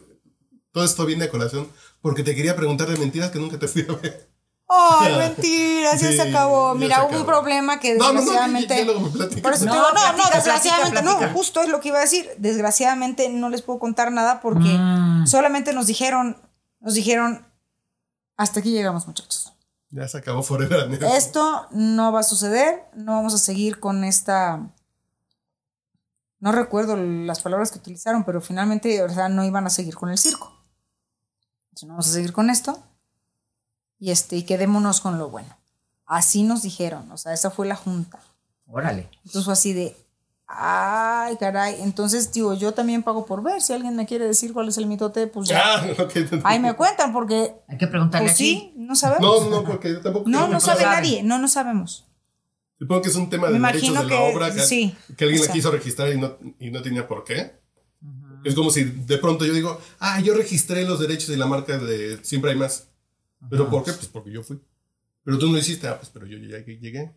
Todo 0.72 0.84
esto 0.86 1.06
viene 1.06 1.26
a 1.26 1.30
colación, 1.32 1.70
porque 2.02 2.24
te 2.24 2.36
quería 2.36 2.56
preguntar 2.56 2.90
de 2.90 2.98
mentiras 2.98 3.32
que 3.32 3.40
nunca 3.40 3.58
te 3.60 3.68
fui 3.68 3.86
a 3.90 3.94
ver. 4.02 4.30
Ay, 4.68 5.16
mentira, 5.18 5.92
ya 5.94 5.98
Sí, 5.98 6.16
se 6.16 6.22
acabó. 6.24 6.74
Mira, 6.76 6.98
se 7.02 7.08
hubo 7.08 7.20
un 7.20 7.26
problema 7.26 7.80
que 7.80 7.94
No, 7.96 8.06
no, 8.08 8.14
no, 8.14 8.20
desgraciadamente. 8.22 8.86
Por 9.42 9.54
eso 9.54 9.64
te 9.64 9.66
No, 9.68 9.74
digo, 9.74 9.86
no, 9.88 9.92
platica, 9.94 10.12
no, 10.18 10.36
desgraciadamente 10.36 11.02
platica, 11.02 11.28
no. 11.28 11.34
Justo 11.34 11.62
es 11.62 11.70
lo 11.70 11.80
que 11.80 11.90
iba 11.90 11.98
a 12.00 12.02
decir. 12.02 12.30
Desgraciadamente 12.38 13.30
no 13.30 13.50
les 13.50 13.62
puedo 13.62 13.80
contar 13.80 14.12
nada 14.12 14.42
porque 14.42 14.70
Mm. 14.78 15.28
solamente 15.28 15.74
nos 15.74 15.86
dijeron, 15.88 16.42
nos 16.80 16.94
dijeron, 16.96 17.48
hasta 18.38 18.60
aquí 18.60 18.72
llegamos, 18.72 19.06
muchachos. 19.08 19.54
Ya 19.92 20.08
se 20.08 20.18
acabó 20.18 20.42
Forever 20.44 20.82
and 20.82 20.94
Ever. 20.96 21.12
Esto 21.16 21.68
no 21.72 22.12
va 22.12 22.20
a 22.22 22.24
suceder, 22.24 22.86
no 22.96 23.14
vamos 23.14 23.34
a 23.34 23.38
seguir 23.38 23.80
con 23.80 24.04
esta. 24.04 24.72
No 26.40 26.52
recuerdo 26.52 26.96
las 26.98 27.42
palabras 27.42 27.72
que 27.72 27.80
utilizaron, 27.80 28.24
pero 28.26 28.42
finalmente, 28.42 29.02
o 29.04 29.10
sea, 29.10 29.30
no 29.30 29.44
iban 29.46 29.66
a 29.68 29.70
seguir 29.70 29.96
con 29.96 30.10
el 30.10 30.18
circo. 30.18 30.52
No 31.84 31.90
vamos 31.90 32.08
a 32.10 32.12
seguir 32.14 32.34
con 32.34 32.50
esto. 32.50 32.84
Y 34.00 34.12
este, 34.12 34.36
y 34.38 34.44
quedémonos 34.44 35.02
con 35.02 35.18
lo 35.18 35.30
bueno. 35.30 35.56
Así 36.06 36.44
nos 36.44 36.62
dijeron, 36.62 37.10
o 37.12 37.18
sea, 37.18 37.34
esa 37.34 37.50
fue 37.52 37.66
la 37.68 37.76
junta. 37.76 38.20
Órale. 38.68 39.10
Entonces 39.26 39.44
fue 39.46 39.54
así 39.54 39.74
de, 39.74 39.96
ay, 40.48 41.36
caray. 41.38 41.82
Entonces, 41.82 42.32
digo, 42.32 42.54
yo 42.54 42.74
también 42.74 43.04
pago 43.04 43.26
por 43.26 43.42
ver. 43.42 43.62
Si 43.62 43.74
alguien 43.74 43.96
me 43.96 44.06
quiere 44.06 44.26
decir 44.28 44.54
cuál 44.54 44.68
es 44.68 44.78
el 44.78 44.86
mitote, 44.86 45.28
pues 45.28 45.48
ya. 45.50 45.84
Ahí 46.44 46.60
me 46.60 46.74
cuentan, 46.76 47.14
porque, 47.14 47.56
Hay 47.68 47.78
que 47.78 47.88
preguntarle 47.88 48.28
pues 48.28 48.36
aquí. 48.36 48.44
sí, 48.46 48.74
no 48.78 48.96
sabemos. 48.96 49.44
No, 49.44 49.50
no, 49.50 49.64
porque 49.64 49.90
yo 49.94 50.02
tampoco. 50.02 50.30
No, 50.30 50.48
no 50.48 50.60
sabe 50.60 50.84
nadie, 50.84 51.24
no, 51.24 51.40
no 51.40 51.48
sabemos. 51.48 52.06
Supongo 52.78 53.02
que 53.04 53.10
es 53.10 53.16
un 53.16 53.30
tema 53.30 53.48
de 53.48 53.58
derechos 53.58 53.82
de 53.94 54.04
la 54.04 54.08
que- 54.08 54.36
obra 54.36 54.54
que, 54.54 54.60
sí, 54.62 54.94
que 55.18 55.24
alguien 55.24 55.46
la 55.46 55.52
quiso 55.54 55.72
registrar 55.72 56.12
y 56.12 56.20
no, 56.20 56.38
y 56.60 56.70
no 56.72 56.82
tenía 56.82 57.08
por 57.08 57.24
qué. 57.24 57.56
Es 58.44 58.54
como 58.54 58.70
si 58.70 58.84
de 58.84 59.18
pronto 59.18 59.46
yo 59.46 59.54
digo, 59.54 59.80
ah, 60.00 60.20
yo 60.20 60.36
registré 60.36 60.84
los 60.86 61.00
derechos 61.00 61.30
de 61.30 61.38
la 61.38 61.46
marca 61.48 61.78
de 61.80 62.24
Siempre 62.24 62.52
hay 62.52 62.58
más. 62.58 62.90
¿Pero 63.50 63.70
por 63.70 63.84
qué? 63.84 63.92
Pues 63.94 64.08
porque 64.08 64.32
yo 64.32 64.44
fui. 64.44 64.60
Pero 65.24 65.38
tú 65.40 65.48
no 65.48 65.54
lo 65.54 65.60
hiciste, 65.60 65.88
ah, 65.88 65.98
pues 65.98 66.10
pero 66.14 66.26
yo 66.26 66.38
ya 66.38 66.58
llegué. 66.66 67.12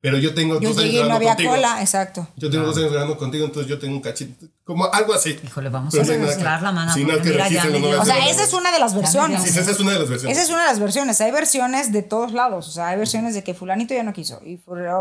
Pero 0.00 0.18
yo 0.18 0.34
tengo 0.34 0.60
Yo 0.60 0.68
dos 0.68 0.78
años 0.78 0.92
llegué 0.92 1.04
y 1.04 1.08
no 1.08 1.14
había 1.16 1.30
contigo. 1.30 1.50
cola, 1.52 1.80
exacto. 1.80 2.28
Yo 2.36 2.50
tengo 2.50 2.66
dos 2.66 2.76
años 2.76 2.92
grabando 2.92 3.16
contigo, 3.16 3.44
entonces 3.46 3.68
yo 3.68 3.78
tengo 3.78 3.94
un 3.96 4.02
cachito. 4.02 4.46
Como 4.62 4.84
algo 4.92 5.14
así. 5.14 5.36
Híjole, 5.42 5.68
vamos 5.70 5.92
Pero 5.92 6.04
a 6.04 6.06
no 6.06 6.12
nada 6.12 6.26
mezclar 6.26 6.62
la 6.62 6.72
mano. 6.72 6.96
No, 6.96 7.06
porque 7.08 7.22
que 7.22 7.30
mira, 7.30 7.48
ya 7.48 7.64
me 7.64 7.78
dio- 7.78 8.00
O 8.00 8.04
sea, 8.04 8.28
esa 8.28 8.44
es 8.44 8.52
una 8.52 8.70
de 8.70 8.78
las 8.78 8.94
versiones. 8.94 9.42
Sí, 9.42 9.48
esa 9.58 9.70
es 9.70 9.80
una 9.80 9.92
de 9.92 9.98
las 10.00 10.08
versiones. 10.08 10.36
Esa 10.36 10.44
es 10.46 10.50
una 10.52 10.62
de 10.62 10.68
las 10.68 10.80
versiones. 10.80 11.20
Hay 11.20 11.32
versiones 11.32 11.92
de 11.92 12.02
todos 12.02 12.32
lados. 12.32 12.68
O 12.68 12.70
sea, 12.70 12.88
hay 12.88 12.98
versiones 12.98 13.34
de 13.34 13.42
que 13.42 13.54
fulanito 13.54 13.94
ya 13.94 14.02
no 14.02 14.12
quiso. 14.12 14.40
Y 14.44 14.60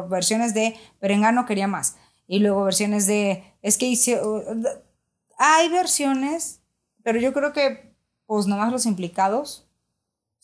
versiones 0.09 0.53
de 0.53 0.75
Perengano 0.99 1.45
quería 1.45 1.67
más. 1.67 1.97
Y 2.27 2.39
luego 2.39 2.63
versiones 2.63 3.05
de... 3.05 3.43
Es 3.61 3.77
que 3.77 3.85
hice... 3.87 4.19
uh, 4.23 4.63
hay 5.37 5.69
versiones, 5.69 6.61
pero 7.03 7.19
yo 7.19 7.33
creo 7.33 7.51
que 7.53 7.93
pues 8.25 8.47
nomás 8.47 8.71
los 8.71 8.85
implicados 8.85 9.64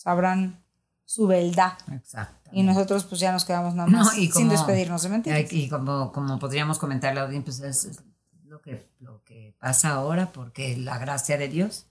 sabrán, 0.02 0.64
su 1.06 1.28
beldad. 1.28 1.74
Exacto. 1.92 2.50
Y 2.54 2.64
nosotros 2.64 3.04
pues 3.04 3.22
ya 3.22 3.32
nos 3.32 3.46
quedamos 3.46 3.76
nada 3.76 3.88
más 3.90 4.14
sin 4.14 4.50
despedirnos 4.50 5.04
de 5.04 5.10
mentiras. 5.10 5.54
Y 5.54 5.70
como, 5.70 6.12
como 6.12 6.40
podríamos 6.40 6.80
comentarle 6.80 7.20
a 7.20 7.24
la 7.24 7.28
audiencia, 7.28 7.54
pues 7.62 7.86
es 7.86 8.00
lo 8.46 8.62
que, 8.62 8.90
lo 9.00 9.24
que 9.24 9.56
pasa 9.60 9.90
ahora 9.92 10.32
porque 10.32 10.76
la 10.78 10.98
gracia 10.98 11.38
de 11.38 11.48
Dios. 11.50 11.86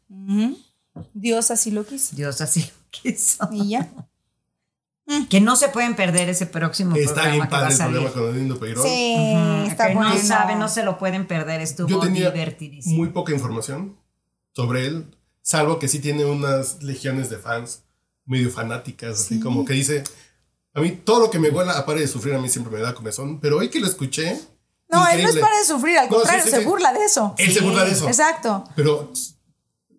Dios 1.15 1.51
así 1.51 1.71
lo 1.71 1.87
quiso. 1.87 2.17
Dios 2.17 2.41
así 2.41 2.61
lo 2.63 2.91
quiso. 2.91 3.49
Y 3.53 3.71
ya. 3.71 3.89
Que 5.29 5.41
no 5.41 5.57
se 5.57 5.69
pueden 5.69 5.97
perder 5.97 6.29
ese 6.29 6.47
próximo 6.47 6.95
Está 6.95 7.23
programa 7.23 7.33
bien 7.33 7.49
que 7.49 7.51
va 7.51 7.59
a 7.59 7.61
padre 7.63 7.73
el 7.73 7.77
salir. 7.77 8.13
programa 8.13 8.49
con 8.49 8.59
Peirón. 8.61 8.85
Sí, 8.87 9.35
Ujú, 9.37 9.67
está 9.69 9.89
que 9.89 9.95
bueno. 9.95 10.11
no 10.15 10.21
saben, 10.21 10.59
no 10.61 10.69
se 10.69 10.85
lo 10.85 10.99
pueden 10.99 11.27
perder. 11.27 11.61
Estuvo 11.61 11.89
Yo 11.89 11.99
tenía 11.99 12.31
divertidísimo. 12.31 12.97
muy 12.97 13.09
poca 13.09 13.33
información 13.33 13.97
sobre 14.53 14.87
él, 14.87 15.17
salvo 15.43 15.81
que 15.81 15.89
sí 15.89 15.99
tiene 15.99 16.25
unas 16.27 16.81
legiones 16.85 17.29
de 17.29 17.39
fans 17.39 17.83
medio 18.31 18.51
fanáticas, 18.51 19.21
así 19.21 19.41
como 19.41 19.65
que 19.65 19.73
dice, 19.75 20.05
a 20.73 20.81
mí 20.81 20.93
todo 20.93 21.21
lo 21.21 21.31
que 21.31 21.39
me 21.39 21.51
huela 21.51 21.73
a 21.77 21.85
pare 21.85 22.01
de 22.01 22.09
sufrir 22.09 22.35
a 22.35 22.39
mí 22.39 22.49
siempre 22.49 22.73
me 22.75 22.81
da 22.81 22.95
comezón, 22.95 23.41
pero 23.41 23.59
hoy 23.59 23.69
que 23.69 23.81
lo 23.81 23.87
escuché... 23.87 24.41
No, 24.89 25.07
él 25.09 25.23
no 25.23 25.29
es 25.29 25.37
para 25.37 25.57
de 25.59 25.65
sufrir, 25.65 25.99
al 25.99 26.09
No, 26.11 26.17
contrario, 26.17 26.43
sí, 26.45 26.51
se 26.51 26.59
sí. 26.61 26.65
burla 26.65 26.93
de 26.93 27.05
eso. 27.05 27.35
Él 27.39 27.53
se 27.53 27.61
burla 27.61 27.85
de 27.85 27.93
eso. 27.93 28.09
Exacto. 28.09 28.65
Pero 28.75 29.13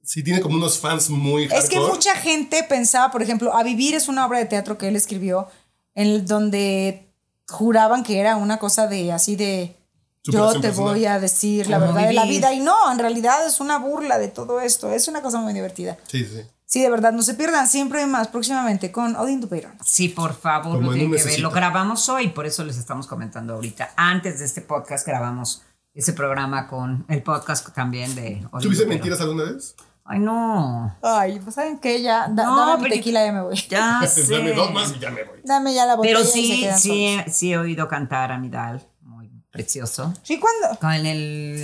sí 0.03 0.21
tiene 0.21 0.41
como 0.41 0.55
unos 0.57 0.79
fans 0.79 1.09
muy 1.09 1.45
Es 1.45 1.69
que 1.69 1.79
mucha 1.79 2.13
gente 2.15 2.63
pensaba, 2.63 3.09
por 3.11 3.21
ejemplo, 3.21 3.55
A 3.55 3.63
Vivir 3.63 3.95
es 3.95 4.09
una 4.09 4.25
obra 4.25 4.39
de 4.39 4.45
teatro 4.45 4.77
que 4.77 4.89
él 4.89 4.95
escribió, 4.97 5.47
en 5.95 6.07
el- 6.07 6.25
donde 6.25 7.07
juraban 7.47 8.03
que 8.03 8.19
era 8.19 8.35
una 8.35 8.57
cosa 8.59 8.87
de 8.87 9.11
así 9.13 9.35
de 9.37 9.75
yo 10.23 10.51
te 10.53 10.59
personal. 10.59 10.93
voy 10.93 11.05
a 11.05 11.19
decir 11.19 11.67
la 11.69 11.77
verdad 11.79 12.07
de 12.07 12.13
la 12.13 12.25
vida 12.25 12.53
y 12.53 12.59
no, 12.59 12.91
en 12.91 12.99
realidad 12.99 13.45
es 13.47 13.59
una 13.61 13.77
burla 13.79 14.19
de 14.19 14.27
todo 14.27 14.59
esto, 14.61 14.91
es 14.91 15.07
una 15.07 15.21
cosa 15.21 15.39
muy 15.39 15.53
divertida. 15.53 15.97
Sí, 16.07 16.25
sí. 16.25 16.41
Sí, 16.71 16.81
de 16.81 16.89
verdad, 16.89 17.11
no 17.11 17.21
se 17.21 17.33
pierdan 17.33 17.67
siempre 17.67 17.99
hay 17.99 18.07
más 18.07 18.29
próximamente 18.29 18.93
con 18.93 19.17
Odín 19.17 19.41
Dupeirón. 19.41 19.73
Sí, 19.83 20.07
por 20.07 20.33
favor, 20.33 20.75
Como 20.77 20.87
lo 20.87 20.93
en 20.93 20.99
tienen 20.99 21.17
que 21.17 21.23
ver. 21.25 21.39
Lo 21.41 21.51
grabamos 21.51 22.07
hoy, 22.07 22.29
por 22.29 22.45
eso 22.45 22.63
les 22.63 22.77
estamos 22.77 23.07
comentando 23.07 23.55
ahorita. 23.55 23.91
Antes 23.97 24.39
de 24.39 24.45
este 24.45 24.61
podcast 24.61 25.05
grabamos 25.05 25.63
ese 25.93 26.13
programa 26.13 26.67
con 26.69 27.03
el 27.09 27.21
podcast 27.23 27.67
también 27.75 28.15
de 28.15 28.47
Odín 28.51 28.63
¿Tuviste 28.63 28.85
mentiras 28.85 29.19
alguna 29.19 29.51
vez? 29.51 29.75
Ay, 30.05 30.19
no. 30.19 30.95
Ay, 31.03 31.41
pues 31.43 31.55
saben 31.55 31.77
que 31.77 32.01
ya, 32.01 32.29
da, 32.29 32.45
No, 32.45 32.57
dame 32.65 32.83
pero- 32.83 32.95
tequila, 32.95 33.25
ya 33.25 33.33
me 33.33 33.41
voy. 33.41 33.55
Ya 33.69 34.01
sé. 34.07 34.33
Dame 34.33 34.53
dos 34.53 34.71
más 34.71 34.93
y 34.95 34.99
ya 34.99 35.11
me 35.11 35.25
voy. 35.25 35.41
Dame 35.43 35.73
ya 35.73 35.85
la 35.85 35.95
botella 35.97 36.15
Pero 36.15 36.25
y 36.25 36.31
se 36.31 36.31
sí, 36.31 36.69
sí, 36.77 37.15
solos. 37.17 37.33
sí 37.35 37.51
he 37.51 37.57
oído 37.57 37.89
cantar 37.89 38.31
a 38.31 38.37
Midal. 38.37 38.81
Muy 39.01 39.29
precioso. 39.51 40.13
Sí, 40.23 40.39
¿cuándo? 40.39 40.79
Con 40.79 40.91
el, 40.93 41.05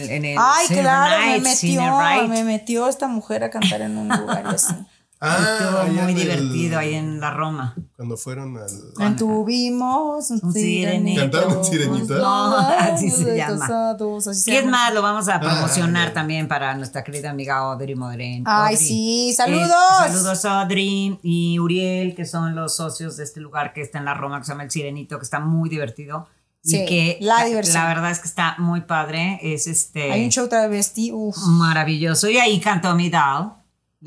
en 0.10 0.26
el 0.26 0.38
Ay, 0.38 0.68
claro, 0.68 1.32
me 1.32 1.40
metió, 1.40 2.28
me 2.28 2.44
metió 2.44 2.90
esta 2.90 3.08
mujer 3.08 3.46
a 3.46 3.50
cantar 3.50 3.80
en 3.80 3.98
un 3.98 4.10
lugar 4.10 4.44
y 4.52 4.54
así. 4.54 4.74
Estuvo 5.20 5.80
allá 5.80 5.92
muy 5.92 6.00
en 6.00 6.10
el- 6.10 6.16
divertido 6.16 6.80
ahí 6.80 6.94
en 6.94 7.20
la 7.20 7.32
Roma. 7.32 7.76
Cuando 7.96 8.16
fueron 8.18 8.56
al... 8.58 9.16
Tuvimos 9.16 10.30
un 10.30 10.40
Un 10.44 10.54
sirenito. 10.54 11.22
¿Cantaron 11.22 11.66
sirenita? 11.66 12.18
No, 12.18 12.58
así 12.80 13.10
se 13.10 13.36
llama. 13.38 13.60
Casados, 13.60 14.28
así 14.28 14.52
Y 14.52 14.56
es 14.56 14.66
más, 14.66 14.94
lo 14.94 15.02
vamos 15.02 15.28
a 15.30 15.40
promocionar 15.40 16.10
Ay. 16.10 16.14
también 16.14 16.48
para 16.48 16.76
nuestra 16.76 17.04
querida 17.04 17.32
amiga 17.32 17.58
Audrey 17.58 17.96
Modren. 17.96 18.44
Ay, 18.46 18.76
Audrey. 18.76 18.78
sí, 18.78 19.30
Eh, 19.32 19.34
saludos. 19.34 19.70
saludos 20.00 20.46
a 20.46 20.62
Audrey 20.62 21.20
y 21.24 21.58
Uriel, 21.60 22.14
que 22.16 22.26
son 22.26 22.56
los 22.56 22.76
socios 22.76 23.18
de 23.18 23.24
este 23.24 23.40
lugar 23.40 23.74
que 23.74 23.82
está 23.82 23.98
en 24.00 24.06
la 24.06 24.14
Roma, 24.14 24.40
que 24.40 24.46
se 24.46 24.52
llama 24.52 24.64
El 24.64 24.72
Sirenito, 24.72 25.18
que 25.18 25.24
está 25.24 25.40
muy 25.40 25.70
divertido. 25.70 26.28
Sí, 26.64 26.82
y 26.82 26.86
que 26.86 27.18
la 27.22 27.46
diversión. 27.46 27.76
la 27.82 27.88
verdad 27.88 28.12
es 28.12 28.20
que 28.20 28.28
está 28.28 28.56
muy 28.58 28.82
padre. 28.82 29.40
Es 29.42 29.68
este 29.68 30.12
Hay 30.12 30.24
un 30.26 30.32
show 30.32 30.48
travesti, 30.50 31.12
uff. 31.14 31.38
maravilloso. 31.48 32.30
Y 32.30 32.38
ahí 32.38 32.60
cantó 32.60 32.94
Midal, 32.94 33.54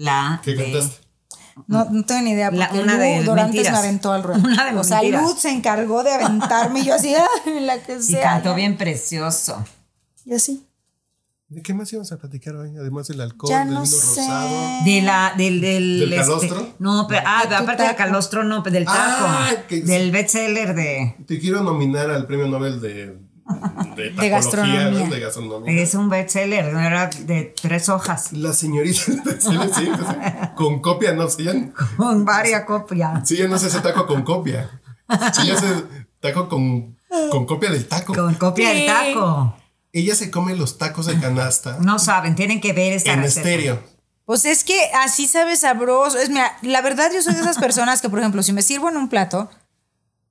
la 0.01 0.40
¿Qué 0.44 0.55
de- 0.55 0.64
cantaste? 0.72 0.96
No, 1.66 1.84
no 1.90 2.05
tengo 2.07 2.22
ni 2.22 2.30
idea, 2.30 2.51
La- 2.51 2.68
porque 2.68 2.82
una 2.82 2.96
de 2.96 3.18
Lu 3.20 3.24
Dorantes 3.26 3.55
mentiras. 3.57 3.72
me 3.72 3.78
aventó 3.88 4.12
al 4.12 4.22
ruedo. 4.24 4.40
Una 4.42 4.64
de 4.72 4.78
o 4.78 4.84
sea, 4.84 4.98
mentiras. 4.98 5.22
Luz 5.22 5.40
se 5.40 5.51
encargó 5.51 6.03
de 6.03 6.12
aventarme 6.12 6.80
y 6.80 6.84
yo 6.84 6.94
así, 6.94 7.14
"Ah, 7.18 7.26
la 7.61 7.82
que 7.82 7.96
Y 7.96 8.03
sea. 8.03 8.22
cantó 8.22 8.51
ya". 8.51 8.57
bien 8.57 8.76
precioso. 8.78 9.62
Y 10.24 10.34
así. 10.34 10.66
¿De 11.48 11.62
qué 11.62 11.74
más 11.74 11.92
íbamos 11.92 12.12
a 12.12 12.16
platicar 12.16 12.55
hoy? 12.55 12.76
Además 12.78 13.09
del 13.09 13.20
alcohol, 13.20 13.51
Ya 13.51 13.64
del 13.64 13.74
no 13.74 13.82
vino 13.82 13.86
sé. 13.96 14.20
rosado. 14.20 14.84
De 14.84 15.03
la, 15.03 15.34
del, 15.36 15.61
del, 15.61 15.98
¿Del 16.01 16.12
este, 16.12 16.24
calostro? 16.24 16.68
no, 16.78 17.07
pero, 17.09 17.22
ah, 17.26 17.44
De 17.48 17.57
aparte 17.57 17.82
del 17.82 17.96
calostro, 17.96 18.44
no, 18.44 18.62
del 18.62 18.84
taco. 18.84 19.01
Ah, 19.26 19.51
que- 19.68 19.82
del 19.82 20.12
bestseller 20.12 20.74
de. 20.76 21.16
Te 21.26 21.40
quiero 21.40 21.62
nominar 21.62 22.09
al 22.11 22.26
premio 22.28 22.46
Nobel 22.46 22.80
de, 22.80 23.18
de, 23.96 24.28
gastronomía. 24.28 24.90
¿no? 24.90 25.07
De 25.09 25.20
gastronomía. 25.20 25.82
Es 25.82 25.94
un 25.94 26.09
bestseller, 26.09 26.66
era 26.66 27.07
de 27.09 27.55
tres 27.61 27.88
hojas. 27.88 28.32
La 28.32 28.53
señorita 28.53 28.98
sí, 28.98 29.20
sí, 29.40 29.59
sí, 29.76 29.90
con 30.57 30.80
copia, 30.80 31.12
no, 31.12 31.28
si 31.28 31.46
Con 31.96 32.24
varias 32.24 32.64
copias. 32.64 33.28
si 33.28 33.36
ya 33.36 33.48
no 33.48 33.59
se 33.59 33.66
hace 33.66 33.80
taco 33.80 34.07
con 34.07 34.22
copia. 34.22 34.70
Si 35.34 35.46
ya 35.46 35.55
hace 35.55 35.66
taco 36.20 36.48
con, 36.48 36.96
con 37.30 37.46
copia 37.46 37.70
del 37.70 37.86
taco. 37.86 38.14
Con 38.14 38.34
copia 38.34 38.68
del 38.70 38.78
Sí. 38.80 38.86
taco. 38.86 39.57
Ella 39.92 40.14
se 40.14 40.30
come 40.30 40.55
los 40.55 40.78
tacos 40.78 41.07
de 41.07 41.18
canasta 41.18 41.78
No 41.80 41.98
saben, 41.98 42.36
tienen 42.36 42.61
que 42.61 42.72
ver 42.72 42.92
esta 42.92 43.12
en 43.12 43.22
receta. 43.22 43.48
estéreo. 43.48 43.82
Pues 44.24 44.44
es 44.44 44.62
que 44.62 44.80
así 44.94 45.26
sabe 45.26 45.57
sabroso. 45.57 46.16
Es, 46.16 46.28
mira, 46.28 46.57
la 46.62 46.80
verdad 46.82 47.11
yo 47.12 47.20
soy 47.20 47.34
de 47.34 47.40
esas 47.40 47.59
personas 47.59 48.01
que, 48.01 48.09
por 48.09 48.20
ejemplo, 48.20 48.44
si 48.44 48.53
me 48.53 48.62
sirvo 48.62 48.88
en 48.88 48.96
un 48.96 49.09
plato, 49.09 49.51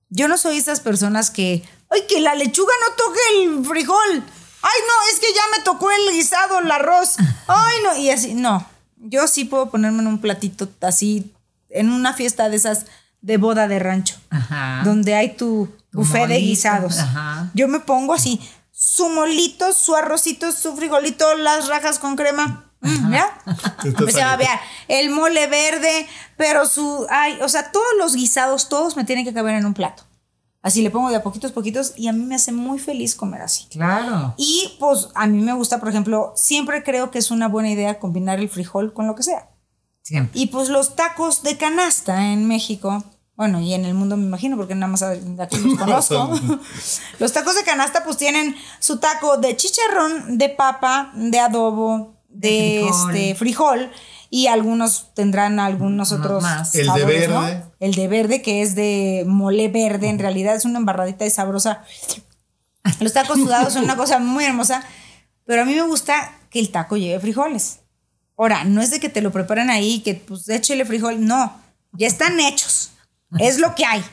yo 0.09 0.30
no 0.30 0.38
soy 0.38 0.57
esas 0.57 0.80
personas 0.80 1.30
que, 1.30 1.63
ay, 1.90 2.06
que 2.08 2.20
la 2.22 2.36
lechuga 2.36 2.74
no 2.88 2.96
toque 2.96 3.20
el 3.44 3.66
frijol. 3.66 4.24
Ay, 4.62 4.80
no, 4.88 5.10
es 5.14 5.20
que 5.20 5.34
ya 5.34 5.42
me 5.58 5.64
tocó 5.64 5.90
el 5.92 6.12
guisado, 6.14 6.60
el 6.60 6.70
arroz. 6.72 7.16
Ay, 7.48 7.78
no, 7.84 7.96
y 7.98 8.10
así, 8.10 8.34
no. 8.34 8.66
Yo 8.98 9.28
sí 9.28 9.46
puedo 9.46 9.70
ponerme 9.70 10.00
en 10.02 10.08
un 10.08 10.20
platito 10.20 10.68
así, 10.82 11.34
en 11.70 11.90
una 11.92 12.14
fiesta 12.14 12.50
de 12.50 12.58
esas 12.58 12.86
de 13.22 13.38
boda 13.38 13.68
de 13.68 13.80
rancho, 13.80 14.16
Ajá. 14.30 14.82
donde 14.84 15.16
hay 15.16 15.36
tu 15.36 15.70
Tu 15.92 16.00
buffet 16.00 16.28
de 16.28 16.38
guisados. 16.40 17.00
ajá. 17.00 17.50
Yo 17.54 17.68
me 17.70 17.80
pongo 17.80 18.14
así, 18.14 18.40
su 18.72 19.10
molito, 19.10 19.72
su 19.74 19.96
arrocito, 19.96 20.52
su 20.52 20.76
frijolito, 20.76 21.36
las 21.36 21.68
rajas 21.68 22.00
con 22.00 22.16
crema. 22.16 22.66
Mm, 22.82 23.12
¿Ya? 23.14 23.42
Entonces, 23.84 24.16
Se 24.16 24.22
va 24.24 24.34
a 24.34 24.38
ver 24.38 24.48
el 24.88 25.10
mole 25.10 25.48
verde, 25.48 26.08
pero 26.38 26.66
su. 26.66 27.06
Ay, 27.10 27.38
o 27.42 27.50
sea, 27.50 27.72
todos 27.74 27.88
los 27.98 28.16
guisados, 28.16 28.70
todos 28.70 28.96
me 28.96 29.04
tienen 29.04 29.26
que 29.26 29.34
caber 29.34 29.56
en 29.56 29.66
un 29.66 29.74
plato. 29.74 30.04
Así 30.62 30.82
le 30.82 30.91
pongo 30.91 31.10
de 31.10 31.16
a 31.16 31.24
poquitos, 31.24 31.53
poquitos, 31.53 31.93
y 31.95 32.10
a 32.10 32.14
mí 32.14 32.26
me 32.26 32.36
hace 32.36 32.51
muy 32.51 32.80
feliz 32.80 33.16
comer 33.16 33.41
así. 33.41 33.68
Claro. 33.70 34.34
Y 34.38 34.74
pues 34.78 35.07
a 35.16 35.26
mí 35.26 35.41
me 35.41 35.53
gusta, 35.53 35.80
por 35.80 35.88
ejemplo, 35.88 36.34
siempre 36.36 36.84
creo 36.84 37.12
que 37.12 37.20
es 37.20 37.32
una 37.32 37.47
buena 37.47 37.70
idea 37.70 37.99
combinar 37.99 38.39
el 38.39 38.49
frijol 38.49 38.93
con 38.93 39.07
lo 39.07 39.16
que 39.16 39.24
sea. 39.24 39.49
Siempre. 40.01 40.38
Y 40.38 40.47
pues 40.47 40.68
los 40.68 40.95
tacos 40.95 41.43
de 41.43 41.57
canasta 41.57 42.34
en 42.34 42.45
México, 42.45 43.03
bueno, 43.36 43.62
y 43.62 43.74
en 43.74 43.86
el 43.86 43.93
mundo 43.93 44.18
me 44.18 44.26
imagino, 44.26 44.57
porque 44.57 44.76
nada 44.76 44.91
más 44.91 45.01
aquí 45.01 45.57
los 45.60 45.78
conozco. 45.80 46.30
los 47.20 47.32
tacos 47.32 47.55
de 47.55 47.64
canasta 47.64 48.03
pues 48.03 48.18
tienen 48.18 48.53
su 48.80 48.97
taco 48.97 49.38
de 49.38 49.55
chicharrón, 49.55 50.38
de 50.38 50.49
papa, 50.49 51.14
de 51.16 51.39
adobo, 51.39 52.16
de, 52.28 52.86
frijol. 52.86 53.12
este 53.12 53.36
frijol 53.36 53.91
y 54.30 54.48
algunos 54.48 55.14
tendrán 55.14 55.60
algunos 55.60 56.12
Unos 56.12 56.26
otros 56.26 56.44
más. 56.44 56.76
El 56.76 56.88
de 56.88 57.06
verde. 57.06 57.64
El 57.80 57.94
de 57.96 58.08
verde 58.08 58.42
que 58.42 58.62
es 58.62 58.76
de 58.76 59.24
mole 59.28 59.70
verde, 59.70 60.10
en 60.10 60.20
realidad 60.20 60.56
es 60.56 60.66
una 60.66 60.80
embarradita 60.80 61.24
de 61.24 61.32
sabrosa. 61.32 61.84
Los 63.00 63.14
tacos 63.14 63.38
sudados 63.38 63.74
son 63.74 63.84
una 63.84 63.96
cosa 63.96 64.20
muy 64.20 64.46
hermosa, 64.46 64.84
pero 65.46 65.64
a 65.64 65.66
mí 65.66 65.74
me 65.74 65.82
gusta 65.84 66.38
que 66.50 66.60
el 66.60 66.70
taco 66.70 66.98
lleve 66.98 67.20
frijoles. 67.20 67.80
Ahora, 68.38 68.64
no 68.64 68.82
es 68.82 68.92
de 68.92 69.00
que 69.00 69.10
te 69.10 69.22
lo 69.22 69.32
preparan 69.32 69.70
ahí, 69.70 70.00
que 70.00 70.16
pues 70.16 70.48
échele 70.48 70.86
frijol, 70.86 71.26
no, 71.26 71.60
ya 71.92 72.08
están 72.08 72.40
hechos. 72.40 72.92
Es 73.38 73.60
lo 73.60 73.76
que 73.76 73.86
hay. 73.86 74.04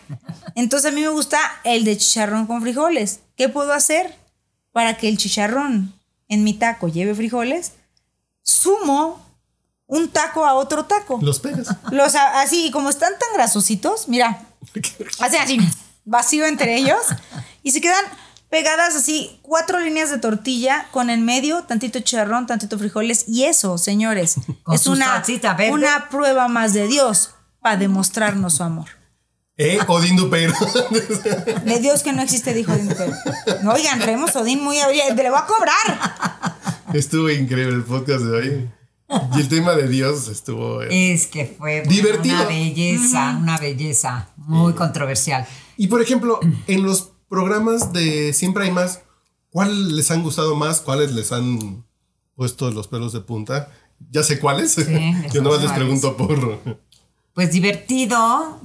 Entonces 0.54 0.90
a 0.90 0.94
mí 0.94 1.00
me 1.00 1.08
gusta 1.08 1.38
el 1.64 1.84
de 1.84 1.96
chicharrón 1.96 2.46
con 2.46 2.60
frijoles. 2.60 3.20
¿Qué 3.36 3.48
puedo 3.48 3.72
hacer 3.72 4.14
para 4.72 4.96
que 4.96 5.08
el 5.08 5.16
chicharrón 5.16 5.94
en 6.28 6.44
mi 6.44 6.54
taco 6.54 6.88
lleve 6.88 7.14
frijoles? 7.14 7.72
Sumo 8.42 9.25
un 9.86 10.08
taco 10.10 10.44
a 10.44 10.54
otro 10.54 10.84
taco. 10.84 11.18
Los 11.22 11.40
pegas. 11.40 11.68
Los 11.90 12.14
así, 12.14 12.70
como 12.70 12.90
están 12.90 13.12
tan 13.18 13.28
grasositos, 13.34 14.08
mira, 14.08 14.42
hacen 15.20 15.40
así, 15.40 15.58
vacío 16.04 16.46
entre 16.46 16.76
ellos 16.76 17.00
y 17.62 17.70
se 17.70 17.80
quedan 17.80 18.04
pegadas 18.50 18.94
así 18.94 19.38
cuatro 19.42 19.80
líneas 19.80 20.10
de 20.10 20.18
tortilla 20.18 20.86
con 20.92 21.10
en 21.10 21.24
medio 21.24 21.62
tantito 21.64 22.00
chicharrón, 22.00 22.46
tantito 22.46 22.78
frijoles 22.78 23.24
y 23.28 23.44
eso, 23.44 23.78
señores, 23.78 24.36
es 24.72 24.86
una, 24.86 25.22
una 25.70 26.08
prueba 26.08 26.48
más 26.48 26.72
de 26.72 26.86
Dios 26.86 27.30
para 27.60 27.76
demostrarnos 27.76 28.54
su 28.54 28.62
amor. 28.62 28.86
¿Eh? 29.58 29.78
Odín 29.88 30.16
Dupeiro. 30.16 30.52
De 31.64 31.80
Dios 31.80 32.02
que 32.02 32.12
no 32.12 32.20
existe, 32.20 32.52
dijo 32.52 32.72
Odín. 32.72 32.88
Dupeiro. 32.90 33.14
No, 33.62 33.72
Oigan, 33.72 33.98
traemos 33.98 34.36
Odín 34.36 34.62
muy... 34.62 34.78
oye, 34.82 35.02
Le 35.14 35.30
voy 35.30 35.38
a 35.38 35.46
cobrar. 35.46 36.84
estuvo 36.92 37.30
increíble 37.30 37.74
el 37.74 37.82
podcast 37.84 38.22
de 38.22 38.36
hoy. 38.36 38.70
Y 39.36 39.40
el 39.40 39.48
tema 39.48 39.72
de 39.72 39.88
Dios 39.88 40.28
estuvo... 40.28 40.82
eh, 40.82 41.12
Es 41.12 41.26
que 41.26 41.46
fue 41.46 41.82
Divertido. 41.82 42.34
una 42.36 42.44
belleza, 42.46 43.36
una 43.40 43.56
belleza 43.58 44.30
muy 44.36 44.72
controversial. 44.72 45.46
Y 45.76 45.86
por 45.88 46.02
ejemplo, 46.02 46.40
en 46.66 46.82
los 46.82 47.12
programas 47.28 47.92
de 47.92 48.32
Siempre 48.32 48.64
hay 48.64 48.70
más, 48.72 49.02
¿cuáles 49.50 49.76
les 49.92 50.10
han 50.10 50.22
gustado 50.22 50.56
más? 50.56 50.80
¿Cuáles 50.80 51.12
les 51.12 51.30
han 51.32 51.84
puesto 52.34 52.70
los 52.70 52.88
pelos 52.88 53.12
de 53.12 53.20
punta? 53.20 53.70
Ya 54.10 54.22
sé 54.22 54.40
cuáles. 54.40 54.76
Yo 55.32 55.42
nomás 55.42 55.62
les 55.62 55.72
pregunto 55.72 56.16
por... 56.16 56.60
Pues 57.32 57.52
divertido, 57.52 58.60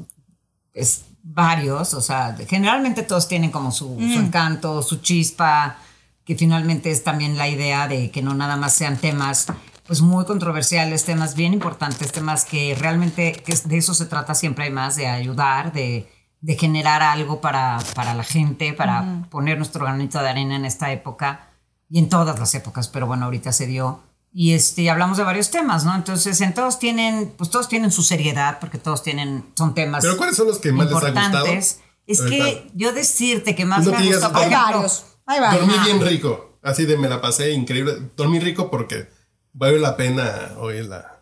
es 0.74 1.04
varios, 1.24 1.94
o 1.94 2.02
sea, 2.02 2.36
generalmente 2.48 3.04
todos 3.04 3.28
tienen 3.28 3.52
como 3.52 3.72
su, 3.72 3.96
su 3.98 4.20
encanto, 4.20 4.82
su 4.82 4.98
chispa, 5.02 5.78
que 6.26 6.36
finalmente 6.36 6.90
es 6.90 7.04
también 7.04 7.38
la 7.38 7.48
idea 7.48 7.88
de 7.88 8.10
que 8.12 8.22
no 8.22 8.34
nada 8.34 8.56
más 8.56 8.74
sean 8.74 8.98
temas 8.98 9.48
pues 9.86 10.02
muy 10.02 10.26
controversiales, 10.26 11.06
temas 11.06 11.36
bien 11.36 11.54
importantes, 11.54 12.12
temas 12.12 12.46
que 12.46 12.76
realmente 12.80 13.34
que 13.34 13.56
de 13.66 13.78
eso 13.78 13.94
se 13.94 14.06
trata 14.06 14.36
siempre 14.36 14.66
hay 14.66 14.72
más, 14.72 14.96
de 14.96 15.08
ayudar, 15.08 15.74
de, 15.74 16.10
de 16.42 16.56
generar 16.56 17.02
algo 17.02 17.42
para, 17.42 17.78
para 17.96 18.14
la 18.14 18.24
gente, 18.24 18.74
para 18.74 19.26
poner 19.30 19.58
nuestro 19.58 19.86
granito 19.86 20.22
de 20.22 20.30
arena 20.30 20.56
en 20.56 20.66
esta 20.66 20.92
época 20.92 21.50
y 21.90 22.00
en 22.00 22.10
todas 22.10 22.40
las 22.40 22.56
épocas, 22.56 22.88
pero 22.88 23.06
bueno, 23.06 23.26
ahorita 23.26 23.52
se 23.52 23.68
dio. 23.68 24.02
Y 24.34 24.54
este, 24.54 24.90
hablamos 24.90 25.18
de 25.18 25.24
varios 25.24 25.52
temas, 25.52 25.84
¿no? 25.84 25.94
Entonces, 25.94 26.40
en 26.40 26.54
todos 26.54 26.80
tienen, 26.80 27.34
pues 27.38 27.50
todos 27.50 27.68
tienen 27.68 27.92
su 27.92 28.02
seriedad, 28.02 28.60
porque 28.62 28.78
todos 28.78 29.04
tienen, 29.04 29.46
son 29.58 29.74
temas 29.74 30.02
Pero 30.02 30.16
¿cuáles 30.16 30.38
son 30.38 30.48
los 30.48 30.60
que 30.60 30.72
más 30.72 30.90
les 30.90 31.04
ha 31.04 31.12
gustado? 31.12 31.46
Es 31.48 32.22
que 32.22 32.72
yo 32.74 32.94
decirte 32.94 33.56
que 33.56 33.66
más 33.66 33.86
Uno 33.86 34.00
me 34.00 34.06
gustado, 34.06 34.38
Hay 34.38 34.50
varios, 34.50 35.06
hay 35.26 35.40
varios. 35.40 35.68
Dormí 35.68 35.84
bien 35.86 36.02
rico. 36.02 36.58
Así 36.64 36.86
de 36.86 36.98
me 36.98 37.10
la 37.10 37.22
pasé 37.22 37.52
increíble. 37.52 37.94
Dormí 38.16 38.40
rico 38.40 38.72
porque 38.72 39.10
vale 39.54 39.80
la 39.80 39.96
pena 39.98 40.52
oír 40.58 40.86
la, 40.86 41.22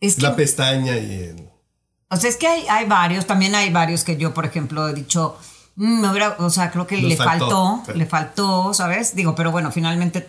es 0.00 0.16
que 0.16 0.22
la 0.22 0.36
pestaña 0.36 0.96
y 0.96 1.12
el... 1.14 1.50
O 2.10 2.16
sea, 2.16 2.30
es 2.30 2.36
que 2.36 2.46
hay, 2.46 2.66
hay 2.68 2.86
varios, 2.86 3.26
también 3.26 3.54
hay 3.54 3.70
varios 3.70 4.04
que 4.04 4.16
yo, 4.16 4.34
por 4.34 4.44
ejemplo, 4.44 4.88
he 4.88 4.94
dicho, 4.94 5.36
"Mm, 5.76 6.04
hubiera, 6.10 6.36
o 6.38 6.50
sea, 6.50 6.70
creo 6.70 6.86
que 6.86 6.96
Nos 7.00 7.08
le 7.10 7.16
faltó, 7.16 7.48
faltó, 7.48 7.92
sí. 7.92 7.98
le 7.98 8.06
faltó, 8.06 8.74
¿sabes? 8.74 9.16
Digo, 9.16 9.34
pero 9.34 9.50
bueno, 9.50 9.70
finalmente 9.72 10.28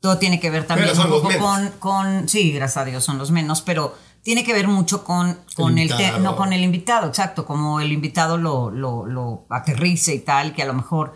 todo 0.00 0.18
tiene 0.18 0.38
que 0.38 0.50
ver 0.50 0.66
también 0.66 0.96
un 0.98 1.08
poco 1.08 1.28
con, 1.38 1.68
con, 1.80 2.28
sí, 2.28 2.52
gracias 2.52 2.76
a 2.76 2.84
Dios 2.84 3.02
son 3.02 3.18
los 3.18 3.30
menos, 3.30 3.62
pero 3.62 3.96
tiene 4.22 4.44
que 4.44 4.52
ver 4.52 4.68
mucho 4.68 5.04
con, 5.04 5.38
con 5.56 5.78
el, 5.78 5.90
invitado. 5.90 6.18
no 6.20 6.36
con 6.36 6.52
el 6.52 6.62
invitado, 6.62 7.08
exacto, 7.08 7.44
como 7.44 7.80
el 7.80 7.90
invitado 7.90 8.36
lo, 8.36 8.70
lo, 8.70 9.06
lo 9.06 9.46
aterrice 9.50 10.14
y 10.14 10.20
tal, 10.20 10.54
que 10.54 10.62
a 10.62 10.66
lo 10.66 10.74
mejor 10.74 11.14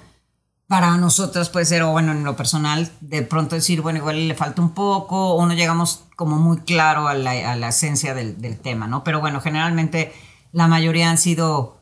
para 0.72 0.96
nosotros 0.96 1.50
puede 1.50 1.66
ser, 1.66 1.82
o 1.82 1.90
bueno, 1.90 2.12
en 2.12 2.24
lo 2.24 2.34
personal, 2.34 2.90
de 3.02 3.20
pronto 3.20 3.54
decir, 3.56 3.82
bueno, 3.82 3.98
igual 3.98 4.26
le 4.26 4.34
falta 4.34 4.62
un 4.62 4.70
poco, 4.70 5.34
o 5.34 5.44
no 5.44 5.52
llegamos 5.52 6.04
como 6.16 6.38
muy 6.38 6.60
claro 6.60 7.08
a 7.08 7.12
la, 7.14 7.52
a 7.52 7.56
la 7.56 7.68
esencia 7.68 8.14
del, 8.14 8.40
del 8.40 8.58
tema, 8.58 8.86
¿no? 8.86 9.04
Pero 9.04 9.20
bueno, 9.20 9.42
generalmente 9.42 10.14
la 10.50 10.68
mayoría 10.68 11.10
han 11.10 11.18
sido, 11.18 11.76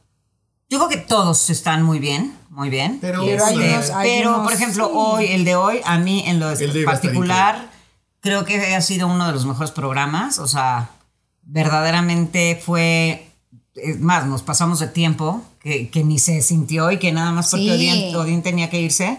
yo 0.68 0.78
creo 0.78 0.88
que 0.88 0.96
todos 0.96 1.50
están 1.50 1.84
muy 1.84 2.00
bien, 2.00 2.36
muy 2.48 2.68
bien. 2.68 2.98
Pero- 3.00 3.24
Pero 3.24 3.44
hay 3.44 3.54
Este, 3.54 3.74
unos- 3.74 3.90
hay 3.90 4.18
pero, 4.18 4.30
unos- 4.30 4.42
por 4.42 4.52
ejemplo, 4.54 4.86
sí. 4.86 4.92
hoy, 4.96 5.26
el 5.26 5.44
de 5.44 5.54
hoy, 5.54 5.80
a 5.84 5.96
mí 5.98 6.24
en 6.26 6.40
lo 6.40 6.52
particular, 6.84 7.70
creo 8.18 8.44
que 8.44 8.74
ha 8.74 8.80
sido 8.80 9.06
uno 9.06 9.24
de 9.28 9.32
los 9.32 9.46
mejores 9.46 9.70
programas, 9.70 10.40
o 10.40 10.48
sea, 10.48 10.90
verdaderamente 11.42 12.60
fue, 12.60 13.30
es 13.76 14.00
más, 14.00 14.26
nos 14.26 14.42
pasamos 14.42 14.80
de 14.80 14.88
tiempo 14.88 15.42
que, 15.62 15.88
que 15.90 16.04
ni 16.04 16.18
se 16.18 16.42
sintió 16.42 16.90
y 16.90 16.98
que 16.98 17.12
nada 17.12 17.32
más 17.32 17.50
porque 17.50 17.64
Sí. 17.64 17.70
Odín, 17.70 18.16
Odín 18.16 18.42
tenía 18.42 18.70
que 18.70 18.80
irse. 18.80 19.18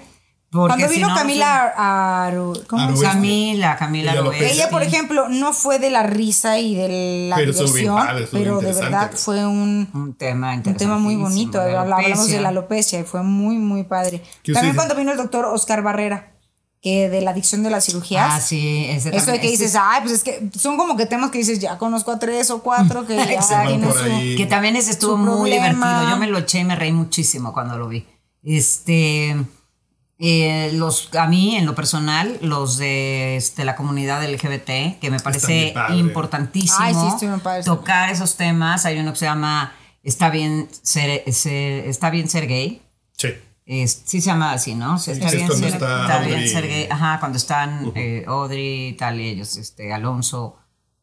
Porque 0.54 0.68
Cuando 0.74 0.88
si 0.90 0.96
vino 0.96 1.08
no, 1.08 1.14
no 1.14 1.20
Camila 1.22 1.74
Aru- 1.78 2.68
¿cómo 2.68 2.84
Aru- 2.84 2.96
se 2.98 3.04
llama? 3.04 3.14
Camila, 3.14 3.78
Camila 3.78 4.12
Ella 4.12 4.50
Ella, 4.52 4.70
por 4.70 4.84
ejemplo, 4.84 5.30
no 5.30 5.54
fue 5.54 5.80
de 5.80 5.90
la 5.90 6.04
risa 6.04 6.60
y 6.60 6.76
de 6.76 7.28
la 7.30 7.38
Pero 7.38 7.54
diversión, 7.54 7.96
padre, 7.96 8.28
pero 8.30 8.60
de 8.60 8.74
verdad 8.74 9.12
fue 9.16 9.46
un, 9.48 9.88
un 9.94 10.14
tema 10.16 10.54
un 10.54 10.64
tema 10.76 10.98
muy 10.98 11.16
bonito. 11.16 11.62
Hablamos 11.62 12.04
de 12.06 12.12
alopecia. 12.12 12.42
la 12.42 12.50
alopecia 12.50 13.00
y 13.00 13.04
fue 13.04 13.24
muy, 13.24 13.56
muy 13.60 13.84
padre. 13.84 14.22
¿Qué 14.44 14.52
También 14.52 14.76
cuando 14.76 14.94
vino 14.96 15.12
el 15.14 15.18
doctor 15.18 15.46
Oscar 15.46 15.84
Barrera, 15.84 16.31
que 16.82 17.10
de 17.10 17.22
la 17.22 17.32
adicción 17.32 17.62
de 17.62 17.70
las 17.70 17.86
cirugías. 17.86 18.28
Ah, 18.32 18.40
sí, 18.42 18.86
ese 18.90 19.16
Eso 19.16 19.32
de 19.32 19.40
que 19.40 19.48
dices, 19.50 19.76
ay, 19.80 20.02
pues 20.02 20.14
es 20.14 20.24
que 20.24 20.50
son 20.58 20.78
como 20.78 20.98
que 20.98 21.06
temas 21.06 21.30
que 21.30 21.38
dices, 21.38 21.60
ya 21.60 21.78
conozco 21.78 22.12
a 22.12 22.18
tres 22.18 22.50
o 22.50 22.64
cuatro 22.64 23.06
que 23.06 23.16
ya 23.32 23.42
su-. 23.42 24.36
Que 24.38 24.48
también 24.50 24.76
ese 24.76 24.90
estuvo 24.92 25.16
muy 25.16 25.52
problema. 25.52 25.68
divertido. 25.68 26.10
Yo 26.10 26.18
me 26.18 26.28
lo 26.28 26.40
eché 26.40 26.60
y 26.60 26.64
me 26.64 26.76
reí 26.76 26.92
muchísimo 26.92 27.54
cuando 27.54 27.78
lo 27.78 27.88
vi. 27.88 28.06
Este, 28.44 29.36
eh, 30.18 30.72
los, 30.74 31.10
a 31.16 31.28
mí, 31.28 31.56
en 31.56 31.66
lo 31.68 31.76
personal, 31.76 32.40
los 32.42 32.78
de 32.78 33.38
este, 33.38 33.64
la 33.64 33.76
comunidad 33.76 34.24
LGBT, 34.28 35.00
que 35.00 35.10
me 35.12 35.20
parece 35.20 35.74
importantísimo 35.96 36.80
Ay, 36.80 36.96
sí, 37.20 37.28
tocar 37.64 38.10
esos 38.10 38.38
temas. 38.38 38.86
Hay 38.86 39.00
uno 39.00 39.14
que 39.14 39.20
se 39.20 39.26
llama 39.26 39.74
Está 40.04 40.32
bien 40.32 40.68
ser, 40.82 41.24
ser- 41.32 41.88
está 41.88 42.10
bien 42.10 42.28
ser 42.28 42.48
gay. 42.48 42.82
Sí. 43.18 43.30
Es- 43.74 44.02
sí 44.06 44.20
se 44.20 44.28
llama 44.28 44.52
así, 44.52 44.76
¿no? 44.76 44.96
Está 44.98 45.14
Sí, 45.30 45.38
bien, 45.38 45.48
ser, 45.52 45.64
está 45.74 46.02
está 46.02 46.20
bien 46.20 46.48
ser 46.48 46.68
gay. 46.68 46.88
Ajá, 46.90 47.20
cuando 47.22 47.38
están 47.38 47.92
eh, 47.96 48.26
Audrey 48.28 48.90
y 48.90 48.94
tal, 48.94 49.22
y 49.22 49.30
ellos, 49.30 49.56
este, 49.56 49.94
Alonso, 49.94 50.58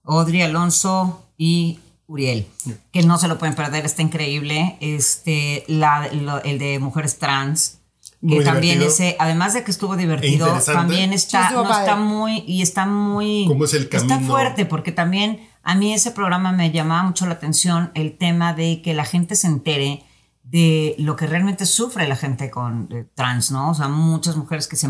Audrey, 0.04 0.42
Alonso 0.42 1.26
y 1.38 1.80
Uriel, 2.06 2.46
que 2.92 3.02
no 3.02 3.16
se 3.18 3.26
lo 3.28 3.38
pueden 3.38 3.54
perder, 3.54 3.86
está 3.86 4.02
increíble. 4.02 4.76
Este, 4.80 5.64
la, 5.68 6.08
lo- 6.12 6.42
el 6.42 6.58
de 6.58 6.78
mujeres 6.78 7.18
trans, 7.18 7.78
que 8.20 8.34
Muy 8.36 8.44
también 8.44 8.80
divertido. 8.80 9.06
ese, 9.08 9.16
además 9.18 9.54
de 9.54 9.64
que 9.64 9.70
estuvo 9.70 9.96
divertido, 9.96 10.46
interesante. 10.48 10.72
también 10.78 11.12
está, 11.12 11.50
no, 11.50 11.70
está 11.70 11.96
muy, 11.96 12.44
y 12.46 12.60
está 12.62 12.84
muy, 12.84 13.44
¿Cómo 13.48 13.64
es 13.64 13.72
el 13.74 13.84
está 13.84 13.98
camino? 14.08 14.26
fuerte, 14.28 14.66
porque 14.66 14.92
también 14.92 15.40
a 15.62 15.74
mí 15.74 15.94
ese 15.94 16.10
programa 16.10 16.52
me 16.52 16.70
llamaba 16.72 17.02
mucho 17.04 17.26
la 17.26 17.34
atención 17.34 17.92
el 17.94 18.16
tema 18.18 18.52
de 18.54 18.82
que 18.82 18.92
la 18.92 19.04
gente 19.04 19.36
se 19.36 19.46
entere 19.46 20.02
de 20.51 20.94
lo 20.99 21.14
que 21.16 21.26
realmente 21.26 21.66
sufre 21.66 22.09
la 22.09 22.16
gente 22.16 22.51
con 22.51 22.88
eh, 22.90 23.07
trans, 23.14 23.51
¿no? 23.51 23.70
O 23.70 23.74
sea, 23.74 23.88
muchas 23.88 24.36
mujeres 24.36 24.66
que 24.66 24.76
se 24.76 24.88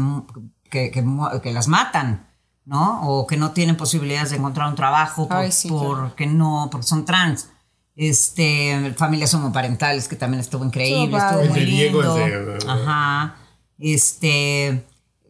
que, 0.70 0.90
que 0.92 1.04
que 1.42 1.52
las 1.52 1.66
matan, 1.66 2.26
¿no? 2.64 3.00
O 3.02 3.26
que 3.26 3.36
no 3.36 3.50
tienen 3.50 3.76
posibilidades 3.76 4.30
de 4.30 4.36
encontrar 4.36 4.68
un 4.68 4.76
trabajo 4.76 5.26
por- 5.26 5.36
Ay, 5.38 5.50
sí, 5.52 5.68
porque 5.68 6.26
no, 6.26 6.68
porque 6.70 6.86
son 6.86 7.04
trans. 7.04 7.48
Este, 7.96 8.94
familias 8.96 9.34
homoparentales, 9.34 10.06
que 10.06 10.14
también 10.14 10.40
estuvo 10.40 10.64
increíble, 10.64 11.16
Estuvo 11.18 11.44
muy 11.46 11.48
El 11.48 11.54
de 11.54 11.64
Diego, 11.64 12.02
lindo. 12.02 12.16
el 12.18 12.58
de- 12.60 12.70
Ajá. 12.70 13.34
Este, 13.78 14.84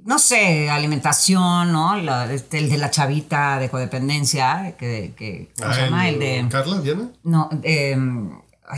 no 0.05 0.19
sé, 0.19 0.69
alimentación, 0.69 1.73
¿no? 1.73 1.97
La- 1.97 2.31
este, 2.31 2.59
el 2.59 2.69
de 2.69 2.77
la 2.77 2.91
chavita 2.91 3.59
de 3.59 3.71
codependencia, 3.71 4.77
que, 4.79 5.15
que 5.17 5.51
¿cómo 5.59 5.73
se 5.73 5.81
Ah, 5.81 5.85
llama? 5.87 6.09
El 6.11 6.19
de 6.19 6.47
¿Carla? 6.51 6.81
¿Diana? 6.81 7.09
no, 7.25 7.49
eh, 7.63 7.97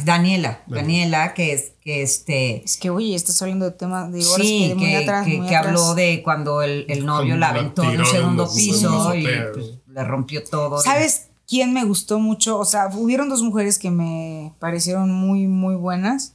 Daniela, 0.04 0.62
Daniela, 0.66 1.34
que 1.34 1.52
es 1.52 1.72
que 1.80 2.02
este 2.02 2.62
Es 2.64 2.76
que, 2.76 2.90
oye, 2.90 3.14
estás 3.14 3.40
hablando 3.42 3.64
de 3.64 3.72
temas 3.72 4.10
sí, 4.36 4.68
que 4.68 4.74
muy 4.76 4.84
que, 4.86 4.96
atrás, 4.98 5.26
que- 5.26 5.38
muy 5.38 5.48
que 5.48 5.56
atrás. 5.56 5.72
habló 5.80 5.94
de 5.94 6.22
cuando 6.22 6.62
el, 6.62 6.86
el 6.88 7.04
novio 7.04 7.30
Cuando 7.34 7.36
la 7.36 7.52
la 7.52 7.58
aventó 7.60 7.82
de 7.82 7.98
un 7.98 8.06
segundo 8.06 8.48
piso 8.54 9.14
y 9.14 9.24
pues, 9.52 9.66
le 9.86 10.04
rompió 10.04 10.44
todo. 10.44 10.80
¿Sabes 10.80 11.28
quién 11.46 11.72
me 11.72 11.84
gustó 11.84 12.18
mucho? 12.20 12.58
O 12.58 12.64
sea, 12.64 12.88
hubieron 12.94 13.28
dos 13.28 13.42
mujeres 13.42 13.78
que 13.78 13.90
me 13.90 14.54
parecieron 14.60 15.10
muy, 15.12 15.46
muy 15.46 15.74
buenas. 15.74 16.34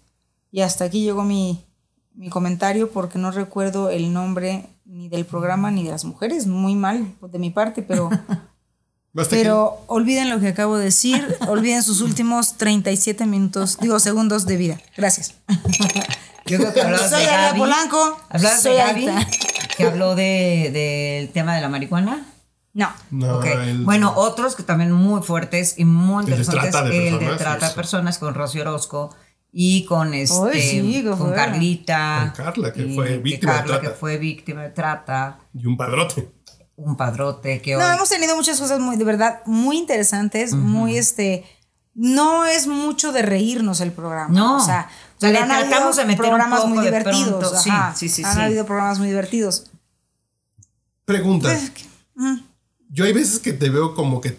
Y 0.51 0.61
hasta 0.61 0.85
aquí 0.85 1.03
llegó 1.03 1.23
mi, 1.23 1.65
mi 2.13 2.29
comentario 2.29 2.89
porque 2.91 3.19
no 3.19 3.31
recuerdo 3.31 3.89
el 3.89 4.11
nombre 4.13 4.65
ni 4.85 5.09
del 5.09 5.25
programa 5.25 5.71
ni 5.71 5.83
de 5.83 5.91
las 5.91 6.05
mujeres. 6.05 6.45
Muy 6.47 6.75
mal 6.75 7.13
de 7.21 7.39
mi 7.39 7.49
parte, 7.51 7.81
pero, 7.83 8.09
Basta 9.15 9.35
pero 9.35 9.83
olviden 9.87 10.29
lo 10.29 10.39
que 10.41 10.49
acabo 10.49 10.77
de 10.77 10.85
decir. 10.85 11.25
olviden 11.47 11.81
sus 11.81 12.01
últimos 12.01 12.57
37 12.57 13.25
minutos, 13.25 13.77
digo, 13.79 13.97
segundos 13.99 14.45
de 14.45 14.57
vida. 14.57 14.77
Gracias. 14.97 15.35
Yo 16.45 16.57
creo 16.59 16.73
que 16.73 16.81
hablabas 16.81 17.09
Soy 17.09 17.21
de 17.21 17.25
Gaby. 17.27 17.59
Polanco, 17.59 18.19
Hablabas 18.29 18.61
soy 18.61 18.73
de 18.73 18.77
Gaby, 18.77 19.07
que 19.77 19.83
habló 19.85 20.15
de, 20.15 20.69
del 20.71 21.29
tema 21.31 21.55
de 21.55 21.61
la 21.61 21.69
marihuana. 21.69 22.25
No. 22.73 22.91
No, 23.09 23.37
Ok. 23.39 23.45
el- 23.45 23.83
Bueno, 23.85 24.13
otros 24.17 24.55
que 24.55 24.63
también 24.63 24.91
muy 24.91 25.21
fuertes 25.23 25.75
y 25.77 25.85
muy 25.85 26.25
El 26.25 26.31
de 26.31 26.35
interesantes, 26.35 26.71
trata 26.71 26.87
de 26.89 27.07
el 27.07 27.13
de 27.13 27.19
personas, 27.19 27.37
trata 27.39 27.69
de 27.69 27.73
personas 27.75 28.17
con 28.19 28.33
Rocío 28.35 28.61
Orozco 28.63 29.15
y 29.51 29.85
con 29.85 30.13
este 30.13 30.61
sí, 30.61 31.03
con 31.07 31.17
fuera. 31.17 31.35
Carlita. 31.45 32.33
Con 32.35 32.45
Carla, 32.45 32.73
que 32.73 32.83
fue 32.93 33.17
víctima 33.19 33.53
de 33.53 33.57
Carla, 33.59 33.73
trata. 33.79 33.81
que 33.93 33.95
fue 33.97 34.17
víctima 34.17 34.61
de 34.63 34.69
trata, 34.71 35.39
Y 35.53 35.65
un 35.65 35.77
padrote. 35.77 36.29
Un 36.77 36.97
padrote 36.97 37.61
que 37.61 37.73
No, 37.75 37.79
hoy- 37.85 37.95
hemos 37.95 38.09
tenido 38.09 38.35
muchas 38.35 38.59
cosas 38.59 38.79
muy, 38.79 38.95
de 38.97 39.03
verdad, 39.03 39.41
muy 39.45 39.77
interesantes, 39.77 40.53
muy 40.53 40.97
este. 40.97 41.45
No 41.93 42.45
es 42.45 42.67
mucho 42.67 43.13
de 43.13 43.21
reírnos 43.21 43.79
el 43.79 43.91
programa. 43.93 44.33
No. 44.33 44.57
O 44.57 44.59
sea, 44.59 44.89
O 45.17 45.21
sea, 45.21 45.31
le 45.31 45.37
han 45.39 45.47
tratamos 45.47 45.95
de 45.95 46.03
meter 46.05 46.25
un 46.25 46.29
programas 46.29 46.59
poco 46.59 46.69
muy 46.73 46.79
de 46.79 46.85
divertidos. 46.91 47.27
pronto, 47.29 47.57
sí, 47.57 47.69
ajá. 47.69 47.95
sí, 47.95 48.09
sí, 48.09 48.23
Han 48.25 48.35
sí. 48.35 48.41
habido 48.41 48.65
programas 48.65 48.99
muy 48.99 49.07
divertidos. 49.07 49.71
Pregunta. 51.05 51.49
Pues, 51.49 51.71
mm. 52.15 52.39
Yo 52.89 53.05
hay 53.05 53.13
veces 53.13 53.39
que 53.39 53.53
te 53.53 53.69
veo 53.69 53.93
como 53.95 54.21
que, 54.21 54.37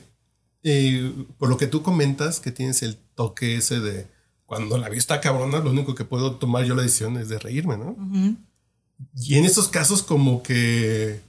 eh, 0.65 1.15
por 1.39 1.49
lo 1.49 1.57
que 1.57 1.67
tú 1.67 1.83
comentas, 1.83 2.41
que 2.41 2.51
tienes 2.53 2.83
el 2.83 2.97
toque 3.15 3.57
ese 3.57 3.81
de 3.81 4.07
cuando 4.45 4.77
la 4.79 4.89
vista 4.89 5.21
cabrona, 5.21 5.59
lo 5.59 5.71
único 5.71 5.95
que 5.95 6.05
puedo 6.05 6.37
tomar 6.37 6.65
yo 6.65 6.75
la 6.75 6.83
decisión 6.83 7.17
es 7.17 7.29
de 7.29 7.39
reírme, 7.39 7.77
¿no? 7.77 7.97
Y 9.15 9.37
en 9.39 9.45
esos 9.45 9.69
casos 9.69 10.03
como 10.03 10.43
que, 10.43 11.21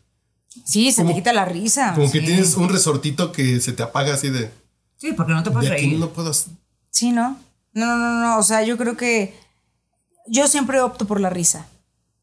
Sí, 0.66 0.92
se 0.92 1.02
Como- 1.02 1.10
te 1.10 1.16
quita 1.16 1.34
la 1.34 1.46
risa. 1.46 1.94
como 1.94 2.12
que 2.12 2.20
sí. 2.20 2.26
tienes 2.26 2.56
un 2.56 2.70
resortito 2.70 3.32
que 3.32 3.60
se 3.62 3.74
te 3.74 3.84
apaga 3.84 4.14
así 4.16 4.30
de, 4.30 4.52
Sí, 4.98 5.14
porque 5.14 5.34
no 5.34 5.44
te 5.44 5.52
puedes 5.52 5.70
de 5.70 5.76
aquí 5.76 5.86
reír. 5.86 6.00
no 6.00 6.10
puedo... 6.10 6.32
Sí, 6.90 7.12
¿no? 7.12 7.38
No, 7.74 7.86
no, 7.86 7.98
no, 7.98 8.22
no. 8.22 8.38
O 8.40 8.44
sea, 8.44 8.64
yo 8.64 8.78
creo 8.78 8.98
que 8.98 9.36
yo 10.26 10.48
siempre 10.48 10.82
opto 10.82 11.06
por 11.06 11.20
la 11.20 11.30
risa. 11.30 11.68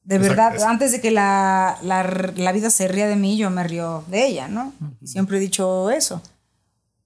De 0.02 0.16
Exacto, 0.16 0.36
verdad, 0.42 0.68
antes 0.68 0.90
de 0.92 1.00
que 1.00 1.10
la, 1.12 1.78
la, 1.82 2.02
la 2.36 2.52
vida 2.52 2.68
se 2.70 2.88
ría 2.88 3.06
de 3.06 3.16
mí, 3.16 3.36
yo 3.38 3.48
me 3.50 3.62
río 3.64 4.04
de 4.08 4.26
ella, 4.26 4.48
¿no? 4.48 4.72
Y 5.00 5.06
siempre 5.06 5.36
he 5.38 5.40
dicho 5.40 5.90
eso. 5.90 6.20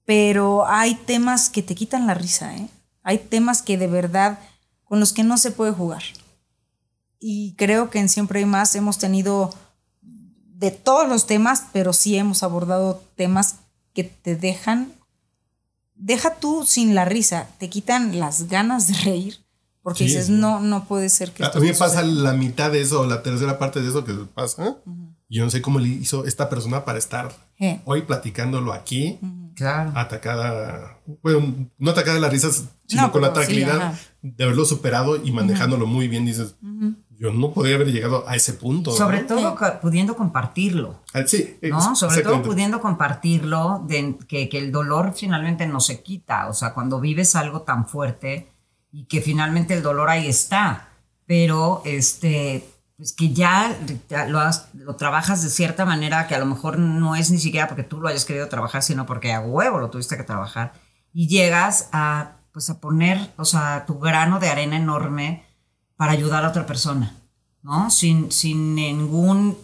Pero 0.04 0.66
hay 0.66 0.94
temas 0.94 1.50
que 1.50 1.62
te 1.62 1.74
quitan 1.74 2.06
la 2.06 2.14
risa, 2.14 2.56
¿eh? 2.56 2.68
Hay 3.02 3.18
temas 3.18 3.60
que 3.62 3.76
de 3.78 3.86
verdad 3.86 4.38
con 4.84 4.98
los 5.00 5.12
que 5.12 5.22
no 5.22 5.36
se 5.36 5.50
puede 5.52 5.72
jugar. 5.72 6.02
Y 7.20 7.54
creo 7.56 7.90
que 7.90 7.98
en 7.98 8.08
Siempre 8.08 8.40
hay 8.40 8.46
más 8.46 8.74
hemos 8.74 8.98
tenido 8.98 9.54
de 10.58 10.70
todos 10.72 11.08
los 11.08 11.26
temas, 11.26 11.64
pero 11.72 11.92
sí 11.92 12.16
hemos 12.16 12.42
abordado 12.42 13.02
temas 13.16 13.56
que 13.94 14.02
te 14.04 14.34
dejan, 14.34 14.92
deja 15.94 16.34
tú 16.36 16.64
sin 16.66 16.94
la 16.94 17.04
risa, 17.04 17.48
te 17.58 17.68
quitan 17.70 18.18
las 18.18 18.48
ganas 18.48 18.88
de 18.88 18.94
reír, 19.04 19.36
porque 19.82 19.98
Sí, 20.00 20.04
dices, 20.06 20.26
sí. 20.26 20.32
no, 20.32 20.60
no 20.60 20.84
puede 20.86 21.08
ser 21.08 21.32
que... 21.32 21.44
A 21.44 21.46
esto 21.46 21.60
mí 21.60 21.68
me 21.68 21.74
suceda". 21.74 21.88
pasa 21.88 22.02
la 22.02 22.32
mitad 22.32 22.70
de 22.72 22.80
eso, 22.80 23.06
la 23.06 23.22
tercera 23.22 23.58
parte 23.58 23.80
de 23.80 23.88
eso 23.88 24.04
que 24.04 24.12
pasa. 24.34 24.76
Yo 25.30 25.44
no 25.44 25.50
sé 25.50 25.60
cómo 25.62 25.78
le 25.78 25.88
hizo 25.88 26.24
esta 26.24 26.48
persona 26.48 26.84
para 26.84 26.98
estar 26.98 27.32
Eh. 27.60 27.80
hoy 27.84 28.02
platicándolo 28.02 28.72
aquí, 28.72 29.18
Claro. 29.54 29.92
atacada, 29.96 30.98
bueno, 31.22 31.68
no 31.78 31.90
atacada 31.90 32.14
de 32.14 32.20
las 32.20 32.30
risas, 32.32 32.64
sino 32.86 33.02
No, 33.02 33.12
con 33.12 33.22
la 33.22 33.28
sí, 33.28 33.34
tranquilidad 33.34 33.98
de 34.22 34.44
haberlo 34.44 34.64
superado 34.64 35.22
y 35.22 35.30
manejándolo 35.32 35.86
muy 35.86 36.06
bien. 36.08 36.24
Dices, 36.26 36.54
yo 37.18 37.32
no 37.32 37.52
podría 37.52 37.74
haber 37.76 37.88
llegado 37.92 38.24
a 38.28 38.36
ese 38.36 38.52
punto. 38.54 38.92
Sobre 38.92 39.22
¿no? 39.22 39.26
todo 39.26 39.80
pudiendo 39.80 40.16
compartirlo. 40.16 41.00
Ah, 41.12 41.22
Sí, 41.26 41.58
¿no? 41.62 41.96
Sobre 41.96 42.22
todo 42.22 42.42
pudiendo 42.42 42.80
compartirlo, 42.80 43.82
de, 43.86 44.16
que, 44.28 44.48
que 44.48 44.58
el 44.58 44.70
dolor 44.72 45.12
finalmente 45.16 45.66
no 45.66 45.80
se 45.80 46.02
quita. 46.02 46.48
O 46.48 46.54
sea, 46.54 46.74
cuando 46.74 47.00
vives 47.00 47.34
algo 47.34 47.62
tan 47.62 47.86
fuerte 47.88 48.48
y 48.92 49.04
que 49.06 49.20
finalmente 49.20 49.74
el 49.74 49.82
dolor 49.82 50.10
ahí 50.10 50.28
está, 50.28 50.88
pero 51.26 51.82
este, 51.84 52.64
pues 52.96 53.12
que 53.12 53.32
ya 53.34 53.76
ya 54.08 54.26
lo, 54.26 54.38
has- 54.40 54.68
lo 54.74 54.94
trabajas 54.96 55.42
de 55.42 55.50
cierta 55.50 55.84
manera 55.84 56.26
que 56.28 56.34
a 56.34 56.38
lo 56.38 56.46
mejor 56.46 56.78
no 56.78 57.16
es 57.16 57.30
ni 57.30 57.38
siquiera 57.38 57.66
porque 57.68 57.82
tú 57.82 58.00
lo 58.00 58.08
hayas 58.08 58.24
querido 58.24 58.48
trabajar, 58.48 58.82
sino 58.82 59.06
porque 59.06 59.32
a 59.32 59.40
huevo 59.40 59.78
lo 59.78 59.90
tuviste 59.90 60.16
que 60.16 60.22
trabajar. 60.22 60.72
Y 61.12 61.26
llegas 61.28 61.88
a, 61.92 62.36
pues 62.52 62.70
a 62.70 62.80
poner, 62.80 63.32
o 63.36 63.44
sea, 63.44 63.84
tu 63.86 63.98
grano 63.98 64.38
de 64.38 64.48
arena 64.50 64.76
enorme 64.76 65.44
para 65.98 66.12
ayudar 66.12 66.44
a 66.44 66.48
otra 66.48 66.64
persona, 66.64 67.16
¿no? 67.62 67.90
Sin, 67.90 68.30
sin 68.30 68.76
ningún, 68.76 69.58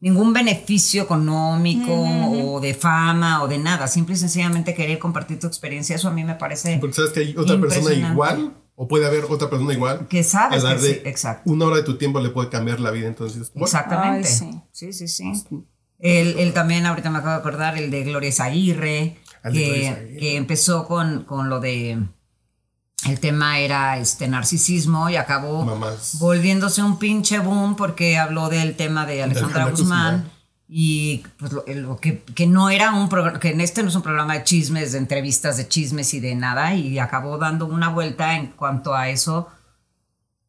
ningún 0.00 0.34
beneficio 0.34 1.02
económico 1.02 1.90
o 1.90 2.60
de 2.60 2.74
fama 2.74 3.42
o 3.42 3.48
de 3.48 3.56
nada. 3.56 3.88
Simple 3.88 4.14
y 4.14 4.18
sencillamente 4.18 4.74
querer 4.74 4.98
compartir 4.98 5.40
tu 5.40 5.46
experiencia. 5.46 5.96
Eso 5.96 6.08
a 6.08 6.10
mí 6.12 6.24
me 6.24 6.34
parece 6.34 6.76
Porque 6.78 6.94
sabes 6.94 7.12
que 7.12 7.20
hay 7.20 7.34
otra 7.38 7.58
persona 7.58 7.94
igual, 7.94 8.52
o 8.74 8.86
puede 8.86 9.06
haber 9.06 9.24
otra 9.30 9.48
persona 9.48 9.72
igual. 9.72 10.06
que 10.08 10.22
sabes 10.22 10.62
a 10.62 10.74
que 10.74 10.80
sí, 10.80 11.00
exacto. 11.04 11.50
Una 11.50 11.64
hora 11.64 11.76
de 11.76 11.84
tu 11.84 11.96
tiempo 11.96 12.20
le 12.20 12.28
puede 12.28 12.50
cambiar 12.50 12.80
la 12.80 12.90
vida. 12.90 13.08
Entonces, 13.08 13.50
bueno, 13.54 13.64
Exactamente. 13.64 14.28
Ay, 14.28 14.34
sí. 14.70 14.92
sí, 14.92 14.92
sí, 14.92 15.08
sí. 15.08 15.32
Él, 15.98 16.36
él 16.38 16.52
también, 16.52 16.84
ahorita 16.84 17.08
me 17.08 17.18
acabo 17.18 17.32
de 17.32 17.38
acordar, 17.38 17.78
el 17.78 17.90
de 17.90 18.04
Gloria 18.04 18.30
Aguirre, 18.40 19.16
que, 19.50 20.16
que 20.20 20.36
empezó 20.36 20.86
con, 20.86 21.24
con 21.24 21.48
lo 21.48 21.60
de. 21.60 21.98
El 23.06 23.20
tema 23.20 23.58
era 23.58 23.96
este 23.98 24.26
narcisismo 24.26 25.08
y 25.08 25.16
acabó 25.16 25.64
Mamás. 25.64 26.18
volviéndose 26.18 26.82
un 26.82 26.98
pinche 26.98 27.38
boom 27.38 27.76
porque 27.76 28.18
habló 28.18 28.48
del 28.48 28.76
tema 28.76 29.06
de 29.06 29.22
Alejandra 29.22 29.66
Guzmán. 29.70 30.16
Guzmán. 30.16 30.32
Y 30.68 31.24
pues 31.38 31.52
lo, 31.52 31.64
lo 31.66 31.96
que, 31.96 32.22
que 32.22 32.46
no 32.46 32.68
era 32.68 32.92
un 32.92 33.08
programa, 33.08 33.40
que 33.40 33.50
en 33.50 33.60
este 33.62 33.82
no 33.82 33.88
es 33.88 33.94
un 33.94 34.02
programa 34.02 34.34
de 34.34 34.44
chismes, 34.44 34.92
de 34.92 34.98
entrevistas 34.98 35.56
de 35.56 35.66
chismes 35.66 36.12
y 36.12 36.20
de 36.20 36.34
nada, 36.34 36.74
y 36.74 36.98
acabó 36.98 37.38
dando 37.38 37.64
una 37.64 37.88
vuelta 37.88 38.36
en 38.36 38.48
cuanto 38.48 38.94
a 38.94 39.08
eso, 39.08 39.48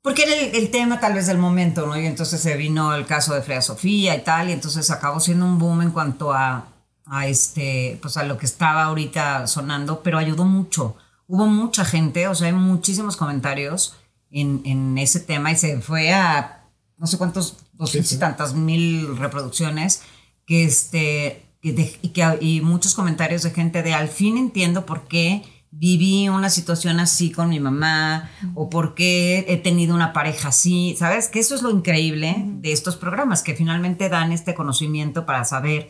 porque 0.02 0.24
era 0.24 0.34
el, 0.36 0.56
el 0.56 0.72
tema 0.72 1.00
tal 1.00 1.14
vez 1.14 1.28
del 1.28 1.38
momento, 1.38 1.86
¿no? 1.88 1.97
Y 1.97 2.06
entonces 2.06 2.41
se 2.41 2.58
vino 2.58 2.93
el 2.95 3.06
caso 3.06 3.34
de 3.34 3.41
Freya 3.41 3.62
Sofía 3.62 4.14
y 4.16 4.24
tal, 4.24 4.50
y 4.50 4.52
entonces 4.52 4.91
acabó 4.91 5.22
siendo 5.22 5.45
un 5.45 5.58
boom 5.58 5.84
en 5.84 5.91
cuanto 5.91 6.34
a, 6.34 6.66
a 7.06 7.28
este, 7.28 7.97
pues 8.02 8.18
a 8.18 8.24
lo 8.24 8.38
que 8.38 8.45
estaba 8.45 8.84
ahorita 8.84 9.47
sonando, 9.47 10.02
pero 10.04 10.18
ayudó 10.18 10.43
mucho. 10.43 10.97
Hubo 11.32 11.45
mucha 11.45 11.86
gente, 11.86 12.27
o 12.27 12.34
sea, 12.34 12.47
hay 12.47 12.53
muchísimos 12.53 13.15
comentarios 13.15 13.95
en, 14.32 14.61
en 14.65 14.97
ese 14.97 15.19
tema 15.19 15.51
y 15.51 15.55
se 15.55 15.80
fue 15.80 16.11
a 16.11 16.65
no 16.97 17.05
sé 17.07 17.17
cuántos, 17.17 17.57
doscientos 17.73 18.09
sí. 18.09 18.15
y 18.15 18.19
tantas 18.19 18.53
mil 18.55 19.15
reproducciones, 19.17 20.01
que 20.45 20.65
este, 20.65 21.45
que 21.61 21.71
de- 21.73 21.97
y, 22.01 22.09
que, 22.09 22.38
y 22.41 22.61
muchos 22.61 22.95
comentarios 22.95 23.43
de 23.43 23.51
gente 23.51 23.84
de 23.84 23.93
al 23.93 24.09
fin 24.09 24.38
entiendo 24.38 24.86
por 24.86 25.07
qué 25.07 25.43
viví 25.71 26.27
una 26.30 26.49
situación 26.49 26.99
así 26.99 27.32
con 27.32 27.49
mi 27.49 27.59
mamá 27.59 28.32
o 28.55 28.69
por 28.71 28.95
qué 28.95 29.45
he 29.47 29.57
tenido 29.57 29.93
una 29.93 30.13
pareja 30.13 30.47
así, 30.49 30.95
¿sabes? 30.97 31.27
Que 31.30 31.39
eso 31.39 31.53
es 31.53 31.61
lo 31.61 31.69
increíble 31.69 32.43
de 32.43 32.71
estos 32.71 32.97
programas, 32.97 33.43
que 33.43 33.53
finalmente 33.55 34.09
dan 34.09 34.32
este 34.32 34.55
conocimiento 34.55 35.27
para 35.27 35.45
saber, 35.45 35.89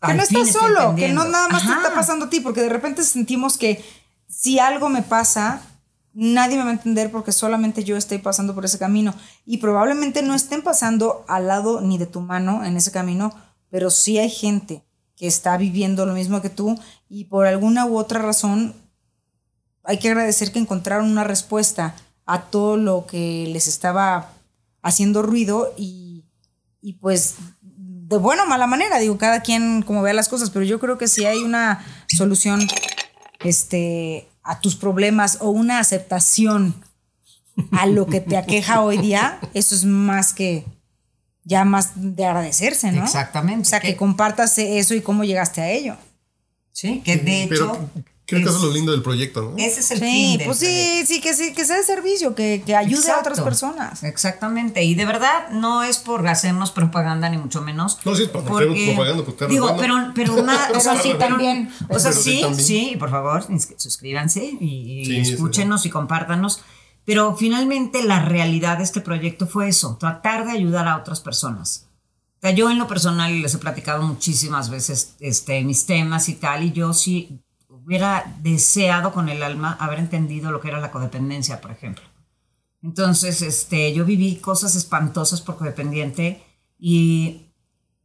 Que 0.00 0.14
no 0.14 0.22
estás 0.22 0.52
solo, 0.52 0.94
que 0.94 1.08
no 1.08 1.24
nada 1.24 1.48
más 1.48 1.66
te 1.66 1.72
está 1.72 1.92
pasando 1.94 2.26
a 2.26 2.30
ti, 2.30 2.40
porque 2.40 2.62
de 2.62 2.68
repente 2.68 3.02
sentimos 3.02 3.58
que 3.58 3.84
si 4.28 4.58
algo 4.58 4.88
me 4.88 5.02
pasa, 5.02 5.60
nadie 6.12 6.56
me 6.56 6.64
va 6.64 6.70
a 6.70 6.74
entender 6.74 7.10
porque 7.10 7.32
solamente 7.32 7.84
yo 7.84 7.96
estoy 7.96 8.18
pasando 8.18 8.54
por 8.54 8.64
ese 8.64 8.78
camino. 8.78 9.14
Y 9.44 9.58
probablemente 9.58 10.22
no 10.22 10.34
estén 10.34 10.62
pasando 10.62 11.24
al 11.28 11.48
lado 11.48 11.80
ni 11.80 11.98
de 11.98 12.06
tu 12.06 12.20
mano 12.20 12.64
en 12.64 12.76
ese 12.76 12.92
camino, 12.92 13.34
pero 13.70 13.90
sí 13.90 14.18
hay 14.18 14.30
gente 14.30 14.84
que 15.16 15.26
está 15.26 15.56
viviendo 15.56 16.06
lo 16.06 16.14
mismo 16.14 16.40
que 16.40 16.50
tú 16.50 16.78
y 17.08 17.24
por 17.24 17.46
alguna 17.46 17.86
u 17.86 17.98
otra 17.98 18.22
razón 18.22 18.74
hay 19.82 19.98
que 19.98 20.08
agradecer 20.10 20.52
que 20.52 20.58
encontraron 20.58 21.10
una 21.10 21.24
respuesta 21.24 21.96
a 22.24 22.42
todo 22.42 22.76
lo 22.76 23.06
que 23.06 23.48
les 23.48 23.66
estaba 23.66 24.28
haciendo 24.82 25.22
ruido 25.22 25.72
y, 25.76 26.26
y 26.80 26.94
pues 26.94 27.36
de 28.08 28.16
buena 28.16 28.44
o 28.44 28.46
mala 28.46 28.66
manera, 28.66 28.98
digo, 28.98 29.18
cada 29.18 29.42
quien 29.42 29.82
como 29.82 30.00
vea 30.02 30.14
las 30.14 30.28
cosas, 30.30 30.48
pero 30.50 30.64
yo 30.64 30.78
creo 30.80 30.96
que 30.96 31.08
si 31.08 31.26
hay 31.26 31.38
una 31.42 31.84
solución 32.08 32.66
este, 33.44 34.28
a 34.42 34.60
tus 34.60 34.76
problemas 34.76 35.38
o 35.40 35.50
una 35.50 35.78
aceptación 35.78 36.74
a 37.72 37.86
lo 37.86 38.06
que 38.06 38.20
te 38.20 38.36
aqueja 38.36 38.80
hoy 38.82 38.98
día, 38.98 39.38
eso 39.52 39.74
es 39.74 39.84
más 39.84 40.32
que 40.32 40.64
ya 41.44 41.64
más 41.64 41.92
de 41.96 42.24
agradecerse, 42.24 42.92
¿no? 42.92 43.04
Exactamente. 43.04 43.62
O 43.62 43.64
sea, 43.64 43.80
que 43.80 43.88
Que- 43.88 43.96
compartas 43.96 44.56
eso 44.58 44.94
y 44.94 45.00
cómo 45.02 45.24
llegaste 45.24 45.60
a 45.60 45.70
ello. 45.70 45.96
Sí, 46.72 47.02
que 47.04 47.16
de 47.16 47.42
hecho... 47.44 47.90
creo 48.28 48.42
que 48.42 48.48
eso 48.50 48.58
es 48.58 48.62
lo 48.64 48.72
lindo 48.72 48.92
del 48.92 49.02
proyecto, 49.02 49.40
¿no? 49.42 49.56
Ese 49.56 49.80
es 49.80 49.90
el 49.90 49.98
Sí, 50.00 50.04
fin 50.04 50.38
del 50.38 50.46
pues 50.46 50.58
sí, 50.58 51.04
sí, 51.06 51.20
que 51.20 51.32
sí, 51.34 51.54
que 51.54 51.64
sea 51.64 51.78
de 51.78 51.82
servicio, 51.82 52.34
que, 52.34 52.62
que 52.64 52.76
ayude 52.76 53.10
a 53.10 53.18
otras 53.20 53.40
personas. 53.40 54.04
Exactamente. 54.04 54.84
Y 54.84 54.94
de 54.94 55.06
verdad 55.06 55.48
no 55.50 55.82
es 55.82 55.98
por 55.98 56.28
hacernos 56.28 56.70
propaganda 56.70 57.30
ni 57.30 57.38
mucho 57.38 57.62
menos. 57.62 57.98
No, 58.04 58.14
sí, 58.14 58.24
es 58.24 58.28
por 58.28 58.42
hacer 58.42 58.68
propaganda, 58.94 59.24
pues, 59.24 59.36
claro, 59.36 59.52
Digo, 59.52 59.76
pero, 59.78 59.94
pero 60.14 60.42
más, 60.44 60.70
o 60.76 60.80
sea, 60.80 61.00
sí, 61.00 61.14
también. 61.18 61.70
O 61.88 61.98
sea, 61.98 62.12
sí, 62.12 62.42
sí, 62.58 62.96
por 62.98 63.10
favor, 63.10 63.44
suscríbanse 63.76 64.44
y, 64.60 65.00
y 65.00 65.04
Sí, 65.06 65.24
sí. 65.24 65.32
escúchenos 65.32 65.86
y 65.86 65.90
compártanos. 65.90 66.60
Pero 67.06 67.34
finalmente 67.34 68.02
la 68.04 68.20
realidad 68.22 68.76
de 68.76 68.84
este 68.84 69.00
proyecto 69.00 69.46
fue 69.46 69.68
eso, 69.68 69.96
tratar 69.98 70.44
de 70.44 70.52
ayudar 70.52 70.86
a 70.86 70.98
otras 70.98 71.20
personas. 71.20 71.86
O 72.36 72.40
sea, 72.42 72.50
yo 72.50 72.70
en 72.70 72.78
lo 72.78 72.86
personal 72.86 73.40
les 73.40 73.54
he 73.54 73.58
platicado 73.58 74.02
muchísimas 74.02 74.68
veces 74.68 75.14
este, 75.18 75.64
mis 75.64 75.86
temas 75.86 76.28
y 76.28 76.34
tal, 76.34 76.64
y 76.64 76.72
yo 76.72 76.92
sí 76.92 77.40
hubiera 77.88 78.36
deseado 78.42 79.14
con 79.14 79.30
el 79.30 79.42
alma 79.42 79.74
haber 79.80 79.98
entendido 79.98 80.50
lo 80.50 80.60
que 80.60 80.68
era 80.68 80.78
la 80.78 80.90
codependencia, 80.90 81.62
por 81.62 81.70
ejemplo. 81.70 82.04
Entonces, 82.82 83.40
este, 83.40 83.94
yo 83.94 84.04
viví 84.04 84.36
cosas 84.36 84.74
espantosas 84.74 85.40
por 85.40 85.56
codependiente 85.56 86.44
y, 86.78 87.46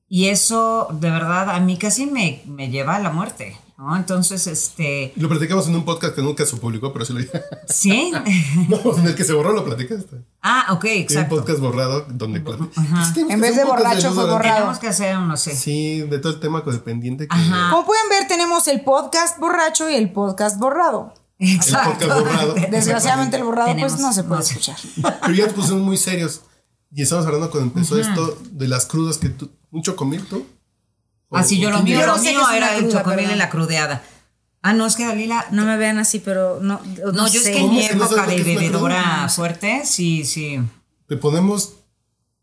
y 0.08 0.30
eso 0.30 0.88
de 0.90 1.10
verdad 1.10 1.50
a 1.50 1.60
mí 1.60 1.76
casi 1.76 2.06
me, 2.06 2.44
me 2.46 2.70
lleva 2.70 2.96
a 2.96 3.02
la 3.02 3.10
muerte, 3.10 3.58
¿no? 3.78 3.96
Entonces, 3.96 4.46
este, 4.48 5.14
Lo 5.16 5.28
platicamos 5.30 5.68
en 5.68 5.76
un 5.76 5.86
podcast 5.86 6.16
que 6.16 6.22
nunca 6.22 6.46
se 6.46 6.56
publicó, 6.58 6.94
pero 6.94 7.06
sí 7.06 7.14
lo 7.14 7.20
sí. 7.68 8.12
No, 8.70 8.98
en 8.98 9.08
el 9.08 9.16
que 9.16 9.24
se 9.24 9.34
borró 9.34 9.52
lo 9.54 9.66
platicaste. 9.66 10.24
ah, 10.42 10.68
ok, 10.74 10.84
Hay 10.86 10.98
un 10.98 11.02
exacto. 11.04 11.36
podcast 11.38 11.60
borrado 11.60 12.06
donde. 12.10 12.44
En 13.30 13.40
vez 13.42 13.56
de 13.56 13.64
borracho 13.66 14.14
fue 14.14 14.26
borrado. 14.30 14.56
Tenemos 14.56 14.80
que 14.80 14.88
hacer 14.88 15.18
uno, 15.18 15.36
sí. 15.38 15.52
Sí, 15.52 16.02
de 16.02 16.20
todo 16.20 16.34
el 16.34 16.40
tema 16.40 16.64
codependiente 16.64 17.28
que 17.28 17.36
Ajá. 17.36 17.70
Como 17.72 17.86
pueden 17.86 18.08
ver, 18.10 18.28
tenemos 18.28 18.68
el 18.68 18.82
podcast 18.82 19.40
borracho 19.40 19.90
y 19.90 19.96
el 19.96 20.12
podcast 20.12 20.60
borrado. 20.60 21.14
el 21.40 21.58
podcast 21.58 22.02
borrado. 22.20 22.54
Desgraciadamente 22.72 23.38
el 23.38 23.44
borrado 23.44 23.68
Tenemos- 23.70 23.94
pues 23.94 24.02
no 24.02 24.14
se 24.14 24.24
puede 24.24 24.40
no 24.42 24.46
sé. 24.46 24.54
escuchar. 24.54 24.78
Pero 25.22 25.34
ya 25.34 25.46
nos 25.46 25.54
pusimos 25.54 25.82
muy 25.82 25.98
serios. 25.98 26.42
Y 26.96 27.02
estamos 27.02 27.26
hablando 27.26 27.50
cuando 27.50 27.70
empezó 27.74 28.00
esto 28.00 28.38
de 28.52 28.68
las 28.68 28.86
crudas 28.86 29.18
que 29.18 29.30
tú. 29.30 29.50
¿Un 29.72 29.82
chocomil 29.82 30.24
tú? 30.28 30.46
Así 31.34 31.60
yo 31.60 31.70
lo 31.70 31.84
¿Quién 31.84 31.98
mío? 31.98 32.06
Yo 32.08 32.16
lo 32.16 32.22
mío 32.22 32.50
era 32.52 32.76
el 32.78 32.92
chocomil 32.92 33.32
y 33.32 33.36
la 33.36 33.50
crudeada. 33.50 34.04
Ah, 34.62 34.74
no, 34.74 34.86
es 34.86 34.96
que 34.96 35.06
Dalila. 35.06 35.46
No 35.52 35.66
me 35.66 35.76
vean 35.78 35.98
así, 36.00 36.20
pero 36.20 36.60
no. 36.62 36.80
No, 37.04 37.12
No, 37.12 37.28
yo 37.28 37.40
es 37.42 37.48
que 37.48 37.58
en 37.58 37.62
¿Cómo 37.64 37.74
mi 37.74 37.88
que 37.88 37.94
época 37.94 38.26
de 38.28 38.36
que 38.38 38.44
bebedora 38.44 39.28
fuerte, 39.30 39.82
sí, 39.86 40.24
sí. 40.26 40.60
¿Te 41.08 41.18
podemos 41.18 41.74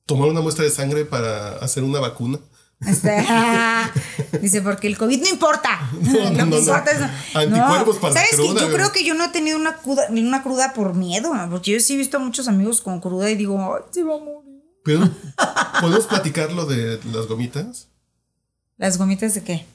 tomar 0.07 0.29
una 0.29 0.41
muestra 0.41 0.65
de 0.65 0.71
sangre 0.71 1.05
para 1.05 1.57
hacer 1.57 1.83
una 1.83 1.99
vacuna? 2.01 2.39
Este, 2.87 3.25
dice, 4.41 4.63
porque 4.63 4.87
el 4.87 4.99
COVID 4.99 5.23
no 5.23 5.29
importa. 5.29 5.91
No, 5.93 6.13
no, 6.13 6.31
que 6.37 6.45
no, 6.45 6.59
importa 6.59 7.11
Anticuerpos 7.35 7.97
para 7.99 8.15
la 8.15 8.21
¿Sabes 8.21 8.31
qué? 8.37 8.37
cruda, 8.37 8.61
Yo 8.61 8.67
güey. 8.67 8.77
creo 8.77 8.93
que 8.93 9.05
yo 9.05 9.15
no 9.15 9.25
he 9.25 9.29
tenido 9.29 9.59
una 9.59 9.77
cruda, 9.77 10.09
ni 10.11 10.23
una 10.23 10.43
cruda 10.43 10.73
por 10.75 10.95
miedo, 10.95 11.33
porque 11.51 11.73
yo 11.73 11.81
sí 11.81 11.95
he 11.95 11.97
visto 11.97 12.17
a 12.17 12.21
muchos 12.21 12.49
amigos 12.49 12.81
con 12.81 13.01
cruda 13.01 13.31
y 13.31 13.35
digo, 13.37 13.59
ay, 13.77 13.83
se 13.91 14.03
va 14.03 14.15
a 14.17 14.19
morir. 14.19 14.63
¿Pero 14.83 15.09
¿Podemos 15.81 16.07
platicar 16.07 16.53
lo 16.53 16.65
de 16.65 16.99
las 17.13 17.27
gomitas? 17.27 17.89
¿Las 18.81 18.97
gomitas 18.97 19.35
de 19.35 19.43
qué? 19.45 19.67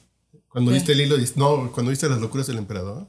Cuando 0.48 0.70
¿Qué? 0.72 0.78
viste 0.78 0.92
el 0.92 1.00
hilo, 1.00 1.16
y- 1.16 1.30
no, 1.36 1.70
cuando 1.70 1.90
viste 1.90 2.08
las 2.08 2.18
locuras 2.18 2.48
del 2.48 2.58
emperador. 2.58 3.06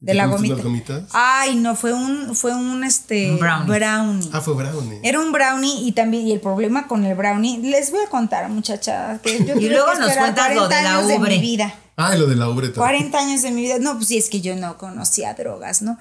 De 0.00 0.14
la 0.14 0.24
¿Te 0.24 0.30
comiste 0.32 0.54
gomita. 0.60 0.92
unas 0.94 0.98
gomitas? 1.04 1.10
Ay, 1.14 1.54
no, 1.54 1.76
fue 1.76 1.92
un, 1.92 2.34
fue 2.34 2.52
un 2.52 2.82
este 2.82 3.36
brownie. 3.36 3.78
brownie. 3.78 4.30
Ah, 4.32 4.40
fue 4.40 4.54
brownie. 4.54 4.98
Era 5.04 5.20
un 5.20 5.30
brownie 5.30 5.86
y 5.86 5.92
también, 5.92 6.26
y 6.26 6.32
el 6.32 6.40
problema 6.40 6.88
con 6.88 7.04
el 7.04 7.14
brownie, 7.14 7.58
les 7.58 7.92
voy 7.92 8.00
a 8.04 8.10
contar, 8.10 8.48
muchachas, 8.48 9.20
que 9.20 9.38
yo 9.44 9.54
tuve 9.54 9.68
luego 9.70 9.92
que 9.92 9.98
nos 10.00 10.12
cuentas 10.16 10.48
lo 10.56 10.66
40 10.66 10.76
de 10.76 10.82
la 10.82 10.96
años 10.96 11.06
de 11.08 11.16
ubre. 11.18 11.36
mi 11.36 11.40
vida. 11.40 11.74
Ah, 11.96 12.16
y 12.16 12.18
lo 12.18 12.26
de 12.26 12.34
la 12.34 12.48
ubre 12.48 12.68
también. 12.70 12.80
40 13.02 13.18
años 13.20 13.42
de 13.42 13.50
mi 13.52 13.60
vida. 13.62 13.78
No, 13.78 13.94
pues 13.94 14.08
sí, 14.08 14.18
es 14.18 14.28
que 14.28 14.40
yo 14.40 14.56
no 14.56 14.76
conocía 14.78 15.34
drogas, 15.34 15.82
¿no? 15.82 15.96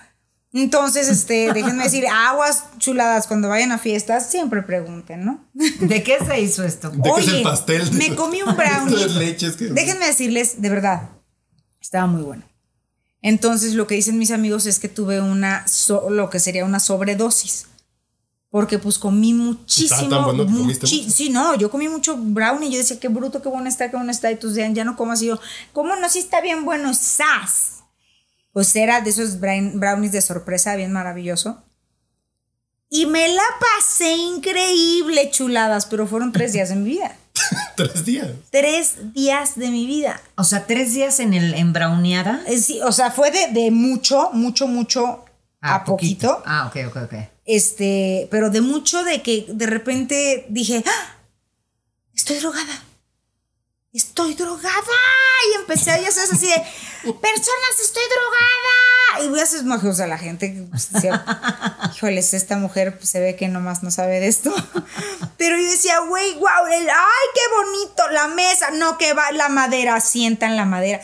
Entonces, 0.54 1.08
este, 1.08 1.52
déjenme 1.54 1.84
decir, 1.84 2.06
aguas 2.08 2.66
chuladas 2.78 3.28
cuando 3.28 3.48
vayan 3.50 3.72
a 3.72 3.78
fiestas, 3.78 4.30
siempre 4.30 4.62
pregunten, 4.64 5.24
¿no? 5.26 5.46
¿De 5.54 6.04
qué 6.04 6.18
se 6.26 6.42
hizo 6.42 6.64
esto? 6.64 6.90
¿De 6.90 7.02
qué 7.02 7.10
es 7.22 7.28
Oye, 7.28 7.38
el 7.38 7.44
pastel? 7.44 7.92
me 7.94 8.16
comí 8.16 8.42
un 8.42 8.56
brownie. 8.58 8.94
Esto 8.96 9.06
es 9.06 9.16
leche, 9.16 9.48
es 9.48 9.56
que- 9.56 9.66
Déjenme 9.66 10.06
decirles, 10.08 10.62
de 10.62 10.70
verdad, 10.70 11.10
estaba 11.80 12.08
muy 12.08 12.22
bueno. 12.22 12.44
Entonces, 13.22 13.76
lo 13.76 13.86
que 13.88 13.96
dicen 13.96 14.18
mis 14.18 14.32
amigos 14.32 14.66
es 14.66 14.80
que 14.80 14.90
tuve 14.90 15.22
una, 15.22 15.68
so- 15.68 16.10
lo 16.10 16.30
que 16.30 16.40
sería 16.40 16.66
una 16.66 16.80
sobredosis. 16.80 17.68
Porque 18.50 18.80
pues 18.80 18.98
comí 19.00 19.34
muchísimo. 19.34 20.10
Tan 20.10 20.24
bueno 20.26 20.46
que 20.46 20.52
mucho. 20.52 20.86
Sí, 20.86 21.30
no, 21.32 21.56
yo 21.56 21.72
comí 21.72 21.88
mucho 21.88 22.18
brownie. 22.18 22.70
Yo 22.70 22.80
decía, 22.80 23.00
qué 23.00 23.08
bruto, 23.08 23.42
qué 23.42 23.48
bueno 23.48 23.70
está, 23.70 23.90
qué 23.90 23.96
bueno 23.96 24.12
está. 24.12 24.30
Y 24.30 24.34
entonces 24.34 24.58
ya, 24.58 24.68
ya 24.74 24.84
no 24.84 24.98
como 24.98 25.14
así. 25.14 25.28
Yo, 25.28 25.40
¿cómo 25.72 25.96
no? 25.96 26.10
Sí 26.10 26.20
está 26.20 26.42
bien 26.42 26.66
bueno, 26.66 26.94
¡sas! 26.94 27.81
Pues 28.54 28.76
era 28.76 29.02
de 29.02 29.10
esos 29.10 29.40
brownies 29.40 30.12
de 30.12 30.22
sorpresa, 30.22 30.76
bien 30.76 30.92
maravilloso. 30.92 31.64
Y 32.90 33.06
me 33.06 33.28
la 33.30 33.44
pasé 33.60 34.14
increíble, 34.18 35.30
chuladas, 35.32 35.86
pero 35.86 36.08
fueron 36.08 36.34
tres 36.34 36.52
días 36.52 36.70
de 36.70 36.76
mi 36.76 36.90
vida. 36.90 37.16
Tres 37.78 38.06
días. 38.06 38.28
Tres 38.52 39.14
días 39.14 39.56
de 39.58 39.70
mi 39.72 39.86
vida. 39.88 40.22
O 40.36 40.44
sea, 40.44 40.68
tres 40.68 40.94
días 40.94 41.20
en 41.22 41.34
el 41.34 41.54
en 41.54 41.72
browneada. 41.74 42.44
Eh, 42.48 42.60
Sí, 42.60 42.82
o 42.82 42.92
sea, 42.92 43.10
fue 43.10 43.32
de, 43.32 43.48
de 43.48 43.72
mucho, 43.72 44.32
mucho, 44.34 44.68
mucho 44.68 45.24
a 45.62 45.84
poquito. 45.86 46.44
Ah, 46.46 46.68
ok, 46.68 46.88
ok, 46.90 46.98
ok. 47.06 47.14
Este, 47.46 48.28
pero 48.30 48.50
de 48.50 48.62
mucho 48.62 49.04
de 49.04 49.22
que 49.22 49.46
de 49.48 49.66
repente 49.66 50.46
dije, 50.50 50.84
¡Ah! 50.86 51.16
estoy 52.14 52.38
drogada. 52.38 52.84
Estoy 53.94 54.36
drogada. 54.36 54.72
Y 55.52 55.60
empecé, 55.60 56.02
ya 56.02 56.12
sabes, 56.12 56.32
así 56.32 56.48
de, 56.48 57.14
personas, 57.14 57.80
estoy 57.84 58.04
drogada. 58.10 59.26
Y 59.26 59.30
voy 59.30 59.40
a 59.40 59.44
hacer 59.44 59.64
majos 59.66 60.00
a 60.00 60.08
la 60.08 60.18
gente. 60.18 60.66
Pues, 60.70 60.94
decía, 60.94 61.26
Híjoles, 61.94 62.34
esta 62.34 62.56
mujer 62.58 62.98
pues, 62.98 63.10
se 63.10 63.20
ve 63.20 63.36
que 63.36 63.50
nomás 63.50 63.84
no 63.84 63.92
sabe 63.92 64.22
de 64.22 64.28
esto. 64.28 64.54
Pero 65.38 65.58
yo 65.58 65.64
decía, 65.70 66.00
güey, 66.08 66.36
wow, 66.36 66.68
el, 66.72 66.90
ay, 66.90 67.28
qué 67.34 67.42
bonito, 67.56 68.08
la 68.12 68.28
mesa, 68.30 68.72
no, 68.72 68.98
que 68.98 69.14
va 69.14 69.32
la 69.34 69.50
madera, 69.50 70.00
sienta 70.00 70.46
en 70.46 70.56
la 70.56 70.66
madera. 70.66 71.02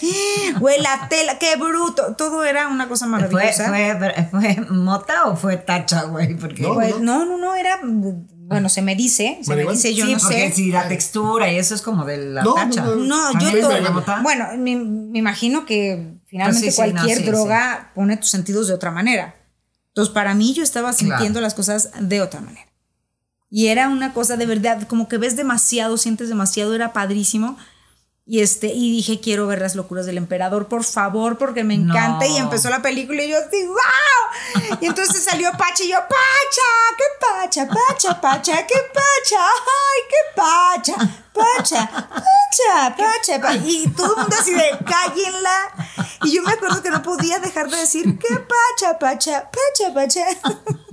Güey, 0.60 0.80
la 0.80 1.10
tela, 1.10 1.40
qué 1.40 1.58
bruto. 1.58 2.16
Todo 2.16 2.46
era 2.46 2.68
una 2.68 2.88
cosa 2.88 3.06
¿Fue, 3.06 3.12
maravillosa. 3.12 3.68
fue, 3.68 4.28
¿Fue 4.32 4.56
mota 4.70 5.26
o 5.26 5.36
fue 5.36 5.58
tacha, 5.58 6.04
güey? 6.04 6.36
Porque, 6.36 6.62
No, 6.62 6.76
no, 7.00 7.26
no, 7.26 7.38
no, 7.38 7.56
era. 7.56 7.82
Bueno, 8.48 8.70
se 8.70 8.82
me 8.82 8.96
dice, 8.96 9.40
se 9.42 9.56
me 9.56 9.64
dice, 9.66 9.94
yo 9.94 10.06
sí, 10.06 10.14
no 10.14 10.20
porque 10.20 10.50
sé. 10.50 10.56
si 10.56 10.72
la 10.72 10.88
textura 10.88 11.52
y 11.52 11.58
eso 11.58 11.76
es 11.76 11.82
como 11.82 12.06
de 12.06 12.18
la 12.18 12.44
No, 12.44 12.54
tacha. 12.54 12.82
no, 12.84 12.96
No, 12.96 13.32
¿También 13.32 13.52
yo 13.56 13.62
todo-? 13.70 14.22
Bueno, 14.24 14.48
me, 14.58 14.76
me 14.78 15.20
imagino 15.20 15.66
que 15.66 16.14
finalmente 16.28 16.66
Pues 16.68 16.76
sí, 16.76 16.82
sí, 16.82 16.88
no, 16.88 16.94
cualquier 16.94 17.18
sí, 17.20 17.24
droga 17.26 17.92
pone 17.94 18.16
tus 18.18 18.30
sentidos 18.30 18.68
de 18.68 18.74
otra 18.74 18.92
manera. 18.92 19.36
Entonces, 19.90 20.14
para 20.14 20.34
mí, 20.34 20.54
yo 20.54 20.64
estaba 20.64 20.94
sintiendo 20.94 21.42
las 21.42 21.54
cosas 21.56 21.90
de 22.00 22.22
otra 22.22 22.40
manera. 22.40 22.68
Y 23.50 23.68
era 23.68 23.90
una 23.90 24.14
cosa 24.14 24.38
de 24.38 24.46
verdad, 24.46 24.84
como 24.88 25.08
que 25.08 25.18
ves 25.18 25.36
demasiado, 25.36 25.98
sientes 25.98 26.30
demasiado, 26.30 26.74
era 26.76 26.94
padrísimo. 26.94 27.58
Y 28.30 28.42
este, 28.42 28.68
y 28.68 28.92
dije, 28.92 29.22
quiero 29.22 29.48
ver 29.48 29.62
las 29.62 29.76
locuras 29.76 30.06
del 30.06 30.18
emperador, 30.18 30.68
por 30.68 30.84
favor, 30.84 31.38
porque 31.38 31.64
me 31.64 31.76
encanta. 31.76 32.26
No. 32.26 32.32
Y 32.34 32.38
empezó 32.38 32.70
la 32.70 32.82
película 32.82 33.24
y 33.24 33.30
yo 33.30 33.38
así, 33.38 33.66
¡wow! 33.66 34.78
Y 34.82 34.86
entonces 34.88 35.24
salió 35.24 35.50
Pacha 35.54 35.86
y 35.86 35.90
yo, 35.90 35.98
¡Pacha! 35.98 36.68
¡Qué 36.98 37.04
Pacha! 37.22 37.68
¡Pacha! 37.68 38.20
¡Pacha! 38.20 38.68
¡Qué 38.68 38.76
Pacha! 38.94 39.42
¡Ay, 39.42 40.02
qué 40.10 40.18
Pacha! 40.36 40.96
¡Pacha! 41.32 41.90
¡Pacha! 41.90 42.96
¡Pacha! 42.98 43.42
pa-". 43.42 43.56
Y 43.56 43.88
todo 43.96 44.14
el 44.16 44.22
mundo 44.24 44.36
así 44.38 44.54
de, 44.54 44.78
cállenla. 44.86 45.88
Y 46.24 46.36
yo 46.36 46.44
me 46.44 46.52
acuerdo 46.52 46.84
que 46.84 46.90
no 46.90 47.02
podía 47.02 47.40
dejar 47.40 47.70
de 47.70 47.78
decir, 47.78 48.20
¡qué 48.20 48.36
Pacha! 48.36 49.00
¡Pacha! 49.00 49.50
¡Pacha! 49.50 49.94
¡Pacha! 49.94 50.26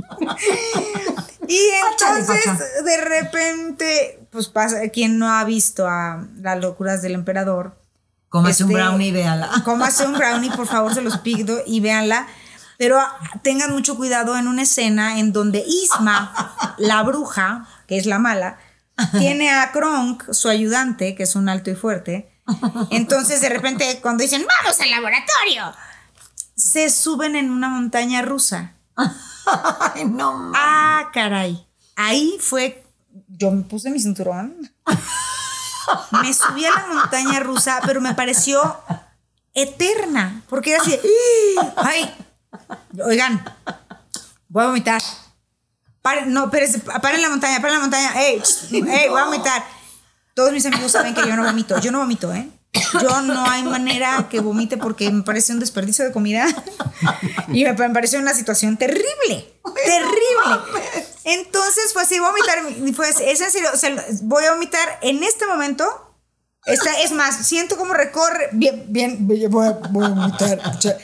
Y 1.47 1.61
entonces, 1.91 2.85
de 2.85 2.97
repente, 3.03 4.24
pues 4.35 4.49
pasa, 4.49 4.89
quien 4.89 5.16
no 5.18 5.30
ha 5.30 5.45
visto 5.45 5.87
a 5.87 6.26
las 6.41 6.61
locuras 6.61 7.01
del 7.03 7.14
emperador, 7.14 7.80
Cómase 8.28 8.64
un 8.64 8.70
Este, 8.70 8.82
brownie 8.82 9.09
y 9.09 9.12
véala. 9.12 9.49
cómo 9.64 9.85
hace 9.85 10.05
un 10.05 10.14
brownie, 10.14 10.51
por 10.51 10.66
favor, 10.66 10.93
se 10.93 11.03
los 11.03 11.18
pido 11.18 11.62
y 11.64 11.78
véanla. 11.78 12.26
Pero 12.76 12.99
tengan 13.45 13.70
mucho 13.70 13.97
cuidado 13.97 14.37
en 14.37 14.49
una 14.49 14.62
escena 14.62 15.20
en 15.20 15.32
donde 15.32 15.64
Isma, 15.64 16.74
la 16.78 17.05
bruja, 17.05 17.68
que 17.87 17.97
es 17.97 18.07
la 18.07 18.18
mala, 18.18 18.59
tiene 19.12 19.53
a 19.53 19.70
Kronk, 19.70 20.32
su 20.32 20.49
ayudante, 20.49 21.14
que 21.14 21.22
es 21.22 21.37
un 21.37 21.49
alto 21.49 21.70
y 21.70 21.76
fuerte. 21.76 22.32
Entonces, 22.91 23.41
de 23.41 23.51
repente, 23.51 24.01
cuando 24.03 24.22
dicen, 24.22 24.45
vamos 24.45 24.80
al 24.80 24.91
laboratorio, 24.91 25.72
se 26.57 26.91
suben 26.91 27.37
en 27.37 27.53
una 27.53 27.68
montaña 27.68 28.22
rusa. 28.22 28.74
Ay, 28.97 30.07
no. 30.07 30.51
Ah, 30.57 31.11
caray. 31.12 31.64
Ahí 31.95 32.37
fue. 32.41 32.84
Yo 33.29 33.51
me 33.51 33.62
puse 33.62 33.91
mi 33.91 34.01
cinturón. 34.01 34.57
Me 36.23 36.33
subí 36.33 36.65
a 36.65 36.71
la 36.71 36.87
montaña 36.87 37.41
rusa, 37.41 37.81
pero 37.85 38.01
me 38.01 38.15
pareció 38.15 38.77
eterna. 39.53 40.43
Porque 40.49 40.73
era 40.73 40.83
así. 40.83 40.99
¡Ay! 41.77 42.15
Oigan, 43.05 43.45
voy 44.49 44.65
a 44.65 44.67
vomitar. 44.69 45.03
Paren, 46.03 46.33
no, 46.33 46.45
espérense, 46.45 46.81
paren 46.81 47.23
la 47.23 47.29
montaña, 47.29 47.61
paren 47.61 47.75
la 47.75 47.81
montaña. 47.81 48.21
¡Ey! 48.21 48.43
¡Ey! 48.73 49.09
Voy 49.09 49.21
a 49.21 49.25
vomitar. 49.25 49.65
Todos 50.35 50.53
mis 50.53 50.67
amigos 50.67 50.91
saben 50.91 51.15
que 51.15 51.27
yo 51.27 51.37
no 51.37 51.45
vomito. 51.45 51.79
Yo 51.81 51.93
no 51.93 52.01
vomito, 52.01 52.33
¿eh? 52.35 52.51
Yo 53.01 53.22
no 53.22 53.45
hay 53.47 53.62
manera 53.62 54.29
que 54.31 54.41
vomite 54.41 54.77
porque 54.77 55.11
me 55.11 55.22
parece 55.22 55.53
un 55.53 55.61
desperdicio 55.61 56.05
de 56.05 56.12
comida. 56.12 56.47
Y 57.49 57.64
me 57.64 57.75
pareció 57.75 58.18
una 58.18 58.35
situación 58.35 58.77
terrible. 58.77 59.59
Terrible. 59.85 60.83
Entonces 61.25 61.93
fue 61.93 62.03
así, 62.03 62.18
voy 62.18 62.29
a 62.29 62.31
vomitar. 62.31 62.59
así, 63.09 63.25
es 63.25 63.41
en 63.41 63.51
serio, 63.51 63.68
o 63.72 63.77
sea, 63.77 63.95
voy 64.22 64.45
a 64.45 64.53
vomitar 64.53 64.99
en 65.03 65.22
este 65.22 65.47
momento. 65.47 65.85
Esta, 66.66 66.99
es 67.03 67.12
más, 67.12 67.47
siento 67.47 67.77
como 67.77 67.93
recorre. 67.93 68.49
Bien, 68.53 68.87
bien, 68.89 69.18
voy 69.27 69.45
a, 69.45 69.49
voy 69.49 70.05
a 70.05 70.09
vomitar. 70.09 70.61
O 70.66 70.81
sea, 70.81 70.97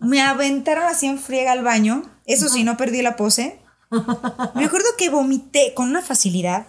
me 0.00 0.20
aventaron 0.20 0.84
así 0.84 1.06
en 1.06 1.18
friega 1.18 1.52
al 1.52 1.62
baño. 1.62 2.02
Eso 2.26 2.48
sí, 2.48 2.64
no 2.64 2.76
perdí 2.76 3.00
la 3.02 3.16
pose. 3.16 3.60
Me 4.54 4.64
acuerdo 4.64 4.88
que 4.98 5.08
vomité 5.10 5.72
con 5.74 5.88
una 5.88 6.02
facilidad. 6.02 6.66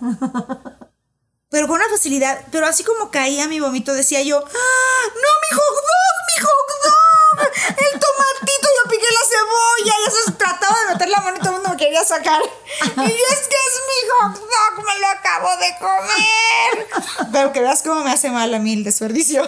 Pero 1.50 1.68
con 1.68 1.76
una 1.76 1.90
facilidad. 1.90 2.42
Pero 2.52 2.68
así 2.68 2.84
como 2.84 3.12
caía 3.12 3.48
mi 3.48 3.60
vómito, 3.60 3.94
decía 3.94 4.22
yo: 4.22 4.38
¡Ah, 4.38 5.04
¡No, 5.08 5.30
mi 5.42 5.52
hot 5.56 5.76
dog! 5.76 6.16
¡Mi 6.28 6.38
hot 6.44 6.70
dog! 6.84 7.52
¡El 7.70 8.00
tomatito! 8.00 8.68
Yo 8.84 8.90
piqué 8.90 9.06
la 9.12 9.20
cebolla. 9.30 9.94
Y 10.00 10.08
eso 10.08 10.34
trataba 10.38 10.78
de 10.82 10.94
meter 10.94 11.10
la 11.10 11.22
mano 11.22 11.38
y 11.38 11.40
todo 11.40 11.50
el 11.50 11.56
mundo 11.56 11.70
me 11.70 11.78
quería 11.78 12.04
sacar. 12.04 12.42
Y 12.42 12.96
yo: 12.96 13.26
Es 13.32 13.48
que 13.48 13.56
es 13.56 13.76
mi 13.88 14.10
hot 14.10 14.40
dog, 14.40 14.86
me 14.86 15.00
lo 15.00 15.08
acabo 15.08 15.50
de 15.58 15.76
comer. 15.80 16.88
Pero 17.32 17.54
que 17.54 17.62
veas 17.62 17.82
cómo 17.84 18.04
me 18.04 18.12
hace 18.12 18.30
mal 18.32 18.54
a 18.54 18.60
mí 18.60 18.74
el 18.74 18.84
desperdicio. 18.84 19.48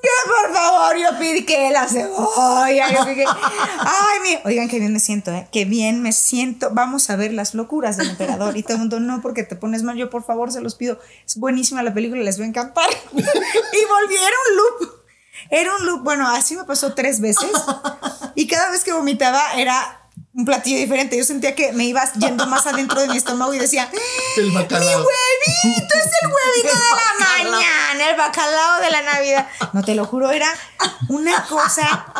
Que 0.00 0.08
por 0.26 0.54
favor, 0.54 0.96
yo 0.96 1.18
piqué 1.18 1.70
la 1.70 1.88
cebolla. 1.88 2.92
Yo 2.92 3.04
piqué. 3.04 3.24
Ay, 3.26 4.20
mi. 4.22 4.38
Oigan, 4.44 4.68
qué 4.68 4.78
bien 4.78 4.92
me 4.92 5.00
siento, 5.00 5.32
¿eh? 5.32 5.48
Qué 5.50 5.64
bien 5.64 6.02
me 6.02 6.12
siento. 6.12 6.70
Vamos 6.70 7.10
a 7.10 7.16
ver 7.16 7.32
las 7.32 7.54
locuras 7.54 7.96
del 7.96 8.10
emperador. 8.10 8.56
Y 8.56 8.62
todo 8.62 8.74
el 8.74 8.78
mundo, 8.80 9.00
no, 9.00 9.20
porque 9.20 9.42
te 9.42 9.56
pones 9.56 9.82
mal. 9.82 9.96
Yo, 9.96 10.08
por 10.08 10.22
favor, 10.22 10.52
se 10.52 10.60
los 10.60 10.76
pido. 10.76 11.00
Es 11.26 11.36
buenísima 11.36 11.82
la 11.82 11.92
película, 11.92 12.22
les 12.22 12.38
va 12.38 12.44
a 12.44 12.48
encantar. 12.48 12.88
y 13.12 13.16
volví, 13.16 14.14
era 14.14 14.36
un 14.50 14.56
loop. 14.56 14.98
Era 15.50 15.76
un 15.76 15.86
loop. 15.86 16.04
Bueno, 16.04 16.28
así 16.28 16.54
me 16.54 16.64
pasó 16.64 16.94
tres 16.94 17.20
veces. 17.20 17.50
Y 18.36 18.46
cada 18.46 18.70
vez 18.70 18.84
que 18.84 18.92
vomitaba 18.92 19.54
era 19.54 20.08
un 20.38 20.44
platillo 20.44 20.78
diferente. 20.78 21.18
Yo 21.18 21.24
sentía 21.24 21.56
que 21.56 21.72
me 21.72 21.84
iba 21.84 22.00
yendo 22.12 22.46
más 22.46 22.66
adentro 22.68 23.00
de 23.00 23.08
mi 23.08 23.16
estómago 23.16 23.52
y 23.52 23.58
decía, 23.58 23.90
El 24.36 24.46
mi 24.46 24.54
huevito 24.54 24.78
es 24.78 26.10
el 26.22 26.28
huevito 26.28 26.68
de 26.68 26.90
la 26.96 27.07
el 28.08 28.16
bacalao 28.16 28.80
de 28.80 28.90
la 28.90 29.02
Navidad. 29.02 29.48
No 29.72 29.82
te 29.82 29.94
lo 29.94 30.04
juro, 30.04 30.30
era 30.30 30.48
una 31.08 31.44
cosa. 31.44 32.12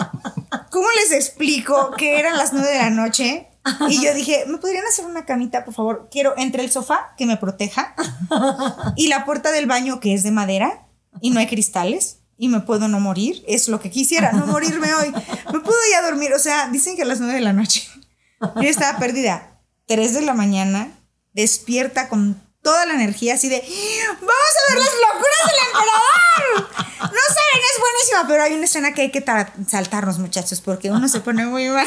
¿Cómo 0.70 0.88
les 0.96 1.12
explico 1.12 1.92
que 1.92 2.18
eran 2.18 2.36
las 2.36 2.52
nueve 2.52 2.68
de 2.68 2.78
la 2.78 2.90
noche? 2.90 3.48
Y 3.88 4.02
yo 4.02 4.14
dije, 4.14 4.44
¿me 4.46 4.58
podrían 4.58 4.86
hacer 4.86 5.04
una 5.04 5.26
camita, 5.26 5.64
por 5.64 5.74
favor? 5.74 6.08
Quiero 6.10 6.34
entre 6.36 6.62
el 6.62 6.70
sofá 6.70 7.14
que 7.16 7.26
me 7.26 7.36
proteja 7.36 7.94
y 8.96 9.08
la 9.08 9.24
puerta 9.24 9.50
del 9.50 9.66
baño 9.66 10.00
que 10.00 10.14
es 10.14 10.22
de 10.22 10.30
madera 10.30 10.86
y 11.20 11.30
no 11.30 11.40
hay 11.40 11.46
cristales 11.46 12.20
y 12.38 12.48
me 12.48 12.60
puedo 12.60 12.88
no 12.88 13.00
morir. 13.00 13.44
Es 13.46 13.68
lo 13.68 13.80
que 13.80 13.90
quisiera, 13.90 14.32
no 14.32 14.46
morirme 14.46 14.94
hoy. 14.94 15.12
Me 15.52 15.60
puedo 15.60 15.78
ya 15.90 16.02
dormir. 16.02 16.32
O 16.32 16.38
sea, 16.38 16.68
dicen 16.68 16.96
que 16.96 17.02
a 17.02 17.06
las 17.06 17.20
nueve 17.20 17.34
de 17.34 17.40
la 17.40 17.52
noche. 17.52 17.86
Yo 18.40 18.62
estaba 18.62 18.98
perdida. 18.98 19.60
Tres 19.86 20.14
de 20.14 20.22
la 20.22 20.34
mañana, 20.34 20.92
despierta 21.32 22.08
con 22.08 22.40
toda 22.62 22.86
la 22.86 22.94
energía 22.94 23.34
así 23.34 23.48
de, 23.48 23.60
vamos 24.06 24.22
a 24.28 24.74
ver 24.74 24.82
las 24.82 24.94
locuras 24.94 25.46
del 25.46 25.66
emperador. 25.66 26.88
No 27.00 27.06
saben, 27.08 27.62
es 27.62 27.80
buenísima, 27.80 28.26
pero 28.28 28.42
hay 28.42 28.54
una 28.54 28.64
escena 28.64 28.92
que 28.94 29.02
hay 29.02 29.10
que 29.10 29.20
ta- 29.20 29.52
saltarnos, 29.68 30.18
muchachos, 30.18 30.60
porque 30.60 30.90
uno 30.90 31.08
se 31.08 31.20
pone 31.20 31.46
muy 31.46 31.68
mal. 31.68 31.86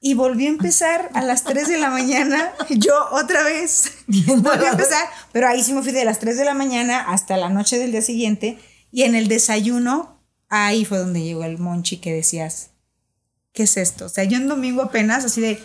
Y 0.00 0.14
volví 0.14 0.46
a 0.46 0.50
empezar 0.50 1.10
a 1.14 1.22
las 1.22 1.42
3 1.44 1.68
de 1.68 1.78
la 1.78 1.90
mañana, 1.90 2.52
yo 2.70 2.94
otra 3.10 3.42
vez. 3.42 3.92
Volví 4.06 4.64
a 4.64 4.70
empezar, 4.70 5.08
pero 5.32 5.48
ahí 5.48 5.62
sí 5.64 5.72
me 5.72 5.82
fui 5.82 5.90
de 5.92 6.04
las 6.04 6.20
3 6.20 6.36
de 6.36 6.44
la 6.44 6.54
mañana 6.54 7.00
hasta 7.08 7.36
la 7.36 7.48
noche 7.48 7.78
del 7.78 7.90
día 7.92 8.02
siguiente. 8.02 8.58
Y 8.92 9.02
en 9.02 9.14
el 9.16 9.26
desayuno, 9.26 10.22
ahí 10.48 10.84
fue 10.84 10.98
donde 10.98 11.22
llegó 11.22 11.42
el 11.44 11.58
monchi 11.58 11.96
que 11.96 12.12
decías, 12.12 12.70
¿qué 13.52 13.64
es 13.64 13.76
esto? 13.76 14.04
O 14.04 14.08
sea, 14.08 14.24
yo 14.24 14.36
en 14.36 14.46
domingo 14.48 14.82
apenas 14.82 15.24
así 15.24 15.40
de, 15.40 15.60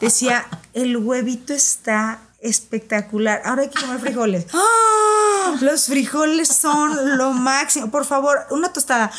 decía, 0.00 0.44
el 0.72 0.96
huevito 0.96 1.52
está 1.54 2.20
espectacular. 2.44 3.42
Ahora 3.44 3.62
hay 3.62 3.70
que 3.70 3.80
comer 3.80 3.98
frijoles. 3.98 4.46
¡Ah! 4.52 5.56
Los 5.60 5.86
frijoles 5.86 6.48
son 6.48 7.16
lo 7.18 7.32
máximo. 7.32 7.90
Por 7.90 8.04
favor, 8.04 8.46
una 8.50 8.72
tostada. 8.72 9.10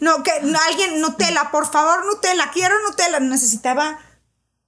No, 0.00 0.22
que 0.22 0.30
alguien, 0.30 1.00
Nutella, 1.00 1.50
por 1.50 1.70
favor, 1.70 2.06
Nutella. 2.06 2.50
Quiero 2.52 2.74
Nutella. 2.86 3.20
Necesitaba 3.20 3.98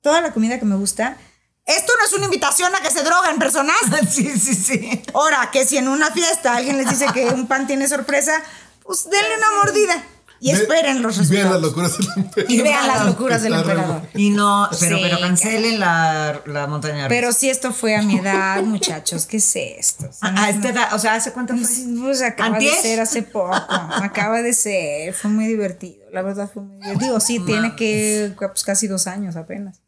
toda 0.01 0.21
la 0.21 0.33
comida 0.33 0.59
que 0.59 0.65
me 0.65 0.77
gusta. 0.77 1.17
Esto 1.65 1.93
no 1.99 2.07
es 2.07 2.13
una 2.15 2.25
invitación 2.25 2.75
a 2.75 2.81
que 2.81 2.91
se 2.91 3.03
droguen 3.03 3.39
personas. 3.39 3.77
Sí, 4.11 4.39
sí, 4.39 4.55
sí. 4.55 5.03
Ahora, 5.15 5.51
que 5.53 5.65
si 5.65 5.77
en 5.77 5.89
una 5.89 6.11
fiesta 6.11 6.57
alguien 6.57 6.79
les 6.79 6.89
dice 6.91 7.07
que 7.13 7.27
un 7.27 7.47
pan 7.47 7.67
tiene 7.67 7.87
sorpresa, 7.87 8.43
pues 8.83 9.09
denle 9.09 9.37
una 9.37 9.51
mordida 9.63 10.03
y 10.41 10.51
esperen 10.51 11.03
los 11.03 11.19
y 11.19 11.27
Vean 11.33 11.51
las 11.51 11.61
resultados. 11.61 11.63
locuras 11.63 11.99
del 11.99 12.25
emperador. 12.25 12.53
Y 12.53 12.63
vean 12.63 12.87
las 12.87 13.07
locuras 13.07 13.43
del 13.43 13.53
emperador. 13.55 14.03
Y 14.15 14.31
no, 14.31 14.69
pero, 14.81 14.97
Sí, 14.97 15.03
pero 15.03 15.21
cancelen 15.21 15.81
la, 15.81 16.41
la 16.47 16.67
montaña 16.67 16.97
rusa. 16.97 17.09
Pero 17.09 17.33
si 17.33 17.51
esto 17.51 17.73
fue 17.73 17.97
a 17.97 18.03
mi 18.03 18.19
edad, 18.19 18.63
muchachos, 18.63 19.27
¿qué 19.27 19.39
es 19.39 19.57
esto? 19.57 20.07
O 20.09 20.13
sea, 20.13 20.45
a, 20.45 20.51
esta 20.51 20.69
edad, 20.71 20.95
o 20.95 20.99
sea, 20.99 21.15
¿hace 21.15 21.33
cuánto 21.33 21.57
fue? 21.57 21.67
Pues 22.01 22.23
acaba 22.23 22.57
¿Antier? 22.57 22.73
de 22.73 22.79
ser 22.81 23.01
hace 23.01 23.23
poco, 23.23 23.53
acaba 23.53 24.43
de 24.43 24.53
ser, 24.53 25.13
fue 25.15 25.31
muy 25.31 25.47
divertido, 25.47 26.05
la 26.13 26.23
verdad 26.23 26.51
fue 26.53 26.63
muy 26.63 26.77
divertido. 26.77 27.07
Digo, 27.07 27.21
sí, 27.21 27.41
tiene 27.41 27.75
que, 27.77 28.33
pues 28.39 28.65
casi 28.65 28.87
dos 28.87 29.07
años 29.07 29.37
apenas. 29.37 29.81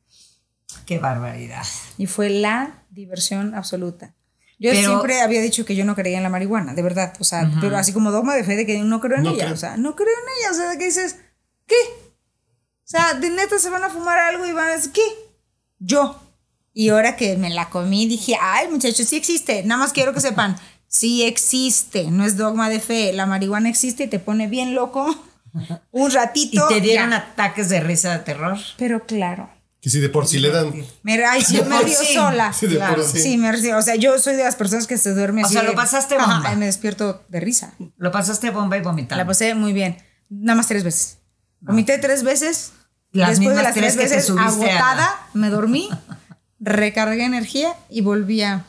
Qué 0.87 0.99
barbaridad. 0.99 1.65
Y 1.99 2.07
fue 2.07 2.29
la 2.31 2.85
diversión 2.91 3.55
absoluta. 3.55 4.15
Yo 4.61 4.71
Pero- 4.73 4.87
siempre 4.89 5.21
había 5.23 5.41
dicho 5.41 5.65
que 5.65 5.75
yo 5.75 5.85
no 5.85 5.97
creía 5.97 6.19
en 6.19 6.23
la 6.23 6.29
marihuana, 6.29 6.75
de 6.75 6.83
verdad. 6.83 7.15
O 7.19 7.25
sea, 7.25 7.51
pero 7.61 7.77
así 7.79 7.93
como 7.95 8.13
dogma 8.13 8.37
de 8.37 8.45
fe 8.45 8.55
de 8.57 8.67
que 8.67 8.79
no 8.81 9.01
creo 9.01 9.17
en 9.17 9.25
No 9.25 9.31
ella. 9.31 9.45
creo. 9.45 9.55
O 9.55 9.57
sea, 9.57 9.77
no 9.79 9.97
creo 9.97 10.09
en 10.09 10.39
ella. 10.39 10.51
O 10.53 10.55
sea, 10.55 10.79
que 10.79 10.85
dices, 10.85 11.17
¿qué? 11.67 11.75
O 12.05 12.85
sea, 12.91 13.15
de 13.15 13.31
neta 13.31 13.59
se 13.59 13.71
van 13.71 13.83
a 13.85 13.89
fumar 13.91 14.19
algo 14.19 14.47
y 14.47 14.53
van 14.53 14.69
a 14.69 14.73
decir, 14.77 14.93
¿qué? 14.93 15.01
Yo. 15.79 16.21
Y 16.75 16.91
ahora 16.91 17.17
que 17.17 17.37
me 17.37 17.49
la 17.51 17.71
comí, 17.71 18.07
dije, 18.07 18.37
ay, 18.41 18.69
muchachos, 18.69 19.07
sí 19.09 19.17
existe. 19.17 19.63
Nada 19.65 19.81
más 19.81 19.93
quiero 19.93 20.13
que 20.13 20.21
sepan, 20.21 20.57
sí 20.87 21.25
existe. 21.25 22.11
No 22.11 22.25
es 22.27 22.37
dogma 22.37 22.69
de 22.69 22.81
fe. 22.81 23.13
La 23.15 23.25
marihuana 23.27 23.69
existe 23.71 24.05
y 24.05 24.09
te 24.09 24.19
pone 24.19 24.47
bien 24.47 24.75
loco 24.75 25.07
un 25.91 26.11
¿Y 26.11 26.15
ratito. 26.15 26.69
te 26.69 26.81
dieron 26.83 27.11
ya. 27.11 27.17
ataques 27.17 27.71
de 27.71 27.81
risa 27.81 28.13
de 28.13 28.19
terror? 28.25 28.59
Pero 28.77 29.07
claro. 29.07 29.49
Que 29.81 29.89
si 29.89 29.99
de 30.01 30.09
por 30.11 30.27
sí 30.27 30.39
le 30.39 30.51
dan. 30.51 30.73
Me, 31.03 31.25
ay, 31.25 31.43
sí, 31.43 31.57
De 31.59 31.65
me 31.65 31.81
río 31.81 31.99
sí. 31.99 32.15
sola. 32.15 32.53
Sí, 32.53 32.67
de 32.67 32.79
por 32.79 33.03
sí. 33.03 33.19
Sí, 33.21 33.37
me 33.39 33.51
río. 33.53 33.79
O 33.79 33.83
sea, 33.83 33.95
yo 33.97 34.19
soy 34.19 34.37
de 34.37 34.45
las 34.45 34.57
personas 34.57 34.87
que 34.87 34.99
se 34.99 35.15
duerme 35.15 35.43
O 35.43 35.47
así. 35.47 35.55
sea, 35.55 35.63
lo 35.63 35.75
pasaste 35.75 36.17
Ajá, 36.17 36.35
bomba. 36.35 36.53
y 36.53 36.57
me 36.57 36.67
despierto 36.67 37.23
de 37.29 37.41
risa. 37.41 37.73
Lo 37.97 38.13
pasaste 38.13 38.51
bomba 38.51 38.77
y 38.77 38.83
vomitando. 38.83 39.17
La 39.23 39.27
pasé 39.27 39.55
muy 39.55 39.73
bien. 39.73 39.97
Nada 40.29 40.57
más 40.57 40.67
tres 40.69 40.85
veces. 40.85 41.19
Vomité 41.61 41.99
tres 41.99 42.23
veces. 42.23 42.73
Las 43.13 43.31
Después 43.39 43.57
de 43.57 43.63
las 43.63 43.75
tres 43.75 43.97
veces, 43.97 44.31
a 44.31 44.47
agotada, 44.47 45.19
me 45.35 45.51
dormí, 45.51 45.89
recargué 46.61 47.25
energía 47.25 47.75
y 47.89 48.03
volví 48.03 48.43
a, 48.43 48.65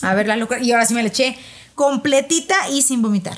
a 0.00 0.14
ver 0.14 0.26
la 0.26 0.36
locura. 0.36 0.60
Y 0.60 0.72
ahora 0.72 0.86
sí 0.86 0.94
me 0.94 1.02
la 1.02 1.08
eché 1.10 1.36
completita 1.74 2.70
y 2.70 2.80
sin 2.82 3.02
vomitar. 3.02 3.36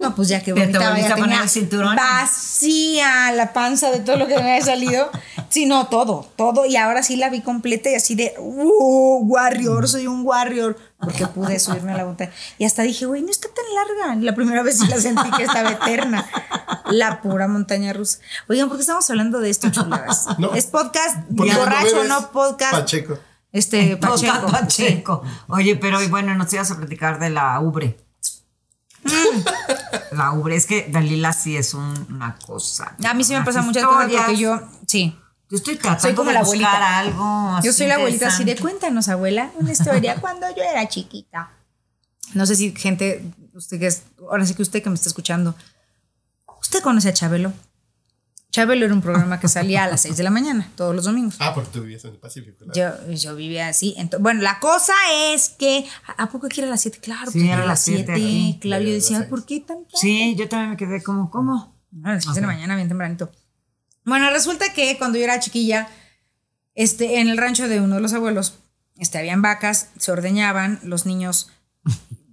No, 0.00 0.14
pues 0.14 0.28
ya 0.28 0.42
que 0.42 0.52
vomitaba, 0.52 0.98
ya 0.98 1.06
a 1.06 1.16
poner 1.16 1.22
tenía 1.22 1.42
el 1.42 1.48
cinturón. 1.48 1.96
vacía 1.96 3.32
la 3.32 3.52
panza 3.52 3.90
de 3.90 4.00
todo 4.00 4.16
lo 4.16 4.26
que 4.26 4.34
me 4.36 4.52
había 4.52 4.64
salido. 4.64 5.10
Sí, 5.48 5.66
no, 5.66 5.86
todo, 5.86 6.28
todo. 6.36 6.66
Y 6.66 6.76
ahora 6.76 7.02
sí 7.02 7.16
la 7.16 7.30
vi 7.30 7.42
completa 7.42 7.90
y 7.90 7.94
así 7.94 8.14
de, 8.14 8.34
uh, 8.38 9.22
warrior, 9.24 9.88
soy 9.88 10.06
un 10.06 10.22
warrior. 10.24 10.76
Porque 11.00 11.26
pude 11.28 11.60
subirme 11.60 11.92
a 11.92 11.96
la 11.96 12.04
montaña. 12.04 12.32
Y 12.58 12.64
hasta 12.64 12.82
dije, 12.82 13.06
güey, 13.06 13.22
no 13.22 13.30
está 13.30 13.48
tan 13.48 13.64
larga. 13.74 14.20
La 14.20 14.34
primera 14.34 14.64
vez 14.64 14.78
sí 14.78 14.86
la 14.88 15.00
sentí 15.00 15.30
que 15.36 15.44
estaba 15.44 15.70
eterna. 15.70 16.26
La 16.90 17.20
pura 17.22 17.46
montaña 17.46 17.92
rusa. 17.92 18.18
Oigan, 18.48 18.68
¿por 18.68 18.78
qué 18.78 18.82
estamos 18.82 19.08
hablando 19.10 19.38
de 19.38 19.50
esto, 19.50 19.70
chuladas? 19.70 20.26
No. 20.38 20.54
Es 20.54 20.66
podcast 20.66 21.18
borracho, 21.28 22.04
no 22.04 22.32
podcast. 22.32 22.72
Pacheco. 22.72 23.18
Este, 23.52 23.96
Pacheco. 23.96 24.48
Pacheco. 24.48 25.22
Oye, 25.48 25.76
pero 25.76 25.98
bueno, 26.08 26.34
nos 26.34 26.52
ibas 26.52 26.70
a 26.72 26.76
platicar 26.76 27.20
de 27.20 27.30
la 27.30 27.60
ubre. 27.60 27.96
Mm. 29.08 30.16
La 30.16 30.32
ubre, 30.32 30.56
es 30.56 30.66
que 30.66 30.86
Dalila 30.90 31.32
sí 31.32 31.56
es 31.56 31.74
un- 31.74 32.06
una 32.10 32.36
cosa. 32.36 32.94
A 33.04 33.14
mí 33.14 33.24
sí 33.24 33.34
me 33.34 33.42
pasan 33.42 33.64
muchas 33.66 33.84
cosas 33.84 34.10
porque 34.12 34.36
yo, 34.36 34.60
sí. 34.86 35.16
Yo 35.50 35.56
estoy 35.56 35.76
tratando 35.76 36.00
Soy 36.02 36.14
como 36.14 36.28
de 36.28 36.34
la 36.34 36.40
buscar 36.42 36.82
abuelita. 36.82 36.98
algo. 36.98 37.60
Yo 37.62 37.72
soy 37.72 37.86
la 37.86 37.94
abuelita 37.94 38.28
así 38.28 38.44
de 38.44 38.56
cuéntanos, 38.56 39.08
abuela, 39.08 39.50
una 39.56 39.72
historia 39.72 40.16
cuando 40.20 40.46
yo 40.54 40.62
era 40.62 40.86
chiquita. 40.88 41.50
No 42.34 42.44
sé 42.44 42.54
si 42.56 42.74
gente, 42.76 43.24
usted 43.54 43.78
que 43.80 43.86
es, 43.86 44.02
ahora 44.30 44.44
sí 44.44 44.54
que 44.54 44.60
usted 44.62 44.82
que 44.82 44.90
me 44.90 44.94
está 44.96 45.08
escuchando, 45.08 45.54
¿usted 46.60 46.82
conoce 46.82 47.08
a 47.08 47.14
Chabelo? 47.14 47.52
Chabelo 48.50 48.86
era 48.86 48.94
un 48.94 49.02
programa 49.02 49.38
que 49.40 49.46
salía 49.48 49.84
a 49.84 49.88
las 49.88 50.00
6 50.02 50.16
de 50.16 50.22
la 50.22 50.30
mañana, 50.30 50.70
todos 50.74 50.94
los 50.96 51.04
domingos. 51.04 51.36
Ah, 51.38 51.52
porque 51.54 51.68
tú 51.70 51.82
vivías 51.82 52.04
en 52.04 52.12
el 52.12 52.16
Pacífico. 52.16 52.64
claro. 52.72 53.06
Yo, 53.08 53.12
yo 53.12 53.36
vivía 53.36 53.68
así. 53.68 53.94
bueno, 54.20 54.40
la 54.40 54.58
cosa 54.58 54.94
es 55.34 55.50
que, 55.50 55.84
¿a 56.16 56.30
poco 56.30 56.46
aquí 56.46 56.60
era 56.62 56.70
las 56.70 56.80
7? 56.80 56.98
Claro, 57.00 57.30
Sí, 57.30 57.46
era 57.46 57.58
las 57.58 57.66
las 57.66 57.80
siete 57.82 58.04
7. 58.06 58.12
aquí. 58.14 58.58
Claro, 58.60 58.84
yo 58.84 58.92
decía, 58.92 59.28
¿por 59.28 59.44
qué 59.44 59.60
tan 59.60 59.84
tarde? 59.84 59.98
Sí, 60.00 60.34
yo 60.36 60.48
también 60.48 60.70
me 60.70 60.76
quedé 60.78 61.02
como, 61.02 61.30
¿cómo? 61.30 61.76
A 62.04 62.14
las 62.14 62.24
6 62.24 62.36
de 62.36 62.40
la 62.40 62.46
mañana, 62.46 62.74
bien 62.74 62.88
tempranito. 62.88 63.30
Bueno, 64.06 64.30
resulta 64.30 64.72
que 64.72 64.96
cuando 64.96 65.18
yo 65.18 65.24
era 65.24 65.38
chiquilla, 65.40 65.86
este, 66.74 67.20
en 67.20 67.28
el 67.28 67.36
rancho 67.36 67.68
de 67.68 67.82
uno 67.82 67.96
de 67.96 68.00
los 68.00 68.14
abuelos, 68.14 68.54
este, 68.96 69.18
habían 69.18 69.42
vacas, 69.42 69.90
se 69.98 70.10
ordeñaban, 70.10 70.80
los 70.82 71.04
niños, 71.04 71.50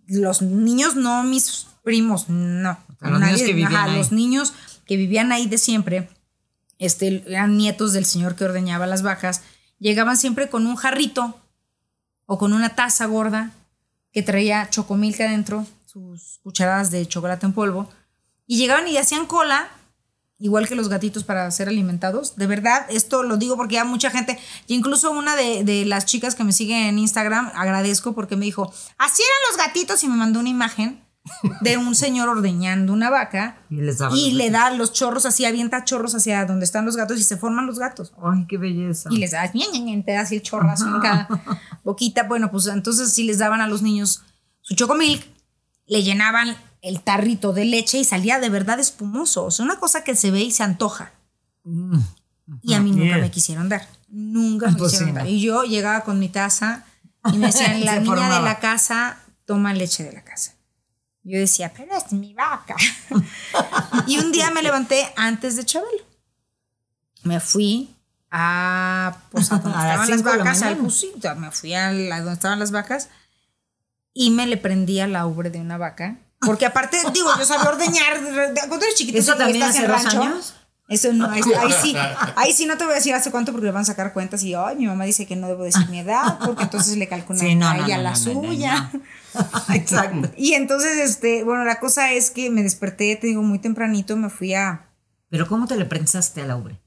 los 0.07 0.41
niños 0.41 0.95
no 0.95 1.23
mis 1.23 1.67
primos, 1.83 2.29
no. 2.29 2.77
los 3.01 3.19
niños 3.19 3.41
que 3.41 3.47
vivían 3.47 3.75
ajá, 3.75 3.83
ahí. 3.91 3.97
los 3.97 4.11
niños 4.13 4.53
que 4.85 4.97
vivían 4.97 5.31
ahí 5.31 5.47
de 5.47 5.57
siempre, 5.57 6.09
este, 6.79 7.23
eran 7.27 7.57
nietos 7.57 7.93
del 7.93 8.05
señor 8.05 8.35
que 8.35 8.45
ordeñaba 8.45 8.87
las 8.87 9.01
vacas, 9.01 9.41
llegaban 9.79 10.17
siempre 10.17 10.49
con 10.49 10.67
un 10.67 10.75
jarrito 10.75 11.39
o 12.25 12.37
con 12.37 12.53
una 12.53 12.75
taza 12.75 13.05
gorda 13.05 13.51
que 14.11 14.23
traía 14.23 14.69
chocomilk 14.69 15.19
adentro, 15.21 15.65
sus 15.85 16.39
cucharadas 16.43 16.91
de 16.91 17.05
chocolate 17.05 17.45
en 17.45 17.53
polvo, 17.53 17.89
y 18.47 18.57
llegaban 18.57 18.87
y 18.87 18.97
hacían 18.97 19.25
cola, 19.25 19.67
igual 20.37 20.67
que 20.67 20.75
los 20.75 20.89
gatitos 20.89 21.23
para 21.23 21.49
ser 21.51 21.67
alimentados. 21.67 22.35
De 22.35 22.47
verdad, 22.47 22.85
esto 22.89 23.23
lo 23.23 23.37
digo 23.37 23.57
porque 23.57 23.75
ya 23.75 23.85
mucha 23.85 24.11
gente, 24.11 24.39
y 24.67 24.75
incluso 24.75 25.11
una 25.11 25.35
de, 25.35 25.63
de 25.63 25.85
las 25.85 26.05
chicas 26.05 26.35
que 26.35 26.43
me 26.43 26.51
sigue 26.51 26.87
en 26.87 26.99
Instagram, 26.99 27.51
agradezco 27.55 28.13
porque 28.13 28.35
me 28.35 28.45
dijo, 28.45 28.73
así 28.97 29.21
eran 29.21 29.51
los 29.51 29.65
gatitos 29.65 30.03
y 30.03 30.07
me 30.07 30.15
mandó 30.15 30.39
una 30.39 30.49
imagen 30.49 31.04
de 31.61 31.77
un 31.77 31.95
señor 31.95 32.29
ordeñando 32.29 32.93
una 32.93 33.09
vaca 33.09 33.57
Y 33.69 33.77
les 33.77 33.99
le 34.33 34.49
da 34.51 34.69
los 34.71 34.93
chorros 34.93 35.25
así, 35.25 35.45
avienta 35.45 35.83
chorros 35.83 36.13
hacia 36.13 36.45
donde 36.45 36.65
están 36.65 36.85
los 36.85 36.95
gatos 36.95 37.19
y 37.19 37.23
se 37.23 37.37
forman 37.37 37.65
los 37.65 37.79
gatos. 37.79 38.13
Ay, 38.21 38.45
qué 38.47 38.57
belleza. 38.57 39.09
Y 39.11 39.17
les 39.17 39.31
da, 39.31 39.51
te 39.51 40.11
da 40.11 40.21
así 40.21 40.35
el 40.35 40.41
chorrazo 40.41 40.87
en 40.87 41.01
cada 41.01 41.27
boquita. 41.83 42.23
Bueno, 42.23 42.51
pues 42.51 42.67
entonces 42.67 43.11
sí 43.11 43.23
les 43.23 43.39
daban 43.39 43.61
a 43.61 43.67
los 43.67 43.81
niños 43.81 44.23
su 44.61 44.75
chocomilk, 44.75 45.25
le 45.87 46.03
llenaban 46.03 46.55
el 46.81 47.01
tarrito 47.01 47.53
de 47.53 47.65
leche 47.65 47.97
y 47.99 48.03
salía 48.03 48.39
de 48.39 48.49
verdad 48.49 48.79
espumoso. 48.79 49.45
O 49.45 49.51
sea, 49.51 49.65
una 49.65 49.79
cosa 49.79 50.03
que 50.03 50.15
se 50.15 50.31
ve 50.31 50.41
y 50.41 50.51
se 50.51 50.63
antoja. 50.63 51.11
Y 52.61 52.73
a 52.73 52.79
mí 52.79 52.91
nunca 52.91 53.17
me 53.17 53.31
quisieron 53.31 53.69
dar. 53.69 53.87
Nunca 54.09 54.69
me 54.69 54.77
Pues 54.77 54.91
quisieron 54.91 55.15
sí, 55.15 55.19
dar. 55.19 55.27
Y 55.27 55.41
yo 55.41 55.63
llegaba 55.63 56.03
con 56.03 56.19
mi 56.19 56.29
taza 56.29 56.85
y 57.31 57.37
me 57.37 57.47
decían, 57.47 57.83
la 57.85 57.99
niña 57.99 58.35
de 58.35 58.41
la 58.41 58.59
casa 58.59 59.17
toma 59.45 59.73
leche 59.73 60.03
de 60.03 60.13
la 60.13 60.23
casa. 60.23 60.54
Yo 61.27 61.39
decía, 61.39 61.73
pero 61.75 61.93
es 61.97 62.13
mi 62.13 62.33
vaca. 62.35 62.75
y 64.07 64.19
un 64.19 64.31
día 64.31 64.51
me 64.51 64.61
levanté 64.61 65.11
antes 65.17 65.55
de 65.55 65.65
Chabelo. 65.65 66.03
Me 67.23 67.39
fui 67.39 67.95
a, 68.29 69.17
pues, 69.31 69.51
a 69.51 69.57
donde 69.59 69.75
A 69.77 69.81
estaban 69.81 70.09
las 70.11 70.23
de 70.23 70.31
la 70.31 70.37
vacas, 70.37 70.61
al 70.61 70.77
pusito. 70.77 71.35
Me 71.35 71.49
fui 71.51 71.73
a 71.73 71.91
la- 71.91 72.17
donde 72.19 72.33
estaban 72.33 72.59
las 72.59 72.71
vacas 72.71 73.09
y 74.13 74.29
me 74.29 74.45
le 74.45 74.57
prendía 74.57 75.07
la 75.07 75.25
ubre 75.25 75.49
de 75.49 75.59
una 75.59 75.77
vaca. 75.79 76.17
Porque 76.41 76.67
aparte, 76.67 76.97
digo, 77.11 77.29
yo 77.39 77.43
sabía 77.43 77.69
ordeñar. 77.69 78.19
Cuando 78.67 78.85
eres 78.85 78.95
chiquito, 78.95 79.17
¿Eso 79.17 79.35
también 79.35 79.63
hace 79.63 79.87
dos 79.87 80.03
rancho, 80.03 80.21
años? 80.21 80.53
Eso 80.87 81.11
no, 81.13 81.29
ahí, 81.29 81.41
ahí 81.59 81.71
sí, 81.81 81.95
ahí 82.35 82.53
sí 82.53 82.65
no 82.67 82.77
te 82.77 82.83
voy 82.83 82.93
a 82.93 82.97
decir 82.97 83.13
hace 83.15 83.31
cuánto 83.31 83.51
porque 83.51 83.65
le 83.65 83.71
van 83.71 83.81
a 83.81 83.85
sacar 83.85 84.13
cuentas 84.13 84.43
y 84.43 84.53
ay, 84.53 84.75
mi 84.75 84.85
mamá 84.85 85.05
dice 85.05 85.25
que 85.25 85.35
no 85.35 85.47
debo 85.47 85.63
decir 85.63 85.89
mi 85.89 85.99
edad 85.99 86.37
porque 86.45 86.63
entonces 86.63 86.95
le 86.97 87.07
calculan 87.07 87.39
Sí, 87.41 87.55
no, 87.55 87.67
a 87.67 87.77
ella 87.77 87.97
no, 87.97 88.03
la 88.03 88.11
no, 88.11 88.33
no, 88.33 88.41
no, 88.43 88.47
suya. 88.49 88.91
no. 88.93 89.01
Exacto. 89.73 90.29
Y 90.37 90.53
entonces, 90.53 90.97
este, 90.97 91.43
bueno, 91.43 91.65
la 91.65 91.79
cosa 91.79 92.11
es 92.13 92.29
que 92.29 92.49
me 92.51 92.61
desperté, 92.63 93.15
te 93.15 93.27
digo, 93.27 93.41
muy 93.41 93.57
tempranito, 93.59 94.15
me 94.15 94.29
fui 94.29 94.53
a, 94.53 94.89
Pero 95.29 95.47
¿cómo 95.47 95.65
te 95.67 95.75
le 95.75 95.85
prensaste 95.85 96.41
a 96.41 96.45
la 96.45 96.55
ubre? 96.55 96.79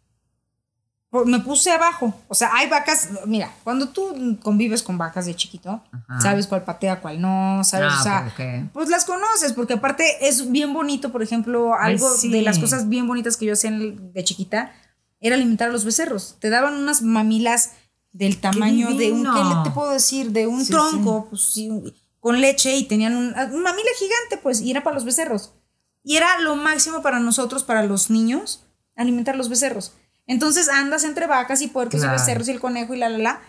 Me 1.10 1.40
puse 1.40 1.70
abajo. 1.70 2.12
O 2.28 2.34
sea, 2.34 2.50
hay 2.52 2.68
vacas. 2.68 3.08
Mira, 3.24 3.50
cuando 3.64 3.88
tú 3.88 4.38
convives 4.42 4.82
con 4.82 4.98
vacas 4.98 5.24
de 5.24 5.34
chiquito, 5.34 5.82
sabes 6.20 6.46
cuál 6.46 6.64
patea, 6.64 7.00
cuál 7.00 7.20
no, 7.20 7.64
sabes. 7.64 7.92
Ah, 7.92 7.98
o 7.98 8.02
sea, 8.36 8.70
pues 8.74 8.90
las 8.90 9.06
conoces, 9.06 9.54
porque 9.54 9.74
aparte 9.74 10.28
es 10.28 10.50
bien 10.50 10.74
bonito, 10.74 11.10
por 11.10 11.22
ejemplo, 11.22 11.74
algo 11.74 12.14
sí. 12.14 12.30
de 12.30 12.42
las 12.42 12.58
cosas 12.58 12.88
bien 12.90 13.06
bonitas 13.08 13.38
que 13.38 13.46
yo 13.46 13.54
hacía 13.54 13.70
de 13.70 14.24
chiquita 14.24 14.72
era 15.20 15.34
alimentar 15.34 15.70
a 15.70 15.72
los 15.72 15.86
becerros. 15.86 16.36
Te 16.40 16.50
daban 16.50 16.74
unas 16.74 17.00
mamilas 17.00 17.72
del 18.12 18.38
tamaño 18.38 18.88
de 18.88 19.12
un, 19.12 19.24
¿qué 19.24 19.30
divino! 19.30 19.62
le 19.62 19.64
te 19.64 19.74
puedo 19.74 19.90
decir? 19.90 20.30
De 20.30 20.46
un 20.46 20.64
Sí, 20.64 20.72
tronco, 20.72 21.26
pues 21.30 21.42
sí, 21.42 21.70
con 22.20 22.40
leche 22.40 22.76
y 22.76 22.84
tenían 22.84 23.16
un, 23.16 23.26
un 23.28 23.62
mamila 23.62 23.90
gigante, 23.98 24.38
pues, 24.42 24.60
y 24.60 24.70
era 24.70 24.82
para 24.82 24.94
los 24.94 25.04
becerros. 25.04 25.54
Y 26.04 26.16
era 26.16 26.38
lo 26.40 26.54
máximo 26.56 27.02
para 27.02 27.18
nosotros, 27.18 27.64
para 27.64 27.82
los 27.82 28.10
niños, 28.10 28.66
alimentar 28.96 29.36
los 29.36 29.48
becerros. 29.48 29.94
Entonces 30.28 30.68
andas 30.68 31.02
entre 31.02 31.26
vacas 31.26 31.60
y 31.62 31.66
puercos 31.66 32.00
Claro. 32.00 32.14
y 32.16 32.20
becerros 32.20 32.46
y 32.46 32.52
el 32.52 32.60
conejo 32.60 32.94
y 32.94 32.98
la, 32.98 33.08
la, 33.08 33.18
la. 33.18 33.40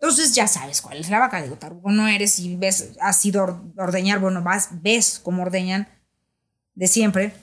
Entonces 0.00 0.34
ya 0.34 0.48
sabes 0.48 0.82
cuál 0.82 0.98
es 0.98 1.08
la 1.10 1.20
vaca. 1.20 1.40
Digo, 1.40 1.54
tarugo 1.56 1.90
no 1.92 2.08
eres 2.08 2.40
y 2.40 2.56
ves, 2.56 2.88
has 3.00 3.24
ido 3.24 3.40
a 3.40 3.44
or- 3.44 3.60
ordeñar, 3.76 4.18
bueno, 4.18 4.42
vas, 4.42 4.70
ves 4.82 5.20
cómo 5.22 5.42
ordeñan 5.42 5.88
de 6.74 6.88
siempre. 6.88 7.34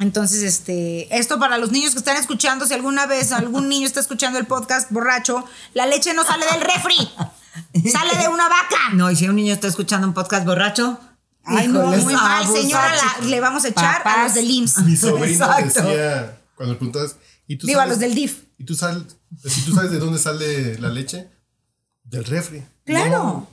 Entonces, 0.00 0.42
este, 0.42 1.16
esto 1.16 1.38
para 1.38 1.56
los 1.56 1.70
niños 1.70 1.92
que 1.92 1.98
están 1.98 2.16
escuchando, 2.16 2.66
si 2.66 2.74
alguna 2.74 3.06
vez 3.06 3.30
algún 3.30 3.68
niño 3.68 3.86
está 3.86 4.00
escuchando 4.00 4.40
el 4.40 4.46
podcast 4.46 4.90
borracho, 4.90 5.44
la 5.72 5.86
leche 5.86 6.14
no 6.14 6.24
sale 6.24 6.44
del 6.46 6.60
refri, 6.62 6.96
sale 7.92 8.16
de 8.20 8.26
una 8.28 8.48
vaca. 8.48 8.76
No, 8.94 9.08
y 9.10 9.14
si 9.16 9.28
un 9.28 9.36
niño 9.36 9.52
está 9.54 9.68
escuchando 9.68 10.08
un 10.08 10.14
podcast 10.14 10.44
borracho. 10.44 10.98
Ay, 11.44 11.68
no, 11.68 11.86
muy 11.86 12.12
mal, 12.14 12.44
señora, 12.46 12.92
la- 12.96 13.26
le 13.26 13.38
vamos 13.40 13.64
a 13.66 13.68
echar 13.68 14.02
a 14.04 14.24
los 14.24 14.34
del 14.34 14.50
IMSS. 14.50 14.78
Mi 14.84 14.96
sobrino 14.96 15.26
Exacto. 15.26 15.82
decía, 15.82 16.40
cuando 16.56 16.72
le 16.72 16.78
preguntabas, 16.78 17.16
¿y 17.46 17.56
tú 17.56 17.66
Digo, 17.66 17.80
a 17.80 17.84
sabes- 17.84 17.90
los 17.96 18.00
del 18.00 18.14
DIF. 18.14 18.44
¿Y 18.58 18.64
tú, 18.64 18.74
sal, 18.74 19.06
si 19.44 19.62
tú 19.62 19.74
sabes 19.74 19.90
de 19.90 19.98
dónde 19.98 20.18
sale 20.18 20.78
la 20.78 20.88
leche? 20.88 21.28
Del 22.04 22.24
refri. 22.24 22.62
Claro. 22.84 23.12
No, 23.12 23.48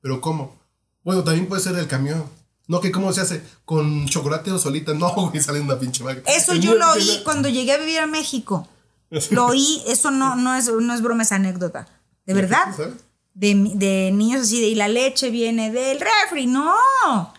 pero 0.00 0.20
¿cómo? 0.20 0.56
Bueno, 1.04 1.22
también 1.24 1.46
puede 1.46 1.62
ser 1.62 1.72
del 1.74 1.86
camión. 1.86 2.24
No, 2.68 2.80
que 2.80 2.90
cómo 2.90 3.12
se 3.12 3.20
hace 3.20 3.42
con 3.64 4.06
chocolate 4.06 4.50
o 4.50 4.58
solita. 4.58 4.92
No, 4.92 5.12
güey, 5.30 5.40
sale 5.40 5.60
una 5.60 5.78
pinche 5.78 6.02
vaca. 6.02 6.22
Eso 6.26 6.52
El 6.52 6.60
yo 6.60 6.74
lo 6.74 6.90
oí 6.92 7.20
cuando 7.24 7.48
llegué 7.48 7.72
a 7.72 7.78
vivir 7.78 8.00
a 8.00 8.06
México. 8.06 8.68
Lo 9.30 9.46
oí, 9.46 9.82
eso 9.86 10.10
no, 10.10 10.34
no, 10.34 10.56
es, 10.56 10.68
no 10.68 10.92
es 10.92 11.00
broma, 11.00 11.22
es 11.22 11.30
anécdota. 11.30 11.86
¿De 12.24 12.34
verdad? 12.34 12.74
De, 13.34 13.54
de 13.76 14.10
niños 14.12 14.42
así 14.42 14.60
de, 14.60 14.66
y 14.66 14.74
la 14.74 14.88
leche 14.88 15.30
viene 15.30 15.70
del 15.70 16.00
refri. 16.00 16.46
No. 16.46 16.74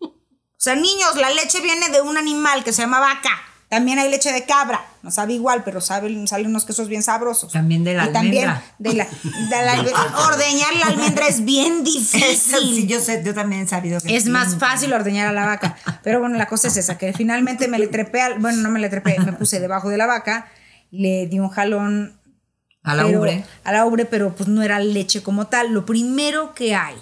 O 0.00 0.64
sea, 0.64 0.76
niños, 0.76 1.14
la 1.16 1.28
leche 1.30 1.60
viene 1.60 1.90
de 1.90 2.00
un 2.00 2.16
animal 2.16 2.64
que 2.64 2.72
se 2.72 2.80
llama 2.80 2.98
vaca. 2.98 3.28
También 3.74 3.98
hay 3.98 4.10
leche 4.10 4.32
de 4.32 4.44
cabra. 4.44 4.80
No 5.02 5.10
sabe 5.10 5.32
igual, 5.34 5.62
pero 5.64 5.80
sabe, 5.80 6.26
salen 6.26 6.46
unos 6.46 6.64
quesos 6.64 6.88
bien 6.88 7.02
sabrosos. 7.02 7.52
También 7.52 7.82
de 7.84 7.94
la 7.94 8.06
Y 8.06 8.12
también 8.12 8.48
almendra. 8.48 8.68
de 8.78 8.94
la, 8.94 9.04
de 9.04 9.90
la- 9.90 10.18
ordeñar 10.28 10.74
la 10.76 10.86
almendra 10.86 11.26
es 11.26 11.44
bien 11.44 11.82
Eso 11.84 11.84
difícil. 11.84 12.22
sí, 12.74 12.86
yo 12.86 13.00
sé, 13.00 13.22
yo 13.24 13.34
también 13.34 13.62
he 13.62 13.66
sabido 13.68 14.00
que 14.00 14.16
Es 14.16 14.26
más 14.28 14.56
fácil 14.58 14.92
ordeñar 14.92 15.26
a 15.28 15.32
la 15.32 15.44
vaca. 15.46 15.76
Pero 16.02 16.20
bueno, 16.20 16.36
la 16.38 16.46
cosa 16.46 16.68
es 16.68 16.76
esa, 16.76 16.96
que 16.98 17.12
finalmente 17.12 17.68
me 17.68 17.78
le 17.78 17.88
trepé, 17.88 18.22
al- 18.22 18.38
bueno, 18.38 18.62
no 18.62 18.70
me 18.70 18.78
le 18.80 18.88
trepé, 18.88 19.18
me 19.20 19.32
puse 19.32 19.60
debajo 19.60 19.88
de 19.88 19.96
la 19.96 20.06
vaca, 20.06 20.46
le 20.90 21.26
di 21.26 21.38
un 21.40 21.48
jalón 21.50 22.18
a 22.82 22.94
la 22.94 23.04
pero- 23.04 23.18
ubre. 23.20 23.44
A 23.64 23.72
la 23.72 23.84
ubre, 23.86 24.04
pero 24.06 24.34
pues 24.34 24.48
no 24.48 24.62
era 24.62 24.78
leche 24.78 25.22
como 25.22 25.48
tal. 25.48 25.72
Lo 25.72 25.84
primero 25.84 26.54
que 26.54 26.74
hay 26.74 26.96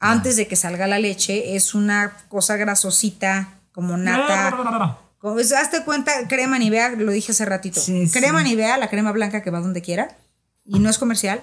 antes 0.00 0.36
de 0.36 0.48
que 0.48 0.56
salga 0.56 0.86
la 0.86 0.98
leche 0.98 1.54
es 1.56 1.74
una 1.74 2.12
cosa 2.28 2.56
grasosita, 2.56 3.50
como 3.72 3.96
nata. 3.98 4.96
Es- 5.38 5.52
hazte 5.52 5.84
cuenta, 5.84 6.12
crema 6.28 6.58
Nivea, 6.58 6.90
lo 6.92 7.12
dije 7.12 7.32
hace 7.32 7.44
ratito. 7.44 7.80
Sí, 7.80 8.06
sí. 8.06 8.12
crema 8.18 8.42
Nivea, 8.42 8.78
la 8.78 8.88
crema 8.88 9.12
blanca 9.12 9.42
que 9.42 9.50
va 9.50 9.60
donde 9.60 9.82
quiera. 9.82 10.16
Y 10.64 10.78
no 10.78 10.88
es 10.88 10.98
comercial. 10.98 11.42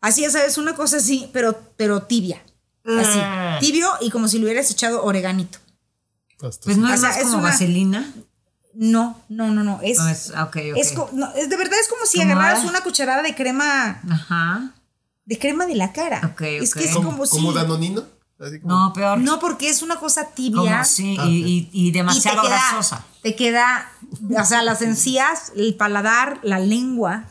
Así 0.00 0.22
ya 0.22 0.30
sabes, 0.30 0.58
una 0.58 0.74
cosa 0.74 0.98
así, 0.98 1.30
pero, 1.32 1.58
pero 1.76 2.02
tibia. 2.02 2.42
Así. 2.84 3.18
Ah. 3.22 3.56
Tibio 3.60 3.88
y 4.02 4.10
como 4.10 4.28
si 4.28 4.38
le 4.38 4.44
hubieras 4.44 4.70
echado 4.70 5.02
oreganito. 5.04 5.58
Hasta- 6.42 6.64
Pues 6.64 6.76
no 6.76 6.90
O 6.90 6.92
es 6.92 7.00
más 7.00 7.16
es 7.16 7.22
como 7.24 7.38
una- 7.38 7.48
vaselina. 7.50 8.12
No, 8.74 9.22
no, 9.28 9.50
no, 9.52 9.62
no. 9.64 9.80
Es, 9.82 9.98
No, 9.98 10.08
es- 10.08 10.30
ok. 10.30 10.56
es 10.76 10.94
no, 11.12 11.32
es- 11.34 11.48
de 11.48 11.56
verdad 11.56 11.78
es 11.80 11.88
como 11.88 12.04
si 12.06 12.18
¿Cómo 12.18 12.32
agarraras 12.32 12.64
una 12.64 12.82
cucharada 12.82 13.22
de 13.22 13.34
crema, 13.34 14.02
Ajá. 14.10 14.74
de 15.24 15.38
crema 15.38 15.64
de 15.66 15.76
la 15.76 15.92
cara. 15.92 16.34
Es 16.40 16.74
que 16.74 16.84
es 16.84 16.90
¿Como, 16.92 17.10
como, 17.12 17.24
como 17.26 17.52
si. 17.52 17.56
Danonino? 17.56 18.04
Así 18.40 18.60
como- 18.60 18.74
No, 18.74 18.92
peor. 18.92 19.18
No, 19.18 19.38
porque 19.38 19.68
es 19.70 19.82
una 19.82 19.96
cosa 19.96 20.30
tibia. 20.30 20.56
como 20.72 20.84
sí, 20.84 21.16
Ah, 21.20 21.24
y, 21.26 21.36
y- 21.36 21.70
y 21.72 21.88
y 21.88 21.92
te 21.92 21.98
demasiado 21.98 22.42
queda, 22.42 22.56
grasosa. 22.70 23.04
Te 23.22 23.36
queda, 23.36 23.90
o 24.38 24.44
sea, 24.44 24.62
las 24.62 24.82
encías, 24.82 25.52
el 25.56 25.74
paladar, 25.76 26.40
la 26.42 26.58
lengua, 26.58 27.24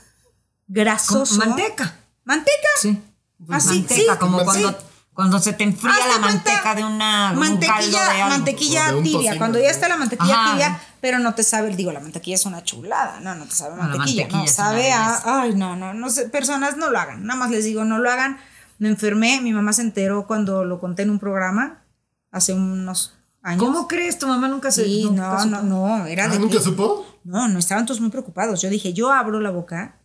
grasoso. 0.67 1.35
Manteca. 1.37 1.95
¿Manteca? 2.23 2.67
Sí. 2.81 3.01
Ah, 3.49 3.59
sí, 3.59 3.79
manteca, 3.79 4.13
sí. 4.13 4.19
como 4.19 4.39
Sí. 4.39 4.45
cuando, 4.45 4.77
cuando 5.13 5.39
se 5.39 5.53
te 5.53 5.63
enfría 5.65 5.91
Hazte 5.93 6.07
la 6.07 6.19
cuenta, 6.21 6.49
manteca 6.51 6.75
de 6.75 6.83
una 6.85 7.31
un 7.33 7.39
mantequilla, 7.39 7.73
caldo 7.75 7.97
de 7.99 8.21
algo. 8.21 8.29
mantequilla 8.29 8.83
O 8.87 8.91
de 8.91 8.97
un 8.97 9.03
tibia. 9.03 9.17
tocino. 9.19 9.37
Cuando 9.37 9.59
ya 9.59 9.69
está 9.69 9.89
la 9.89 9.97
mantequilla 9.97 10.33
Ajá. 10.41 10.51
tibia, 10.51 10.81
pero 11.01 11.19
no 11.19 11.35
te 11.35 11.43
sabe, 11.43 11.75
digo, 11.75 11.91
la 11.91 11.99
mantequilla 11.99 12.35
es 12.35 12.45
una 12.45 12.63
chulada, 12.63 13.19
no, 13.19 13.35
no 13.35 13.45
te 13.45 13.53
sabe 13.53 13.75
No, 13.75 13.83
mantequilla, 13.83 14.23
mantequilla 14.23 14.41
no, 14.41 14.47
sabe 14.47 14.91
a, 14.93 15.41
ay, 15.41 15.53
no, 15.55 15.75
no, 15.75 15.93
no 15.93 16.09
sé, 16.09 16.29
personas 16.29 16.77
no 16.77 16.89
lo 16.89 16.97
hagan, 16.97 17.25
nada 17.25 17.37
más 17.37 17.51
les 17.51 17.65
digo, 17.65 17.83
no 17.83 17.99
lo 17.99 18.09
hagan. 18.09 18.39
Me 18.79 18.89
enfermé, 18.89 19.39
mi 19.41 19.53
mamá 19.53 19.73
se 19.73 19.81
enteró 19.81 20.27
cuando 20.27 20.65
lo 20.65 20.79
conté 20.79 21.03
en 21.03 21.09
un 21.11 21.19
programa 21.19 21.83
hace 22.31 22.53
unos 22.53 23.13
años. 23.41 23.63
¿Cómo 23.63 23.87
crees? 23.87 24.17
Tu 24.19 24.27
mamá 24.27 24.47
nunca 24.47 24.71
se 24.71 24.83
Sí, 24.85 25.03
nunca 25.05 25.21
no, 25.33 25.39
supo? 25.43 25.55
no, 25.55 25.63
no, 25.63 26.05
era 26.05 26.25
Ah, 26.25 26.27
de 26.29 26.39
¿Nunca 26.39 26.57
que- 26.57 26.63
supo? 26.63 27.05
no, 27.23 27.47
no 27.47 27.59
estaban 27.59 27.85
todos 27.85 28.01
muy 28.01 28.09
preocupados. 28.09 28.61
Yo 28.61 28.69
dije, 28.69 28.93
yo 28.93 29.11
abro 29.11 29.39
la 29.39 29.51
boca 29.51 29.95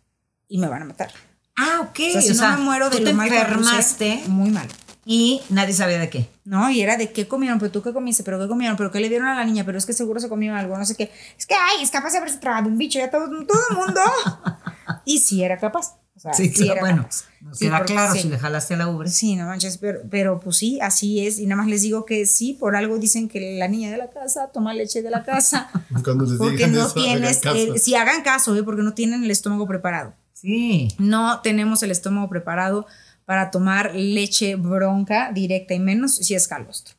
y 0.49 0.59
me 0.59 0.69
van 0.69 0.83
a 0.83 0.85
matar. 0.87 1.11
Ah, 1.57 1.81
ok. 1.83 1.99
O 2.09 2.13
sea, 2.13 2.23
si 2.23 2.35
no 2.35 2.49
me 2.57 2.65
muero 2.65 2.91
de 2.91 2.99
tú 2.99 3.03
lo 3.03 3.09
te 3.11 3.15
mal 3.15 3.29
que 3.29 3.35
me 3.35 3.41
puse, 3.41 3.53
enfermaste 3.55 4.23
muy 4.29 4.51
mal. 4.51 4.69
y 5.05 5.41
nadie 5.49 5.73
sabía 5.75 5.99
de 5.99 6.09
qué. 6.11 6.29
No, 6.45 6.71
y 6.71 6.81
era 6.83 6.97
de 6.97 7.11
qué 7.13 7.27
comieron, 7.27 7.59
pero 7.59 7.73
tú 7.73 7.83
qué 7.83 7.93
comiste, 7.93 8.23
pero 8.23 8.39
qué 8.39 8.47
comieron, 8.47 8.77
pero 8.77 8.91
qué 8.93 9.01
le 9.01 9.09
dieron 9.09 9.27
a 9.29 9.35
la 9.35 9.45
niña, 9.45 9.65
pero 9.65 9.79
es 9.79 9.87
que 9.87 9.93
seguro 9.95 10.21
se 10.21 10.29
comió 10.29 10.55
algo, 10.55 10.77
no 10.79 10.85
sé 10.85 10.95
qué. 10.97 11.11
Es 11.39 11.47
que, 11.47 11.55
ay, 11.55 11.83
es 11.83 11.91
capaz 11.91 12.13
de 12.13 12.19
haberse 12.19 12.39
tragado 12.39 12.69
un 12.69 12.77
bicho, 12.79 12.99
ya 12.99 13.11
todo, 13.11 13.27
todo 13.47 13.61
el 13.71 13.77
mundo. 13.77 14.01
y 15.05 15.19
sí 15.19 15.43
era 15.43 15.59
capaz. 15.59 15.97
O 16.19 16.21
sea, 16.21 16.35
Sí, 16.35 16.51
claro, 16.53 16.73
era 16.73 16.81
bueno, 16.81 17.09
nos 17.43 17.57
Sí, 17.59 17.67
queda 17.67 17.79
porque 17.79 17.93
claro 17.95 18.13
sí. 18.15 18.23
si 18.23 18.29
le 18.29 18.39
jalaste 18.39 18.75
a 18.75 18.77
la 18.77 18.89
ubre. 18.89 19.09
Sí, 19.09 19.37
no 19.37 19.47
manches, 19.47 19.79
pero, 19.79 20.01
pero 20.11 20.41
pues 20.41 20.57
sí, 20.57 20.81
así 20.81 21.25
es. 21.25 21.39
Y 21.39 21.47
nada 21.47 21.63
más 21.63 21.71
les 21.71 21.83
digo 21.83 22.05
que 22.05 22.27
sí, 22.27 22.55
por 22.55 22.75
algo 22.75 22.99
dicen 22.99 23.29
que 23.29 23.57
la 23.57 23.69
niña 23.69 23.91
de 23.93 23.99
la 23.99 24.11
casa 24.11 24.49
toma 24.53 24.75
leche 24.75 25.01
de 25.01 25.11
la 25.11 25.23
casa. 25.23 25.71
Cuando 26.05 26.25
les 26.25 26.37
Porque 26.37 26.57
digan 26.57 26.73
no 26.73 26.79
eso, 26.81 26.91
hagan 26.91 27.05
tienes, 27.05 27.39
caso. 27.39 27.57
eh, 27.57 27.79
si 27.79 27.95
hagan 27.95 28.23
caso, 28.23 28.57
eh, 28.57 28.65
porque 28.65 28.83
no 28.83 28.95
tienen 28.95 29.23
el 29.23 29.31
estómago 29.31 29.67
preparado. 29.69 30.13
Sí. 30.33 30.89
No 30.99 31.41
tenemos 31.41 31.83
el 31.85 31.93
estómago 31.93 32.29
preparado 32.29 32.87
para 33.25 33.51
tomar 33.53 33.95
leche 33.95 34.57
bronca 34.57 35.31
directa 35.33 35.75
y 35.75 35.79
menos 35.79 36.17
si 36.17 36.35
es 36.35 36.49
calostro. 36.49 36.97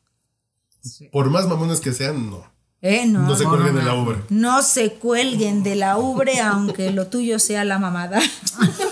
Por 1.12 1.28
más 1.28 1.46
mamones 1.46 1.80
que 1.80 1.92
sean, 1.92 2.30
no. 2.30 2.48
Eh, 2.82 3.04
no, 3.04 3.20
No 3.26 3.36
se 3.36 3.44
no, 3.44 3.50
cuelguen 3.50 3.74
no, 3.74 3.80
de 3.80 3.86
la 3.86 3.94
ubre. 3.94 4.16
no 4.30 4.62
se 4.62 4.92
cuelguen 4.94 5.62
de 5.62 5.74
la 5.76 5.98
ubre 5.98 6.40
aunque 6.40 6.90
lo 6.92 7.08
tuyo 7.08 7.38
sea 7.38 7.62
la 7.64 7.78
mamada. 7.78 8.18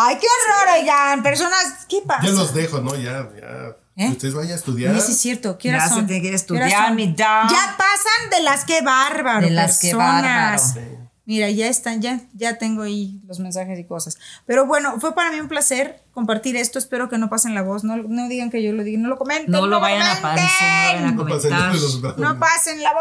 Ay, 0.00 0.16
qué 0.20 0.26
horror, 0.26 0.78
oigan, 0.78 1.22
personas, 1.24 1.86
¿qué 1.88 2.02
pasa? 2.06 2.24
Ya 2.24 2.32
los 2.32 2.54
dejo, 2.54 2.80
¿no? 2.80 2.94
Ya, 2.94 3.28
ya. 3.36 3.76
¿Eh? 3.96 4.10
Ustedes 4.10 4.32
vayan 4.32 4.52
a 4.52 4.54
estudiar. 4.54 4.92
Oye, 4.92 5.00
sí 5.00 5.10
es 5.10 5.18
cierto, 5.18 5.58
¿qué 5.58 5.70
horas 5.70 5.88
son? 5.88 6.06
tiene 6.06 6.22
que 6.22 6.28
a 6.28 6.30
¿Qué 6.30 6.34
horas 6.36 6.40
estudiar, 6.40 6.94
mi. 6.94 7.14
Ya 7.16 7.48
pasan 7.76 8.30
de 8.30 8.42
las 8.42 8.64
que 8.64 8.80
bárbaro, 8.82 9.44
De 9.44 9.50
las 9.50 9.80
que 9.80 9.88
personas. 9.88 10.74
bárbaro. 10.76 10.98
Mira, 11.24 11.50
ya 11.50 11.66
están, 11.66 12.00
ya, 12.00 12.20
ya 12.32 12.58
tengo 12.58 12.82
ahí 12.82 13.20
los 13.26 13.40
mensajes 13.40 13.76
y 13.76 13.84
cosas. 13.84 14.16
Pero 14.46 14.66
bueno, 14.66 15.00
fue 15.00 15.16
para 15.16 15.32
mí 15.32 15.40
un 15.40 15.48
placer 15.48 16.00
compartir 16.12 16.56
esto. 16.56 16.78
Espero 16.78 17.08
que 17.08 17.18
no 17.18 17.28
pasen 17.28 17.54
la 17.56 17.62
voz. 17.62 17.82
No, 17.82 17.96
no 17.96 18.28
digan 18.28 18.50
que 18.50 18.62
yo 18.62 18.72
lo 18.72 18.84
diga, 18.84 18.98
no 19.00 19.08
lo 19.08 19.18
comenten. 19.18 19.50
No 19.50 19.66
lo 19.66 19.80
vayan 19.80 20.06
a 20.06 20.20
comenten. 20.22 20.46
pasar, 20.46 21.00
no 21.00 21.10
lo 21.10 21.24
No 21.24 21.34
vayan 21.34 22.24
a 22.24 22.38
pasen. 22.38 22.76
No 22.78 22.82
la 22.84 22.92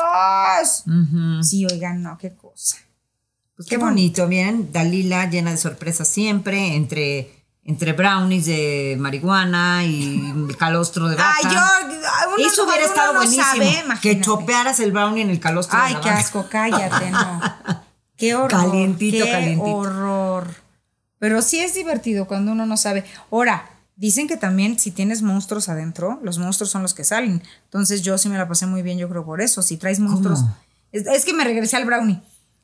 voz. 0.59 0.83
Ujú. 0.87 1.43
Sí, 1.43 1.65
oigan, 1.67 2.01
no, 2.01 2.17
qué 2.17 2.33
cosa. 2.33 2.77
Pues 3.57 3.67
qué 3.67 3.77
bonito, 3.77 4.27
bien. 4.27 4.71
Dalila 4.71 5.29
llena 5.29 5.51
de 5.51 5.57
sorpresas 5.57 6.07
siempre 6.07 6.75
entre, 6.75 7.43
entre 7.65 7.93
brownies 7.93 8.45
de 8.45 8.95
marihuana 8.99 9.83
y 9.83 10.31
calostro 10.59 11.09
de 11.09 11.15
vaca. 11.15 11.33
Ay, 11.37 11.43
yo. 11.43 11.59
uno- 12.37 12.47
Eso 12.47 12.63
hubiera 12.65 12.83
uno 12.83 12.89
estado 12.93 13.13
no 13.13 13.19
buenísimo. 13.19 13.43
sabe, 13.45 13.83
que 14.01 14.21
chopearas 14.21 14.79
el 14.79 14.91
brownie 14.91 15.23
en 15.23 15.31
el 15.31 15.39
calostro 15.39 15.77
Ay, 15.81 15.89
de 15.89 15.93
la 15.95 16.01
qué 16.01 16.09
vaca. 16.09 16.21
asco, 16.21 16.45
cállate, 16.49 17.09
no. 17.11 17.41
Qué 18.17 18.33
horror. 18.33 18.49
Calientito, 18.49 19.23
qué 19.25 19.31
calientito. 19.31 19.75
horror. 19.75 20.47
Pero 21.19 21.43
sí 21.43 21.59
es 21.59 21.75
divertido 21.75 22.25
cuando 22.25 22.51
uno 22.51 22.65
no 22.65 22.75
sabe. 22.75 23.05
Ahora, 23.31 23.69
dicen 23.95 24.27
que 24.27 24.37
también 24.37 24.79
si 24.79 24.89
tienes 24.89 25.21
monstruos 25.21 25.69
adentro, 25.69 26.19
los 26.23 26.39
monstruos 26.39 26.71
son 26.71 26.81
los 26.81 26.95
que 26.95 27.03
salen. 27.03 27.43
Entonces 27.65 28.01
yo 28.01 28.17
sí 28.17 28.27
me 28.29 28.37
la 28.39 28.47
pasé 28.47 28.65
muy 28.65 28.81
bien, 28.81 28.97
yo 28.97 29.07
creo 29.07 29.23
por 29.23 29.39
eso. 29.39 29.61
Si 29.61 29.77
traes 29.77 29.99
monstruos. 29.99 30.39
Es, 30.91 31.05
es 31.05 31.25
que 31.25 31.33
me 31.33 31.43
regresé 31.43 31.77
al 31.77 31.85
brownie. 31.85 32.19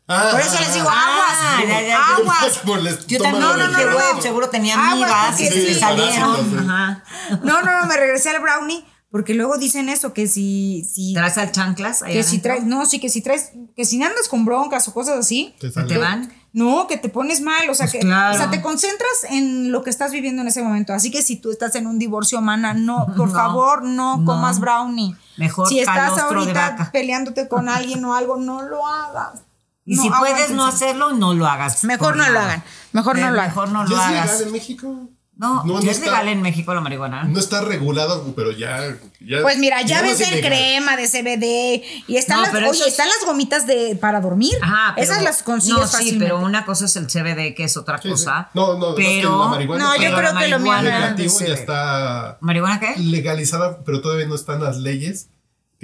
Ah, 0.08 0.30
Por 0.32 0.42
eso 0.42 0.60
les 0.60 0.74
digo, 0.74 0.88
Ah, 0.90 1.06
aguas, 1.08 1.68
ya, 1.68 1.82
ya, 1.82 1.88
ya. 1.88 2.16
aguas. 2.16 3.08
Yo 3.08 3.22
también 3.22 3.42
no, 3.42 3.56
no, 3.56 3.68
dije, 3.70 3.86
güey, 3.86 4.22
seguro 4.22 4.50
tenía 4.50 4.76
amigas 4.92 5.38
se 5.38 5.50
sí. 5.50 5.80
salieron. 5.80 6.32
parásitos, 6.36 6.60
sí. 6.62 6.68
Ajá. 6.68 7.04
No, 7.44 7.62
no, 7.62 7.82
no, 7.82 7.88
me 7.88 7.96
regresé 7.96 8.30
al 8.32 8.42
brownie 8.42 8.86
Porque 9.10 9.34
luego 9.34 9.58
dicen 9.58 9.88
eso, 9.90 10.12
que 10.14 10.28
si, 10.28 10.84
si 10.92 11.14
¿Traes 11.14 11.38
al 11.38 11.52
chanclas? 11.54 12.04
que 12.04 12.24
si 12.24 12.40
traes, 12.40 12.66
no, 12.66 12.86
sí, 12.86 13.00
que 13.00 13.08
si 13.10 13.22
traes, 13.22 13.52
que 13.78 13.86
si 13.86 14.02
andas 14.04 14.28
con 14.28 14.44
broncas 14.44 14.88
o 14.90 14.94
cosas 14.94 15.20
así, 15.20 15.56
Te 15.60 15.68
¿Se 15.68 15.74
sale. 15.76 15.88
te 15.88 15.98
van? 15.98 16.34
no, 16.52 16.86
que 16.88 16.98
te 16.98 17.08
pones 17.10 17.40
mal, 17.42 17.70
o 17.70 17.74
sea, 17.74 17.86
Pues 17.86 17.94
que, 17.94 18.00
claro. 18.00 18.36
o 18.36 18.38
sea, 18.38 18.50
te 18.52 18.62
concentras 18.62 19.24
en 19.30 19.72
lo 19.72 19.84
que 19.84 19.90
estás 19.90 20.12
viviendo 20.12 20.42
en 20.42 20.48
ese 20.50 20.62
momento. 20.64 20.94
Así 20.94 21.12
que 21.12 21.22
si 21.22 21.38
tú 21.38 21.50
estás 21.52 21.76
en 21.76 21.88
un 21.88 21.98
divorcio, 21.98 22.42
mana, 22.42 22.74
no, 22.74 23.06
por 23.18 23.30
No, 23.30 23.34
favor, 23.34 23.84
no, 23.84 24.18
no. 24.18 24.26
comas 24.26 24.60
brownie. 24.60 25.16
Mejor 25.38 25.70
si 25.70 25.80
estás 25.80 26.18
ahorita 26.20 26.90
peleándote 26.92 27.48
con 27.48 27.70
alguien 27.70 28.04
o 28.04 28.14
algo, 28.16 28.36
no 28.38 28.62
lo 28.64 28.86
hagas. 28.86 29.44
Y 29.86 29.96
No, 29.96 30.04
si 30.04 30.10
puedes 30.10 30.52
no 30.52 30.66
hacerlo, 30.66 31.14
no 31.14 31.34
lo 31.34 31.46
hagas. 31.48 31.84
Mejor 31.84 32.16
no 32.16 32.24
lo 32.26 32.32
nada. 32.34 32.46
hagan. 32.46 32.64
Mejor 32.94 33.18
no 33.18 33.32
lo 33.32 33.40
hagan. 33.42 33.48
Mejor 33.50 33.70
no 33.70 33.84
¿Ya 33.84 33.90
lo 33.90 33.96
es 33.96 34.02
hagas. 34.02 34.26
legal 34.32 34.42
en 34.48 34.52
México? 34.54 35.10
No, 35.36 35.64
No, 35.64 35.80
ya 35.80 35.86
no 35.86 35.92
es 35.92 35.98
está- 35.98 36.06
legal 36.12 36.28
en 36.28 36.42
México 36.44 36.74
la 36.76 36.80
marihuana. 36.80 37.24
No 37.24 37.40
está 37.40 37.62
regulado, 37.62 38.34
pero 38.36 38.52
ya. 38.52 38.96
ya 39.20 39.42
Pues 39.42 39.58
mira, 39.58 39.82
ya 39.82 40.00
es 40.06 40.20
ves 40.20 40.32
el 40.32 40.42
crema 40.42 40.96
de 40.96 41.08
CBD 41.08 41.84
y 42.08 42.18
están 42.18 42.38
No, 42.38 42.44
las, 42.44 42.52
pero 42.52 42.70
oye, 42.70 42.80
es- 42.82 42.88
están 42.88 43.08
las 43.08 43.26
gomitas 43.26 43.66
de 43.66 43.98
para 44.00 44.22
dormir. 44.22 44.54
Ajá, 44.62 44.94
pero, 44.96 45.12
Esas 45.12 45.24
las 45.24 45.42
consigues 45.42 45.80
No, 45.80 45.86
sí, 45.88 45.92
fácilmente. 45.92 46.26
pero 46.26 46.40
una 46.40 46.66
cosa 46.66 46.86
es 46.86 46.96
el 46.98 47.08
CBD, 47.10 47.56
que 47.56 47.64
es 47.64 47.76
otra 47.76 47.98
Sí, 47.98 48.04
sí. 48.04 48.10
cosa. 48.12 48.52
No, 48.54 48.78
no, 48.78 48.92
es 48.92 48.96
que 48.96 49.20
pero 49.24 49.40
la 49.40 49.48
marihuana 49.50 49.84
No, 49.84 49.96
yo 49.96 50.02
pero 50.04 50.18
creo 50.18 50.34
la 50.34 50.40
que 50.40 50.48
lo 50.50 50.60
mío 50.60 50.74
ya 50.84 51.16
está 51.54 52.38
¿Marihuana 52.40 52.80
qué? 52.80 52.94
legalizada, 53.00 53.80
pero 53.84 54.02
todavía 54.02 54.28
no 54.28 54.36
están 54.36 54.62
las 54.62 54.78
leyes 54.78 55.30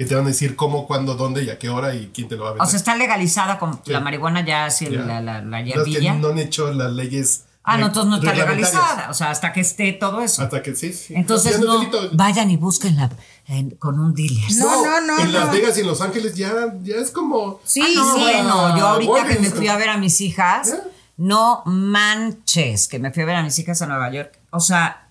que 0.00 0.06
te 0.06 0.14
van 0.14 0.24
a 0.24 0.28
decir 0.28 0.56
cómo, 0.56 0.86
cuándo, 0.86 1.14
dónde 1.14 1.44
y 1.44 1.50
a 1.50 1.58
qué 1.58 1.68
hora 1.68 1.94
y 1.94 2.10
quién 2.14 2.26
te 2.26 2.34
lo 2.36 2.44
va 2.44 2.48
a 2.48 2.52
vender. 2.52 2.66
O 2.66 2.70
sea, 2.70 2.78
está 2.78 2.96
legalizada 2.96 3.58
con 3.58 3.74
Sí. 3.84 3.92
la 3.92 4.00
marihuana 4.00 4.42
ya 4.44 4.64
así 4.64 4.86
Ya. 4.88 5.00
la, 5.02 5.20
la, 5.20 5.42
la 5.42 5.42
No, 5.42 5.56
es 5.58 5.64
que 5.74 5.90
hierbilla. 5.90 6.14
no 6.14 6.28
han 6.28 6.38
hecho 6.38 6.72
las 6.72 6.90
leyes. 6.92 7.44
ah, 7.64 7.76
no, 7.76 7.88
entonces 7.88 8.08
no 8.10 8.16
está 8.16 8.32
legalizada. 8.32 9.10
O 9.10 9.14
sea, 9.14 9.30
hasta 9.30 9.52
que 9.52 9.60
esté 9.60 9.92
todo 9.92 10.22
eso. 10.22 10.42
Hasta 10.42 10.62
que 10.62 10.74
sí. 10.74 10.94
sí. 10.94 11.12
Entonces 11.14 11.60
no, 11.60 11.78
delito. 11.80 11.98
vayan 12.12 12.50
y 12.50 12.56
búsquenla 12.56 13.10
en- 13.46 13.72
con 13.72 14.00
un 14.00 14.14
dealer. 14.14 14.50
No, 14.56 14.82
no, 14.84 15.00
no, 15.02 15.18
En 15.20 15.32
Las 15.34 15.46
no. 15.48 15.52
Vegas 15.52 15.76
y 15.76 15.80
en 15.82 15.86
Los 15.88 16.00
Ángeles 16.00 16.34
ya, 16.34 16.50
ya 16.82 16.96
es 16.96 17.10
como. 17.10 17.60
Sí, 17.64 17.82
Ah, 17.82 17.88
no, 17.94 18.14
sí. 18.14 18.20
bueno, 18.22 18.78
yo 18.78 18.86
ahorita 18.86 19.26
que 19.26 19.38
me 19.38 19.50
fui 19.50 19.68
a 19.68 19.76
ver 19.76 19.90
a 19.90 19.98
mis 19.98 20.18
hijas, 20.22 20.68
¿Eh? 20.70 20.80
no 21.18 21.62
manches, 21.66 22.88
que 22.88 22.98
me 22.98 23.12
fui 23.12 23.22
a 23.22 23.26
ver 23.26 23.36
a 23.36 23.42
mis 23.42 23.58
hijas 23.58 23.82
a 23.82 23.86
Nueva 23.86 24.10
York. 24.10 24.38
O 24.50 24.60
sea, 24.60 25.08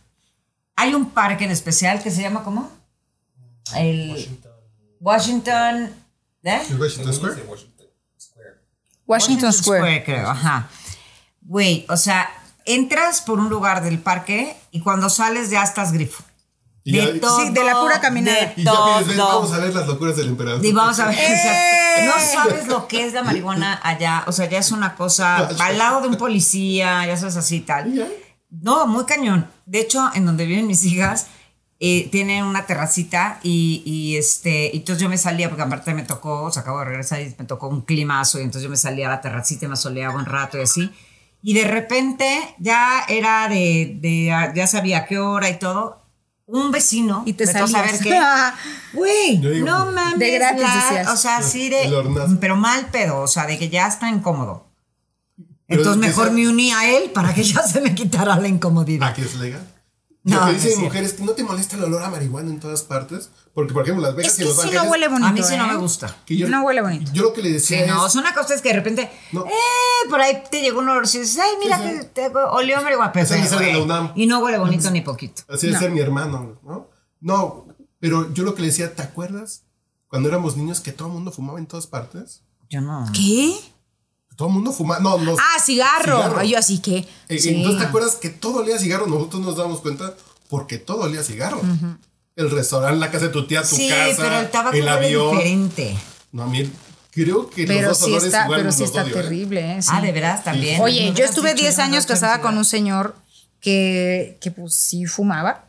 hay 0.76 0.96
un 0.96 1.12
parque 1.12 1.46
en 1.46 1.52
especial 1.52 2.02
que 2.02 2.10
se 2.10 2.24
llama 2.24 2.44
¿cómo? 2.44 2.72
El 3.76 4.10
Washington. 4.14 4.49
¿Eh? 6.44 6.62
¿El 6.70 6.80
Washington 6.80 7.14
Square? 7.14 7.44
Washington 9.06 9.54
Square. 9.54 10.04
creo, 10.04 10.30
ajá. 10.30 10.70
Güey, 11.42 11.86
o 11.90 11.98
sea, 11.98 12.30
entras 12.66 13.22
por 13.22 13.40
un 13.40 13.50
lugar 13.50 13.84
del 13.84 14.00
parque 14.00 14.56
y 14.72 14.82
cuando 14.82 15.10
sales 15.10 15.50
ya 15.50 15.64
estás 15.64 15.92
grifo. 15.92 16.24
Y 16.84 16.94
de 16.94 17.14
ya- 17.16 17.20
todo. 17.22 17.40
Sí, 17.42 17.50
de 17.50 17.64
la 17.64 17.80
pura 17.80 18.00
caminada. 18.00 18.38
de 18.40 18.54
Y 18.56 18.64
ya 18.64 18.72
pides, 18.72 19.08
ven, 19.08 19.18
todo. 19.18 19.28
vamos 19.42 19.52
a 19.54 19.60
ver 19.60 19.74
las 19.74 19.88
locuras 19.88 20.16
del 20.16 20.28
emperador. 20.30 20.64
Y 20.66 20.72
vamos 20.72 21.00
a 21.00 21.06
ver, 21.08 21.16
o 21.16 21.18
sea, 21.18 22.04
¡Eh! 22.04 22.06
no 22.08 22.14
sabes 22.20 22.68
lo 22.68 22.88
que 22.88 23.06
es 23.06 23.14
la 23.14 23.24
marihuana 23.24 23.80
allá, 23.84 24.24
o 24.28 24.32
sea, 24.32 24.48
ya 24.48 24.60
es 24.60 24.72
una 24.72 24.96
cosa 24.96 25.38
al 25.48 25.78
lado 25.78 26.02
de 26.02 26.08
un 26.08 26.16
policía, 26.16 27.06
ya 27.06 27.18
sabes 27.18 27.36
así 27.36 27.58
y 27.58 27.62
tal. 27.62 28.08
No, 28.50 28.88
muy 28.88 29.06
cañón. 29.06 29.48
De 29.66 29.80
hecho, 29.82 30.10
en 30.14 30.26
donde 30.26 30.46
viven 30.46 30.68
mis 30.68 30.84
hijas, 30.86 31.28
eh, 31.80 32.10
tienen 32.12 32.44
una 32.44 32.66
terracita 32.66 33.40
y, 33.42 33.82
y, 33.86 34.18
este, 34.18 34.70
y 34.74 34.78
entonces 34.78 35.02
yo 35.02 35.08
me 35.10 35.18
salía, 35.18 35.48
porque 35.50 35.64
aparte 35.64 35.94
me 35.94 36.04
tocó, 36.04 36.44
o 36.44 36.52
sea, 36.52 36.62
acabo 36.64 36.80
de 36.80 36.86
regresar 36.86 37.22
y 37.22 37.34
me 37.38 37.46
tocó 37.46 37.68
un 37.70 37.82
climazo 37.82 38.38
y 38.40 38.44
entonces 38.44 38.64
yo 38.64 38.70
me 38.70 38.76
salía 38.78 39.08
a 39.08 39.12
la 39.12 39.22
terracita 39.22 39.66
y 39.66 39.70
me 39.70 39.78
soleaba 39.78 40.16
un 40.16 40.26
rato 40.26 40.58
y 40.58 40.62
así. 40.62 40.92
Y 41.42 41.54
de 41.54 41.64
repente 41.66 42.28
ya 42.60 43.06
era 43.08 43.48
de, 43.48 43.98
de 44.02 44.26
ya 44.54 44.68
sabía 44.68 45.06
qué 45.06 45.20
hora 45.20 45.50
y 45.50 45.58
todo. 45.58 45.98
Un 46.52 46.72
vecino, 46.72 47.22
Y 47.28 47.34
te 47.34 47.46
vete 47.46 47.60
a 47.60 47.68
salías. 47.68 48.00
qué, 48.02 48.20
Güey, 48.94 49.38
no 49.38 49.84
pues, 49.84 49.94
mames. 49.94 50.18
De 50.20 50.32
gratis 50.32 50.64
la-. 51.06 51.14
O 51.14 51.16
sea, 51.16 51.38
así 51.38 51.70
de. 51.70 51.90
Pero 52.42 52.56
mal 52.56 52.88
pedo, 52.88 53.22
o 53.22 53.28
sea, 53.28 53.46
de 53.46 53.58
que 53.60 53.70
ya 53.70 53.86
está 53.88 54.10
incómodo. 54.10 54.66
Pero 55.68 55.82
Entonces 55.82 56.02
mejor 56.02 56.26
esa- 56.26 56.36
me 56.36 56.48
uní 56.48 56.72
a 56.72 56.90
él 56.98 57.12
para 57.12 57.34
que 57.36 57.44
ya 57.44 57.62
se 57.62 57.80
me 57.82 57.94
quitara 57.94 58.36
la 58.38 58.48
incomodidad. 58.48 59.10
¿A 59.10 59.14
que 59.14 59.22
es 59.22 59.36
legal? 59.36 59.62
No, 60.22 60.36
Lo 60.36 60.40
que 60.42 60.46
no 60.48 60.54
dicen 60.54 60.58
es 60.58 60.76
cierto. 60.76 60.82
mujeres 60.82 61.14
que 61.14 61.24
no 61.24 61.32
te 61.32 61.44
molesta 61.46 61.78
el 61.78 61.84
olor 61.86 62.04
a 62.04 62.10
marihuana 62.10 62.50
en 62.50 62.60
todas 62.60 62.84
partes. 62.84 63.30
Porque, 63.54 63.74
por 63.74 63.84
ejemplo, 63.84 64.04
Las 64.06 64.16
Vegas 64.16 64.34
Es 64.34 64.40
y 64.40 64.42
que 64.44 64.48
Los 64.50 64.56
sí 64.58 64.62
Ángeles. 64.64 64.84
no 64.84 64.92
huele 64.92 65.08
bonito. 65.08 65.28
a 65.28 65.32
mí 65.32 65.44
sí 65.44 65.58
no 65.58 65.64
¿eh? 65.64 65.68
me 65.68 65.76
gusta. 65.78 66.16
que 66.26 66.38
yo- 66.38 66.50
No 66.50 66.62
huele 66.64 66.82
bonito. 66.82 67.12
Yo 67.14 67.24
lo 67.24 67.34
que 67.34 67.42
le 67.42 67.52
decía 67.54 67.84
Sí, 67.86 67.90
no, 67.90 68.06
es. 68.06 68.12
es 68.14 68.16
una 68.20 68.34
cosa 68.34 68.54
es 68.54 68.62
que 68.62 68.70
de 68.70 68.76
repente, 68.76 69.10
No. 69.32 69.46
eh, 69.46 70.10
por 70.10 70.20
ahí 70.22 70.44
te 70.52 70.62
llegó 70.62 70.80
un 70.80 70.90
olor, 70.90 71.06
y 71.06 71.18
dices, 71.18 71.40
ay, 71.40 71.52
mira 71.64 71.78
Sí, 71.78 71.84
sí. 71.90 71.98
que 72.00 72.04
te 72.06 72.28
olió 72.28 72.78
a 72.78 72.82
marihuana, 72.82 73.12
pero, 73.14 74.12
y 74.16 74.28
no 74.28 74.40
huele 74.40 74.58
bonito 74.60 74.92
ni 74.92 75.02
poquito. 75.02 75.44
Así 75.48 75.68
de 75.68 75.78
ser 75.80 75.92
mi 75.92 76.00
hermano, 76.02 76.60
¿no? 76.64 76.90
No, 77.22 77.68
pero 78.00 78.32
yo 78.34 78.44
lo 78.44 78.56
que 78.56 78.62
le 78.62 78.68
decía, 78.68 78.94
¿te 78.96 79.02
acuerdas 79.02 79.64
cuando 80.08 80.30
éramos 80.30 80.58
niños 80.58 80.80
que 80.82 80.92
todo 80.92 81.08
el 81.08 81.14
mundo 81.16 81.32
fumaba 81.32 81.60
en 81.60 81.66
todas 81.66 81.88
partes? 81.88 82.44
Yo 82.70 82.82
no. 82.82 83.06
¿Qué? 83.14 83.56
Todo 84.40 84.48
el 84.48 84.54
mundo 84.54 84.72
fumaba. 84.72 85.02
No, 85.02 85.18
no. 85.18 85.36
Ah, 85.38 85.60
cigarro. 85.62 86.16
Cigarro. 86.16 86.40
Ay, 86.40 86.52
yo 86.52 86.58
así 86.58 86.80
que. 86.80 87.06
Eh, 87.28 87.40
sí. 87.40 87.50
Entonces, 87.50 87.82
¿te 87.82 87.88
acuerdas 87.88 88.16
que 88.16 88.30
todo 88.30 88.60
olía 88.62 88.78
a 88.78 88.80
cigarro? 88.80 89.06
Nosotros 89.06 89.42
nos 89.42 89.58
damos 89.58 89.82
cuenta 89.82 90.16
porque 90.48 90.78
todo 90.78 91.02
olía 91.02 91.20
a 91.20 91.24
cigarro. 91.24 91.62
El 92.38 92.50
restaurante, 92.50 92.98
la 93.02 93.12
casa 93.12 93.26
de 93.26 93.32
tu 93.34 93.46
tía, 93.46 93.64
tu 93.64 93.68
Sí, 93.68 93.90
casa, 93.90 94.16
pero 94.18 94.40
el 94.40 94.50
tabaco 94.50 94.78
el 94.78 94.88
avión. 94.88 95.32
diferente. 95.32 95.98
No, 96.32 96.44
a 96.44 96.48
mí 96.48 96.72
creo 97.12 97.50
que 97.50 97.68
Pero 97.68 97.90
los 97.90 98.00
dos 98.00 98.06
sí 98.08 98.12
olores 98.12 98.24
está, 98.28 98.46
igual 98.46 98.60
pero 98.62 98.72
sí 98.72 98.80
los 98.80 98.90
está 98.92 99.04
odio, 99.04 99.12
¿eh? 99.12 99.22
terrible, 99.24 99.78
¿eh? 99.78 99.82
Sí. 99.82 99.90
Ah, 99.92 100.00
de 100.00 100.12
veras 100.14 100.44
también. 100.46 100.78
Sí. 100.78 100.82
Oye, 100.84 101.14
yo 101.14 101.26
estuve 101.26 101.50
dicho, 101.54 101.64
10 101.64 101.76
yo 101.76 101.82
no 101.82 101.84
años 101.90 102.06
casada 102.06 102.40
con 102.40 102.58
un 102.58 102.64
señor 102.64 103.18
que, 103.60 104.38
que 104.40 104.52
pues 104.52 104.74
sí 104.74 105.06
fumaba. 105.06 105.66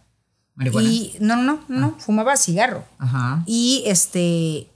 Marihuana. 0.54 0.88
Y 0.88 1.16
no, 1.18 1.34
no, 1.34 1.64
no, 1.66 1.80
no, 1.80 1.96
fumaba 1.98 2.36
cigarro. 2.36 2.84
Ajá. 3.00 3.42
Y 3.46 3.82
este, 3.86 4.20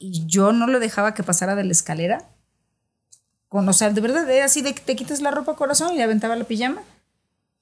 y 0.01 0.25
yo 0.27 0.53
no 0.53 0.67
lo 0.67 0.81
dejaba 0.81 1.15
que 1.15 1.23
pasara 1.23 1.55
de 1.55 1.63
la 1.63 1.71
escalera. 1.71 2.25
Con, 3.55 3.69
o 3.69 3.73
sea, 3.73 3.89
de 3.91 4.01
verdad, 4.01 4.29
era 4.29 4.47
así 4.47 4.63
de 4.63 4.75
que 4.75 4.81
te 4.81 4.97
quitas 4.97 5.21
la 5.21 5.31
ropa 5.31 5.55
corazón 5.55 5.93
y 5.95 5.97
le 5.99 6.03
aventaba 6.03 6.35
la 6.35 6.43
pijama. 6.43 6.83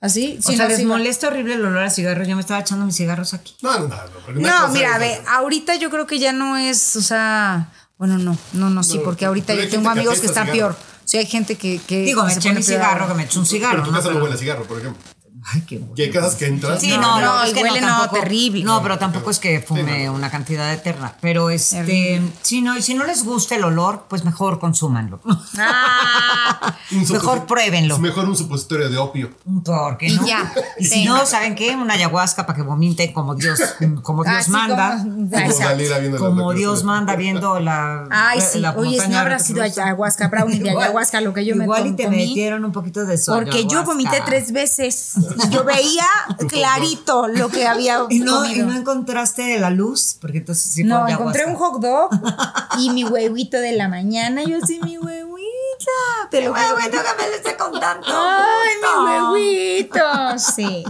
Así, 0.01 0.39
O 0.39 0.43
sea, 0.51 0.57
no, 0.65 0.69
les 0.69 0.87
molesta 0.87 1.29
horrible 1.29 1.53
el 1.53 1.67
olor 1.67 1.83
a 1.83 1.91
cigarro. 1.91 2.25
Yo 2.25 2.35
me 2.35 2.41
estaba 2.41 2.61
echando 2.61 2.87
mis 2.87 2.97
cigarros 2.97 3.35
aquí. 3.35 3.55
No, 3.61 3.79
no, 3.79 3.89
no. 3.89 4.41
No, 4.41 4.69
mira, 4.69 4.95
es- 4.95 5.01
ve, 5.01 5.21
ahorita 5.29 5.77
yo 5.77 5.91
creo 5.91 6.07
que 6.07 6.19
ya 6.19 6.33
no 6.33 6.57
es, 6.57 6.97
o 6.97 7.03
sea, 7.03 7.69
bueno, 7.99 8.17
no, 8.17 8.39
no, 8.55 8.71
no, 8.71 8.83
sí, 8.83 9.03
porque 9.05 9.27
ahorita 9.27 9.55
yo 9.55 9.69
tengo 9.69 9.83
que 9.93 9.99
amigos 9.99 10.21
que 10.21 10.29
están 10.29 10.47
cigarro. 10.47 10.71
peor. 10.71 10.77
O 11.05 11.09
sea, 11.09 11.21
hay 11.21 11.27
gente 11.27 11.57
que. 11.57 11.79
que 11.87 12.05
Digo, 12.05 12.25
me 12.25 12.33
eché 12.33 12.49
peor. 12.53 12.63
cigarro, 12.63 13.09
que 13.09 13.15
me 13.15 13.25
eché 13.25 13.39
un 13.39 13.45
cigarro. 13.45 13.73
Pero 13.73 13.85
tu 13.85 13.91
¿no? 13.91 13.97
casa 13.99 14.11
no 14.13 14.23
huele 14.23 14.35
a 14.35 14.39
cigarro, 14.39 14.65
por 14.65 14.79
ejemplo. 14.79 15.12
Ay, 15.45 15.63
qué 15.63 15.79
bueno. 15.79 15.95
Que 15.95 16.03
hay 16.05 16.11
casas 16.11 16.37
que 16.37 16.47
entras. 16.47 16.81
Sí, 16.81 16.89
No, 16.91 17.01
no, 17.01 17.21
no, 17.21 17.35
no, 17.39 17.43
es 17.43 17.51
y 17.51 17.55
que 17.55 17.63
huele, 17.63 17.81
no, 17.81 17.87
tampoco- 17.89 18.21
terrible. 18.21 18.65
No, 18.65 18.83
pero 18.83 18.99
tampoco 18.99 19.31
es 19.31 19.39
que 19.39 19.61
fume 19.61 20.09
una 20.09 20.31
cantidad 20.31 20.73
eterna. 20.73 21.15
Pero 21.21 21.51
este, 21.51 21.77
Terrible. 21.85 22.33
si 22.43 22.61
no, 22.63 22.81
si 22.81 22.95
no 22.95 23.05
les 23.05 23.25
gusta 23.25 23.57
el 23.57 23.65
olor, 23.65 24.07
pues 24.09 24.25
mejor 24.25 24.59
consúmanlo. 24.61 25.21
Ah, 25.59 26.77
mejor 26.91 27.47
pruébenlo. 27.47 27.95
Es 27.95 28.01
mejor 28.01 28.25
un 28.29 28.37
supositorio 28.37 28.89
de 28.89 28.99
opio. 28.99 29.31
¿Por 29.65 29.99
qué 29.99 30.07
Y 30.09 30.17
no? 30.17 30.27
ya, 30.27 30.53
Y 30.79 30.85
si 30.85 30.91
sí. 30.91 31.05
no, 31.05 31.25
¿saben 31.27 31.55
qué? 31.55 31.75
Una 31.75 31.95
ayahuasca 31.95 32.47
para 32.47 32.57
que 32.57 32.63
vomiten 32.63 33.13
como 33.13 33.35
Dios, 33.35 33.61
como 34.03 34.25
Dios 34.25 34.37
así 34.37 34.51
manda. 34.51 34.99
como- 34.99 36.19
Como 36.19 36.37
Como. 36.43 36.53
Dios 36.55 36.85
manda 36.85 37.17
viendo 37.17 37.59
la. 37.61 38.07
Ay, 38.11 38.41
sí. 38.41 38.59
la 38.61 38.73
Oye, 38.73 38.97
no 39.09 39.19
habrá 39.19 39.39
sido 39.39 39.63
ayahuasca, 39.63 40.29
brownie 40.29 40.59
de 40.61 40.69
Igual- 40.71 40.85
ayahuasca, 40.85 41.21
lo 41.21 41.33
que 41.35 41.45
yo 41.45 41.57
me 41.57 41.65
Igual 41.65 41.87
y 41.89 41.93
te 41.93 42.05
comí. 42.05 42.17
metieron 42.29 42.65
un 42.65 42.73
poquito 42.73 43.05
de 43.05 43.15
eso. 43.15 43.35
Porque 43.35 43.67
yo 43.67 43.85
vomité 43.85 44.23
tres 44.25 44.53
veces. 44.53 45.13
Y 45.37 45.51
yo 45.51 45.65
veía 45.65 46.07
clarito 46.49 47.29
lo 47.29 47.49
que 47.49 47.67
había 47.67 48.01
¿Y 48.11 48.21
no, 48.21 48.45
y 48.45 48.49
comido. 48.49 48.67
no 48.69 48.75
encontraste 48.77 49.59
la 49.59 49.71
luz? 49.71 50.17
Porque 50.21 50.39
entonces 50.39 50.73
sí 50.73 50.85
No, 50.85 51.07
encontré 51.09 51.47
un 51.47 51.55
hot 51.57 51.81
dog 51.81 52.11
y 52.79 52.91
mi 52.91 53.05
huevito 53.05 53.57
de 53.59 53.73
la 53.73 53.89
mañana. 53.89 54.43
Yo 54.45 54.59
así, 54.63 54.81
mi 54.83 54.99
huevita. 54.99 55.23
Te 56.31 56.41
lo 56.43 56.55
juro. 56.55 56.75
Huevito 56.77 56.99
que 56.99 57.23
me 57.23 57.29
lo 57.29 57.35
esté 57.37 57.57
contando. 57.57 58.07
Ay, 58.09 58.71
No. 58.83 59.33
mi 59.35 59.41
huevito. 59.41 60.01
Sí. 60.39 60.85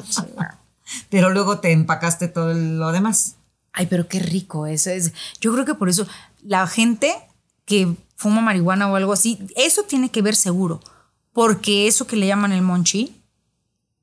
Pero 1.11 1.31
luego 1.31 1.59
te 1.61 1.73
empacaste 1.73 2.29
todo 2.29 2.53
lo 2.55 2.93
demás. 2.93 3.37
Ay, 3.73 3.87
pero 3.87 4.07
qué 4.09 4.19
rico 4.21 4.67
eso 4.67 4.91
es. 4.91 5.13
Yo 5.41 5.53
creo 5.53 5.65
que 5.65 5.75
por 5.75 5.89
eso 5.89 6.07
la 6.43 6.67
gente 6.67 7.15
que 7.65 7.97
fuma 8.17 8.41
marihuana 8.41 8.91
o 8.91 8.97
algo 8.97 9.13
así, 9.13 9.39
eso 9.57 9.83
tiene 9.85 10.11
que 10.11 10.21
ver 10.23 10.35
seguro. 10.37 10.81
Porque 11.33 11.87
eso 11.89 12.07
que 12.07 12.17
le 12.17 12.27
llaman 12.27 12.53
el 12.53 12.61
monchi, 12.61 13.22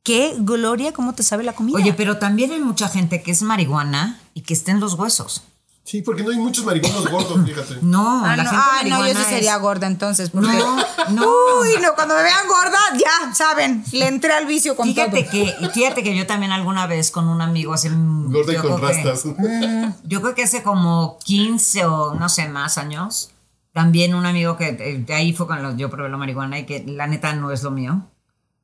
qué 0.10 0.36
gloria, 0.40 0.91
cómo 0.94 1.14
te 1.14 1.22
sabe 1.23 1.44
la 1.44 1.53
comida. 1.53 1.76
Oye, 1.77 1.94
pero 1.94 2.18
también 2.18 2.52
hay 2.52 2.60
mucha 2.60 2.88
gente 2.90 3.22
que 3.22 3.30
es 3.31 3.41
marihuana 3.44 4.19
y 4.34 4.41
que 4.41 4.53
está 4.53 4.72
en 4.72 4.80
los 4.80 4.95
huesos. 4.95 5.44
Sí, 5.84 6.02
porque 6.03 6.23
no 6.23 6.30
hay 6.31 6.38
muchos 6.38 6.65
marihuanos 6.65 7.10
gordos, 7.10 7.45
fíjate. 7.45 7.77
No, 7.81 8.23
Ah, 8.26 8.36
la 8.36 8.44
no, 8.44 8.49
gente 8.49 8.64
ah, 8.72 8.81
no, 8.86 9.07
yo 9.07 9.14
sí 9.14 9.23
sería 9.27 9.56
es- 9.56 9.61
gorda 9.61 9.88
entonces. 9.88 10.30
Porque... 10.31 10.48
No, 10.48 10.77
no. 11.10 11.27
Uy, 11.61 11.69
no, 11.81 11.94
cuando 11.95 12.15
me 12.15 12.23
vean 12.23 12.48
gorda, 12.48 12.77
ya, 12.94 13.34
saben, 13.34 13.84
le 13.91 14.07
entré 14.07 14.34
al 14.34 14.45
vicio 14.45 14.76
con 14.76 14.88
Fíjate 14.88 15.23
todo. 15.23 15.31
que, 15.31 15.69
fíjate 15.73 16.03
que 16.03 16.15
yo 16.15 16.26
también 16.27 16.52
alguna 16.52 16.86
vez 16.88 17.11
con 17.11 17.27
un 17.27 17.41
amigo 17.41 17.73
hace... 17.73 17.90
un- 17.90 18.31
Gorda 18.31 18.52
y 18.52 18.56
yo 18.56 18.61
con 18.64 18.76
creo 18.77 18.88
que- 18.91 19.03
rastas. 19.03 19.23
Yo 20.03 20.22
creo 20.22 20.34
que 20.36 20.44
hace 20.44 20.64
como 20.64 21.18
15 21.23 21.86
o 21.86 22.14
no 22.15 22.30
sé, 22.30 22.48
más 22.49 22.77
años, 22.77 23.31
también 23.73 24.14
un 24.15 24.26
amigo 24.26 24.57
que 24.57 24.69
eh, 24.69 25.03
de 25.06 25.14
ahí 25.14 25.34
fue 25.34 25.45
cuando 25.48 25.76
yo 25.77 25.90
probé 25.90 26.10
la 26.10 26.18
marihuana 26.18 26.57
y 26.60 26.65
que 26.65 26.84
la 26.88 27.06
neta 27.07 27.34
no 27.34 27.52
es 27.52 27.61
lo 27.64 27.72
mío. 27.72 28.02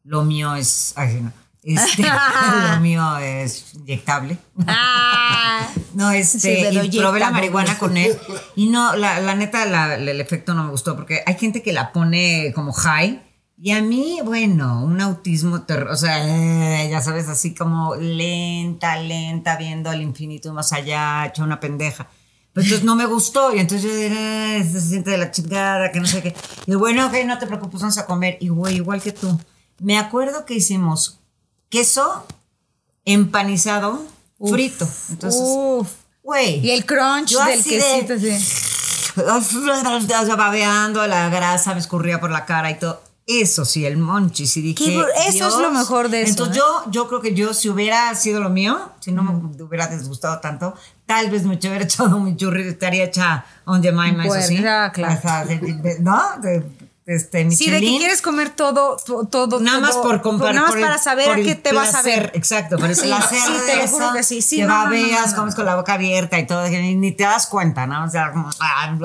Lo 0.05 0.23
mío 0.23 0.55
es, 0.55 0.93
ay, 0.95 1.19
no, 1.21 1.31
Este, 1.63 2.03
lo 2.73 2.79
mío 2.79 3.17
es 3.17 3.73
inyectable. 3.73 4.37
Ah. 4.67 5.67
No, 5.95 6.11
Sí, 6.11 6.17
este, 6.17 6.59
pero 6.69 6.83
y 6.83 6.89
probé 6.99 7.21
la 7.21 7.31
marihuana 7.31 7.77
con 7.77 7.95
él. 7.95 8.17
Y 8.57 8.67
no, 8.67 8.97
la, 8.97 9.19
la 9.21 9.33
neta, 9.33 9.65
la- 9.65 9.95
el 9.95 10.19
efecto 10.19 10.53
no 10.53 10.65
me 10.65 10.71
gustó 10.71 10.93
porque 10.97 11.23
hay 11.25 11.35
gente 11.35 11.63
que 11.63 11.71
la 11.71 11.93
pone 11.93 12.51
como 12.53 12.73
high. 12.73 13.21
Y 13.57 13.71
a 13.71 13.81
mí, 13.81 14.19
bueno, 14.23 14.83
un 14.83 14.99
autismo, 14.99 15.63
o 15.89 15.95
sea, 15.95 16.83
eh, 16.83 16.89
ya 16.89 16.99
sabes, 16.99 17.29
así 17.29 17.55
como 17.55 17.95
lenta, 17.95 18.97
lenta, 18.97 19.55
viendo 19.55 19.89
al 19.89 20.01
infinito 20.01 20.49
y 20.49 20.51
más 20.51 20.73
allá, 20.73 21.25
hecha 21.27 21.43
una 21.43 21.61
pendeja. 21.61 22.07
Pero 22.51 22.65
entonces 22.65 22.83
no 22.85 22.97
me 22.97 23.05
gustó 23.05 23.55
y 23.55 23.59
entonces 23.59 23.89
yo 23.89 23.95
dije, 23.95 24.17
"Ay, 24.17 24.63
se 24.69 24.81
siente 24.81 25.11
de 25.11 25.17
la 25.17 25.31
chingada, 25.31 25.91
que 25.93 26.01
no 26.01 26.07
sé 26.07 26.21
qué. 26.21 26.35
Y 26.67 26.75
bueno, 26.75 27.05
ok, 27.07 27.13
no 27.25 27.39
te 27.39 27.47
preocupes, 27.47 27.79
vamos 27.79 27.97
a 27.97 28.05
comer. 28.05 28.37
Y 28.41 28.49
güey, 28.49 28.75
igual 28.75 29.01
que 29.01 29.13
tú. 29.13 29.39
Me 29.79 29.97
acuerdo 29.97 30.45
que 30.45 30.55
hicimos 30.55 31.19
queso 31.69 32.25
empanizado, 33.05 34.05
frito. 34.49 34.87
Entonces, 35.09 35.41
Uf. 35.43 35.89
güey. 36.23 36.59
Y 36.65 36.71
el 36.71 36.85
crunch 36.85 37.29
Yo 37.29 37.43
del 37.45 37.59
así 37.59 37.75
de- 37.75 37.81
quesito, 38.07 38.19
sí. 38.19 39.21
O 39.21 39.41
sea, 40.25 40.35
babeando, 40.35 41.05
la 41.07 41.29
grasa 41.29 41.73
me 41.73 41.79
escurría 41.79 42.19
por 42.19 42.31
la 42.31 42.45
cara 42.45 42.71
y 42.71 42.79
todo. 42.79 43.01
Eso 43.27 43.65
sí, 43.65 43.85
el 43.85 43.97
monchis. 43.97 44.55
Y 44.57 44.61
dije, 44.61 44.97
bu- 44.99 45.05
eso 45.27 45.47
es 45.47 45.55
lo 45.55 45.71
mejor 45.71 46.09
de 46.09 46.21
eso, 46.21 46.31
Entonces 46.31 46.57
yo, 46.57 46.91
yo 46.91 47.07
creo 47.07 47.21
que 47.21 47.33
yo, 47.33 47.53
si 47.55 47.69
hubiera 47.69 48.13
sido 48.13 48.39
lo 48.39 48.49
mío, 48.51 48.91
si 48.99 49.11
no 49.11 49.23
me 49.23 49.63
hubiera 49.63 49.87
disgustado 49.87 50.39
tanto, 50.41 50.75
tal 51.07 51.31
vez 51.31 51.43
me 51.43 51.55
hubiera 51.55 51.77
echado 51.83 52.19
mi 52.19 52.35
churri, 52.35 52.67
estaría 52.67 53.05
hecha 53.05 53.43
on 53.65 53.81
the 53.81 53.91
mind, 53.91 54.19
eso 54.19 54.27
Pues, 54.27 54.47
sí. 54.47 54.63
ah, 54.65 54.91
claro. 54.93 55.47
De- 55.47 55.57
de- 55.57 55.99
¿No? 56.01 56.21
De, 56.39 56.63
este, 57.07 57.49
Sí, 57.51 57.65
de 57.65 57.71
que 57.71 57.79
Michelin. 57.81 57.97
quieres 57.99 58.21
comer 58.21 58.49
todo, 58.49 58.97
to- 59.05 59.25
todo. 59.27 59.59
Nada 59.59 59.79
más 59.79 59.91
todo, 59.91 60.03
por 60.03 60.21
comprar. 60.21 60.55
Nada 60.55 60.67
más 60.69 60.79
para 60.81 60.97
saber 60.97 61.29
a 61.29 61.35
qué 61.35 61.53
te 61.55 61.71
vas 61.73 61.89
a 61.95 62.01
placer, 62.01 62.23
ver. 62.23 62.31
Exacto, 62.35 62.77
por 62.77 62.89
el 62.89 62.95
Sí, 62.95 63.07
placer 63.07 63.39
sí, 63.39 63.53
de 63.53 63.59
te 63.59 63.75
lo 63.77 63.81
eso, 63.83 63.93
juro 63.93 64.13
que 64.13 64.23
sí, 64.23 64.41
sí, 64.41 64.55
que 64.57 64.63
no, 64.63 64.69
no, 64.69 64.77
no, 64.77 64.83
babeas, 64.85 65.31
no. 65.31 65.37
comes 65.37 65.53
con 65.55 65.65
la 65.65 65.75
boca 65.75 65.93
abierta 65.93 66.39
y 66.39 66.47
todo, 66.47 66.65
que 66.69 66.81
ni, 66.81 66.95
ni 66.95 67.11
te 67.11 67.23
das 67.23 67.47
cuenta, 67.47 67.85
¿no? 67.85 68.03
O 68.05 68.09
sea, 68.09 68.31
como, 68.31 68.49
ah, 68.59 68.97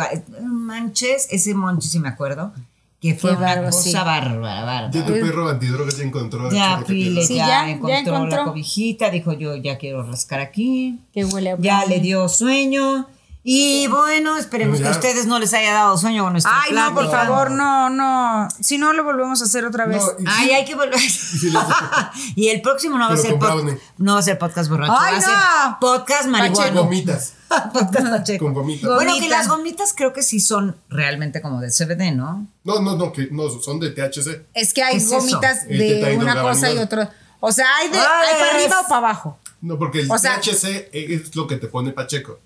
manches, 0.42 1.28
ese 1.30 1.54
monchi, 1.54 1.88
si 1.88 1.98
me 2.00 2.08
acuerdo, 2.08 2.52
que 3.00 3.14
fue 3.14 3.30
Qué 3.30 3.36
una 3.36 3.64
cosa 3.64 3.82
sí. 3.82 3.92
bárbara, 3.94 4.38
bárbara. 4.40 4.90
Ya 4.90 5.04
tu 5.06 5.12
perro 5.12 5.48
antidrogas 5.48 5.96
ya 5.96 6.04
encontró. 6.04 6.50
Ya, 6.50 6.82
Pile. 6.86 7.24
Sí, 7.24 7.34
ya, 7.36 7.46
ya, 7.46 7.66
ya 7.66 7.70
encontró, 7.70 7.96
encontró. 8.14 8.38
la 8.38 8.44
cobijita, 8.44 9.10
dijo 9.10 9.32
yo, 9.32 9.56
ya 9.56 9.78
quiero 9.78 10.02
rascar 10.02 10.40
aquí. 10.40 11.00
Que 11.14 11.24
huele 11.24 11.52
a 11.52 11.56
Ya 11.58 11.84
le 11.86 12.00
dio 12.00 12.28
sueño. 12.28 13.06
Y 13.42 13.86
bueno, 13.86 14.36
esperemos 14.36 14.80
que 14.80 14.88
a 14.88 14.90
ustedes 14.90 15.24
no 15.24 15.38
les 15.38 15.54
haya 15.54 15.72
dado 15.72 15.96
sueño 15.96 16.24
con 16.24 16.32
nuestra 16.34 16.52
Ay, 16.62 16.72
no, 16.74 16.94
por 16.94 17.10
favor, 17.10 17.50
no, 17.50 17.88
no. 17.88 18.48
Si 18.60 18.76
no, 18.76 18.92
lo 18.92 19.02
volvemos 19.02 19.40
a 19.40 19.44
hacer 19.46 19.64
otra 19.64 19.86
vez. 19.86 20.02
No, 20.02 20.10
y 20.22 20.24
Ay, 20.28 20.44
sí, 20.48 20.52
hay 20.52 20.64
que 20.66 20.74
volver. 20.74 21.00
sí 21.00 21.50
y 22.36 22.48
el 22.48 22.60
próximo 22.60 22.98
no 22.98 23.08
va 23.08 23.14
a 23.14 23.16
ser 23.16 23.38
con 23.38 23.80
no 23.96 24.12
va 24.14 24.20
a 24.20 24.22
ser 24.22 24.38
podcast 24.38 24.68
borracho, 24.68 24.94
Ay, 24.98 25.12
va 25.14 25.18
a 25.18 25.22
ser 25.22 25.70
no. 25.70 25.78
podcast 25.80 26.22
Con 26.22 26.30
marihuana. 26.32 26.80
gomitas. 26.82 27.34
podcast. 27.72 28.38
Con 28.38 28.52
gomitas. 28.52 28.90
Bueno, 28.94 29.14
que 29.18 29.28
las 29.30 29.48
gomitas 29.48 29.94
creo 29.96 30.12
que 30.12 30.22
sí 30.22 30.38
son 30.38 30.76
realmente 30.90 31.40
como 31.40 31.60
de 31.62 31.68
CBD, 31.70 32.12
¿no? 32.14 32.46
No, 32.64 32.80
no, 32.80 32.96
no, 32.96 33.10
que 33.10 33.28
no, 33.30 33.48
son 33.48 33.80
de 33.80 33.90
THC. 33.90 34.48
Es 34.52 34.74
que 34.74 34.74
¿Qué 34.74 34.82
hay 34.82 34.96
es 34.96 35.08
gomitas 35.08 35.66
de 35.66 36.16
una 36.18 36.42
cosa 36.42 36.70
y 36.70 36.76
otra. 36.76 37.10
O 37.40 37.52
sea, 37.52 37.66
hay 37.78 37.88
de 37.88 37.98
Ay, 37.98 38.04
hay 38.28 38.38
para 38.38 38.54
arriba 38.54 38.80
o 38.80 38.82
para 38.82 38.96
abajo. 38.98 39.38
No, 39.62 39.78
porque 39.78 40.00
el 40.00 40.10
O 40.10 40.18
sea- 40.18 40.38
THC 40.40 40.90
es 40.92 41.34
lo 41.34 41.46
que 41.46 41.56
te 41.56 41.68
pone 41.68 41.92
Pacheco. 41.92 42.38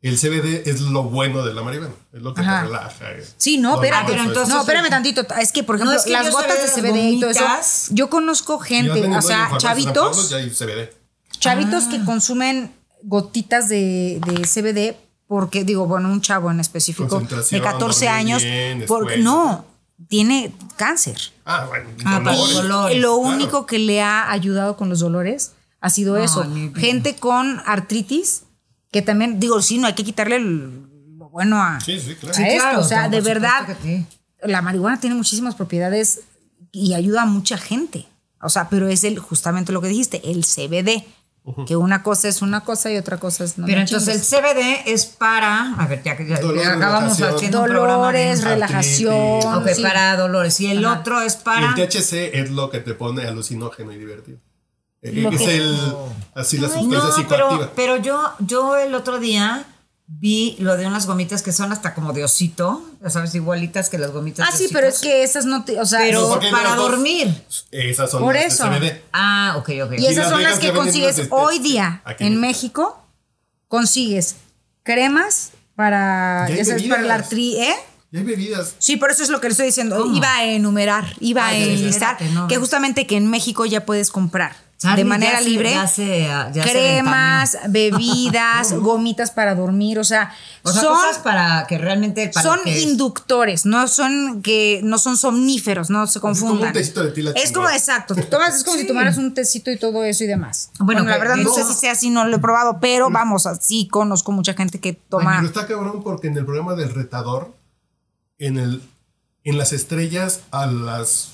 El 0.00 0.16
CBD 0.16 0.62
es 0.70 0.80
lo 0.80 1.02
bueno 1.04 1.44
de 1.44 1.52
la 1.54 1.62
marihuana. 1.62 1.92
Es 2.12 2.22
lo 2.22 2.32
que 2.32 2.40
Ajá. 2.42 2.60
te 2.60 2.66
relaja. 2.66 3.10
eh. 3.12 3.26
Sí, 3.36 3.58
no, 3.58 3.74
espérate. 3.74 4.14
eso. 4.14 4.22
entonces- 4.22 4.48
no, 4.54 4.60
espérame 4.60 4.88
tantito. 4.90 5.26
Es 5.40 5.50
que, 5.50 5.64
por 5.64 5.74
No, 5.76 5.82
ejemplo, 5.84 5.98
es 5.98 6.04
que 6.04 6.12
las 6.12 6.26
yo 6.26 6.32
gotas 6.32 6.62
de 6.62 6.68
CBD 6.82 7.10
y 7.10 7.20
todo 7.20 7.30
eso. 7.30 7.44
Yo 7.90 8.08
conozco 8.08 8.58
gente, 8.60 9.04
o 9.16 9.22
sea, 9.22 9.50
chavitos, 9.58 10.28
CBD. 10.56 10.92
chavitos 11.40 11.84
Ah. 11.86 11.90
que 11.90 12.04
consumen 12.04 12.72
gotitas 13.02 13.68
de, 13.68 14.20
de 14.24 14.44
CBD 14.46 14.96
porque, 15.26 15.64
digo, 15.64 15.86
bueno, 15.86 16.08
un 16.10 16.20
chavo 16.20 16.50
en 16.50 16.60
específico 16.60 17.04
de 17.04 17.10
Concentración, 17.10 17.60
14 17.60 18.06
dormir 18.06 18.20
años, 18.20 18.42
bien, 18.42 18.84
porque 18.86 19.18
no, 19.18 19.66
tiene 20.08 20.54
cáncer. 20.76 21.18
Ah, 21.44 21.66
bueno. 21.68 21.90
Ah, 22.04 22.20
dolores. 22.20 22.54
dolor. 22.54 22.90
Lo 22.94 23.18
Claro. 23.20 23.34
único 23.34 23.66
que 23.66 23.78
le 23.80 24.00
ha 24.00 24.30
ayudado 24.30 24.76
con 24.76 24.88
los 24.88 25.00
dolores 25.00 25.52
ha 25.80 25.90
sido 25.90 26.16
eso. 26.18 26.46
Gente 26.76 27.16
con 27.16 27.60
artritis, 27.66 28.44
que 28.90 29.02
también, 29.02 29.38
digo, 29.40 29.60
sí, 29.62 29.78
no 29.78 29.86
hay 29.86 29.94
que 29.94 30.04
quitarle 30.04 30.36
el- 30.36 30.82
lo 31.18 31.28
bueno 31.30 31.60
a, 31.62 31.80
Sí, 31.80 31.98
sí, 32.00 32.14
claro. 32.14 32.34
a 32.34 32.36
Sí, 32.36 32.42
esto. 32.44 32.60
claro, 32.62 32.80
o 32.80 32.84
sea, 32.84 33.08
de 33.08 33.20
verdad, 33.20 33.76
la 34.42 34.62
marihuana 34.62 35.00
tiene 35.00 35.16
muchísimas 35.16 35.54
propiedades 35.54 36.20
y 36.72 36.94
ayuda 36.94 37.22
a 37.22 37.26
mucha 37.26 37.58
gente. 37.58 38.06
O 38.40 38.48
sea, 38.48 38.68
pero 38.68 38.88
es 38.88 39.02
el 39.04 39.18
justamente 39.18 39.72
lo 39.72 39.80
que 39.82 39.88
dijiste, 39.88 40.30
el 40.30 40.44
CBD. 40.44 41.04
Que 41.66 41.76
una 41.76 42.02
cosa 42.02 42.28
es 42.28 42.42
una 42.42 42.60
cosa 42.60 42.90
y 42.92 42.98
otra 42.98 43.16
cosa 43.16 43.42
es 43.42 43.56
no 43.56 43.64
Pero 43.64 43.80
entonces 43.80 44.16
el. 44.16 44.20
CBD 44.20 44.82
es 44.84 45.06
para. 45.06 45.72
A 45.78 45.86
ver, 45.86 46.02
ya 46.02 46.14
que 46.14 46.26
ya, 46.26 46.38
Dolor, 46.40 46.62
ya 46.62 46.74
acabamos 46.74 47.18
haciendo 47.22 47.62
un 47.62 47.68
programa 47.68 48.12
de- 48.12 48.18
dolores, 48.26 48.44
relajación. 48.44 49.14
Artritis. 49.42 49.70
Ok, 49.70 49.76
sí. 49.76 49.82
para 49.82 50.16
dolores. 50.18 50.60
Y 50.60 50.66
el 50.70 50.84
Ajá. 50.84 51.00
otro 51.00 51.22
es 51.22 51.36
Y 51.40 51.44
para. 51.44 51.68
el 51.70 51.74
THC 51.74 52.38
es 52.38 52.50
lo 52.50 52.68
que 52.68 52.80
te 52.80 52.92
pone 52.92 53.26
alucinógeno 53.26 53.92
y 53.92 53.96
divertido. 53.98 54.38
Eh, 55.02 55.12
Lo 55.12 55.30
es 55.30 55.38
que- 55.38 55.56
el. 55.56 55.76
Así 56.34 56.58
la 56.58 56.68
sustancia 56.68 56.98
no, 56.98 57.12
psicoactiva. 57.12 57.28
pero, 57.58 57.72
pero 57.74 57.96
yo, 57.96 58.32
yo 58.40 58.76
el 58.76 58.94
otro 58.94 59.18
día 59.18 59.64
vi 60.06 60.56
lo 60.60 60.76
de 60.76 60.86
unas 60.86 61.06
gomitas 61.06 61.42
que 61.42 61.52
son 61.52 61.70
hasta 61.72 61.94
como 61.94 62.12
de 62.12 62.24
osito, 62.24 62.82
ya 63.02 63.10
sabes, 63.10 63.34
igualitas 63.34 63.90
que 63.90 63.98
las 63.98 64.10
gomitas 64.12 64.48
Ah, 64.48 64.52
de 64.52 64.56
sí, 64.56 64.68
pero 64.72 64.86
es 64.86 65.00
que 65.00 65.22
esas 65.22 65.44
no 65.44 65.64
te, 65.64 65.78
o 65.80 65.84
sea, 65.86 66.00
Pero 66.00 66.40
para 66.50 66.74
dormir. 66.76 67.34
Esas 67.70 68.10
son 68.10 68.22
Por 68.22 68.34
las 68.34 68.42
de 68.44 68.48
eso. 68.48 68.64
CBD. 68.64 69.02
Ah, 69.12 69.54
ok, 69.58 69.68
ok. 69.84 69.92
Y 69.98 70.02
Y 70.02 70.06
esas 70.06 70.16
Las 70.24 70.30
son 70.30 70.42
las 70.42 70.58
que 70.58 70.68
ya 70.68 70.72
consigues 70.74 71.16
de 71.16 71.26
hoy 71.30 71.58
día 71.58 72.00
aquí 72.04 72.24
en 72.24 72.40
México. 72.40 73.04
Consigues 73.68 74.36
cremas 74.82 75.50
para, 75.74 76.46
Ya 76.48 76.56
ya 76.56 76.64
sabes, 76.64 76.84
para 76.84 77.02
la 77.02 77.14
artritis, 77.16 77.58
¿eh? 77.60 77.74
Y 78.10 78.16
hay 78.18 78.22
bebidas. 78.24 78.74
Sí, 78.78 78.96
por 78.96 79.10
eso 79.10 79.22
es 79.22 79.28
lo 79.28 79.40
que 79.40 79.48
le 79.48 79.52
estoy 79.52 79.66
diciendo. 79.66 79.98
¿Cómo? 80.00 80.16
Iba 80.16 80.34
a 80.36 80.44
enumerar, 80.46 81.04
iba 81.20 81.46
Ay, 81.46 81.62
a 81.62 81.66
enlistar 81.74 82.16
no, 82.32 82.48
que 82.48 82.56
justamente 82.56 83.06
que 83.06 83.16
en 83.18 83.28
México 83.28 83.66
ya 83.66 83.84
puedes 83.84 84.10
comprar 84.10 84.56
Charlie, 84.78 85.02
de 85.02 85.04
manera 85.08 85.32
ya 85.32 85.38
se- 85.38 85.44
libre 85.44 85.70
ya 85.72 85.86
se- 85.88 86.22
ya 86.22 86.52
se 86.64 86.70
cremas, 86.70 87.58
bebidas, 87.68 88.72
gomitas 88.78 89.32
para 89.32 89.54
dormir, 89.56 89.98
o 89.98 90.04
sea, 90.04 90.32
O 90.62 90.70
sea, 90.70 90.80
son 90.82 90.94
cosas 90.94 91.18
para 91.18 91.66
que 91.66 91.78
realmente. 91.78 92.30
Para 92.32 92.46
son 92.48 92.60
que 92.62 92.76
es. 92.76 92.82
inductores, 92.84 93.66
no 93.66 93.88
son 93.88 94.40
que 94.40 94.80
no 94.84 94.98
son 94.98 95.16
somníferos, 95.16 95.90
no 95.90 96.06
se 96.06 96.20
como 96.20 96.32
un 96.34 96.38
confundan. 96.40 96.72
tecito 96.72 97.02
de 97.02 97.10
tila 97.10 97.32
es 97.34 97.50
como 97.50 97.68
exacto, 97.68 98.14
tomas 98.30 98.56
es 98.56 98.62
como 98.64 98.76
si 98.78 98.86
tomaras 98.86 99.18
un 99.18 99.34
tecito 99.34 99.70
y 99.72 99.78
todo 99.78 100.04
eso 100.04 100.22
y 100.22 100.28
demás. 100.28 100.70
Bueno, 100.78 101.02
Bueno, 101.02 101.10
la 101.10 101.18
verdad 101.18 101.36
no 101.36 101.44
no. 101.44 101.54
sé 101.54 101.64
si 101.64 101.74
sea 101.74 101.92
así, 101.92 102.08
no 102.10 102.24
lo 102.24 102.36
he 102.36 102.38
probado, 102.38 102.78
pero 102.80 103.10
vamos, 103.10 103.46
así 103.46 103.88
conozco 103.88 104.30
mucha 104.30 104.54
gente 104.54 104.78
que 104.80 104.92
toma. 104.92 105.36
Pero 105.38 105.48
está 105.48 105.66
cabrón 105.66 106.02
porque 106.04 106.28
en 106.28 106.36
el 106.38 106.44
programa 106.44 106.74
del 106.74 106.94
retador, 106.94 107.52
en 108.38 108.58
el 108.58 108.82
en 109.44 109.56
las 109.58 109.72
estrellas 109.72 110.40
a 110.50 110.66
las 110.66 111.30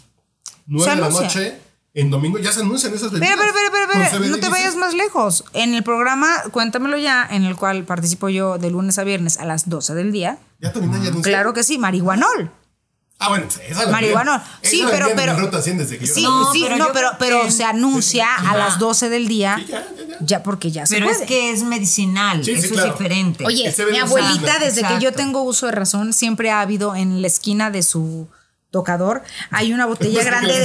9 0.66 0.91
Se 0.91 0.97
de 0.97 1.03
la 1.03 1.09
noche, 1.11 1.59
en 1.95 2.11
domingo 2.11 2.39
ya 2.39 2.53
se 2.53 2.61
anuncian 2.61 2.93
esas 2.93 3.11
bebidas. 3.12 3.31
Espera, 3.31 3.49
espera, 3.49 3.66
espera, 3.66 3.87
con 3.93 4.03
espera, 4.03 4.19
CBD, 4.19 4.31
no 4.31 4.39
te 4.39 4.49
vayas 4.49 4.75
más 4.77 4.95
lejos. 4.95 5.45
En 5.53 5.75
el 5.75 5.83
programa 5.85 6.29
Cuéntamelo 6.51 6.97
ya, 6.97 7.27
en 7.31 7.45
el 7.45 7.55
cual 7.57 7.85
participo 7.85 8.29
yo 8.29 8.59
de 8.59 8.71
lunes 8.71 8.99
a 8.99 9.05
viernes 9.05 9.39
a 9.39 9.45
las 9.45 9.69
12 9.69 9.95
del 9.95 10.11
día. 10.12 10.39
Ya 10.61 10.73
también 10.73 10.93
hay 10.95 11.01
anuncios. 11.09 11.23
Claro 11.25 11.53
que 11.55 11.62
sí, 11.62 11.79
marihuanol. 11.79 12.51
Ah, 13.21 13.29
bueno, 13.29 13.47
esa 13.69 13.85
la 13.85 13.93
Marihuana. 13.93 14.35
envían- 14.35 14.59
Sí, 14.62 14.77
esa 14.81 14.85
la 14.87 14.91
pero- 14.91 15.09
envían 15.11 15.29
en 15.29 15.35
pero- 15.37 15.47
ruta 15.47 15.62
100 15.62 15.79
desde 15.79 15.99
que 15.99 16.05
yo 16.07 16.15
Sí, 16.15 16.23
No, 16.25 16.53
sí, 16.53 16.61
pero 16.65 16.77
no, 16.77 16.87
yo 16.89 16.93
pero, 16.93 17.09
pero 17.21 17.51
se 17.53 17.62
anuncia 17.65 18.27
a 18.35 18.57
las 18.57 18.81
12 18.81 19.09
del 19.09 19.29
día. 19.29 19.57
Sí, 19.61 19.66
ya, 19.71 19.87
ya, 19.97 20.05
ya. 20.09 20.16
Ya, 20.21 20.43
porque 20.43 20.73
ya 20.73 20.85
se 20.85 20.97
Pero 20.97 21.07
puede. 21.07 21.21
es 21.23 21.27
que 21.29 21.51
es 21.53 21.62
medicinal. 21.62 22.45
Sí, 22.45 22.57
sí, 22.57 22.65
eso 22.66 22.75
claro. 22.75 22.91
es 22.93 22.99
diferente. 22.99 23.47
Oye, 23.47 23.73
mi 23.93 23.99
abuelita, 23.99 24.59
desde 24.59 24.83
que 24.83 24.99
yo 25.01 25.12
tengo 25.12 25.43
uso 25.43 25.66
de 25.66 25.73
razón, 25.73 26.12
siempre 26.12 26.51
ha 26.51 26.61
habido 26.61 26.97
en 26.97 27.23
la 27.23 27.29
esquina 27.29 27.71
de 27.71 27.85
su 27.85 28.29
tocador, 28.75 29.23
hay 29.51 29.73
una 29.73 29.87
botella 29.87 30.15
Pues, 30.15 30.27
grande 30.27 30.53
¿qué 30.53 30.61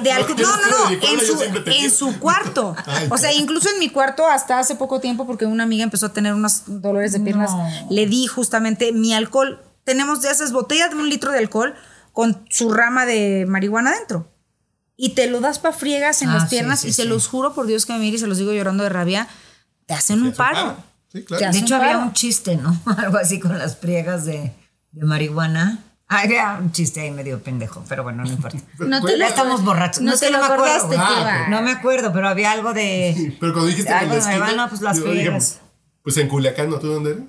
de, 0.00 0.12
alcohol. 0.12 0.36
No, 0.40 0.56
no, 0.56 0.90
no, 0.90 0.90
En 0.90 1.20
su, 1.20 1.42
en 1.66 1.90
su 1.90 2.18
cuarto. 2.20 2.76
O 3.10 3.18
sea, 3.18 3.28
cabrón. 3.30 3.42
incluso 3.42 3.68
en 3.70 3.78
mi 3.80 3.90
cuarto 3.90 4.26
hasta 4.26 4.58
hace 4.60 4.76
poco 4.76 5.00
tiempo, 5.00 5.26
porque 5.26 5.46
una 5.46 5.64
amiga 5.64 5.82
empezó 5.84 6.06
a 6.06 6.12
tener 6.12 6.32
unos 6.32 6.62
dolores 6.66 7.12
de 7.12 7.20
piernas, 7.20 7.50
No. 7.50 7.68
le 7.90 8.06
di 8.06 8.26
justamente 8.28 8.92
mi 8.92 9.12
alcohol. 9.14 9.60
Tenemos 9.82 10.22
de 10.22 10.30
esas 10.30 10.52
botellas 10.52 10.90
de 10.90 10.96
un 10.96 11.08
litro 11.10 11.32
de 11.32 11.38
alcohol 11.38 11.74
con 12.12 12.44
su 12.48 12.72
rama 12.72 13.04
de 13.04 13.44
marihuana 13.48 13.90
dentro. 13.98 14.30
Y 14.96 15.10
te 15.10 15.26
lo 15.26 15.40
das 15.40 15.58
para 15.58 15.74
friegas 15.76 16.22
en 16.22 16.28
Ah, 16.30 16.34
las 16.34 16.48
piernas 16.48 16.80
sí, 16.80 16.88
y 16.88 16.92
se 16.92 17.04
los 17.04 17.26
juro 17.26 17.52
por 17.52 17.66
Dios 17.66 17.84
que 17.84 17.92
me 17.94 17.98
mire 17.98 18.16
y 18.16 18.20
se 18.20 18.28
los 18.28 18.38
digo 18.38 18.52
llorando 18.52 18.84
de 18.84 18.90
rabia, 18.90 19.26
te 19.86 19.94
hacen 19.94 20.22
un 20.22 20.32
paro. 20.32 20.76
claro. 21.26 21.52
De 21.52 21.58
hecho, 21.58 21.74
había 21.76 21.94
paro. 21.94 22.02
un 22.04 22.12
chiste, 22.12 22.56
¿no? 22.56 22.80
Algo 22.96 23.18
así 23.18 23.40
con 23.40 23.58
las 23.58 23.76
friegas 23.76 24.24
de 24.24 24.52
marihuana. 24.92 25.78
Había 26.22 26.58
un 26.60 26.72
chiste 26.72 27.00
ahí 27.00 27.10
medio 27.10 27.42
pendejo, 27.42 27.84
pero 27.88 28.02
bueno, 28.02 28.24
no 28.24 28.30
importa. 28.30 28.58
No 28.78 28.96
te 28.98 29.02
Güey, 29.02 29.14
lo- 29.18 29.20
Ya 29.24 29.28
estamos 29.28 29.64
borrachos. 29.64 30.02
No 30.02 30.12
te 30.16 30.26
que 30.26 30.32
lo 30.32 30.38
me 30.38 30.44
acuerdo, 30.44 30.64
acordaste, 30.64 30.96
Ah. 30.98 31.46
No 31.48 31.62
me 31.62 31.70
acuerdo, 31.72 32.12
pero 32.12 32.28
había 32.28 32.50
algo 32.52 32.72
de. 32.72 33.36
Pero 33.40 33.52
cuando 33.52 33.68
dijiste 33.68 33.92
Algo 33.92 34.14
en 34.14 34.20
la 34.20 34.26
de 34.28 34.36
esquina, 34.38 34.68
pues 34.68 34.80
las 34.82 35.00
friegas. 35.00 35.60
Pues 36.02 36.16
en 36.18 36.28
Culiacán, 36.28 36.70
¿no? 36.70 36.78
¿Tú 36.78 36.88
dónde 36.88 37.10
eres? 37.12 37.22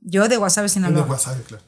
Yo 0.00 0.28
de 0.28 0.36
Guasave, 0.36 0.68
Sinaloa. 0.68 1.04
Guasave, 1.04 1.42
claro. 1.42 1.62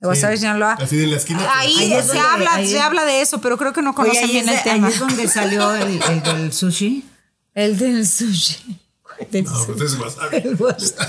de 0.00 0.06
Guasave, 0.06 0.36
Sinaloa. 0.36 0.72
Así 0.74 1.02
en 1.02 1.10
la 1.10 1.16
esquina. 1.16 1.40
Ahí, 1.56 1.74
Ahí 1.78 1.92
es 1.94 2.02
se, 2.06 2.08
donde- 2.08 2.20
habla, 2.22 2.54
ahí- 2.54 2.68
se 2.70 2.80
habla 2.80 3.04
de 3.04 3.20
eso, 3.22 3.40
pero 3.40 3.56
creo 3.56 3.72
que 3.72 3.80
no 3.80 3.90
Oye, 3.90 3.96
conocen 3.96 4.24
ahí, 4.24 4.30
bien 4.32 4.48
es, 4.50 4.58
el 4.58 4.64
de- 4.64 4.70
ahí 4.70 4.76
tema. 4.76 4.88
es 4.90 4.98
donde 5.00 5.28
salió 5.28 5.74
el, 5.74 6.00
el 6.02 6.22
del 6.22 6.52
sushi. 6.52 7.04
El 7.54 7.78
del 7.78 8.04
sushi. 8.06 8.80
Del 9.30 9.44
No, 9.44 9.64
pues 9.66 9.80
es 9.80 9.98
wasabi. 9.98 10.42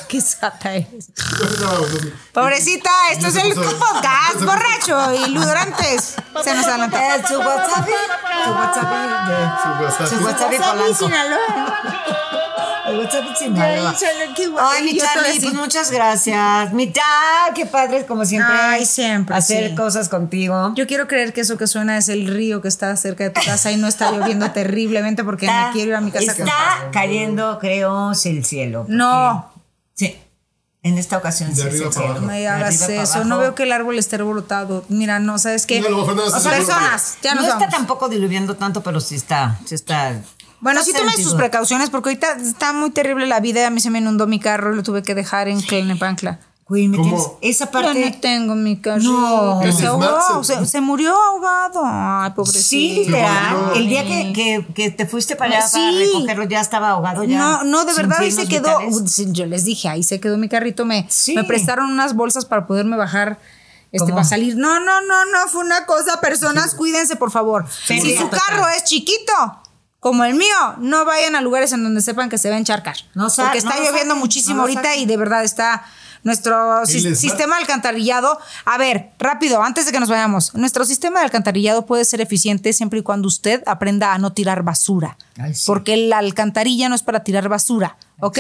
Qué 0.07 0.21
sata. 0.21 0.71
Pobrecita, 2.33 2.89
esto 3.11 3.27
es 3.27 3.35
el 3.35 3.53
podcast 3.53 4.41
borracho 4.43 5.13
y 5.13 5.29
ludorantes. 5.33 6.15
Se 6.43 6.53
nos 6.55 6.65
adelantó. 6.65 6.97
Su 7.27 7.39
wasabi. 7.39 7.91
Su 8.45 8.51
de- 9.29 10.09
Su 10.09 10.23
wasabi. 10.25 10.55
Su. 10.95 11.05
El 11.05 11.13
Ay, 12.87 14.83
mi 14.83 14.97
Charlie, 14.97 15.39
pues 15.41 15.53
muchas 15.53 15.91
gracias. 15.91 16.73
Mi 16.73 16.87
tal, 16.87 17.53
qué 17.53 17.65
padre, 17.65 18.05
como 18.05 18.25
siempre. 18.25 18.53
Ay, 18.55 18.85
siempre, 18.85 19.35
Hacer 19.35 19.69
sí. 19.69 19.75
cosas 19.75 20.09
contigo. 20.09 20.73
Yo 20.75 20.87
quiero 20.87 21.07
creer 21.07 21.33
que 21.33 21.41
eso 21.41 21.57
que 21.57 21.67
suena 21.67 21.97
es 21.97 22.09
el 22.09 22.27
río 22.27 22.61
que 22.61 22.67
está 22.67 22.95
cerca 22.95 23.23
de 23.25 23.29
tu 23.31 23.41
casa 23.45 23.71
y 23.71 23.77
no 23.77 23.87
está 23.87 24.11
lloviendo 24.11 24.49
terriblemente 24.51 25.23
porque 25.23 25.47
me 25.47 25.69
quiero 25.73 25.89
ir 25.91 25.95
a 25.95 26.01
mi 26.01 26.11
casa. 26.11 26.33
con- 26.35 26.47
Está 26.47 26.89
cayendo, 26.91 27.59
creo, 27.59 28.11
el 28.23 28.45
cielo. 28.45 28.85
No. 28.87 29.51
Sí. 29.93 30.17
En 30.83 30.99
esta 30.99 31.17
ocasión 31.17 31.49
De 31.49 31.55
sí 31.55 31.61
arriba 31.67 31.89
para 31.89 32.05
abajo. 32.05 32.21
No 32.21 32.27
me 32.27 32.47
hagas 32.47 32.81
eso. 32.87 33.13
abajo. 33.15 33.23
No 33.27 33.37
veo 33.39 33.55
que 33.55 33.63
el 33.63 33.71
árbol 33.71 33.97
esté 33.97 34.17
rebrotado. 34.17 34.85
Mira, 34.89 35.17
no, 35.17 35.39
¿sabes 35.39 35.65
qué? 35.65 35.81
No, 35.81 35.87
a 35.87 35.89
lo 35.89 35.97
mejor 35.97 36.15
nada 36.15 36.29
más 36.29 36.39
O 36.39 36.43
sea, 36.43 36.51
es 36.57 36.59
el 36.59 36.65
personas, 36.67 37.17
ya 37.23 37.33
no 37.33 37.41
nos 37.41 37.45
está 37.49 37.59
vamos. 37.61 37.75
tampoco 37.75 38.07
diluviando 38.07 38.55
tanto, 38.55 38.83
pero 38.83 38.99
sí 38.99 39.15
está. 39.15 39.57
Sí 39.65 39.73
está 39.73 40.13
Bueno, 40.65 40.83
sí 40.83 40.91
tomen 40.93 41.15
sus 41.23 41.35
precauciones 41.35 41.89
porque 41.91 42.09
ahorita 42.09 42.37
está 42.41 42.73
muy 42.73 42.89
terrible 42.89 43.27
la 43.27 43.39
vida. 43.39 43.65
A 43.67 43.69
mí 43.69 43.79
se 43.79 43.89
me 43.91 43.99
inundó 43.99 44.25
mi 44.27 44.39
carro 44.39 44.73
y 44.73 44.75
lo 44.75 44.83
tuve 44.83 45.03
que 45.03 45.13
dejar 45.15 45.47
en 45.47 45.61
Clenepancla. 45.61 46.39
Güey, 46.67 46.87
¿me 46.87 46.97
¿Cómo? 46.97 47.09
tienes- 47.09 47.27
Esa 47.41 47.65
Ya 47.65 47.71
parte. 47.71 48.09
no 48.09 48.19
tengo 48.19 48.55
mi 48.55 48.77
carro. 48.81 48.99
No. 49.03 49.61
se 49.71 49.85
ahogó, 49.85 50.43
se- 50.43 50.81
murió 50.81 51.15
ahogado. 51.15 51.81
Ay, 51.85 52.31
pobrecito. 52.31 52.63
Sí, 52.67 52.93
literal. 53.05 53.73
El 53.75 53.87
día 53.87 54.03
que, 54.03 54.33
que, 54.33 54.65
que 54.73 54.89
te 54.89 55.05
fuiste 55.05 55.35
para 55.35 55.57
allá 55.59 55.71
para 55.71 55.91
Sí. 55.91 55.99
recogerlo 56.05 56.45
ya 56.45 56.61
estaba 56.61 56.89
ahogado 56.89 57.23
ya. 57.23 57.37
No, 57.37 57.63
no, 57.63 57.85
de 57.85 57.93
verdad 57.93 58.17
ahí 58.21 58.31
se 58.31 58.47
quedó. 58.47 58.79
vitales. 58.79 59.11
Sí, 59.13 59.27
Yo 59.29 59.45
les 59.45 59.63
dije, 59.65 59.87
ahí 59.89 60.01
se 60.01 60.19
quedó 60.19 60.39
mi 60.39 60.49
carrito. 60.49 60.85
Me, 60.85 61.05
Sí. 61.07 61.35
me 61.35 61.43
prestaron 61.43 61.91
unas 61.91 62.15
bolsas 62.15 62.45
para 62.45 62.65
poderme 62.65 62.97
bajar. 62.97 63.37
Este, 63.91 63.99
¿Cómo? 64.07 64.15
para 64.15 64.25
salir. 64.27 64.57
No, 64.57 64.79
no, 64.79 65.01
no, 65.01 65.25
no, 65.25 65.47
fue 65.51 65.61
una 65.61 65.85
cosa. 65.85 66.19
Personas, 66.19 66.73
cuídense, 66.73 67.15
por 67.15 67.29
favor. 67.29 67.65
Sí, 67.85 68.01
si 68.01 68.09
sí, 68.13 68.17
su 68.17 68.27
carro 68.29 68.67
es 68.75 68.83
chiquito, 68.85 69.61
como 70.05 70.23
el 70.23 70.35
mío, 70.35 70.55
no 70.77 71.03
vayan 71.03 71.35
a 71.35 71.41
lugares 71.41 71.73
en 71.73 71.81
donde 71.81 71.99
sepan 71.99 72.29
que 72.29 72.37
se 72.37 72.47
va 72.51 72.57
a 72.57 72.59
encharcar. 72.59 72.95
No 73.15 73.27
sa- 73.31 73.45
porque 73.45 73.57
está 73.57 73.71
no 73.71 73.77
lloviendo 73.77 73.99
saquen, 74.09 74.19
muchísimo 74.19 74.55
no 74.57 74.61
ahorita 74.61 74.95
y 74.97 75.07
de 75.07 75.17
verdad 75.17 75.43
está 75.43 75.83
nuestro 76.21 76.85
sistema 76.85 77.55
de 77.55 77.61
alcantarillado. 77.61 78.37
A 78.65 78.77
ver, 78.77 79.13
rápido, 79.17 79.63
antes 79.63 79.87
de 79.87 79.91
que 79.91 79.99
nos 79.99 80.07
vayamos. 80.09 80.53
Nuestro 80.53 80.85
sistema 80.85 81.21
de 81.21 81.25
alcantarillado 81.25 81.87
puede 81.87 82.05
ser 82.05 82.21
eficiente 82.21 82.71
siempre 82.71 82.99
y 82.99 83.01
cuando 83.01 83.27
usted 83.27 83.63
aprenda 83.65 84.13
a 84.13 84.19
no 84.19 84.31
tirar 84.31 84.61
basura. 84.61 85.17
Ay, 85.39 85.55
sí. 85.55 85.63
Porque 85.65 85.97
la 85.97 86.19
alcantarilla 86.19 86.87
no 86.87 86.93
es 86.93 87.01
para 87.01 87.23
tirar 87.23 87.49
basura, 87.49 87.97
¿ok? 88.19 88.37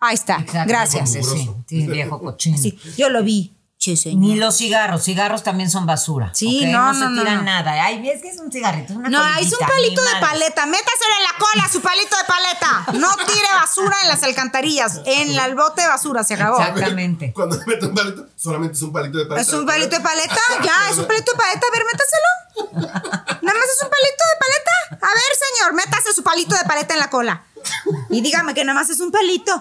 Ahí 0.00 0.14
está. 0.14 0.36
Exacto. 0.40 0.68
Gracias. 0.68 1.12
Sí, 1.12 1.22
sí, 1.22 1.50
sí, 1.66 1.86
viejo 1.86 2.20
cochino. 2.20 2.58
Sí, 2.58 2.78
yo 2.98 3.08
lo 3.08 3.22
vi. 3.22 3.54
Sí, 3.80 3.96
señor. 3.96 4.20
Ni 4.20 4.36
los 4.36 4.58
cigarros, 4.58 5.04
cigarros 5.04 5.42
también 5.42 5.70
son 5.70 5.86
basura. 5.86 6.32
Sí, 6.34 6.66
no, 6.66 6.92
se 6.92 7.00
no, 7.00 7.08
no, 7.08 7.22
tiran 7.22 7.36
no. 7.38 7.42
nada. 7.44 7.82
Ay, 7.82 8.06
es 8.10 8.20
que 8.20 8.28
es 8.28 8.38
un 8.38 8.52
cigarrito, 8.52 8.92
es 8.92 8.98
una 8.98 9.08
No, 9.08 9.26
es 9.38 9.50
un 9.50 9.66
palito 9.66 10.02
de 10.02 10.20
paleta. 10.20 10.66
Métaselo 10.66 11.14
en 11.16 11.22
la 11.22 11.38
cola, 11.38 11.68
su 11.72 11.80
palito 11.80 12.14
de 12.14 12.24
paleta. 12.24 12.84
No 12.98 13.16
tire 13.24 13.48
basura 13.58 13.96
en 14.02 14.08
las 14.08 14.22
alcantarillas. 14.22 15.00
En 15.06 15.30
el 15.30 15.54
bote 15.54 15.80
de 15.80 15.88
basura, 15.88 16.22
se 16.24 16.34
acabó. 16.34 16.60
Exactamente. 16.60 17.32
Cuando 17.34 17.56
meto 17.66 17.88
un 17.88 17.94
palito, 17.94 18.26
solamente 18.36 18.74
es 18.76 18.82
un 18.82 18.92
palito 18.92 19.16
de 19.16 19.24
paleta. 19.24 19.48
Es 19.48 19.54
un 19.54 19.64
palito 19.64 19.96
de 19.96 20.02
paleta, 20.02 20.40
ya, 20.62 20.90
es 20.90 20.98
un 20.98 21.06
palito 21.06 21.32
de 21.32 21.38
paleta. 21.38 21.66
A 21.66 21.72
ver, 21.72 21.84
métaselo. 21.86 23.40
Nada 23.40 23.58
más 23.58 23.64
es 23.64 23.82
un 23.82 23.88
palito 23.88 24.24
de 24.28 24.36
paleta. 24.44 25.06
A 25.06 25.08
ver, 25.08 25.32
señor, 25.40 25.72
métase 25.72 26.12
su 26.12 26.22
palito 26.22 26.54
de 26.54 26.64
paleta 26.64 26.92
en 26.92 27.00
la 27.00 27.08
cola. 27.08 27.44
Y 28.10 28.20
dígame 28.20 28.54
que 28.54 28.64
nada 28.64 28.78
más 28.78 28.90
es 28.90 29.00
un 29.00 29.10
palito. 29.10 29.52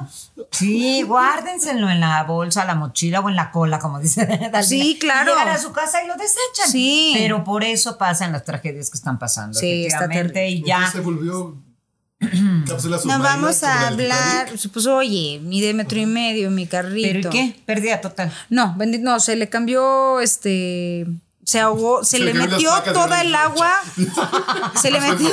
Sí, 0.52 1.02
guárdenselo 1.04 1.90
en 1.90 2.00
la 2.00 2.24
bolsa, 2.24 2.66
la 2.66 2.76
mochila 2.76 3.20
o 3.22 3.30
en 3.30 3.36
la 3.36 3.52
cola, 3.52 3.80
como 3.80 4.00
dice 4.00 4.26
Dalila. 4.26 4.64
Sí, 4.64 4.98
claro. 5.00 5.32
Llegan 5.34 5.50
a 5.50 5.58
su 5.58 5.72
casa 5.72 6.04
y 6.04 6.08
lo 6.08 6.16
desechan. 6.16 6.70
Sí. 6.72 7.14
Pero 7.18 7.44
por 7.44 7.64
eso 7.64 7.98
pasan 7.98 8.32
las 8.32 8.44
tragedias 8.44 8.90
que 8.90 8.98
están 8.98 9.20
pasando. 9.20 9.58
Sí, 9.60 9.86
está 9.86 10.06
efectivamente, 10.06 10.50
Y 10.50 10.64
Ya. 10.64 10.90
se 10.92 11.00
volvió 11.00 11.58
submarina 12.80 13.18
vamos 13.20 13.64
a 13.64 13.88
hablar. 13.88 14.50
Pues 14.74 14.86
oye, 14.88 15.40
mide 15.42 15.74
metro 15.74 16.00
y 16.00 16.06
medio, 16.06 16.52
mi 16.52 16.68
carrito. 16.68 17.08
¿Pero 17.08 17.30
y 17.30 17.32
qué? 17.32 17.60
Pérdida 17.66 18.02
total. 18.02 18.32
No, 18.50 18.76
no, 18.78 19.20
se 19.20 19.36
le 19.36 19.48
cambió 19.50 20.20
este. 20.20 21.08
Se 21.50 21.60
ahogó, 21.60 22.04
se, 22.04 22.18
Se 22.18 22.24
le 22.26 22.34
metió 22.36 22.72
toda 22.94 23.22
el 23.22 23.34
agua. 23.34 23.74
se 24.76 24.92
le 24.92 25.02
metió. 25.02 25.32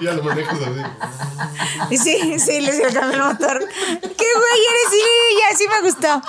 Ya 0.00 0.12
lo 0.12 0.22
manejo 0.22 0.54
así. 0.54 1.98
Sí, 1.98 2.38
sí, 2.38 2.60
le 2.60 2.82
cambió 2.82 3.16
el 3.16 3.22
motor. 3.32 3.58
Qué 3.58 4.26
güey 4.36 4.60
eres, 4.70 4.90
sí, 4.92 5.00
ya, 5.40 5.58
sí 5.58 5.64
me 5.68 5.80
gustó. 5.88 6.22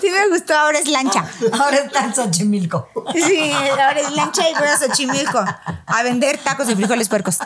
Sí 0.00 0.10
me 0.10 0.28
gustó, 0.28 0.54
ahora 0.54 0.78
es 0.78 0.86
lancha. 0.86 1.28
Ahora 1.58 1.78
está 1.78 2.04
en 2.04 2.14
Xochimilco. 2.14 2.88
Sí, 3.14 3.50
ahora 3.72 3.98
es 3.98 4.12
lancha 4.12 4.48
y 4.48 4.54
voy 4.54 4.68
a 4.68 4.78
Xochimilco 4.78 5.44
a 5.86 6.02
vender 6.04 6.38
tacos 6.38 6.68
de 6.68 6.76
frijoles 6.76 7.08
puercos. 7.08 7.38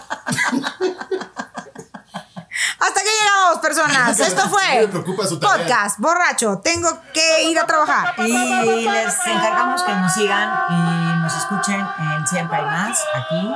Hasta 2.99 3.11
que 3.11 3.17
llegamos, 3.17 3.59
personas. 3.61 4.21
Esto 4.21 4.49
fue 4.49 5.29
su 5.29 5.39
podcast 5.41 5.99
borracho. 6.01 6.61
Tengo 6.65 6.89
que 7.15 7.45
ir 7.45 7.59
a 7.59 7.65
trabajar. 7.67 8.15
Y 8.19 8.33
les 8.33 9.15
encargamos 9.27 9.83
que 9.83 9.93
nos 9.95 10.13
sigan 10.15 10.51
y 10.71 11.21
nos 11.23 11.37
escuchen 11.37 11.81
en 11.81 12.27
Siempre 12.27 12.57
hay 12.59 12.65
más, 12.65 12.99
aquí, 13.15 13.49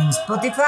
en 0.00 0.08
Spotify. 0.08 0.62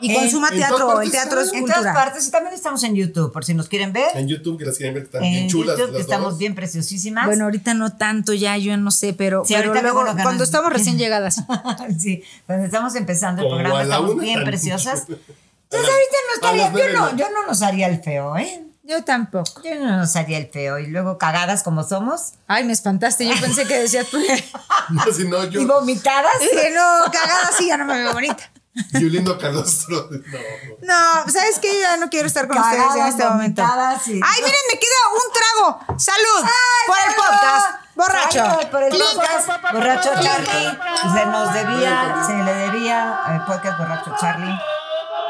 Y 0.00 0.10
en- 0.10 0.20
consuma 0.20 0.48
en 0.48 0.56
teatro. 0.56 1.00
El 1.00 1.10
teatro 1.10 1.40
es 1.40 1.46
estamos. 1.46 1.54
En 1.54 1.66
todas 1.66 1.76
cultura. 1.84 1.94
partes 1.94 2.26
y 2.26 2.30
también 2.32 2.54
estamos 2.54 2.82
en 2.82 2.94
YouTube, 2.96 3.32
por 3.32 3.44
si 3.44 3.54
nos 3.54 3.68
quieren 3.68 3.92
ver. 3.92 4.08
En 4.16 4.26
YouTube, 4.26 4.58
que 4.58 4.64
las 4.66 4.76
quieren 4.76 4.92
ver, 4.94 5.04
están 5.04 5.22
bien 5.22 5.44
En 5.44 5.48
chulas. 5.48 5.78
YouTube 5.78 5.92
las 5.92 6.00
estamos 6.02 6.30
dos. 6.30 6.38
bien 6.38 6.54
preciosísimas. 6.56 7.26
Bueno, 7.26 7.44
ahorita 7.44 7.72
no 7.74 7.96
tanto 7.96 8.34
ya, 8.34 8.56
yo 8.58 8.76
no 8.76 8.90
sé, 8.90 9.12
pero, 9.14 9.44
Sí, 9.46 9.54
pero 9.56 9.72
luego, 9.72 10.04
cuando 10.22 10.42
estamos 10.42 10.72
recién 10.72 10.98
llegadas. 10.98 11.36
sí, 11.98 12.22
cuando 12.46 12.66
estamos 12.66 12.94
empezando 12.96 13.42
el 13.42 13.48
Como 13.48 13.60
programa 13.60 13.80
a 13.80 13.84
la 13.84 13.94
estamos 13.94 14.18
bien 14.18 14.42
preciosas. 14.44 15.06
Entonces 15.76 15.92
ahorita 15.94 16.16
no 16.28 16.34
estaría, 16.34 16.86
yo 16.86 16.92
no, 16.92 17.16
yo 17.16 17.30
no 17.30 17.46
nos 17.46 17.62
haría 17.62 17.86
el 17.88 18.02
feo, 18.02 18.36
¿eh? 18.36 18.60
Yo 18.86 19.02
tampoco. 19.02 19.62
Yo 19.64 19.76
no 19.76 19.96
nos 19.96 20.14
haría 20.14 20.36
el 20.36 20.50
feo. 20.50 20.78
Y 20.78 20.88
luego 20.88 21.16
cagadas 21.16 21.62
como 21.62 21.84
somos. 21.84 22.32
Ay, 22.46 22.64
me 22.64 22.74
espantaste. 22.74 23.26
Yo 23.26 23.34
pensé 23.40 23.66
que 23.66 23.78
decías 23.78 24.06
tú. 24.08 24.18
No, 24.90 25.02
si 25.10 25.26
no, 25.26 25.42
yo. 25.44 25.62
Y 25.62 25.64
vomitadas. 25.64 26.38
Dije, 26.40 26.70
no, 26.70 27.10
cagada 27.10 27.50
sí, 27.56 27.68
ya 27.68 27.78
no 27.78 27.86
me 27.86 27.96
veo 27.98 28.12
bonita. 28.12 28.50
Yo 28.92 29.08
lindo 29.08 29.38
calostro. 29.38 30.08
No. 30.10 30.38
No, 30.82 31.32
¿sabes 31.32 31.58
qué? 31.62 31.80
Ya 31.80 31.96
no 31.96 32.10
quiero 32.10 32.26
estar 32.26 32.46
con 32.46 32.58
ustedes 32.58 32.82
en 32.82 32.88
Cagadas, 32.88 33.10
este 33.10 33.24
momento. 33.24 33.62
y- 33.62 33.64
Ay, 33.64 34.42
miren, 34.42 34.64
me 34.70 34.78
queda 34.78 35.00
un 35.14 35.32
trago. 35.32 35.98
Salud 35.98 36.42
¡Ay, 36.42 36.86
por 36.86 36.96
el 37.08 37.14
podcast. 37.16 37.66
Borracho. 37.94 38.70
Por 38.70 38.82
el 38.82 38.90
podcast 38.90 39.48
Borracho 39.72 40.10
Charlie. 40.20 40.78
Se 41.14 41.26
nos 41.26 41.54
debía, 41.54 42.24
se 42.26 42.34
le 42.34 42.54
debía 42.54 43.16
al 43.24 43.44
podcast 43.46 43.78
Borracho 43.78 44.14
Charlie. 44.20 44.54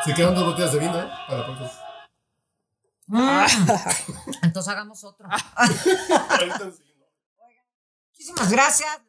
Se 0.05 0.15
quedan 0.15 0.35
dos 0.35 0.45
botellas 0.45 0.73
de 0.73 0.79
vino, 0.79 1.01
¿eh? 1.01 1.09
Para 1.27 1.39
la 1.41 1.47
próxima. 1.47 1.71
Entonces 4.43 4.73
hagamos 4.73 5.05
otro. 5.05 5.29
Muchísimas 8.13 8.51
gracias. 8.51 9.01